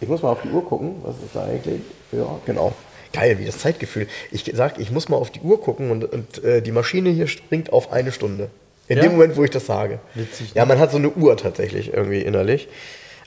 ich 0.00 0.08
muss 0.08 0.22
mal 0.22 0.30
auf 0.30 0.42
die 0.42 0.48
Uhr 0.48 0.64
gucken. 0.64 0.96
Was 1.02 1.16
ist 1.16 1.34
da 1.34 1.44
eigentlich? 1.44 1.80
Ja, 2.12 2.38
genau. 2.46 2.72
Geil, 3.12 3.38
wie 3.38 3.44
das 3.44 3.58
Zeitgefühl. 3.58 4.06
Ich 4.30 4.50
sag, 4.54 4.78
ich 4.78 4.90
muss 4.90 5.08
mal 5.08 5.16
auf 5.16 5.30
die 5.30 5.40
Uhr 5.40 5.60
gucken 5.60 5.90
und, 5.90 6.04
und 6.04 6.42
äh, 6.44 6.62
die 6.62 6.72
Maschine 6.72 7.10
hier 7.10 7.26
springt 7.26 7.72
auf 7.72 7.92
eine 7.92 8.12
Stunde. 8.12 8.50
In 8.88 8.96
Ja? 8.96 9.02
dem 9.04 9.12
Moment, 9.12 9.36
wo 9.36 9.44
ich 9.44 9.50
das 9.50 9.66
sage. 9.66 9.98
Witzig, 10.14 10.52
Ja, 10.54 10.64
man 10.64 10.78
hat 10.78 10.90
so 10.90 10.96
eine 10.96 11.10
Uhr 11.10 11.36
tatsächlich 11.36 11.92
irgendwie 11.92 12.22
innerlich. 12.22 12.68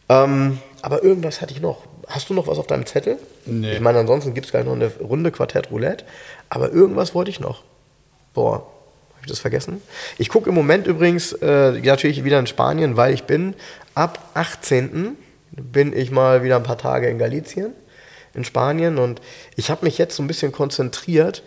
Ähm, 0.09 0.59
aber 0.82 1.03
irgendwas 1.03 1.41
hatte 1.41 1.53
ich 1.53 1.61
noch. 1.61 1.84
Hast 2.07 2.30
du 2.30 2.34
noch 2.34 2.47
was 2.47 2.57
auf 2.59 2.68
deinem 2.68 2.86
Zettel? 2.86 3.18
Nee. 3.45 3.74
Ich 3.74 3.80
meine, 3.80 3.99
ansonsten 3.99 4.34
gibt 4.34 4.45
es 4.47 4.51
gleich 4.51 4.66
noch 4.66 4.74
eine 4.74 4.91
Runde 4.99 5.32
Quartett 5.32 5.70
Roulette. 5.72 6.05
Aber 6.49 6.72
irgendwas 6.72 7.14
wollte 7.16 7.30
ich 7.30 7.39
noch. 7.39 7.64
Boah, 8.34 8.66
habe 9.24 9.28
ich 9.28 9.32
das 9.32 9.39
vergessen? 9.39 9.82
Ich 10.17 10.28
gucke 10.28 10.49
im 10.49 10.55
Moment 10.55 10.86
übrigens 10.86 11.32
äh, 11.34 11.71
natürlich 11.71 12.26
wieder 12.26 12.39
in 12.39 12.47
Spanien, 12.47 12.97
weil 12.97 13.13
ich 13.13 13.24
bin 13.24 13.55
ab 13.95 14.32
18. 14.34 15.15
bin 15.51 15.95
ich 15.95 16.11
mal 16.11 16.43
wieder 16.43 16.57
ein 16.57 16.63
paar 16.63 16.78
Tage 16.78 17.07
in 17.07 17.17
Galicien, 17.17 17.74
in 18.34 18.43
Spanien. 18.43 18.97
Und 18.97 19.21
ich 19.55 19.71
habe 19.71 19.86
mich 19.86 19.97
jetzt 19.97 20.17
so 20.17 20.24
ein 20.24 20.28
bisschen 20.28 20.51
konzentriert, 20.51 21.41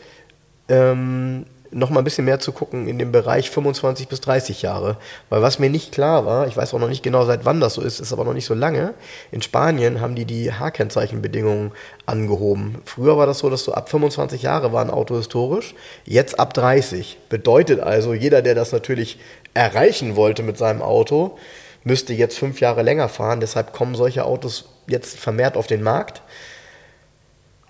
ähm, 0.71 1.45
noch 1.71 1.91
mal 1.91 2.01
ein 2.01 2.05
bisschen 2.05 2.25
mehr 2.25 2.41
zu 2.41 2.53
gucken 2.53 2.89
in 2.89 2.99
dem 2.99 3.13
Bereich 3.13 3.51
25 3.51 4.09
bis 4.09 4.21
30 4.21 4.63
Jahre. 4.63 4.97
Weil 5.29 5.43
was 5.43 5.59
mir 5.59 5.71
nicht 5.71 5.93
klar 5.93 6.27
war, 6.27 6.47
ich 6.47 6.57
weiß 6.57 6.75
auch 6.75 6.79
noch 6.79 6.89
nicht 6.89 7.03
genau, 7.03 7.25
seit 7.25 7.45
wann 7.45 7.61
das 7.61 7.75
so 7.75 7.83
ist, 7.83 8.01
ist 8.01 8.13
aber 8.13 8.25
noch 8.25 8.35
nicht 8.35 8.47
so 8.47 8.55
lange, 8.55 8.95
in 9.33 9.43
Spanien 9.43 10.01
haben 10.01 10.15
die 10.15 10.25
die 10.25 10.53
H-Kennzeichenbedingungen 10.53 11.73
angehoben. 12.07 12.77
Früher 12.85 13.17
war 13.19 13.27
das 13.27 13.41
so, 13.41 13.51
dass 13.51 13.65
so 13.65 13.73
ab 13.73 13.89
25 13.89 14.43
Jahre 14.43 14.73
war 14.73 14.85
ein 14.85 14.91
Auto 14.91 15.17
historisch, 15.17 15.75
jetzt 16.05 16.39
ab 16.39 16.55
30. 16.55 17.19
Bedeutet 17.29 17.81
also, 17.81 18.15
jeder, 18.15 18.43
der 18.43 18.55
das 18.55 18.73
natürlich 18.73 19.19
erreichen 19.55 20.17
wollte 20.17 20.43
mit 20.43 20.59
seinem 20.59 20.83
Auto, 20.83 21.39
müsste 21.85 22.13
jetzt 22.13 22.39
fünf 22.39 22.61
Jahre 22.61 22.83
länger 22.83 23.09
fahren. 23.09 23.41
Deshalb 23.41 23.73
kommen 23.73 23.95
solche 23.95 24.25
Autos 24.25 24.65
jetzt 24.87 25.19
vermehrt 25.19 25.57
auf 25.57 25.67
den 25.67 25.83
Markt 25.83 26.23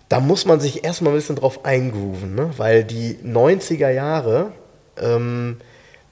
da 0.09 0.21
muss 0.21 0.45
man 0.45 0.61
sich 0.61 0.85
erstmal 0.85 1.13
ein 1.13 1.17
bisschen 1.17 1.37
drauf 1.37 1.65
eingrooven, 1.65 2.35
ne? 2.35 2.51
weil 2.57 2.85
die 2.85 3.15
90er 3.25 3.91
Jahre, 3.91 4.53
ähm, 5.01 5.59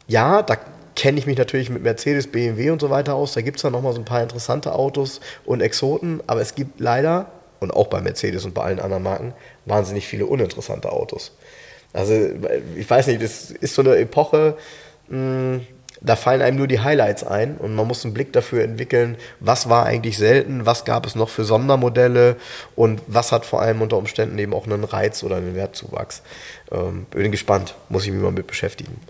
ja, 0.08 0.42
da 0.42 0.56
kenne 0.96 1.18
ich 1.18 1.26
mich 1.26 1.38
natürlich 1.38 1.70
mit 1.70 1.82
Mercedes, 1.82 2.30
BMW 2.30 2.70
und 2.70 2.80
so 2.80 2.90
weiter 2.90 3.14
aus, 3.14 3.34
da 3.34 3.40
gibt 3.40 3.56
es 3.56 3.62
dann 3.62 3.72
nochmal 3.72 3.92
so 3.92 4.00
ein 4.00 4.04
paar 4.04 4.22
interessante 4.22 4.72
Autos 4.72 5.20
und 5.44 5.60
Exoten, 5.60 6.22
aber 6.26 6.40
es 6.40 6.54
gibt 6.54 6.80
leider, 6.80 7.30
und 7.60 7.72
auch 7.72 7.86
bei 7.86 8.00
Mercedes 8.00 8.44
und 8.44 8.54
bei 8.54 8.62
allen 8.62 8.80
anderen 8.80 9.02
Marken, 9.02 9.34
wahnsinnig 9.64 10.06
viele 10.06 10.26
uninteressante 10.26 10.90
Autos. 10.92 11.32
Also 11.92 12.12
ich 12.76 12.88
weiß 12.88 13.06
nicht, 13.06 13.22
das 13.22 13.52
ist 13.52 13.74
so 13.74 13.82
eine 13.82 13.96
Epoche, 13.96 14.56
mh, 15.08 15.60
da 16.04 16.16
fallen 16.16 16.42
einem 16.42 16.58
nur 16.58 16.68
die 16.68 16.80
Highlights 16.80 17.24
ein 17.24 17.56
und 17.56 17.74
man 17.74 17.88
muss 17.88 18.04
einen 18.04 18.12
Blick 18.12 18.32
dafür 18.34 18.62
entwickeln, 18.62 19.16
was 19.40 19.70
war 19.70 19.86
eigentlich 19.86 20.18
selten, 20.18 20.66
was 20.66 20.84
gab 20.84 21.06
es 21.06 21.14
noch 21.14 21.30
für 21.30 21.44
Sondermodelle 21.44 22.36
und 22.76 23.00
was 23.06 23.32
hat 23.32 23.46
vor 23.46 23.62
allem 23.62 23.80
unter 23.80 23.96
Umständen 23.96 24.38
eben 24.38 24.52
auch 24.52 24.66
einen 24.66 24.84
Reiz 24.84 25.22
oder 25.22 25.36
einen 25.36 25.54
Wertzuwachs. 25.54 26.22
Ähm, 26.70 27.06
bin 27.10 27.32
gespannt, 27.32 27.74
muss 27.88 28.04
ich 28.04 28.12
mich 28.12 28.20
mal 28.20 28.32
mit 28.32 28.46
beschäftigen. 28.46 29.00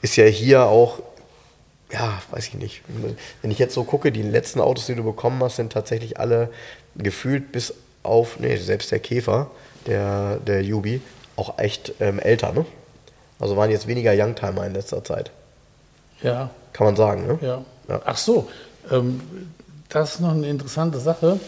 Ist 0.00 0.14
ja 0.16 0.26
hier 0.26 0.66
auch, 0.66 1.00
ja, 1.90 2.22
weiß 2.30 2.46
ich 2.46 2.54
nicht, 2.54 2.82
wenn 3.42 3.50
ich 3.50 3.58
jetzt 3.58 3.74
so 3.74 3.82
gucke, 3.82 4.12
die 4.12 4.22
letzten 4.22 4.60
Autos, 4.60 4.86
die 4.86 4.94
du 4.94 5.02
bekommen 5.02 5.42
hast, 5.42 5.56
sind 5.56 5.72
tatsächlich 5.72 6.20
alle 6.20 6.50
gefühlt 6.94 7.50
bis 7.50 7.74
auf, 8.04 8.38
nee, 8.38 8.54
selbst 8.56 8.92
der 8.92 9.00
Käfer, 9.00 9.50
der, 9.86 10.36
der 10.36 10.62
Jubi, 10.62 11.00
auch 11.34 11.58
echt 11.58 11.94
ähm, 11.98 12.20
älter, 12.20 12.52
ne? 12.52 12.64
Also 13.40 13.56
waren 13.56 13.70
jetzt 13.70 13.86
weniger 13.86 14.12
Youngtimer 14.12 14.66
in 14.66 14.74
letzter 14.74 15.02
Zeit. 15.02 15.30
Ja, 16.22 16.50
Kann 16.72 16.86
man 16.86 16.96
sagen, 16.96 17.26
ne? 17.26 17.38
ja. 17.40 17.62
Ja. 17.88 18.02
Ach 18.04 18.16
so, 18.16 18.48
ähm, 18.90 19.20
das 19.88 20.14
ist 20.14 20.20
noch 20.20 20.32
eine 20.32 20.48
interessante 20.48 20.98
Sache. 20.98 21.40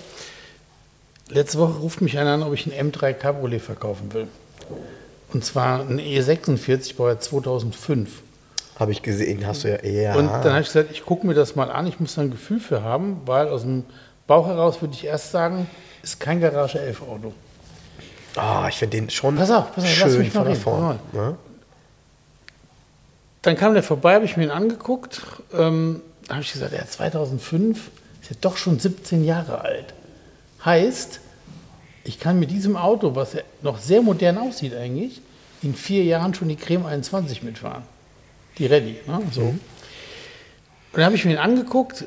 Letzte 1.28 1.58
Woche 1.58 1.78
ruft 1.78 2.00
mich 2.00 2.18
einer 2.18 2.30
an, 2.32 2.42
ob 2.42 2.54
ich 2.54 2.70
einen 2.72 2.90
M3 2.90 3.12
Cabriolet 3.12 3.60
verkaufen 3.60 4.12
will. 4.12 4.26
Und 5.32 5.44
zwar 5.44 5.80
ein 5.80 6.00
E46 6.00 6.96
Baujahr 6.96 7.20
2005. 7.20 8.22
Habe 8.78 8.92
ich 8.92 9.02
gesehen, 9.02 9.46
hast 9.46 9.64
du 9.64 9.68
ja. 9.68 9.84
Ja. 9.84 10.14
Und 10.16 10.26
dann 10.26 10.52
habe 10.52 10.62
ich 10.62 10.68
gesagt, 10.68 10.90
ich 10.90 11.04
gucke 11.04 11.26
mir 11.26 11.34
das 11.34 11.54
mal 11.54 11.70
an, 11.70 11.86
ich 11.86 12.00
muss 12.00 12.14
da 12.14 12.22
ein 12.22 12.30
Gefühl 12.30 12.58
für 12.60 12.82
haben, 12.82 13.20
weil 13.26 13.48
aus 13.48 13.62
dem 13.62 13.84
Bauch 14.26 14.46
heraus 14.46 14.80
würde 14.80 14.94
ich 14.94 15.04
erst 15.04 15.30
sagen, 15.30 15.68
ist 16.02 16.18
kein 16.18 16.40
Garage 16.40 16.80
11 16.80 17.02
Auto. 17.02 17.32
Ah, 18.36 18.66
ich 18.68 18.76
finde 18.76 18.96
den 18.96 19.10
schon 19.10 19.36
Pass 19.36 19.50
auf, 19.50 19.74
pass 19.74 19.84
auf, 19.84 19.90
lass 20.00 20.12
schön 20.12 20.18
mich 20.18 20.32
mal 20.34 20.40
von 20.40 20.48
reden, 20.48 20.60
Form. 20.60 20.98
Ne? 21.12 21.36
Dann 23.42 23.56
kam 23.56 23.74
der 23.74 23.82
vorbei, 23.82 24.14
habe 24.14 24.24
ich 24.24 24.36
mir 24.36 24.44
ihn 24.44 24.50
angeguckt. 24.50 25.22
Ähm, 25.52 26.02
da 26.26 26.34
habe 26.34 26.42
ich 26.42 26.52
gesagt, 26.52 26.72
ja, 26.72 26.86
2005 26.86 27.90
ist 28.22 28.30
ja 28.30 28.36
doch 28.40 28.56
schon 28.56 28.78
17 28.78 29.24
Jahre 29.24 29.62
alt. 29.62 29.94
Heißt, 30.64 31.20
ich 32.04 32.18
kann 32.18 32.38
mit 32.38 32.50
diesem 32.50 32.76
Auto, 32.76 33.14
was 33.14 33.32
ja 33.32 33.40
noch 33.62 33.78
sehr 33.78 34.02
modern 34.02 34.38
aussieht 34.38 34.74
eigentlich, 34.74 35.20
in 35.62 35.74
vier 35.74 36.04
Jahren 36.04 36.34
schon 36.34 36.48
die 36.48 36.56
Creme 36.56 36.86
21 36.86 37.42
mitfahren. 37.42 37.82
Die 38.58 38.66
Ready, 38.66 39.00
ne? 39.06 39.20
so. 39.32 39.42
Und 39.42 39.60
dann 40.92 41.04
habe 41.04 41.14
ich 41.14 41.24
mir 41.24 41.32
ihn 41.32 41.38
angeguckt. 41.38 42.06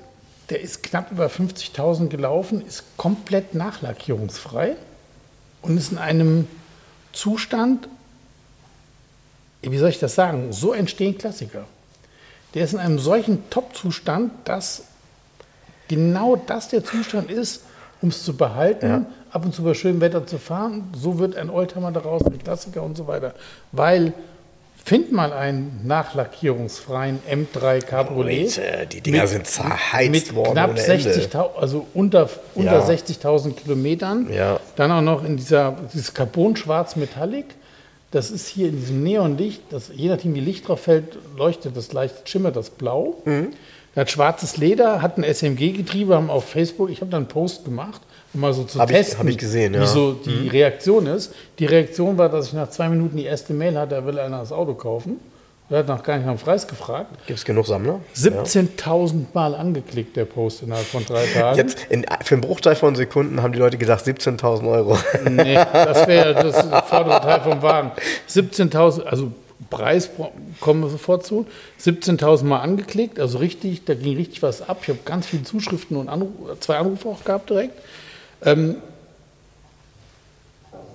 Der 0.50 0.62
ist 0.62 0.84
knapp 0.84 1.12
über 1.12 1.28
50.000 1.28 2.10
gelaufen, 2.10 2.66
ist 2.66 2.84
komplett 2.98 3.56
nachlackierungsfrei 3.56 4.76
und 5.62 5.78
ist 5.78 5.92
in 5.92 5.98
einem 5.98 6.48
Zustand, 7.14 7.88
wie 9.72 9.78
soll 9.78 9.90
ich 9.90 10.00
das 10.00 10.16
sagen, 10.16 10.52
so 10.52 10.74
entstehen 10.74 11.18
Klassiker. 11.18 11.66
Der 12.54 12.64
ist 12.66 12.74
in 12.74 12.80
einem 12.80 13.00
solchen 13.00 13.50
Top-Zustand, 13.50 14.32
dass 14.46 14.84
genau 15.88 16.36
das 16.36 16.70
der 16.70 16.84
Zustand 16.84 17.32
ist, 17.32 17.64
um 18.02 18.10
es 18.10 18.24
zu 18.24 18.36
behalten, 18.36 18.88
Ja. 18.88 19.06
ab 19.32 19.46
und 19.46 19.54
zu 19.56 19.64
bei 19.64 19.74
schönem 19.74 20.02
Wetter 20.02 20.26
zu 20.28 20.38
fahren. 20.38 20.90
So 20.96 21.18
wird 21.20 21.36
ein 21.36 21.50
Oldtimer 21.50 21.92
daraus, 21.92 22.24
ein 22.26 22.38
Klassiker 22.38 22.84
und 22.84 22.96
so 22.98 23.08
weiter. 23.08 23.34
Weil, 23.72 24.14
find 24.86 25.12
mal 25.14 25.32
einen 25.34 25.82
nachlackierungsfreien 25.86 27.20
M3 27.30 27.80
Cabriolet. 27.82 28.58
Leute, 28.58 28.88
die 28.92 29.02
Dinger 29.02 29.26
sind 29.28 29.48
zerheizt 29.48 30.12
mit 30.12 30.36
worden 30.36 30.52
knapp 30.54 30.72
ohne 30.72 30.80
Ende. 30.84 31.10
60.000, 31.14 31.56
also 31.60 31.88
unter, 31.94 32.30
unter 32.56 32.74
Ja. 32.80 32.86
60.000 32.86 33.54
Kilometern. 33.56 34.28
Ja. 34.32 34.60
Dann 34.76 34.92
auch 34.92 35.02
noch 35.02 35.24
in 35.24 35.38
dieser, 35.38 35.76
dieses 35.94 36.14
Carbon-Schwarz 36.14 36.96
Metallic. 36.98 37.46
Das 38.14 38.30
ist 38.30 38.48
hier 38.48 38.68
in 38.70 38.80
diesem 38.80 39.02
Neonlicht, 39.02 39.62
das, 39.72 39.90
je 39.94 40.08
nachdem 40.08 40.36
wie 40.36 40.40
Licht 40.40 40.68
drauf 40.68 40.82
fällt, 40.82 41.18
leuchtet 41.36 41.76
das 41.76 41.92
leicht, 41.94 42.30
schimmert 42.30 42.56
das 42.56 42.70
blau. 42.70 43.16
Mhm. 43.26 43.48
Er 43.96 44.02
hat 44.02 44.12
schwarzes 44.12 44.58
Leder, 44.58 45.02
hat 45.02 45.18
ein 45.18 45.24
SMG-Getriebe, 45.24 46.16
haben 46.16 46.30
auf 46.30 46.46
Facebook, 46.46 46.90
ich 46.92 47.02
habe 47.02 47.10
da 47.10 47.18
einen 47.18 47.28
Post 47.28 47.66
gemacht, 47.66 48.02
um 48.34 48.42
mal 48.42 48.54
so 48.54 48.64
zu 48.66 48.80
Hab 48.80 48.90
ich- 48.92 48.98
testen, 48.98 49.20
hab 49.20 49.28
ich 49.28 49.38
gesehen, 49.38 49.74
wie 49.74 49.78
ja. 49.78 49.84
Mhm. 49.84 49.88
so 49.88 50.14
die 50.14 50.48
Reaktion 50.48 51.08
ist. 51.08 51.34
Die 51.58 51.66
Reaktion 51.66 52.18
war, 52.20 52.30
dass 52.30 52.48
ich 52.48 52.54
nach 52.54 52.70
zwei 52.70 52.88
Minuten 52.88 53.18
die 53.18 53.26
erste 53.26 53.54
Mail 53.54 53.78
hatte, 53.78 53.96
er 53.96 54.06
will 54.06 54.20
einer 54.20 54.40
das 54.40 54.52
Auto 54.52 54.76
kaufen. 54.76 55.20
Er 55.74 55.80
hat 55.80 55.88
noch 55.88 56.04
gar 56.04 56.18
nicht 56.18 56.28
nach 56.28 56.36
dem 56.36 56.40
Preis 56.40 56.68
gefragt. 56.68 57.26
Gibt 57.26 57.40
es 57.40 57.46
genug 57.46 57.66
Sammler? 57.66 58.00
17.000 58.16 59.26
Mal 59.34 59.56
angeklickt, 59.56 60.16
der 60.16 60.26
Post 60.26 60.62
innerhalb 60.62 60.86
von 60.86 61.04
drei 61.04 61.26
Tagen. 61.26 61.58
Jetzt 61.58 61.88
in, 61.90 62.06
für 62.24 62.36
einen 62.36 62.42
Bruchteil 62.42 62.76
von 62.76 62.96
Sekunden 62.96 63.42
haben 63.42 63.54
die 63.54 63.58
Leute 63.58 63.80
gedacht 63.80 64.06
17.000 64.06 64.70
Euro. 64.70 65.00
Nee, 65.28 65.56
das 65.56 66.08
wäre 66.08 66.36
das 66.36 66.86
vordere 66.90 67.22
Teil 67.22 67.42
vom 67.42 67.64
Wagen. 67.64 67.92
17.000, 68.30 69.06
also 69.06 69.32
Preis 69.72 70.12
kommen 70.60 70.84
wir 70.84 70.90
sofort 70.90 71.26
zu. 71.26 71.48
17.000 71.82 72.44
Mal 72.44 72.60
angeklickt, 72.60 73.20
also 73.20 73.40
richtig, 73.40 73.84
da 73.86 73.96
ging 73.96 74.16
richtig 74.16 74.44
was 74.44 74.70
ab. 74.70 74.78
Ich 74.84 74.90
habe 74.90 75.00
ganz 75.04 75.26
viele 75.26 75.42
Zuschriften 75.42 75.98
und 75.98 76.08
Anruf, 76.08 76.30
zwei 76.60 76.78
Anrufe 76.78 77.10
auch 77.10 77.24
gehabt 77.24 77.50
direkt. 77.50 77.74
Ähm, 78.46 78.76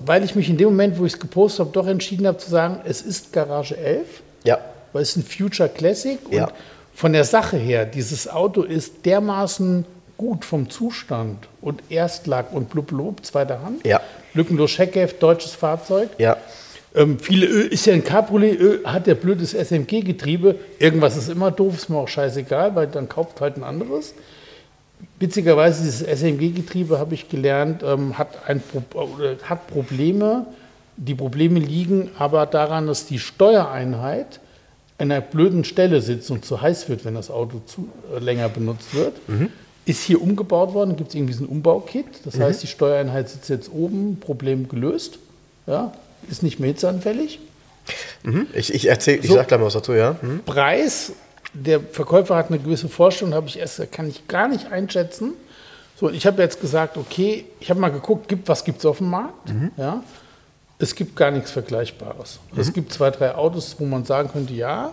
weil 0.07 0.23
ich 0.23 0.37
mich 0.37 0.49
in 0.49 0.57
dem 0.57 0.69
Moment, 0.69 1.01
wo 1.01 1.05
ich 1.05 1.15
es 1.15 1.19
gepostet 1.19 1.67
habe, 1.67 1.71
doch 1.73 1.89
entschieden 1.89 2.29
habe 2.29 2.39
zu 2.39 2.49
sagen, 2.49 2.81
es 2.85 3.03
ist 3.03 3.33
Garage 3.33 3.77
11. 3.77 4.23
ja. 4.49 4.59
weil 4.93 5.03
es 5.03 5.11
ist 5.11 5.17
ein 5.17 5.23
Future 5.25 5.69
Classic 5.69 6.19
und 6.27 6.33
Ja. 6.33 6.49
von 6.95 7.13
der 7.13 7.25
Sache 7.25 7.57
her, 7.57 7.85
dieses 7.85 8.29
Auto 8.29 8.63
ist 8.63 9.05
dermaßen 9.07 9.85
gut 10.17 10.45
vom 10.45 10.69
Zustand 10.71 11.47
und 11.61 11.83
Erstlack 11.91 12.53
und 12.53 12.71
blub 12.71 13.25
zweiter 13.25 13.63
Hand. 13.63 13.87
Ja. 13.87 14.01
Lückenlos 14.35 14.71
Scheckheft, 14.73 15.23
deutsches 15.23 15.53
Fahrzeug. 15.53 16.09
Ja. 16.19 16.37
Ähm, 16.95 17.19
viele 17.21 17.47
Ö, 17.47 17.61
ist 17.63 17.87
ja 17.87 17.93
ein 17.95 18.03
Cabriolet, 18.03 18.59
Ö, 18.59 18.85
hat 18.85 19.07
der 19.07 19.15
blödes 19.15 19.53
SMG-Getriebe. 19.55 20.57
Irgendwas 20.79 21.17
ist 21.17 21.29
immer 21.29 21.51
doof, 21.51 21.77
ist 21.77 21.89
mir 21.91 21.99
auch 21.99 22.09
scheißegal, 22.09 22.75
weil 22.75 22.87
dann 22.89 23.09
kauft 23.09 23.41
halt 23.41 23.57
ein 23.59 23.63
anderes. 23.63 24.15
Witzigerweise, 25.21 25.85
dieses 25.85 26.03
SMG-Getriebe, 26.03 26.99
habe 26.99 27.15
ich 27.15 27.29
gelernt, 27.29 27.83
ähm, 27.85 28.19
hat, 28.19 28.49
ein, 28.49 28.61
Pro- 28.61 29.09
hat 29.45 29.67
Probleme. 29.69 30.47
Die 31.01 31.15
Probleme 31.15 31.61
liegen 31.61 32.11
aber 32.19 32.45
daran, 32.47 32.89
dass 32.89 33.07
die 33.07 33.21
Steuereinheit 33.21 34.41
an 34.99 35.13
einer 35.13 35.21
blöden 35.21 35.63
Stelle 35.65 36.01
sitzt 36.01 36.29
und 36.33 36.45
zu 36.45 36.61
heiß 36.61 36.89
wird, 36.89 37.05
wenn 37.05 37.15
das 37.15 37.31
Auto 37.31 37.61
zu, 37.67 37.89
äh, 38.15 38.19
länger 38.19 38.49
benutzt 38.49 38.95
wird. 38.95 39.15
Ist 39.87 40.03
hier 40.03 40.21
umgebaut 40.21 40.75
worden, 40.75 40.97
gibt 40.97 41.11
es 41.11 41.15
irgendwie 41.15 41.35
so 41.35 41.45
ein 41.45 41.49
Umbaukit. 41.49 42.07
Das 42.25 42.39
heißt, 42.39 42.63
die 42.65 42.67
Steuereinheit 42.67 43.29
sitzt 43.29 43.49
jetzt 43.49 43.71
oben, 43.73 44.19
Problem 44.19 44.69
gelöst. 44.69 45.19
Ja, 45.69 45.93
ist 46.29 46.43
nicht 46.43 46.59
mehr 46.59 46.69
hitzeanfällig. 46.69 47.39
Mhm. 48.25 48.49
Ich, 48.53 48.75
ich 48.75 48.89
erzähl, 48.89 49.21
ich 49.21 49.29
So. 49.29 49.35
sag 49.35 49.47
gleich 49.49 49.61
mal 49.61 49.67
was 49.67 49.75
dazu, 49.75 49.93
ja. 49.95 50.17
Mhm. 50.21 50.41
Preis, 50.45 51.13
der 51.55 51.81
Verkäufer 51.81 52.35
hat 52.37 52.49
eine 52.49 52.59
gewisse 52.59 52.89
Vorstellung, 52.89 53.35
habe 53.35 53.47
ich 53.47 53.59
erst, 53.59 53.91
kann 53.93 54.09
ich 54.09 54.27
gar 54.27 54.49
nicht 54.49 54.73
einschätzen. 54.73 55.35
So, 55.99 56.11
ich 56.11 56.27
habe 56.27 56.43
jetzt 56.43 56.61
gesagt, 56.61 56.97
okay, 56.97 57.45
ich 57.61 57.71
habe 57.71 57.79
mal 57.81 57.91
geguckt, 57.91 58.29
gibt, 58.29 58.49
was 58.49 58.65
gibt 58.65 58.79
es 58.81 58.87
auf 58.87 58.99
dem 58.99 59.11
Markt? 59.11 59.53
Ja, 59.77 60.03
es 60.79 60.95
gibt 60.95 61.17
gar 61.17 61.31
nichts 61.31 61.51
Vergleichbares. 61.51 62.39
Es 62.57 62.73
gibt 62.73 62.93
zwei, 62.93 63.11
drei 63.11 63.35
Autos, 63.35 63.77
wo 63.79 63.85
man 63.85 64.05
sagen 64.05 64.31
könnte, 64.33 64.55
ja, 64.55 64.93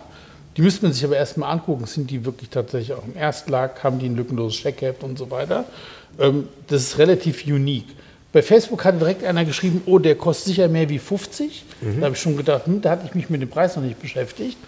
die 0.56 0.62
müsste 0.62 0.84
man 0.84 0.92
sich 0.92 1.04
aber 1.04 1.16
erstmal 1.16 1.52
angucken, 1.52 1.86
sind 1.86 2.10
die 2.10 2.24
wirklich 2.24 2.50
tatsächlich 2.50 2.96
auch 2.96 3.04
im 3.04 3.16
Erstlag, 3.16 3.84
haben 3.84 3.98
die 3.98 4.06
ein 4.06 4.16
lückenloses 4.16 4.58
Checkheft 4.58 5.02
und 5.04 5.18
so 5.18 5.30
weiter. 5.30 5.64
Ähm, 6.18 6.48
das 6.66 6.82
ist 6.82 6.98
relativ 6.98 7.46
unique. 7.46 7.94
Bei 8.32 8.42
Facebook 8.42 8.84
hat 8.84 9.00
direkt 9.00 9.24
einer 9.24 9.44
geschrieben, 9.44 9.82
oh, 9.86 9.98
der 9.98 10.14
kostet 10.14 10.48
sicher 10.48 10.68
mehr 10.68 10.88
wie 10.88 10.98
50. 10.98 11.64
Da 11.80 12.06
habe 12.06 12.14
ich 12.14 12.20
schon 12.20 12.36
gedacht, 12.36 12.66
hm, 12.66 12.82
da 12.82 12.90
hatte 12.90 13.06
ich 13.06 13.14
mich 13.14 13.30
mit 13.30 13.40
dem 13.40 13.48
Preis 13.48 13.76
noch 13.76 13.82
nicht 13.82 14.00
beschäftigt. 14.00 14.58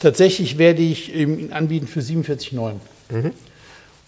Tatsächlich 0.00 0.58
werde 0.58 0.82
ich 0.82 1.14
ihn 1.14 1.52
anbieten 1.52 1.86
für 1.86 2.00
47,9. 2.00 2.74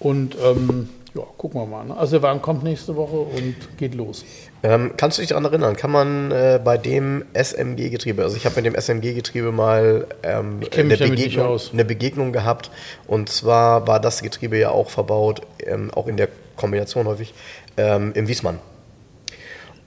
Und 0.01 0.37
ähm, 0.43 0.89
ja, 1.15 1.23
gucken 1.37 1.61
wir 1.61 1.67
mal. 1.67 1.85
Ne? 1.85 1.97
Also 1.97 2.19
der 2.19 2.23
Wagen 2.23 2.43
kommt 2.43 2.65
nächste 2.65 2.97
Woche 2.97 3.17
und 3.17 3.55
geht 3.77 3.95
los. 3.95 4.25
Ähm, 4.62 4.93
kannst 4.97 5.19
du 5.19 5.23
dich 5.23 5.29
daran 5.29 5.45
erinnern, 5.45 5.77
kann 5.77 5.91
man 5.91 6.33
äh, 6.33 6.61
bei 6.62 6.77
dem 6.77 7.25
SMG-Getriebe, 7.35 8.23
also 8.23 8.37
ich 8.37 8.47
habe 8.47 8.57
mit 8.57 8.65
dem 8.65 8.75
SMG-Getriebe 8.75 9.53
mal 9.53 10.07
ähm, 10.23 10.61
eine, 10.73 10.97
Begegnung, 10.97 11.61
eine 11.73 11.85
Begegnung 11.85 12.33
gehabt 12.33 12.71
und 13.07 13.29
zwar 13.29 13.87
war 13.87 14.01
das 14.01 14.23
Getriebe 14.23 14.59
ja 14.59 14.71
auch 14.71 14.91
verbaut, 14.91 15.43
ähm, 15.65 15.91
auch 15.95 16.09
in 16.09 16.17
der 16.17 16.29
Kombination 16.57 17.07
häufig, 17.07 17.35
ähm, 17.77 18.12
im 18.15 18.27
Wiesmann. 18.27 18.59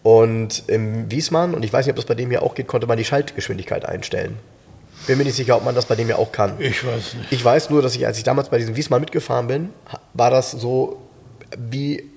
Und 0.03 0.63
im 0.67 1.11
Wiesmann, 1.11 1.53
und 1.53 1.65
ich 1.65 1.73
weiß 1.73 1.85
nicht, 1.85 1.91
ob 1.91 1.97
das 1.97 2.05
bei 2.05 2.15
dem 2.15 2.29
hier 2.29 2.43
auch 2.43 2.55
geht, 2.55 2.67
konnte 2.67 2.87
man 2.87 2.97
die 2.97 3.03
Schaltgeschwindigkeit 3.03 3.83
einstellen. 3.83 4.37
Bin 5.05 5.17
mir 5.17 5.25
nicht 5.25 5.35
sicher, 5.35 5.57
ob 5.57 5.65
man 5.65 5.75
das 5.75 5.85
bei 5.85 5.95
dem 5.95 6.07
ja 6.07 6.17
auch 6.17 6.31
kann. 6.31 6.53
Ich 6.59 6.85
weiß 6.85 7.15
nicht. 7.15 7.31
Ich 7.31 7.43
weiß 7.43 7.69
nur, 7.69 7.81
dass 7.81 7.95
ich, 7.95 8.05
als 8.05 8.17
ich 8.17 8.23
damals 8.23 8.49
bei 8.49 8.57
diesem 8.57 8.75
Wiesmann 8.75 9.01
mitgefahren 9.01 9.47
bin, 9.47 9.69
war 10.13 10.31
das 10.31 10.51
so 10.51 11.06
wie, 11.57 12.09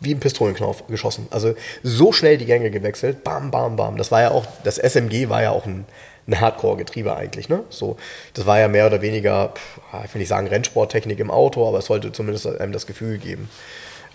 wie 0.00 0.14
ein 0.14 0.20
Pistolenknopf 0.20 0.86
geschossen. 0.86 1.26
Also 1.30 1.54
so 1.82 2.12
schnell 2.12 2.38
die 2.38 2.46
Gänge 2.46 2.70
gewechselt, 2.70 3.24
bam, 3.24 3.50
bam, 3.50 3.76
bam. 3.76 3.96
Das 3.96 4.10
war 4.10 4.22
ja 4.22 4.30
auch, 4.30 4.46
das 4.64 4.78
SMG 4.78 5.28
war 5.28 5.42
ja 5.42 5.50
auch 5.50 5.66
ein, 5.66 5.84
ein 6.26 6.40
Hardcore-Getriebe 6.40 7.14
eigentlich, 7.16 7.48
ne? 7.48 7.64
So, 7.70 7.96
das 8.34 8.46
war 8.46 8.58
ja 8.58 8.68
mehr 8.68 8.86
oder 8.86 9.02
weniger, 9.02 9.52
ich 10.04 10.14
will 10.14 10.20
nicht 10.20 10.28
sagen 10.28 10.46
Rennsporttechnik 10.46 11.18
im 11.18 11.30
Auto, 11.30 11.66
aber 11.66 11.78
es 11.78 11.86
sollte 11.86 12.12
zumindest 12.12 12.46
einem 12.46 12.72
das 12.72 12.86
Gefühl 12.86 13.18
geben. 13.18 13.48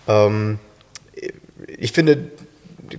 Ähm, 0.08 0.58
ich 1.66 1.92
finde 1.92 2.30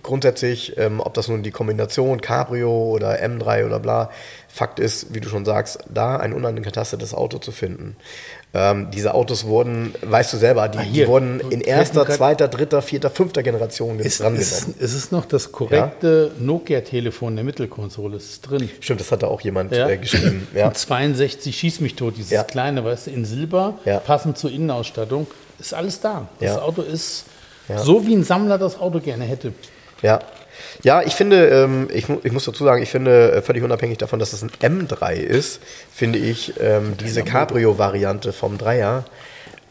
grundsätzlich, 0.04 0.78
ähm, 0.78 1.00
ob 1.00 1.14
das 1.14 1.28
nun 1.28 1.44
die 1.44 1.52
Kombination 1.52 2.22
Cabrio 2.22 2.72
oder 2.72 3.22
M3 3.24 3.66
oder 3.66 3.80
bla, 3.80 4.12
Fakt 4.48 4.80
ist, 4.80 5.14
wie 5.14 5.20
du 5.20 5.30
schon 5.30 5.46
sagst, 5.46 5.80
da 5.88 6.18
ein 6.18 6.34
unangetastetes 6.34 7.14
Auto 7.14 7.38
zu 7.38 7.52
finden. 7.52 7.96
Ähm, 8.54 8.90
diese 8.92 9.14
Autos 9.14 9.46
wurden, 9.46 9.94
weißt 10.02 10.34
du 10.34 10.38
selber, 10.38 10.68
die, 10.70 10.78
Ah, 10.78 10.84
die 10.92 11.06
wurden 11.08 11.42
in 11.52 11.62
erster, 11.62 12.08
zweiter, 12.08 12.48
dritter, 12.48 12.82
vierter, 12.82 13.10
fünfter 13.10 13.44
Generation 13.44 14.00
Ist, 14.00 14.22
drangenommen. 14.22 14.42
ist, 14.42 14.70
ist 14.80 14.94
es 14.96 15.12
noch 15.12 15.26
das 15.26 15.52
korrekte 15.52 16.32
Nokia-Telefon 16.40 17.36
der 17.36 17.44
Mittelkonsole? 17.44 18.16
Ist 18.18 18.30
es 18.32 18.42
drin? 18.42 18.70
Stimmt, 18.80 19.02
das 19.02 19.12
hat 19.12 19.22
da 19.24 19.28
auch 19.28 19.42
jemand 19.42 19.76
Ja. 19.76 19.90
äh, 19.90 19.98
geschrieben. 19.98 20.48
Ja. 20.56 20.68
Und 20.68 20.78
62 20.78 21.56
schieß 21.58 21.82
mich 21.82 21.96
tot, 21.96 22.16
dieses 22.18 22.32
Ja. 22.32 22.44
kleine, 22.44 22.84
weißt 22.86 23.08
du, 23.08 23.12
in 23.12 23.26
Silber, 23.26 23.76
Ja. 23.86 24.00
passend 24.00 24.38
zur 24.38 24.50
Innenausstattung, 24.52 25.28
ist 25.60 25.74
alles 25.74 26.00
da. 26.00 26.28
Das 26.40 26.56
Ja. 26.56 26.62
Auto 26.62 26.82
ist 26.82 27.26
Ja. 27.68 27.80
So 27.80 28.08
wie 28.08 28.16
ein 28.16 28.24
Sammler 28.24 28.58
das 28.58 28.80
Auto 28.80 29.02
gerne 29.02 29.26
hätte. 29.26 29.52
Ja. 30.02 30.20
Ja, 30.84 31.02
ich 31.02 31.14
finde, 31.16 31.48
ähm, 31.48 31.88
ich, 31.94 32.06
ich 32.24 32.32
muss 32.32 32.46
dazu 32.46 32.64
sagen, 32.64 32.82
ich 32.84 32.90
finde, 32.90 33.32
äh, 33.32 33.42
völlig 33.42 33.64
unabhängig 33.64 33.98
davon, 33.98 34.20
dass 34.20 34.34
es 34.34 34.44
ein 34.44 34.52
M3 34.62 35.14
ist, 35.16 35.60
finde 35.94 36.20
ich 36.20 36.54
ähm, 36.60 36.96
diese 37.04 37.24
Cabrio-Variante 37.24 38.34
vom 38.34 38.58
Dreier 38.58 39.06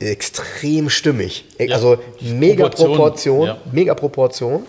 extrem 0.00 0.90
stimmig. 0.90 1.44
Äh, 1.58 1.66
Ja, 1.68 1.76
Also 1.76 1.98
mega 2.20 2.68
Proportion, 2.68 3.46
ja. 3.46 3.58
mega 3.72 3.94
Proportion. 3.94 4.64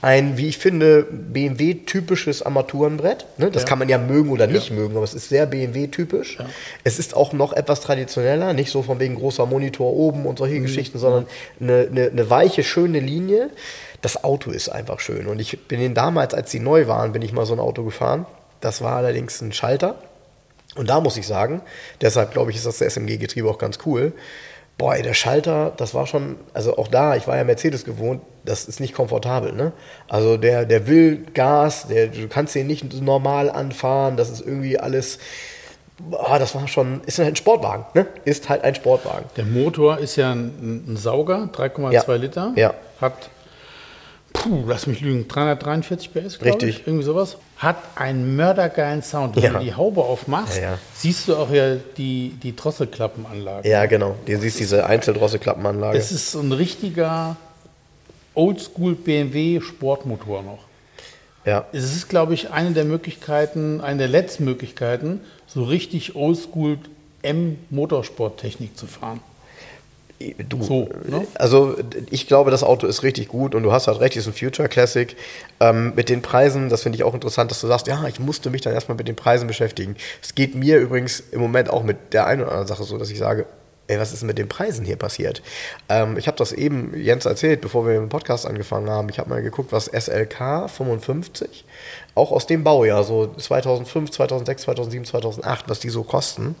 Ein, 0.00 0.36
wie 0.36 0.46
ich 0.46 0.58
finde, 0.58 1.04
BMW-typisches 1.10 2.42
Armaturenbrett. 2.42 3.26
Ne? 3.36 3.50
Das 3.50 3.62
Ja. 3.62 3.68
kann 3.68 3.80
man 3.80 3.88
ja 3.88 3.98
mögen 3.98 4.30
oder 4.30 4.46
nicht 4.46 4.70
mögen, 4.70 4.94
aber 4.94 5.02
es 5.02 5.12
ist 5.12 5.28
sehr 5.28 5.44
BMW-typisch. 5.46 6.38
Es 6.84 7.00
ist 7.00 7.16
auch 7.16 7.32
noch 7.32 7.52
etwas 7.52 7.80
traditioneller, 7.80 8.52
nicht 8.52 8.70
so 8.70 8.82
von 8.82 9.00
wegen 9.00 9.16
großer 9.16 9.44
Monitor 9.46 9.92
oben 9.92 10.24
und 10.26 10.34
Mhm. 10.34 10.38
solche 10.38 10.60
Geschichten, 10.60 11.00
sondern 11.00 11.26
eine, 11.60 11.88
eine, 11.90 12.10
eine 12.10 12.30
weiche, 12.30 12.62
schöne 12.62 13.00
Linie. 13.00 13.50
Das 14.00 14.22
Auto 14.24 14.50
ist 14.50 14.68
einfach 14.68 15.00
schön. 15.00 15.26
Und 15.26 15.40
ich 15.40 15.66
bin 15.66 15.80
den 15.80 15.94
damals, 15.94 16.34
als 16.34 16.50
die 16.50 16.60
neu 16.60 16.86
waren, 16.86 17.12
bin 17.12 17.22
ich 17.22 17.32
mal 17.32 17.46
so 17.46 17.52
ein 17.54 17.60
Auto 17.60 17.84
gefahren. 17.84 18.26
Das 18.60 18.82
war 18.82 18.96
allerdings 18.96 19.40
ein 19.40 19.52
Schalter. 19.52 19.96
Und 20.76 20.88
da 20.88 21.00
muss 21.00 21.16
ich 21.16 21.26
sagen, 21.26 21.62
deshalb 22.00 22.32
glaube 22.32 22.50
ich, 22.50 22.56
ist 22.56 22.66
das 22.66 22.80
SMG-Getriebe 22.80 23.48
auch 23.48 23.58
ganz 23.58 23.78
cool. 23.86 24.12
Boah, 24.76 24.94
ey, 24.94 25.02
der 25.02 25.14
Schalter, 25.14 25.72
das 25.76 25.92
war 25.92 26.06
schon, 26.06 26.36
also 26.54 26.78
auch 26.78 26.86
da, 26.86 27.16
ich 27.16 27.26
war 27.26 27.36
ja 27.36 27.42
Mercedes 27.42 27.84
gewohnt, 27.84 28.22
das 28.44 28.66
ist 28.66 28.78
nicht 28.78 28.94
komfortabel, 28.94 29.52
ne? 29.52 29.72
Also 30.08 30.36
der, 30.36 30.66
der 30.66 30.86
will 30.86 31.26
Gas, 31.34 31.88
der, 31.88 32.06
du 32.06 32.28
kannst 32.28 32.54
den 32.54 32.68
nicht 32.68 33.02
normal 33.02 33.50
anfahren, 33.50 34.16
das 34.16 34.30
ist 34.30 34.40
irgendwie 34.40 34.78
alles, 34.78 35.18
ah, 36.12 36.38
das 36.38 36.54
war 36.54 36.68
schon, 36.68 37.00
ist 37.06 37.18
halt 37.18 37.30
ein 37.30 37.36
Sportwagen, 37.36 37.86
ne? 37.94 38.06
Ist 38.24 38.48
halt 38.48 38.62
ein 38.62 38.76
Sportwagen. 38.76 39.24
Der 39.36 39.46
Motor 39.46 39.98
ist 39.98 40.14
ja 40.14 40.30
ein, 40.30 40.84
ein 40.86 40.96
Sauger, 40.96 41.50
3,2 41.52 41.92
Ja. 41.92 42.14
Liter. 42.14 42.52
Ja. 42.54 42.74
Hat, 43.00 43.30
puh, 44.32 44.64
lass 44.66 44.86
mich 44.86 45.00
lügen, 45.00 45.26
343 45.28 46.12
PS, 46.12 46.42
Richtig. 46.42 46.80
Ich, 46.80 46.86
irgendwie 46.86 47.04
sowas. 47.04 47.36
Hat 47.56 47.76
einen 47.96 48.36
mördergeilen 48.36 49.02
Sound. 49.02 49.36
Wenn 49.36 49.42
Ja. 49.42 49.52
du 49.54 49.64
die 49.64 49.74
Haube 49.74 50.02
aufmachst, 50.02 50.56
Ja, 50.56 50.62
ja. 50.72 50.78
siehst 50.94 51.26
du 51.28 51.36
auch 51.36 51.50
ja 51.50 51.76
die, 51.96 52.34
die 52.42 52.54
Drosselklappenanlage. 52.54 53.68
Ja, 53.68 53.86
genau. 53.86 54.14
Du 54.26 54.38
siehst 54.38 54.60
diese 54.60 54.86
Einzeldrosselklappenanlage. 54.86 55.98
Es 55.98 56.12
ist 56.12 56.30
so 56.32 56.40
ein 56.40 56.52
richtiger 56.52 57.36
Oldschool 58.34 58.94
BMW 58.94 59.60
Sportmotor 59.60 60.42
noch. 60.42 60.60
Ja. 61.44 61.66
Es 61.72 61.84
ist, 61.96 62.08
glaube 62.08 62.34
ich, 62.34 62.50
eine 62.50 62.72
der 62.72 62.84
Möglichkeiten, 62.84 63.80
eine 63.80 63.98
der 63.98 64.08
letzten 64.08 64.44
Möglichkeiten, 64.44 65.20
so 65.46 65.64
richtig 65.64 66.14
Oldschool 66.14 66.78
M-Motorsporttechnik 67.22 68.76
zu 68.78 68.86
fahren. 68.86 69.20
Du, 70.48 70.62
So, 70.64 70.88
ne? 71.06 71.26
Also 71.34 71.76
ich 72.10 72.26
glaube, 72.26 72.50
das 72.50 72.64
Auto 72.64 72.88
ist 72.88 73.04
richtig 73.04 73.28
gut 73.28 73.54
und 73.54 73.62
du 73.62 73.70
hast 73.70 73.86
halt 73.86 74.00
recht, 74.00 74.16
es 74.16 74.26
ist 74.26 74.34
ein 74.34 74.36
Future 74.36 74.68
Classic. 74.68 75.16
Ähm, 75.60 75.92
mit 75.94 76.08
den 76.08 76.22
Preisen, 76.22 76.68
das 76.68 76.82
finde 76.82 76.96
ich 76.96 77.04
auch 77.04 77.14
interessant, 77.14 77.52
dass 77.52 77.60
du 77.60 77.68
sagst, 77.68 77.86
ja, 77.86 78.04
ich 78.08 78.18
musste 78.18 78.50
mich 78.50 78.60
dann 78.60 78.72
erstmal 78.72 78.96
mit 78.96 79.06
den 79.06 79.14
Preisen 79.14 79.46
beschäftigen. 79.46 79.96
Es 80.20 80.34
geht 80.34 80.56
mir 80.56 80.78
übrigens 80.78 81.20
im 81.30 81.40
Moment 81.40 81.70
auch 81.70 81.84
mit 81.84 82.12
der 82.12 82.26
einen 82.26 82.42
oder 82.42 82.50
anderen 82.50 82.66
Sache 82.66 82.82
so, 82.82 82.98
dass 82.98 83.10
ich 83.10 83.18
sage, 83.18 83.46
ey, 83.86 83.98
was 84.00 84.12
ist 84.12 84.24
mit 84.24 84.38
den 84.38 84.48
Preisen 84.48 84.84
hier 84.84 84.96
passiert? 84.96 85.40
Ähm, 85.88 86.16
ich 86.16 86.26
habe 86.26 86.36
das 86.36 86.52
eben 86.52 86.92
Jens 86.96 87.24
erzählt, 87.24 87.60
bevor 87.60 87.86
wir 87.86 87.94
mit 87.94 88.02
dem 88.02 88.08
Podcast 88.08 88.44
angefangen 88.44 88.90
haben. 88.90 89.08
Ich 89.10 89.20
habe 89.20 89.30
mal 89.30 89.40
geguckt, 89.40 89.70
was 89.70 89.86
SLK 89.86 90.68
55, 90.68 91.64
auch 92.16 92.32
aus 92.32 92.46
dem 92.46 92.64
Baujahr, 92.64 93.04
so 93.04 93.32
2005, 93.36 94.10
2006, 94.10 94.62
2007, 94.62 95.04
2008, 95.04 95.68
was 95.68 95.78
die 95.78 95.90
so 95.90 96.02
kosten 96.02 96.56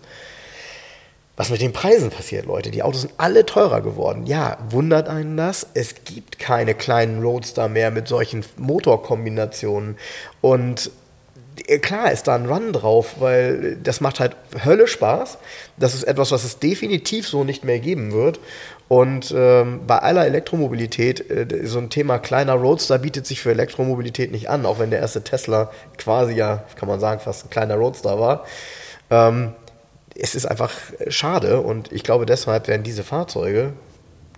was 1.38 1.50
mit 1.50 1.60
den 1.60 1.72
Preisen 1.72 2.10
passiert, 2.10 2.46
Leute. 2.46 2.72
Die 2.72 2.82
Autos 2.82 3.02
sind 3.02 3.14
alle 3.16 3.46
teurer 3.46 3.80
geworden. 3.80 4.26
Ja, 4.26 4.58
wundert 4.70 5.08
einen 5.08 5.36
das? 5.36 5.68
Es 5.72 5.94
gibt 6.04 6.40
keine 6.40 6.74
kleinen 6.74 7.22
Roadster 7.22 7.68
mehr 7.68 7.92
mit 7.92 8.08
solchen 8.08 8.44
Motorkombinationen. 8.56 9.96
Und 10.40 10.90
äh, 11.68 11.78
klar 11.78 12.10
ist 12.10 12.26
da 12.26 12.34
ein 12.34 12.46
Run 12.46 12.72
drauf, 12.72 13.20
weil 13.20 13.76
das 13.76 14.00
macht 14.00 14.18
halt 14.18 14.34
Hölle 14.64 14.88
Spaß. 14.88 15.38
Das 15.76 15.94
ist 15.94 16.02
etwas, 16.02 16.32
was 16.32 16.42
es 16.42 16.58
definitiv 16.58 17.28
so 17.28 17.44
nicht 17.44 17.62
mehr 17.62 17.78
geben 17.78 18.10
wird. 18.10 18.40
Und 18.88 19.32
ähm, 19.36 19.82
bei 19.86 20.00
aller 20.00 20.26
Elektromobilität, 20.26 21.30
äh, 21.30 21.66
so 21.68 21.78
ein 21.78 21.88
Thema 21.88 22.18
kleiner 22.18 22.54
Roadster 22.54 22.98
bietet 22.98 23.28
sich 23.28 23.40
für 23.40 23.52
Elektromobilität 23.52 24.32
nicht 24.32 24.50
an, 24.50 24.66
auch 24.66 24.80
wenn 24.80 24.90
der 24.90 24.98
erste 24.98 25.22
Tesla 25.22 25.70
quasi 25.98 26.32
ja, 26.32 26.64
kann 26.74 26.88
man 26.88 26.98
sagen, 26.98 27.20
fast 27.20 27.46
ein 27.46 27.50
kleiner 27.50 27.76
Roadster 27.76 28.18
war. 28.18 28.44
Ähm, 29.08 29.52
es 30.18 30.34
ist 30.34 30.46
einfach 30.46 30.72
schade 31.08 31.60
und 31.60 31.92
ich 31.92 32.02
glaube 32.02 32.26
deshalb 32.26 32.68
werden 32.68 32.82
diese 32.82 33.04
Fahrzeuge, 33.04 33.72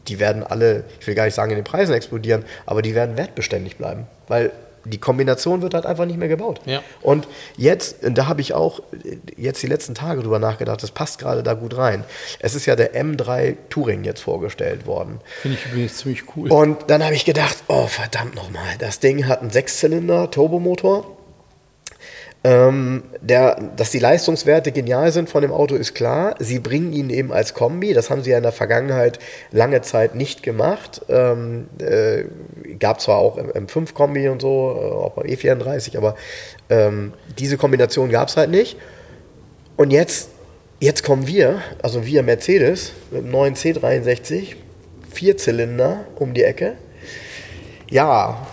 die 0.09 0.18
werden 0.18 0.43
alle, 0.43 0.85
ich 1.01 1.07
will 1.07 1.14
gar 1.14 1.24
nicht 1.24 1.35
sagen 1.35 1.51
in 1.51 1.57
den 1.57 1.64
Preisen 1.64 1.95
explodieren, 1.95 2.45
aber 2.66 2.83
die 2.83 2.95
werden 2.95 3.16
wertbeständig 3.16 3.76
bleiben, 3.76 4.07
weil 4.28 4.53
die 4.85 4.99
Kombination 4.99 5.61
wird 5.61 5.74
halt 5.74 5.85
einfach 5.85 6.07
nicht 6.07 6.18
mehr 6.18 6.28
gebaut. 6.28 6.61
Ja. 6.64 6.83
Und 7.03 7.28
jetzt, 7.57 8.03
und 8.03 8.16
da 8.16 8.26
habe 8.26 8.41
ich 8.41 8.55
auch 8.55 8.81
jetzt 9.37 9.62
die 9.62 9.66
letzten 9.66 9.95
Tage 9.95 10.22
drüber 10.22 10.39
nachgedacht, 10.39 10.83
das 10.83 10.91
passt 10.91 11.18
gerade 11.18 11.43
da 11.43 11.53
gut 11.53 11.76
rein. 11.76 12.05
Es 12.39 12.55
ist 12.55 12.64
ja 12.66 12.76
der 12.76 12.95
M3 12.95 13.57
Touring 13.68 14.05
jetzt 14.05 14.22
vorgestellt 14.22 14.87
worden. 14.87 15.20
Finde 15.43 15.59
ich 15.59 15.70
übrigens 15.70 15.99
ziemlich 15.99 16.24
cool. 16.35 16.51
Und 16.51 16.89
dann 16.89 17.05
habe 17.05 17.14
ich 17.14 17.26
gedacht, 17.26 17.57
oh 17.68 17.87
verdammt 17.87 18.35
nochmal, 18.35 18.76
das 18.78 19.01
Ding 19.01 19.26
hat 19.28 19.43
einen 19.43 19.51
Sechszylinder 19.51 20.31
Turbomotor. 20.31 21.16
Ähm, 22.43 23.03
der, 23.20 23.61
dass 23.76 23.91
die 23.91 23.99
Leistungswerte 23.99 24.72
genial 24.72 25.12
sind 25.12 25.28
von 25.28 25.43
dem 25.43 25.53
Auto 25.53 25.74
ist 25.74 25.95
klar. 25.95 26.36
Sie 26.38 26.59
bringen 26.59 26.95
ihn 26.95 27.11
eben 27.11 27.32
als 27.32 27.53
Kombi. 27.53 27.93
Das 27.93 28.09
haben 28.09 28.22
sie 28.22 28.30
ja 28.30 28.38
in 28.38 28.43
der 28.43 28.53
Vergangenheit 28.53 29.18
lange 29.51 29.82
Zeit 29.82 30.14
nicht 30.14 30.43
gemacht. 30.43 31.03
Ähm, 31.11 31.68
äh, 31.78 32.24
gab 32.78 33.03
zwar 33.03 33.18
auch 33.18 33.36
im 33.36 33.66
M5-Kombi 33.66 34.30
und 34.30 34.41
so, 34.41 34.74
äh, 34.80 34.84
auch 34.84 35.12
beim 35.12 35.26
E34, 35.26 35.99
aber 35.99 36.14
ähm, 36.70 37.12
diese 37.38 37.59
Kombination 37.59 38.09
gab 38.09 38.28
es 38.28 38.38
halt 38.38 38.49
nicht. 38.49 38.78
Und 39.76 39.91
jetzt, 39.91 40.30
jetzt 40.78 41.05
kommen 41.05 41.26
wir, 41.26 41.61
also 41.82 42.07
wir 42.07 42.22
Mercedes, 42.22 42.93
mit 43.11 43.22
dem 43.22 43.30
neuen 43.30 43.55
C63, 43.55 44.57
Vierzylinder 45.12 46.07
um 46.16 46.32
die 46.32 46.45
Ecke. 46.45 46.74
Ja, 47.91 48.47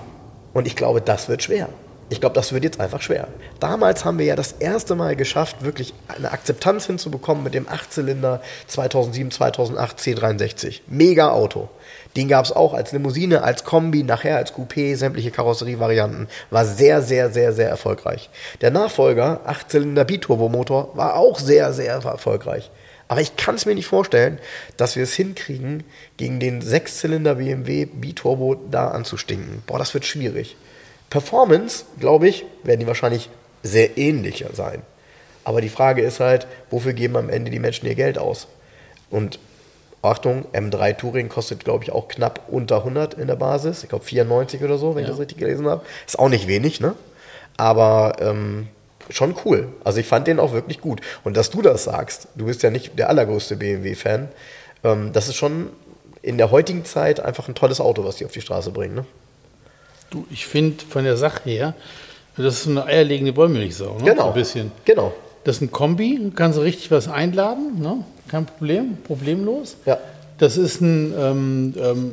und 0.54 0.68
ich 0.68 0.76
glaube, 0.76 1.00
das 1.00 1.30
wird 1.30 1.44
schwer. 1.44 1.70
Ich 2.10 2.22
glaube, 2.22 2.36
das 2.36 2.54
wird 2.54 2.64
jetzt 2.64 2.80
einfach 2.80 3.02
schwer. 3.02 3.28
Damals 3.60 4.06
haben 4.06 4.18
wir 4.18 4.26
ja 4.26 4.38
das 4.38 4.54
erste 4.54 4.96
Mal 4.96 5.18
geschafft, 5.18 5.64
wirklich 5.64 5.94
eine 6.08 6.32
Akzeptanz 6.32 6.86
hinzubekommen 6.86 7.44
mit 7.44 7.54
dem 7.54 7.68
Achtzylinder 7.68 8.42
2007, 8.68 9.32
2008 9.32 10.00
C63. 10.00 10.82
Mega 10.88 11.32
Auto. 11.32 11.68
Den 12.16 12.30
gab 12.30 12.46
es 12.46 12.54
auch 12.54 12.74
als 12.74 12.94
Limousine, 12.94 13.44
als 13.44 13.66
Kombi, 13.66 14.04
nachher 14.04 14.38
als 14.38 14.54
Coupé, 14.54 14.96
sämtliche 14.96 15.32
Karosserievarianten. 15.32 16.28
War 16.50 16.64
sehr, 16.64 17.02
sehr, 17.02 17.30
sehr, 17.30 17.52
sehr 17.52 17.70
erfolgreich. 17.70 18.30
Der 18.62 18.72
Nachfolger, 18.72 19.42
Achtzylinder 19.46 20.06
Biturbomotor, 20.06 20.96
war 20.96 21.16
auch 21.16 21.40
sehr, 21.40 21.74
sehr 21.74 21.94
erfolgreich. 21.94 22.72
Aber 23.10 23.22
ich 23.22 23.36
kann 23.36 23.56
es 23.56 23.66
mir 23.66 23.76
nicht 23.76 23.88
vorstellen, 23.88 24.40
dass 24.78 24.96
wir 24.96 25.04
es 25.04 25.14
hinkriegen, 25.14 25.84
gegen 26.16 26.40
den 26.40 26.62
Sechszylinder 26.62 27.36
BMW 27.36 27.86
Biturbo 27.86 28.56
da 28.56 28.90
anzustinken. 28.90 29.64
Boah, 29.66 29.78
das 29.78 29.94
wird 29.94 30.06
schwierig. 30.06 30.56
Performance, 31.10 31.86
glaube 32.00 32.28
ich, 32.28 32.46
werden 32.64 32.80
die 32.80 32.88
wahrscheinlich 32.88 33.30
sehr 33.64 33.98
ähnlicher 33.98 34.50
sein. 34.54 34.82
Aber 35.44 35.62
die 35.62 35.70
Frage 35.70 36.02
ist 36.02 36.20
halt, 36.20 36.46
wofür 36.70 36.94
geben 36.94 37.16
am 37.16 37.30
Ende 37.30 37.50
die 37.52 37.60
Menschen 37.60 37.86
ihr 37.88 37.96
Geld 37.96 38.18
aus? 38.18 38.48
Und 39.10 39.40
Achtung, 40.02 40.46
M3 40.54 40.96
Touring 40.98 41.30
kostet, 41.30 41.64
glaube 41.64 41.84
ich, 41.84 41.92
auch 41.92 42.08
knapp 42.08 42.42
unter 42.50 42.78
100 42.78 43.14
in 43.16 43.28
der 43.28 43.36
Basis. 43.36 43.84
Ich 43.84 43.90
glaube 43.90 44.04
94 44.06 44.62
oder 44.64 44.78
so, 44.78 44.96
wenn 44.96 45.04
ich 45.04 45.08
Ja. 45.08 45.12
das 45.14 45.20
richtig 45.22 45.38
gelesen 45.38 45.68
habe. 45.68 45.86
Ist 46.06 46.20
auch 46.20 46.30
nicht 46.30 46.48
wenig, 46.48 46.80
ne? 46.82 46.94
Aber 47.56 48.18
ähm, 48.20 48.68
schon 49.10 49.36
cool. 49.46 49.70
Also 49.84 50.00
ich 50.00 50.06
fand 50.06 50.28
den 50.28 50.40
auch 50.40 50.52
wirklich 50.54 50.82
gut. 50.82 51.02
Und 51.24 51.36
dass 51.38 51.50
du 51.50 51.62
das 51.62 51.86
sagst, 51.86 52.28
du 52.36 52.46
bist 52.46 52.62
ja 52.64 52.70
nicht 52.70 53.00
der 53.00 53.10
allergrößte 53.10 53.56
BMW-Fan, 53.56 54.28
ähm, 54.84 55.14
das 55.14 55.28
ist 55.30 55.36
schon 55.36 55.70
in 56.22 56.38
der 56.38 56.52
heutigen 56.52 56.84
Zeit 56.86 57.20
einfach 57.22 57.48
ein 57.48 57.56
tolles 57.56 57.80
Auto, 57.80 58.04
was 58.04 58.18
die 58.18 58.26
auf 58.26 58.32
die 58.34 58.42
Straße 58.42 58.72
bringen, 58.72 58.96
ne? 58.96 59.06
Du, 60.10 60.26
ich 60.32 60.46
finde 60.48 60.84
von 60.88 61.04
der 61.04 61.18
Sache 61.18 61.42
her, 61.50 61.74
das 62.38 62.56
ist 62.56 62.64
so 62.64 62.70
eine 62.72 62.86
eierlegende 62.86 63.36
Wollmilchsau, 63.36 63.98
ne? 63.98 64.04
Genau. 64.12 64.24
So 64.24 64.28
ein 64.30 64.34
bisschen. 64.34 64.72
Genau. 64.86 65.14
Das 65.44 65.58
ist 65.58 65.62
ein 65.62 65.72
Kombi, 65.72 66.32
kannst 66.36 66.58
du 66.58 66.62
richtig 66.62 66.92
was 66.92 67.08
einladen, 67.08 67.82
ne? 67.82 68.04
kein 68.28 68.46
Problem, 68.46 68.98
problemlos. 69.06 69.78
Ja. 69.86 69.98
Das 70.38 70.56
ist 70.56 70.82
ein, 70.82 71.14
ähm, 71.18 71.74
ähm, 71.82 72.12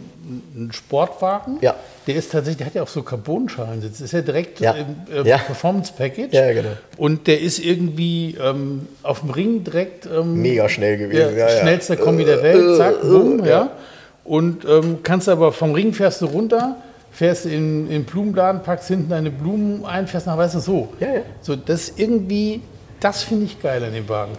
ein 0.56 0.72
Sportwagen. 0.72 1.58
Ja. 1.60 1.74
Der 2.06 2.14
ist 2.16 2.32
tatsächlich, 2.32 2.56
der 2.58 2.66
hat 2.68 2.74
ja 2.74 2.82
auch 2.82 2.88
so 2.88 3.02
Carbonschalensitz. 3.02 3.94
Das 3.98 4.00
ist 4.02 4.12
ja 4.12 4.22
direkt 4.22 4.60
Ja. 4.60 4.72
im 4.72 4.86
äh, 5.12 5.28
Ja. 5.28 5.36
Performance 5.38 5.92
Package. 5.94 6.32
Ja, 6.32 6.50
genau. 6.54 6.70
Und 6.96 7.26
der 7.26 7.40
ist 7.40 7.58
irgendwie 7.58 8.36
ähm, 8.42 8.88
auf 9.02 9.20
dem 9.20 9.30
Ring 9.30 9.62
direkt 9.64 10.06
ähm, 10.06 10.40
Mega 10.40 10.68
schnell 10.70 10.96
gewesen, 10.96 11.34
Der 11.34 11.48
ja, 11.54 11.60
schnellste 11.60 11.96
Kombi 11.98 12.24
der 12.24 12.42
Welt, 12.42 12.76
zack, 12.78 13.02
bumm, 13.02 13.44
ja. 13.44 13.70
Und 14.24 14.64
ähm, 14.64 14.98
kannst 15.02 15.28
aber 15.28 15.52
vom 15.52 15.72
Ring 15.72 15.92
fährst 15.92 16.22
du 16.22 16.26
runter, 16.26 16.76
fährst 17.14 17.46
in 17.46 17.84
in 17.86 17.88
den 17.90 18.04
Blumenladen, 18.04 18.62
packst 18.62 18.88
hinten 18.88 19.08
deine 19.08 19.30
Blumen 19.30 19.84
ein, 19.86 20.06
fährst 20.06 20.26
nach, 20.26 20.36
weißt 20.36 20.56
du, 20.56 20.60
so. 20.60 20.92
Ja, 21.00 21.14
ja. 21.14 21.20
So, 21.40 21.56
das 21.56 21.92
irgendwie, 21.96 22.60
das 23.00 23.22
finde 23.22 23.46
ich 23.46 23.62
geil 23.62 23.82
an 23.82 23.92
dem 23.94 24.08
Wagen. 24.08 24.32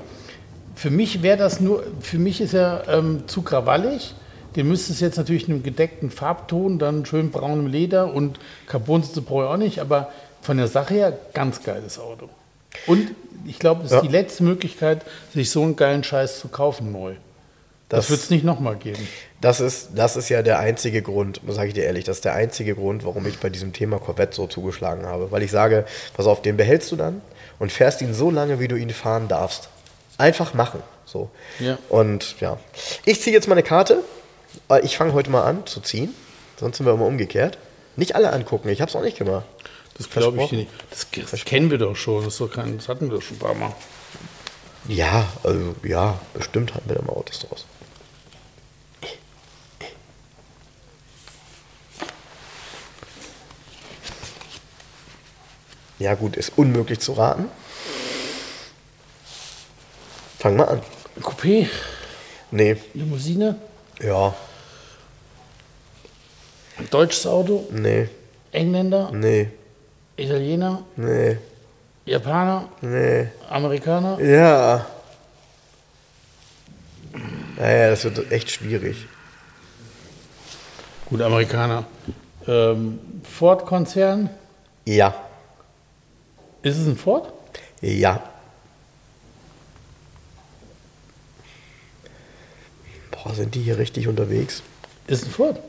Für 0.76 0.90
mich 0.92 1.24
wäre 1.24 1.38
das 1.38 1.60
nur, 1.62 1.84
für 2.02 2.20
mich 2.20 2.42
ist 2.42 2.54
er 2.54 2.84
ähm, 2.90 3.24
zu 3.28 3.42
krawallig. 3.42 4.14
Den 4.58 4.68
müsstest 4.68 5.02
du 5.02 5.06
jetzt 5.06 5.18
natürlich 5.18 5.48
in 5.48 5.56
einem 5.56 5.64
gedeckten 5.64 6.12
Farbton, 6.12 6.78
dann 6.80 7.06
schön 7.06 7.32
braunem 7.32 7.68
Leder 7.68 8.14
und 8.14 8.40
Carbonsitze 8.68 9.22
brauche 9.22 9.44
ich 9.46 9.50
auch 9.50 9.58
nicht, 9.58 9.80
aber 9.80 10.12
von 10.42 10.58
der 10.58 10.68
Sache 10.68 10.94
her 10.94 11.18
ganz 11.34 11.64
geiles 11.64 11.98
Auto. 12.00 12.30
Und 12.88 13.10
ich 13.46 13.60
glaube, 13.60 13.84
das 13.84 13.92
ist 13.92 13.96
Ja. 13.96 14.02
die 14.02 14.08
letzte 14.10 14.44
Möglichkeit, 14.44 15.06
sich 15.34 15.50
so 15.50 15.62
einen 15.64 15.76
geilen 15.76 16.04
Scheiß 16.04 16.40
zu 16.40 16.48
kaufen 16.50 16.92
neu. 16.92 17.14
Das, 17.90 18.02
Das- 18.06 18.10
wird 18.12 18.20
es 18.22 18.30
nicht 18.30 18.44
nochmal 18.46 18.76
geben. 18.76 19.06
Das 19.42 19.60
ist, 19.60 19.90
das 19.96 20.16
ist 20.16 20.30
ja 20.30 20.42
der 20.42 20.60
einzige 20.60 21.02
Grund, 21.02 21.42
sage 21.48 21.68
ich 21.68 21.74
dir 21.74 21.84
ehrlich, 21.84 22.06
das 22.06 22.18
ist 22.18 22.26
der 22.26 22.34
einzige 22.34 22.74
Grund, 22.74 23.06
warum 23.06 23.26
ich 23.28 23.40
bei 23.40 23.50
diesem 23.50 23.74
Thema 23.74 24.00
Corvette 24.00 24.36
so 24.36 24.48
zugeschlagen 24.48 25.06
habe. 25.06 25.32
Weil 25.32 25.44
ich 25.44 25.52
sage, 25.52 25.86
pass 26.16 26.26
auf, 26.26 26.42
den 26.42 26.58
behältst 26.58 26.92
du 26.92 26.96
dann 26.96 27.22
und 27.60 27.72
fährst 27.72 28.02
ihn 28.02 28.14
so 28.14 28.32
lange, 28.32 28.60
wie 28.60 28.68
du 28.68 28.76
ihn 28.76 28.90
fahren 28.90 29.28
darfst. 29.28 29.70
Einfach 30.18 30.54
machen. 30.54 30.82
So. 31.06 31.30
Ja. 31.60 31.78
Und 31.90 32.40
ja. 32.40 32.58
Ich 33.04 33.22
ziehe 33.22 33.36
jetzt 33.36 33.48
mal 33.48 33.54
eine 33.56 33.64
Karte. 33.64 34.00
Äh, 34.70 34.80
Ich 34.84 34.98
fange 34.98 35.14
heute 35.14 35.30
mal 35.30 35.44
an 35.44 35.66
zu 35.66 35.82
ziehen. 35.82 36.14
Sonst 36.60 36.78
sind 36.78 36.86
wir 36.86 36.94
immer 36.94 37.06
umgekehrt. 37.06 37.58
Nicht 37.98 38.16
alle 38.16 38.32
angucken, 38.32 38.70
ich 38.70 38.82
habe 38.82 38.90
es 38.90 38.96
auch 38.96 39.02
nicht 39.02 39.18
gemacht. 39.18 39.46
Das 39.98 40.10
glaube 40.10 40.42
ich 40.44 40.52
nicht. 40.52 40.72
Das, 40.90 41.08
das 41.32 41.46
kennen 41.46 41.72
wir 41.72 41.78
doch 41.78 41.96
schon. 41.96 42.24
Das, 42.26 42.42
kein, 42.54 42.78
das 42.78 42.90
hatten 42.90 43.10
wir 43.10 43.18
doch 43.18 43.22
schon 43.22 43.38
ein 43.38 43.40
paar 43.40 43.54
Mal. 43.54 43.74
Ja, 44.88 45.26
also 45.44 45.76
ja, 45.84 46.20
bestimmt 46.34 46.74
hatten 46.74 46.90
wir 46.90 46.96
da 46.98 47.02
mal 47.02 47.14
Autos 47.14 47.40
draus. 47.40 47.66
Ja 56.00 56.14
gut, 56.16 56.36
ist 56.36 56.54
unmöglich 56.58 57.00
zu 57.00 57.14
raten. 57.14 57.50
Fang 60.40 60.56
mal 60.58 60.66
an. 60.66 60.82
Coupé, 61.22 61.68
Nee, 62.52 62.78
Limousine, 62.94 63.56
ja, 64.02 64.34
deutsches 66.92 67.26
Auto, 67.26 67.68
nee, 67.72 68.08
Engländer, 68.52 69.12
nee, 69.12 69.50
Italiener, 70.16 70.84
nee, 70.96 71.38
Japaner, 72.06 72.70
nee. 72.82 73.28
Amerikaner. 73.50 74.20
Ja. 74.22 74.86
Naja, 77.58 77.90
das 77.90 78.04
wird 78.04 78.32
echt 78.32 78.52
schwierig. 78.52 79.08
Gut, 81.06 81.22
Amerikaner. 81.22 81.86
Ähm, 82.48 83.00
Ford-Konzern. 83.24 84.30
Ja, 84.86 85.14
Ist 86.66 86.80
es 86.80 86.88
ein 86.88 86.98
Ford? 86.98 87.32
ja. 87.82 88.24
Boah, 93.12 93.36
sind 93.36 93.54
die 93.54 93.62
hier 93.62 93.78
richtig 93.78 94.08
unterwegs? 94.08 94.64
Ist 95.08 95.22
es 95.22 95.28
ein 95.28 95.32
Ford? 95.32 95.60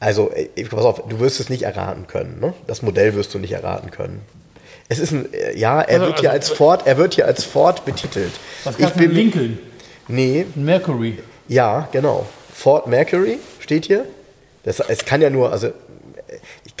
Also, 0.00 0.30
äh, 0.32 0.48
pass 0.64 0.84
auf, 0.84 1.02
du 1.08 1.20
wirst 1.20 1.38
es 1.38 1.48
nicht 1.48 1.62
erraten 1.62 2.06
können. 2.08 2.40
Ne? 2.40 2.54
Das 2.66 2.82
Modell 2.82 3.14
wirst 3.14 3.32
du 3.32 3.38
nicht 3.38 3.52
erraten 3.52 3.90
können. 3.92 4.20
Es 4.88 4.98
ist 4.98 5.12
ein, 5.12 5.32
äh, 5.32 5.56
ja, 5.56 5.80
er 5.80 6.00
Also- 6.00 6.06
wird 6.06 6.20
hier 6.20 6.30
also- 6.32 6.50
als 6.50 6.56
Ford, 6.58 6.86
er 6.86 6.96
wird 6.96 7.14
hier 7.14 7.26
als 7.26 7.44
Ford 7.44 7.84
betitelt. 7.84 8.32
Was 8.64 8.78
Ich 8.80 8.90
bin 8.94 9.12
Lincoln? 9.12 9.58
Nee, 10.08 10.46
Mercury. 10.56 11.18
ja, 11.46 11.88
genau. 11.92 12.26
Ford 12.52 12.88
Mercury 12.88 13.38
steht 13.60 13.86
hier. 13.86 14.06
Das, 14.64 14.80
es 14.80 15.04
kann 15.04 15.22
ja 15.22 15.30
nur, 15.30 15.52
also 15.52 15.70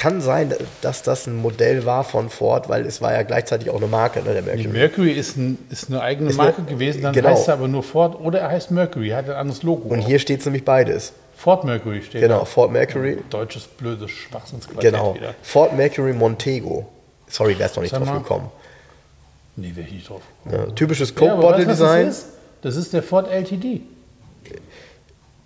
kann 0.00 0.20
sein, 0.20 0.52
dass 0.80 1.02
das 1.02 1.26
ein 1.26 1.36
Modell 1.36 1.84
war 1.84 2.04
von 2.04 2.30
Ford, 2.30 2.68
weil 2.68 2.86
es 2.86 3.00
war 3.02 3.12
ja 3.12 3.22
gleichzeitig 3.22 3.70
auch 3.70 3.76
eine 3.76 3.86
Marke, 3.86 4.20
ne, 4.22 4.32
der 4.32 4.42
Die 4.42 4.66
Mercury. 4.66 4.68
Mercury 4.78 5.12
ist, 5.12 5.36
ein, 5.36 5.58
ist 5.70 5.88
eine 5.90 6.00
eigene 6.00 6.30
Ist 6.30 6.36
Marke 6.36 6.62
eine- 6.62 6.66
gewesen, 6.70 7.02
dann 7.02 7.12
genau. 7.12 7.28
heißt 7.30 7.48
er 7.48 7.54
aber 7.54 7.68
nur 7.68 7.82
Ford 7.82 8.18
oder 8.18 8.40
er 8.40 8.48
heißt 8.48 8.70
Mercury, 8.70 9.10
hat 9.10 9.26
ein 9.28 9.36
anderes 9.36 9.62
Logo. 9.62 9.88
Und 9.88 10.00
auch. 10.00 10.06
hier 10.06 10.18
steht 10.18 10.44
nämlich 10.46 10.64
beides. 10.64 11.12
Ford 11.36 11.64
Mercury 11.64 12.02
steht 12.02 12.20
Genau, 12.22 12.40
da. 12.40 12.44
Ford 12.46 12.72
Mercury. 12.72 13.18
Deutsches 13.30 13.66
blödes 13.66 14.10
Schwachsinnsquartett 14.10 14.92
Genau. 14.92 15.14
wieder. 15.14 15.34
Ford 15.42 15.76
Mercury 15.76 16.12
Montego. 16.12 16.86
Sorry, 17.28 17.58
wärst 17.58 17.76
noch 17.76 17.82
nicht 17.82 17.92
Sag 17.92 18.00
drauf 18.00 18.08
mal. 18.08 18.18
gekommen. 18.18 18.50
Nee, 19.56 19.72
wäre 19.74 19.86
ich 19.86 19.92
nicht 19.94 20.08
drauf. 20.08 20.22
Ja, 20.50 20.66
typisches 20.66 21.10
Ja, 21.10 21.16
Coke 21.16 21.32
aber 21.32 21.42
Bottle 21.42 21.66
weißt 21.66 21.80
du, 21.80 21.84
was 21.84 21.90
Design. 21.92 22.06
Das 22.06 22.16
ist? 22.18 22.26
das 22.62 22.76
ist 22.76 22.92
der 22.94 23.02
Ford 23.02 23.30
LTD. 23.30 23.82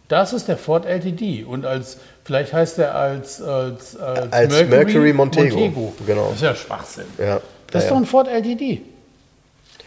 Das 0.09 0.32
ist 0.32 0.48
der 0.48 0.56
Ford 0.56 0.85
LTD. 0.86 1.44
Und 1.44 1.64
als, 1.64 1.98
vielleicht 2.24 2.52
heißt 2.52 2.78
er 2.78 2.94
als, 2.94 3.40
als, 3.42 3.96
als, 3.96 4.32
Als 4.32 4.68
Mercury 4.68 5.12
Montego. 5.12 5.92
Genau. 6.06 6.26
Das 6.28 6.36
ist 6.36 6.42
ja 6.42 6.55
Schwachsinn. 6.55 7.05
Ja, 7.18 7.40
Das 7.70 7.82
ist 7.84 7.88
ja, 7.90 7.94
doch 7.94 8.01
ein 8.02 8.06
Ford 8.06 8.28
LTD. 8.28 8.80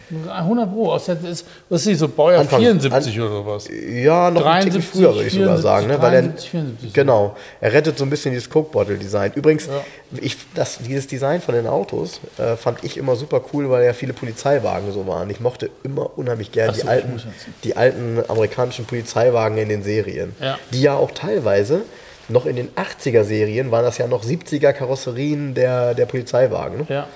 100 0.09 0.71
Pro. 0.71 0.91
Aus 0.93 1.05
der, 1.07 1.15
das 1.15 1.29
ist, 1.41 1.47
was 1.67 1.81
ist 1.81 1.87
die, 1.87 1.95
so 1.95 2.07
Baujahr 2.07 2.39
Anfang- 2.39 2.61
74 2.61 3.19
oder 3.19 3.29
sowas. 3.29 3.67
ja, 3.69 4.31
noch 4.31 4.45
ein 4.45 4.63
Ticken 4.63 4.79
73, 4.79 4.85
früher, 4.85 5.13
würde 5.15 5.27
ich 5.27 5.33
sogar 5.33 5.57
74, 5.57 5.63
sagen. 5.63 5.87
Ne? 5.87 6.01
Weil 6.01 6.13
er, 6.13 6.21
73, 6.21 6.49
74. 6.49 6.93
genau, 6.93 7.35
er 7.59 7.73
rettet 7.73 7.97
so 7.97 8.05
ein 8.05 8.09
bisschen 8.09 8.31
dieses 8.31 8.49
Coke 8.49 8.71
Bottle 8.71 8.95
Design. 8.95 9.33
Übrigens, 9.35 9.65
Ja. 9.65 9.81
ich, 10.21 10.37
das, 10.55 10.77
dieses 10.77 11.07
Design 11.07 11.41
von 11.41 11.55
den 11.55 11.67
Autos 11.67 12.21
äh, 12.37 12.55
fand 12.55 12.85
ich 12.85 12.95
immer 12.95 13.17
super 13.17 13.41
cool, 13.51 13.69
weil 13.69 13.83
ja 13.83 13.91
viele 13.91 14.13
Polizeiwagen 14.13 14.93
so 14.93 15.05
waren. 15.07 15.29
Ich 15.29 15.41
mochte 15.41 15.69
immer 15.83 16.17
unheimlich 16.17 16.53
gerne 16.53 16.73
so, 16.73 16.83
die, 16.83 16.87
alten, 16.87 17.21
die 17.65 17.75
alten 17.75 18.19
amerikanischen 18.29 18.85
Polizeiwagen 18.85 19.57
in 19.57 19.67
den 19.67 19.83
Serien. 19.83 20.33
Ja. 20.39 20.57
Die 20.71 20.83
ja 20.83 20.95
auch 20.95 21.11
teilweise 21.11 21.81
noch 22.29 22.45
in 22.45 22.55
den 22.55 22.69
80er 22.75 23.23
Serien 23.23 23.71
waren 23.71 23.83
das 23.85 23.97
ja 23.97 24.07
noch 24.07 24.23
70er 24.23 24.73
Karosserien 24.73 25.53
der, 25.53 25.93
der 25.93 26.05
Polizeiwagen. 26.05 26.79
Ne? 26.79 26.85
Ja. 26.89 27.07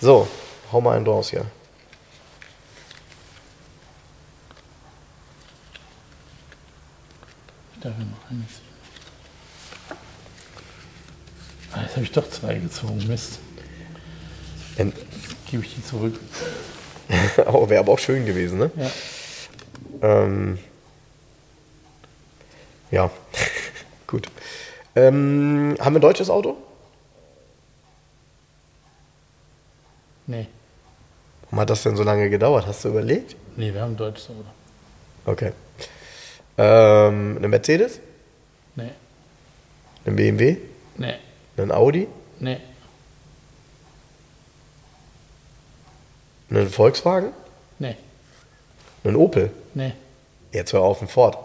So, 0.00 0.28
hau 0.72 0.80
mal 0.80 0.96
einen 0.96 1.04
draus 1.04 1.30
hier. 1.30 1.44
Ich 7.74 7.80
darf 7.82 7.92
ja 7.98 8.04
noch 8.04 8.30
eines. 8.30 8.60
Ah, 11.72 11.82
jetzt 11.82 11.92
habe 11.96 12.04
ich 12.04 12.12
doch 12.12 12.28
zwei 12.30 12.54
gezogen. 12.54 13.02
Mist. 13.08 13.38
En- 14.76 14.92
Gebe 15.50 15.64
ich 15.64 15.74
die 15.74 15.84
zurück. 15.84 16.18
oh, 17.46 17.68
wäre 17.68 17.80
aber 17.80 17.92
auch 17.92 17.98
schön 17.98 18.24
gewesen, 18.24 18.58
ne? 18.58 18.70
Ja. 18.76 18.90
Ähm, 20.02 20.58
ja, 22.90 23.10
gut. 24.12 24.28
Ähm, 24.94 25.74
haben 25.80 25.94
wir 25.94 25.98
ein 25.98 26.02
deutsches 26.02 26.30
Auto? 26.30 26.56
Nee. 30.26 30.46
Warum 31.44 31.60
hat 31.60 31.70
das 31.70 31.82
denn 31.82 31.96
so 31.96 32.04
lange 32.04 32.30
gedauert? 32.30 32.66
Hast 32.66 32.84
du 32.84 32.90
überlegt? 32.90 33.34
Nee, 33.56 33.74
wir 33.74 33.80
haben 33.82 33.94
ein 33.94 33.96
deutsches 33.96 34.28
Auto. 34.30 34.44
Okay. 35.24 35.52
Ähm, 36.58 37.36
eine 37.38 37.48
Mercedes? 37.48 38.00
Nee. 38.76 38.90
Ein 40.04 40.16
BMW? 40.16 40.58
Nee. 40.96 41.14
Ein 41.56 41.72
Audi? 41.72 42.06
Nee. 42.38 42.58
Ein 46.50 46.68
Volkswagen? 46.68 47.32
Nee. 47.78 47.96
Ein 49.04 49.16
Opel? 49.16 49.50
Nee. 49.74 49.92
Jetzt 50.52 50.74
hör 50.74 50.82
auf, 50.82 51.00
ein 51.00 51.08
Ford. 51.08 51.38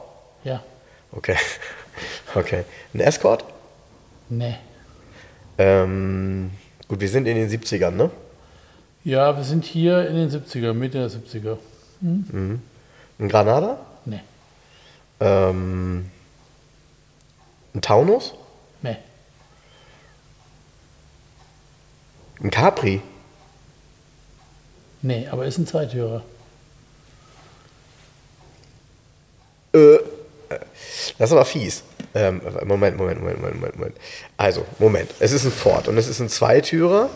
Ja. 0.44 0.62
Okay. 1.12 1.38
Okay. 2.36 2.64
Ein 2.94 3.00
Escort? 3.00 3.44
Nee. 4.30 4.56
Ähm, 5.58 6.52
gut, 6.88 7.00
wir 7.00 7.10
sind 7.10 7.28
in 7.28 7.36
den 7.36 7.50
70ern, 7.50 7.92
ne? 7.92 8.12
Ja, 9.04 9.36
wir 9.36 9.44
sind 9.44 9.66
hier 9.66 10.08
in 10.08 10.16
den 10.16 10.30
70er, 10.30 10.74
Mitte 10.74 10.98
der 11.00 11.10
70er. 11.10 11.58
Ein 12.02 12.62
Granada? 13.30 13.80
Nee. 14.06 14.22
Ähm, 15.20 16.12
ein 17.74 17.82
Taunus? 17.82 18.34
Nee. 18.82 18.98
Ein 22.42 22.52
Capri? 22.52 23.02
Nee, 25.02 25.28
aber 25.32 25.46
ist 25.46 25.58
ein 25.58 25.68
Zweitürer. 25.68 26.24
Äh, 29.74 29.98
das 30.50 31.30
ist 31.30 31.32
aber 31.32 31.46
fies. 31.46 31.84
Ähm, 32.14 32.42
Moment, 32.66 32.98
Moment, 32.98 33.20
Moment, 33.20 33.40
Moment, 33.40 33.56
Moment, 33.56 33.76
Moment. 33.78 33.96
Also, 34.38 34.66
Moment. 34.80 35.12
Es 35.20 35.32
ist 35.32 35.46
ein 35.46 35.52
Ford 35.52 35.88
und 35.88 35.98
es 35.98 36.08
ist 36.08 36.20
ein 36.20 36.30
Zweitürer. 36.30 37.10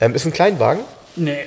Ähm, 0.00 0.14
ist 0.14 0.26
ein 0.26 0.32
Kleinwagen. 0.32 0.84
Nee. 1.16 1.46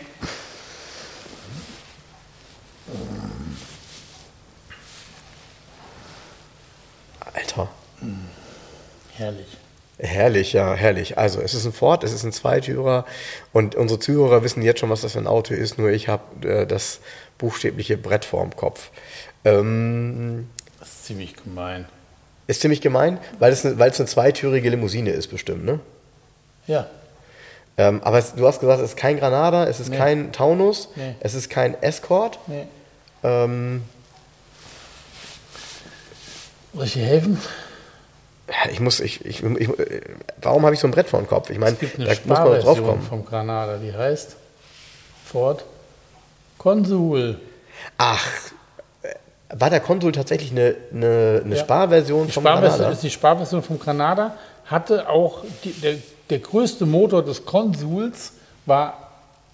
Alter. 7.34 7.70
Herrlich. 9.16 9.58
Herrlich, 9.98 10.54
ja, 10.54 10.74
herrlich. 10.74 11.18
Also, 11.18 11.42
es 11.42 11.54
ist 11.54 11.66
ein 11.66 11.74
Ford, 11.74 12.04
es 12.04 12.12
ist 12.12 12.24
ein 12.24 12.32
Zweitürer 12.32 13.06
und 13.54 13.76
unsere 13.76 14.00
Zuhörer 14.00 14.44
wissen 14.44 14.64
jetzt 14.64 14.80
schon, 14.80 14.90
was 14.90 15.02
das 15.02 15.12
für 15.12 15.20
ein 15.20 15.28
Auto 15.28 15.54
ist, 15.54 15.78
nur 15.78 15.92
ich 15.92 16.08
habe 16.08 16.48
äh, 16.48 16.66
das 16.66 17.02
buchstäbliche 17.38 17.98
Brett 17.98 18.26
vorm 18.26 18.56
Kopf. 18.56 18.90
Ähm, 19.46 20.50
ist 21.02 21.06
ziemlich 21.08 21.36
gemein. 21.36 21.86
ist 22.48 22.62
ziemlich 22.62 22.82
gemein, 22.82 23.18
weil 23.40 23.52
es, 23.52 23.66
eine, 23.66 23.80
weil 23.80 23.90
es 23.92 24.00
eine 24.00 24.08
zweitürige 24.08 24.70
Limousine 24.70 25.10
ist, 25.12 25.28
bestimmt, 25.28 25.66
ne? 25.66 25.80
Ja. 26.68 26.88
Ähm, 27.78 28.02
aber 28.04 28.20
es, 28.20 28.36
du 28.36 28.46
hast 28.48 28.60
gesagt, 28.60 28.80
es 28.82 28.90
ist 28.92 28.98
kein 28.98 29.18
Granada, 29.18 29.66
es 29.66 29.80
ist 29.80 29.90
Nee. 29.90 29.98
kein 29.98 30.32
Taunus, 30.32 30.90
Nee. 30.96 31.16
es 31.22 31.34
ist 31.34 31.50
kein 31.50 31.82
Escort. 31.82 32.38
Nee. 32.48 32.68
Ähm, 33.24 33.82
Soll 36.74 36.86
ich 36.86 36.94
dir 36.94 37.06
helfen? 37.06 37.40
Ich 38.72 38.80
muss, 38.80 39.00
ich, 39.00 39.26
ich, 39.26 39.44
ich, 39.44 39.70
warum 40.42 40.64
habe 40.66 40.74
ich 40.76 40.80
so 40.82 40.88
ein 40.88 40.92
Brett 40.92 41.08
vor 41.08 41.20
dem 41.20 41.28
Kopf? 41.28 41.50
Ich 41.50 41.58
meine, 41.58 41.76
da 41.98 42.06
muss 42.26 42.26
man 42.26 42.60
drauf 42.62 42.82
kommen. 42.84 43.02
vom 43.02 43.26
Granada, 43.26 43.78
die 43.78 43.94
heißt 43.94 44.36
Ford 45.26 45.64
Consul. 46.58 47.40
Ach, 47.98 48.26
war 49.54 49.70
der 49.70 49.80
Konsul 49.80 50.12
tatsächlich 50.12 50.52
eine, 50.52 50.76
eine, 50.94 51.42
eine 51.46 51.56
Ja. 51.56 51.62
Sparversion 51.62 52.28
Die 52.28 52.32
vom 52.34 52.44
Sparversion 52.44 52.78
Granada? 52.78 52.94
ist 52.94 53.04
die 53.04 53.10
Sparversion 53.10 53.64
vom 53.64 53.80
Granada, 53.80 54.34
hatte 54.66 55.10
auch 55.10 55.44
die, 55.64 55.72
der, 55.74 55.96
der 56.30 56.40
größte 56.40 56.86
Motor 56.86 57.24
des 57.24 57.46
Consuls 57.46 58.34
war 58.66 59.12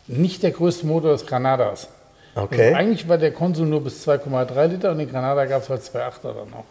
nicht 0.08 0.44
der 0.44 0.52
größte 0.52 0.86
Motor 0.86 1.12
des 1.14 1.26
Granadas. 1.26 1.88
Okay. 2.36 2.68
Also 2.68 2.76
eigentlich 2.76 3.10
war 3.10 3.18
der 3.18 3.32
Consul 3.32 3.66
nur 3.66 3.84
bis 3.84 4.08
2,3 4.08 4.68
Liter 4.68 4.92
und 4.92 5.00
den 5.00 5.10
Granada 5.10 5.46
gab 5.46 5.64
es 5.64 5.70
halt 5.70 5.82
2,8er 5.82 6.34
dann 6.34 6.50
noch. 6.52 6.66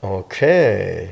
Okay. 0.00 1.10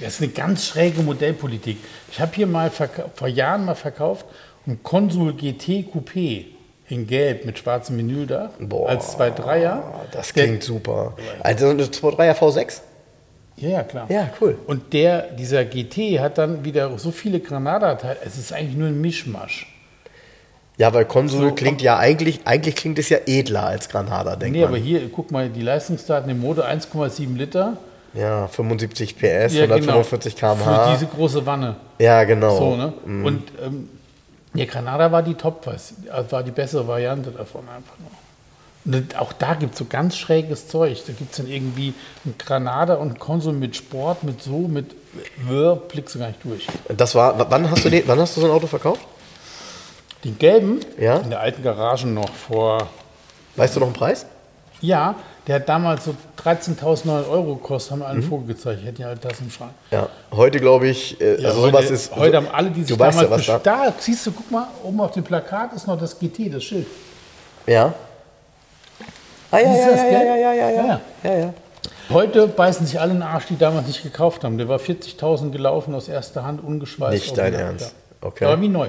Das 0.00 0.14
ist 0.14 0.22
eine 0.22 0.32
ganz 0.32 0.66
schräge 0.66 1.02
Modellpolitik. 1.02 1.78
Ich 2.10 2.20
habe 2.20 2.32
hier 2.34 2.46
mal 2.46 2.70
vor 2.70 3.28
Jahren 3.28 3.64
mal 3.66 3.74
verkauft 3.74 4.24
ein 4.66 4.82
Consul 4.82 5.32
GT 5.34 5.86
Coupé 5.92 6.46
in 6.90 7.06
Gelb 7.06 7.44
mit 7.46 7.58
schwarzem 7.58 7.96
Vinyldach 7.98 8.50
Boah. 8.58 8.88
als 8.88 9.16
2,3er. 9.16 9.78
Das 10.12 10.32
Der- 10.32 10.44
klingt 10.44 10.62
super. 10.62 11.14
Also 11.42 11.68
eine 11.68 11.84
2.3er 11.84 12.34
V6? 12.34 12.80
Ja, 13.56 13.82
klar. 13.82 14.06
Ja, 14.08 14.30
cool. 14.40 14.56
Und 14.66 14.92
der, 14.92 15.22
dieser 15.32 15.64
GT 15.64 16.18
hat 16.20 16.38
dann 16.38 16.64
wieder 16.64 16.98
so 16.98 17.10
viele 17.10 17.40
Granada-Teile. 17.40 18.16
Es 18.24 18.38
ist 18.38 18.52
eigentlich 18.52 18.76
nur 18.76 18.88
ein 18.88 19.00
Mischmasch. 19.00 19.66
Ja, 20.78 20.94
weil 20.94 21.04
Konsul 21.04 21.48
So, 21.50 21.54
klingt 21.54 21.82
ja 21.82 21.98
eigentlich, 21.98 22.40
eigentlich 22.46 22.74
klingt 22.74 22.98
es 22.98 23.10
ja 23.10 23.18
edler 23.26 23.64
als 23.66 23.90
Granada, 23.90 24.34
denkt 24.36 24.56
Nee, 24.56 24.62
aber 24.62 24.72
man. 24.72 24.80
hier, 24.82 25.02
guck 25.14 25.30
mal, 25.30 25.50
die 25.50 25.60
Leistungsdaten 25.60 26.30
im 26.30 26.40
Motor 26.40 26.64
1,7 26.64 27.36
Liter. 27.36 27.76
Ja, 28.14 28.48
75 28.48 29.16
PS, 29.18 29.52
Ja, 29.54 29.66
genau. 29.66 29.74
145 29.76 30.34
Für 30.34 30.40
km/h. 30.40 30.94
diese 30.94 31.06
große 31.06 31.44
Wanne. 31.44 31.76
Ja, 31.98 32.24
genau. 32.24 32.56
So, 32.56 32.76
ne? 32.76 32.92
Und 33.04 33.42
ähm, 33.62 33.88
der 34.54 34.66
Granada 34.66 35.12
war 35.12 35.22
die 35.22 35.34
Top, 35.34 35.66
was- 35.66 35.94
also 36.10 36.32
war 36.32 36.42
die 36.42 36.50
bessere 36.50 36.86
Variante 36.86 37.30
davon 37.30 37.62
einfach 37.68 37.94
nur. 37.98 38.10
Und 38.96 39.16
auch 39.18 39.32
da 39.34 39.54
gibt 39.54 39.74
es 39.74 39.78
so 39.78 39.84
ganz 39.84 40.16
schräges 40.16 40.66
Zeug. 40.68 40.98
Da 41.06 41.12
gibt 41.12 41.32
es 41.32 41.36
dann 41.36 41.46
irgendwie 41.46 41.92
ein 42.24 42.34
Granada 42.38 42.94
und 42.94 43.18
Konsum 43.18 43.58
mit 43.58 43.76
Sport, 43.76 44.22
mit 44.24 44.42
so, 44.42 44.60
mit 44.60 44.94
Wör, 45.46 45.76
blickst 45.76 46.14
du 46.14 46.18
gar 46.20 46.28
nicht 46.28 46.42
durch. 46.44 46.66
Das 46.88 47.14
war, 47.14 47.50
wann 47.50 47.70
hast 47.70 47.84
du 47.84 47.90
den, 47.90 48.06
wann 48.06 48.18
hast 48.18 48.36
du 48.36 48.40
so 48.40 48.46
ein 48.46 48.52
Auto 48.52 48.66
verkauft? 48.66 49.00
Den 50.24 50.38
gelben, 50.38 50.80
Ja. 50.98 51.16
in 51.18 51.30
der 51.30 51.40
alten 51.40 51.62
Garage 51.62 52.06
noch 52.06 52.30
vor 52.30 52.88
Weißt 53.56 53.74
du 53.76 53.80
noch 53.80 53.88
einen 53.88 53.96
Preis? 53.96 54.24
Ja, 54.80 55.16
der 55.46 55.56
hat 55.56 55.68
damals 55.68 56.04
so 56.04 56.14
13.900 56.44 57.28
Euro 57.28 57.54
gekostet, 57.56 57.92
haben 57.92 58.00
wir 58.00 58.08
einen 58.08 58.22
Vogel 58.22 58.48
gezeigt. 58.54 58.80
Ich 58.82 58.86
hätte 58.86 59.02
ja 59.02 59.08
halt 59.08 59.24
das 59.24 59.40
im 59.40 59.50
Schrank. 59.50 59.72
Ja. 59.90 60.08
Heute 60.32 60.60
glaube 60.60 60.88
ich, 60.88 61.20
äh, 61.20 61.40
Ja, 61.40 61.48
also 61.48 61.62
heute, 61.62 61.72
sowas 61.78 61.90
ist. 61.90 62.14
heute 62.16 62.36
haben 62.36 62.48
alle, 62.52 62.70
die 62.70 62.82
sich 62.82 62.94
du 62.96 62.98
weißt 62.98 63.18
ja, 63.18 63.24
damals 63.24 63.48
was 63.48 63.62
da. 63.62 63.86
da 63.86 63.94
siehst 63.98 64.26
du, 64.26 64.32
guck 64.32 64.50
mal, 64.50 64.66
oben 64.84 65.00
auf 65.00 65.12
dem 65.12 65.24
Plakat 65.24 65.72
ist 65.72 65.86
noch 65.86 65.98
das 65.98 66.18
GT, 66.18 66.48
das 66.52 66.62
Schild. 66.64 66.86
Ja. 67.66 67.92
Ah, 69.50 69.58
ja, 69.58 69.74
ja, 69.74 69.86
das, 69.90 69.96
ja, 70.00 70.10
ja, 70.10 70.36
ja, 70.36 70.52
ja, 70.52 70.70
ja, 70.70 71.00
Ja. 71.24 71.38
ja. 71.38 71.54
Heute 72.10 72.46
beißen 72.48 72.86
sich 72.86 73.00
alle 73.00 73.12
in 73.12 73.18
den 73.18 73.22
Arsch, 73.22 73.46
die 73.46 73.56
damals 73.56 73.86
nicht 73.86 74.02
gekauft 74.02 74.42
haben. 74.44 74.58
Der 74.58 74.68
war 74.68 74.78
40.000 74.78 75.50
gelaufen 75.50 75.94
aus 75.94 76.08
erster 76.08 76.44
Hand, 76.44 76.62
ungeschweißt. 76.62 77.12
Nicht 77.14 77.38
dein 77.38 77.54
Ernst. 77.54 77.94
Okay. 78.22 78.44
Aber 78.44 78.60
wie 78.60 78.68
neu. 78.68 78.88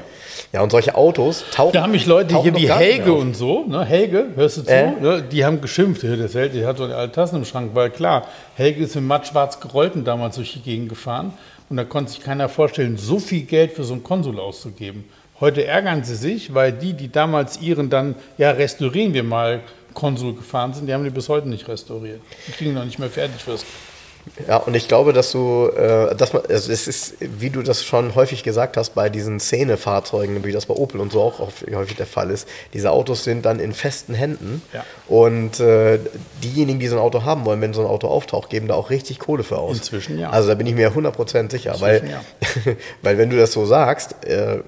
Ja, 0.52 0.62
und 0.62 0.72
solche 0.72 0.94
Autos 0.96 1.46
tauchen. 1.52 1.72
Da 1.72 1.84
haben 1.84 1.92
mich 1.92 2.06
Leute 2.06 2.42
hier 2.42 2.54
wie 2.54 2.70
Helge 2.70 3.14
und 3.14 3.34
so, 3.34 3.64
ne? 3.66 3.86
Helge, 3.86 4.28
hörst 4.36 4.58
du 4.58 4.64
zu? 4.64 4.72
Äh? 4.72 4.92
Ne? 5.00 5.24
Die 5.24 5.46
haben 5.46 5.62
geschimpft, 5.62 6.04
"Ja, 6.04 6.18
das 6.18 6.34
Welt, 6.34 6.54
die 6.54 6.66
hat 6.66 6.78
so 6.78 6.84
alle 6.84 7.12
Tassen 7.12 7.38
im 7.38 7.46
Schrank, 7.46 7.72
weil 7.74 7.92
klar, 7.92 8.28
Helge 8.56 8.84
ist 8.84 8.96
mit 8.96 9.06
mattschwarz 9.06 9.62
gerollten 9.62 10.04
damals 10.04 10.36
durch 10.36 10.52
die 10.54 10.60
Gegend 10.62 10.90
gefahren 10.90 11.34
und 11.70 11.78
da 11.78 11.86
konnte 11.86 12.12
sich 12.12 12.22
keiner 12.22 12.50
vorstellen, 12.50 12.98
so 12.98 13.20
viel 13.20 13.44
Geld 13.44 13.72
für 13.72 13.86
so 13.86 13.94
einen 13.94 14.04
Konsul 14.04 14.38
auszugeben. 14.38 15.06
Heute 15.40 15.66
ärgern 15.66 16.04
sie 16.04 16.16
sich, 16.16 16.54
weil 16.54 16.74
die, 16.74 16.94
die 16.94 17.10
damals 17.10 17.62
ihren 17.62 17.90
dann, 17.90 18.16
ja, 18.38 18.52
restaurieren 18.52 19.14
wir 19.14 19.24
mal 19.24 19.62
Konsul 19.94 20.36
gefahren 20.36 20.74
sind, 20.74 20.88
die 20.88 20.94
haben 20.94 21.04
die 21.06 21.10
bis 21.10 21.30
heute 21.30 21.48
nicht 21.48 21.68
restauriert. 21.68 22.20
Die 22.48 22.52
kriegen 22.52 22.74
noch 22.74 22.86
nicht 22.86 23.00
mehr 23.00 23.10
fertig 23.10 23.42
fürs. 23.42 23.66
Ja, 24.48 24.58
und 24.58 24.76
ich 24.76 24.88
glaube, 24.88 25.14
dass 25.14 25.32
du, 25.32 25.68
äh, 25.76 26.16
dass 26.16 26.34
man, 26.34 26.44
also 26.48 26.72
es 26.72 26.88
ist, 26.88 27.16
wie 27.20 27.50
du 27.50 27.64
das 27.64 27.84
schon 27.84 28.14
häufig 28.16 28.44
gesagt 28.44 28.78
hast, 28.78 28.92
bei 28.96 29.10
diesen 29.10 29.40
Szenefahrzeugen, 29.40 30.44
wie 30.44 30.52
das 30.52 30.66
bei 30.68 30.76
Opel 30.76 31.00
und 31.02 31.12
so 31.12 31.22
auch 31.22 31.40
oft- 31.40 31.66
häufig 31.74 31.96
der 31.98 32.06
Fall 32.06 32.30
ist, 32.30 32.48
diese 32.74 32.92
Autos 32.92 33.24
sind 33.24 33.46
dann 33.46 33.60
in 33.60 33.74
festen 33.74 34.14
Händen. 34.14 34.62
Ja. 34.74 34.84
Und 35.08 35.60
äh, 35.60 36.00
diejenigen, 36.44 36.80
die 36.80 36.88
so 36.88 36.96
ein 36.98 37.02
Auto 37.02 37.24
haben 37.24 37.46
wollen, 37.46 37.62
wenn 37.62 37.74
so 37.74 37.82
ein 37.82 37.88
Auto 37.88 38.08
auftaucht, 38.08 38.50
geben 38.50 38.68
da 38.68 38.76
auch 38.76 38.90
richtig 38.90 39.20
Kohle 39.20 39.44
für 39.44 39.58
aus. 39.58 39.78
Inzwischen 39.78 40.20
ja. 40.20 40.30
Also 40.30 40.50
da 40.50 40.56
bin 40.56 40.68
ich 40.68 40.76
mir 40.76 40.92
100% 40.92 41.50
sicher, 41.52 41.76
weil, 41.80 41.98
Inzwischen 41.98 42.78
weil 43.02 43.18
wenn 43.18 43.30
du 43.30 43.38
das 43.38 43.52
so 43.52 43.66
sagst, 43.66 44.24
äh, 44.26 44.60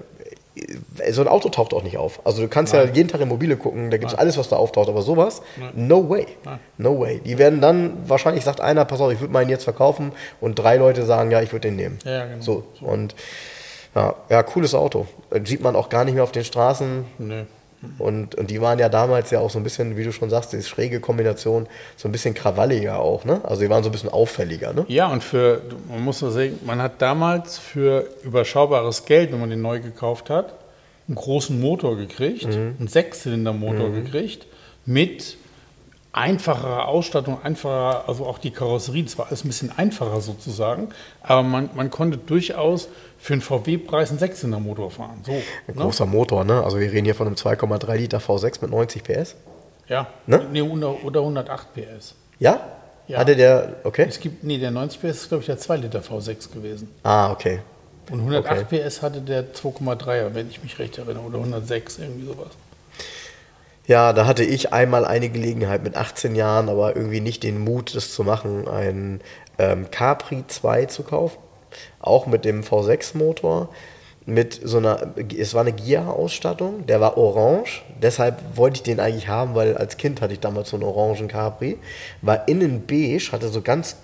so 1.10 1.20
ein 1.20 1.28
Auto 1.28 1.48
taucht 1.48 1.74
auch 1.74 1.82
nicht 1.82 1.96
auf. 1.96 2.20
Also 2.24 2.42
du 2.42 2.48
kannst 2.48 2.72
ja 2.72 2.84
jeden 2.84 3.08
Tag 3.08 3.20
in 3.20 3.28
Mobile 3.28 3.56
gucken, 3.56 3.90
da 3.90 3.96
gibt 3.96 4.12
es 4.12 4.16
alles, 4.18 4.38
was 4.38 4.48
da 4.48 4.56
auftaucht, 4.56 4.88
aber 4.88 5.02
sowas, 5.02 5.42
no 5.74 6.08
way. 6.08 6.26
No 6.78 7.00
way. 7.00 7.20
Die 7.24 7.38
werden 7.38 7.60
dann, 7.60 8.08
wahrscheinlich 8.08 8.44
sagt 8.44 8.60
einer, 8.60 8.84
pass 8.84 9.00
auf, 9.00 9.12
ich 9.12 9.20
würde 9.20 9.32
meinen 9.32 9.50
jetzt 9.50 9.64
verkaufen 9.64 10.12
und 10.40 10.54
drei 10.56 10.76
Leute 10.76 11.04
sagen, 11.04 11.30
ja, 11.30 11.40
ich 11.42 11.52
würde 11.52 11.68
den 11.68 11.76
nehmen. 11.76 11.98
Ja, 12.04 12.26
genau. 12.26 12.40
So, 12.42 12.64
und 12.80 13.14
ja, 13.94 14.14
ja, 14.28 14.42
cooles 14.42 14.74
Auto. 14.74 15.06
Äh, 15.30 15.40
Sieht 15.44 15.62
man 15.62 15.76
auch 15.76 15.88
gar 15.88 16.04
nicht 16.04 16.14
mehr 16.14 16.24
auf 16.24 16.32
den 16.32 16.44
Straßen. 16.44 17.04
Nö. 17.18 17.42
Und, 17.98 18.34
und 18.34 18.50
die 18.50 18.60
waren 18.60 18.78
ja 18.78 18.88
damals 18.88 19.30
ja 19.30 19.40
auch 19.40 19.50
so 19.50 19.58
ein 19.58 19.64
bisschen, 19.64 19.96
wie 19.96 20.04
du 20.04 20.12
schon 20.12 20.30
sagst, 20.30 20.52
diese 20.52 20.64
schräge 20.64 21.00
Kombination, 21.00 21.66
so 21.96 22.08
ein 22.08 22.12
bisschen 22.12 22.34
krawalliger 22.34 22.98
auch, 22.98 23.24
ne? 23.24 23.40
Also 23.44 23.62
die 23.62 23.70
waren 23.70 23.82
so 23.82 23.88
ein 23.88 23.92
bisschen 23.92 24.10
auffälliger, 24.10 24.72
ne? 24.72 24.84
Ja, 24.88 25.08
und 25.08 25.22
für, 25.22 25.62
man 25.88 26.02
muss 26.02 26.18
so 26.18 26.30
sagen, 26.30 26.58
man 26.64 26.80
hat 26.82 27.00
damals 27.00 27.58
für 27.58 28.08
überschaubares 28.22 29.04
Geld, 29.04 29.32
wenn 29.32 29.40
man 29.40 29.50
den 29.50 29.62
neu 29.62 29.80
gekauft 29.80 30.30
hat, 30.30 30.54
einen 31.08 31.16
großen 31.16 31.60
Motor 31.60 31.96
gekriegt, 31.96 32.46
einen 32.46 32.88
Sechszylindermotor 32.88 33.90
gekriegt, 33.90 34.46
mit 34.86 35.36
einfacherer 36.14 36.86
Ausstattung, 36.86 37.42
einfacher, 37.42 38.08
also 38.08 38.24
auch 38.26 38.38
die 38.38 38.50
Karosserie, 38.52 39.02
das 39.02 39.18
war 39.18 39.26
alles 39.26 39.44
ein 39.44 39.48
bisschen 39.48 39.76
einfacher 39.76 40.20
sozusagen, 40.20 40.88
aber 41.22 41.42
man, 41.42 41.70
man 41.74 41.90
konnte 41.90 42.16
durchaus 42.18 42.88
für 43.18 43.32
einen 43.32 43.42
VW-Preis 43.42 44.10
einen 44.10 44.18
Sechszylindermotor 44.20 44.90
fahren. 44.90 45.20
So, 45.24 45.32
Ein 45.32 45.42
ne? 45.74 45.82
großer 45.82 46.06
Motor, 46.06 46.44
ne? 46.44 46.62
Also 46.62 46.78
wir 46.78 46.90
reden 46.92 47.04
hier 47.04 47.14
von 47.14 47.26
einem 47.26 47.36
2,3 47.36 47.96
Liter 47.96 48.18
V6 48.18 48.58
mit 48.62 48.70
90 48.70 49.02
PS. 49.02 49.34
Ja, 49.88 50.06
Ne? 50.26 50.46
nee, 50.52 50.62
oder, 50.62 51.04
oder 51.04 51.20
108 51.20 51.74
PS. 51.74 52.14
Ja? 52.38 52.60
Ja. 53.06 53.18
Hatte 53.18 53.36
der, 53.36 53.76
okay? 53.84 54.06
Es 54.08 54.18
gibt, 54.20 54.44
nee, 54.44 54.58
der 54.58 54.70
90 54.70 55.00
PS 55.00 55.04
ist, 55.22 55.28
glaube 55.28 55.42
ich, 55.42 55.46
der 55.46 55.58
2 55.58 55.76
Liter 55.76 56.00
V6 56.00 56.52
gewesen. 56.52 56.90
Ah, 57.02 57.32
okay. 57.32 57.60
Und 58.10 58.20
108 58.20 58.68
PS 58.68 59.02
hatte 59.02 59.20
der 59.20 59.52
2,3er, 59.54 60.34
wenn 60.34 60.48
ich 60.48 60.62
mich 60.62 60.78
recht 60.78 60.98
erinnere, 60.98 61.24
oder 61.24 61.38
106, 61.38 61.98
irgendwie 61.98 62.26
sowas. 62.26 62.48
Ja, 63.86 64.14
da 64.14 64.26
hatte 64.26 64.44
ich 64.44 64.72
einmal 64.72 65.04
eine 65.04 65.28
Gelegenheit 65.28 65.84
mit 65.84 65.94
18 65.94 66.34
Jahren, 66.34 66.70
aber 66.70 66.96
irgendwie 66.96 67.20
nicht 67.20 67.42
den 67.42 67.62
Mut, 67.62 67.94
das 67.94 68.14
zu 68.14 68.24
machen, 68.24 68.66
einen 68.66 69.20
ähm, 69.58 69.90
Capri 69.90 70.44
2 70.46 70.86
zu 70.86 71.02
kaufen. 71.02 71.38
Auch 72.00 72.26
mit 72.26 72.46
dem 72.46 72.62
V6-Motor. 72.62 73.68
Mit 74.26 74.58
so 74.64 74.78
einer, 74.78 75.12
es 75.38 75.52
war 75.52 75.60
eine 75.60 75.72
Gia-Ausstattung, 75.72 76.86
der 76.86 76.98
war 77.02 77.18
orange, 77.18 77.82
deshalb 78.00 78.56
wollte 78.56 78.76
ich 78.76 78.82
den 78.82 78.98
eigentlich 78.98 79.28
haben, 79.28 79.54
weil 79.54 79.76
als 79.76 79.98
Kind 79.98 80.22
hatte 80.22 80.32
ich 80.32 80.40
damals 80.40 80.70
so 80.70 80.76
einen 80.76 80.84
orangen 80.84 81.28
Capri. 81.28 81.76
War 82.22 82.48
innen 82.48 82.86
beige, 82.86 83.32
hatte 83.32 83.48
so 83.48 83.60
ganz 83.60 83.96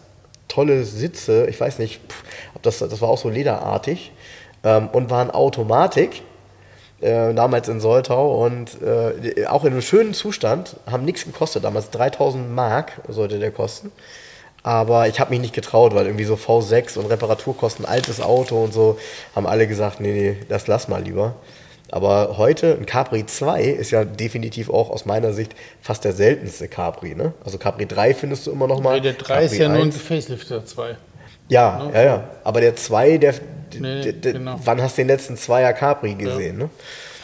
tolle 0.47 0.85
Sitze, 0.85 1.47
ich 1.47 1.59
weiß 1.59 1.79
nicht, 1.79 2.03
ob 2.55 2.63
das, 2.63 2.81
das 2.81 3.01
war 3.01 3.09
auch 3.09 3.17
so 3.17 3.31
lederartig 3.31 4.13
ähm, 4.63 4.91
und 4.93 5.09
war 5.09 5.23
eine 5.23 5.33
Automatik 5.33 6.23
äh, 7.01 7.33
damals 7.35 7.69
in 7.69 7.81
Soltau 7.81 8.45
und 8.45 8.79
äh, 8.83 9.47
auch 9.47 9.65
in 9.65 9.73
einem 9.73 9.83
schönen 9.83 10.15
Zustand, 10.15 10.77
haben 10.91 11.05
nichts 11.05 11.25
gekostet 11.25 11.65
damals, 11.65 11.91
3000 11.91 12.53
Mark 12.55 13.01
sollte 13.09 13.39
der 13.39 13.51
kosten. 13.51 13.91
Aber 14.63 15.09
ich 15.09 15.19
habe 15.21 15.31
mich 15.31 15.41
nicht 15.41 15.55
getraut, 15.55 15.95
weil 15.95 16.07
irgendwie 16.07 16.25
so 16.25 16.35
V6 16.35 16.99
und 16.99 17.07
Reparaturkosten, 17.07 17.87
altes 17.87 18.21
Auto 18.21 18.63
und 18.63 18.75
so, 18.75 18.99
haben 19.35 19.47
alle 19.47 19.67
gesagt, 19.67 20.01
nee, 20.01 20.13
nee, 20.13 20.37
das 20.49 20.67
lass 20.67 20.89
mal 20.89 21.03
lieber. 21.03 21.35
Aber 21.93 22.37
heute, 22.37 22.77
ein 22.79 22.87
Capri 22.87 23.27
2 23.27 23.63
ist 23.63 23.91
ja 23.91 24.05
definitiv 24.05 24.71
auch 24.71 24.91
aus 24.91 25.07
meiner 25.07 25.33
Sicht 25.33 25.57
fast 25.81 26.05
der 26.05 26.13
seltenste 26.13 26.69
Capri. 26.69 27.15
Ne? 27.15 27.33
Also 27.45 27.59
Capri 27.59 27.87
3 27.87 28.15
findest 28.15 28.47
du 28.47 28.53
immer 28.53 28.69
noch 28.69 28.81
mal. 28.81 29.01
Der 29.01 29.15
3 29.15 29.45
ist 29.45 29.53
Capri 29.53 29.63
ja 29.63 29.69
nur 29.69 29.79
ein 29.79 29.85
1. 29.85 29.97
Facelift 29.97 30.51
der 30.51 30.65
2. 30.65 30.97
Ja, 31.49 31.91
ja, 31.93 32.03
ja. 32.03 32.31
Aber 32.45 32.61
der 32.61 32.77
2, 32.77 33.19
der, 33.19 33.35
Nee, 33.79 34.13
genau. 34.21 34.59
wann 34.65 34.81
hast 34.83 34.97
du 34.99 35.03
den 35.03 35.09
letzten 35.09 35.37
Zweier 35.37 35.73
Capri 35.73 36.15
gesehen? 36.15 36.59
Ne? 36.59 36.71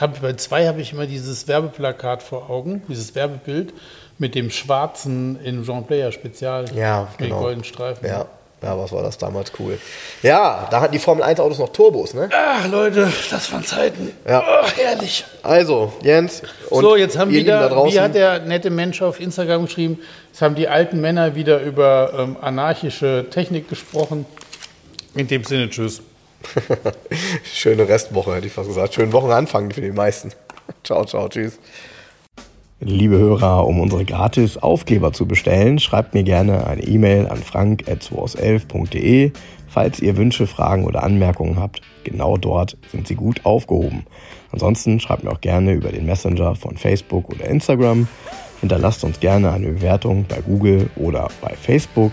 Hab, 0.00 0.20
bei 0.20 0.34
2 0.34 0.66
habe 0.66 0.80
ich 0.80 0.92
immer 0.92 1.06
dieses 1.06 1.48
Werbeplakat 1.48 2.22
vor 2.22 2.50
Augen, 2.50 2.82
dieses 2.88 3.14
Werbebild 3.14 3.72
mit 4.18 4.34
dem 4.34 4.50
schwarzen 4.50 5.38
in 5.42 5.64
Jean 5.64 5.86
Player 5.86 6.12
Spezial 6.12 6.66
Ja, 6.74 7.08
mit 7.18 7.28
genau. 7.28 7.40
goldenen 7.40 7.64
Streifen. 7.64 8.06
Ja, 8.06 8.26
Ja, 8.62 8.78
was 8.78 8.90
war 8.92 9.02
das 9.02 9.18
damals 9.18 9.52
cool. 9.58 9.78
Ja, 10.22 10.66
da 10.70 10.80
hatten 10.80 10.92
die 10.92 10.98
Formel 10.98 11.22
1 11.22 11.38
Autos 11.40 11.58
noch 11.58 11.68
Turbos, 11.70 12.14
ne? 12.14 12.28
Ach, 12.32 12.66
Leute, 12.68 13.10
das 13.30 13.52
waren 13.52 13.64
Zeiten. 13.64 14.12
Ja. 14.26 14.42
Oh, 14.42 14.66
herrlich. 14.76 15.24
Also, 15.42 15.92
Jens. 16.02 16.42
Und 16.70 16.82
so, 16.82 16.96
jetzt 16.96 17.18
haben 17.18 17.30
wieder, 17.30 17.60
da 17.60 17.68
draußen, 17.68 17.94
wie 17.94 18.00
hat 18.00 18.14
der 18.14 18.40
nette 18.40 18.70
Mensch 18.70 19.02
auf 19.02 19.20
Instagram 19.20 19.66
geschrieben, 19.66 19.98
jetzt 20.28 20.40
haben 20.40 20.54
die 20.54 20.68
alten 20.68 21.00
Männer 21.02 21.34
wieder 21.34 21.60
über 21.60 22.12
ähm, 22.18 22.36
anarchische 22.40 23.26
Technik 23.30 23.68
gesprochen. 23.68 24.24
In 25.14 25.28
dem 25.28 25.44
Sinne, 25.44 25.68
tschüss. 25.68 26.02
Schöne 27.44 27.88
Restwoche, 27.88 28.34
hätte 28.34 28.46
ich 28.46 28.52
fast 28.52 28.68
gesagt. 28.68 28.94
Schönen 28.94 29.12
Wochenanfang 29.12 29.70
für 29.70 29.80
die 29.80 29.92
meisten. 29.92 30.32
ciao, 30.84 31.04
ciao, 31.04 31.28
tschüss. 31.28 31.58
Liebe 32.80 33.16
Hörer, 33.16 33.66
um 33.66 33.80
unsere 33.80 34.04
gratis 34.04 34.58
Aufkleber 34.58 35.12
zu 35.14 35.26
bestellen, 35.26 35.78
schreibt 35.78 36.12
mir 36.12 36.24
gerne 36.24 36.66
eine 36.66 36.82
E-Mail 36.82 37.26
an 37.26 37.38
frank.11.de. 37.38 39.32
Falls 39.66 40.00
ihr 40.00 40.16
Wünsche, 40.18 40.46
Fragen 40.46 40.84
oder 40.84 41.02
Anmerkungen 41.02 41.58
habt, 41.58 41.80
genau 42.04 42.36
dort 42.36 42.76
sind 42.92 43.08
sie 43.08 43.14
gut 43.14 43.44
aufgehoben. 43.44 44.04
Ansonsten 44.52 45.00
schreibt 45.00 45.24
mir 45.24 45.32
auch 45.32 45.40
gerne 45.40 45.72
über 45.72 45.90
den 45.90 46.04
Messenger 46.06 46.54
von 46.54 46.76
Facebook 46.76 47.30
oder 47.30 47.46
Instagram. 47.46 48.08
Hinterlasst 48.60 49.04
uns 49.04 49.20
gerne 49.20 49.52
eine 49.52 49.68
Bewertung 49.68 50.24
bei 50.28 50.40
Google 50.40 50.90
oder 50.96 51.28
bei 51.40 51.54
Facebook. 51.54 52.12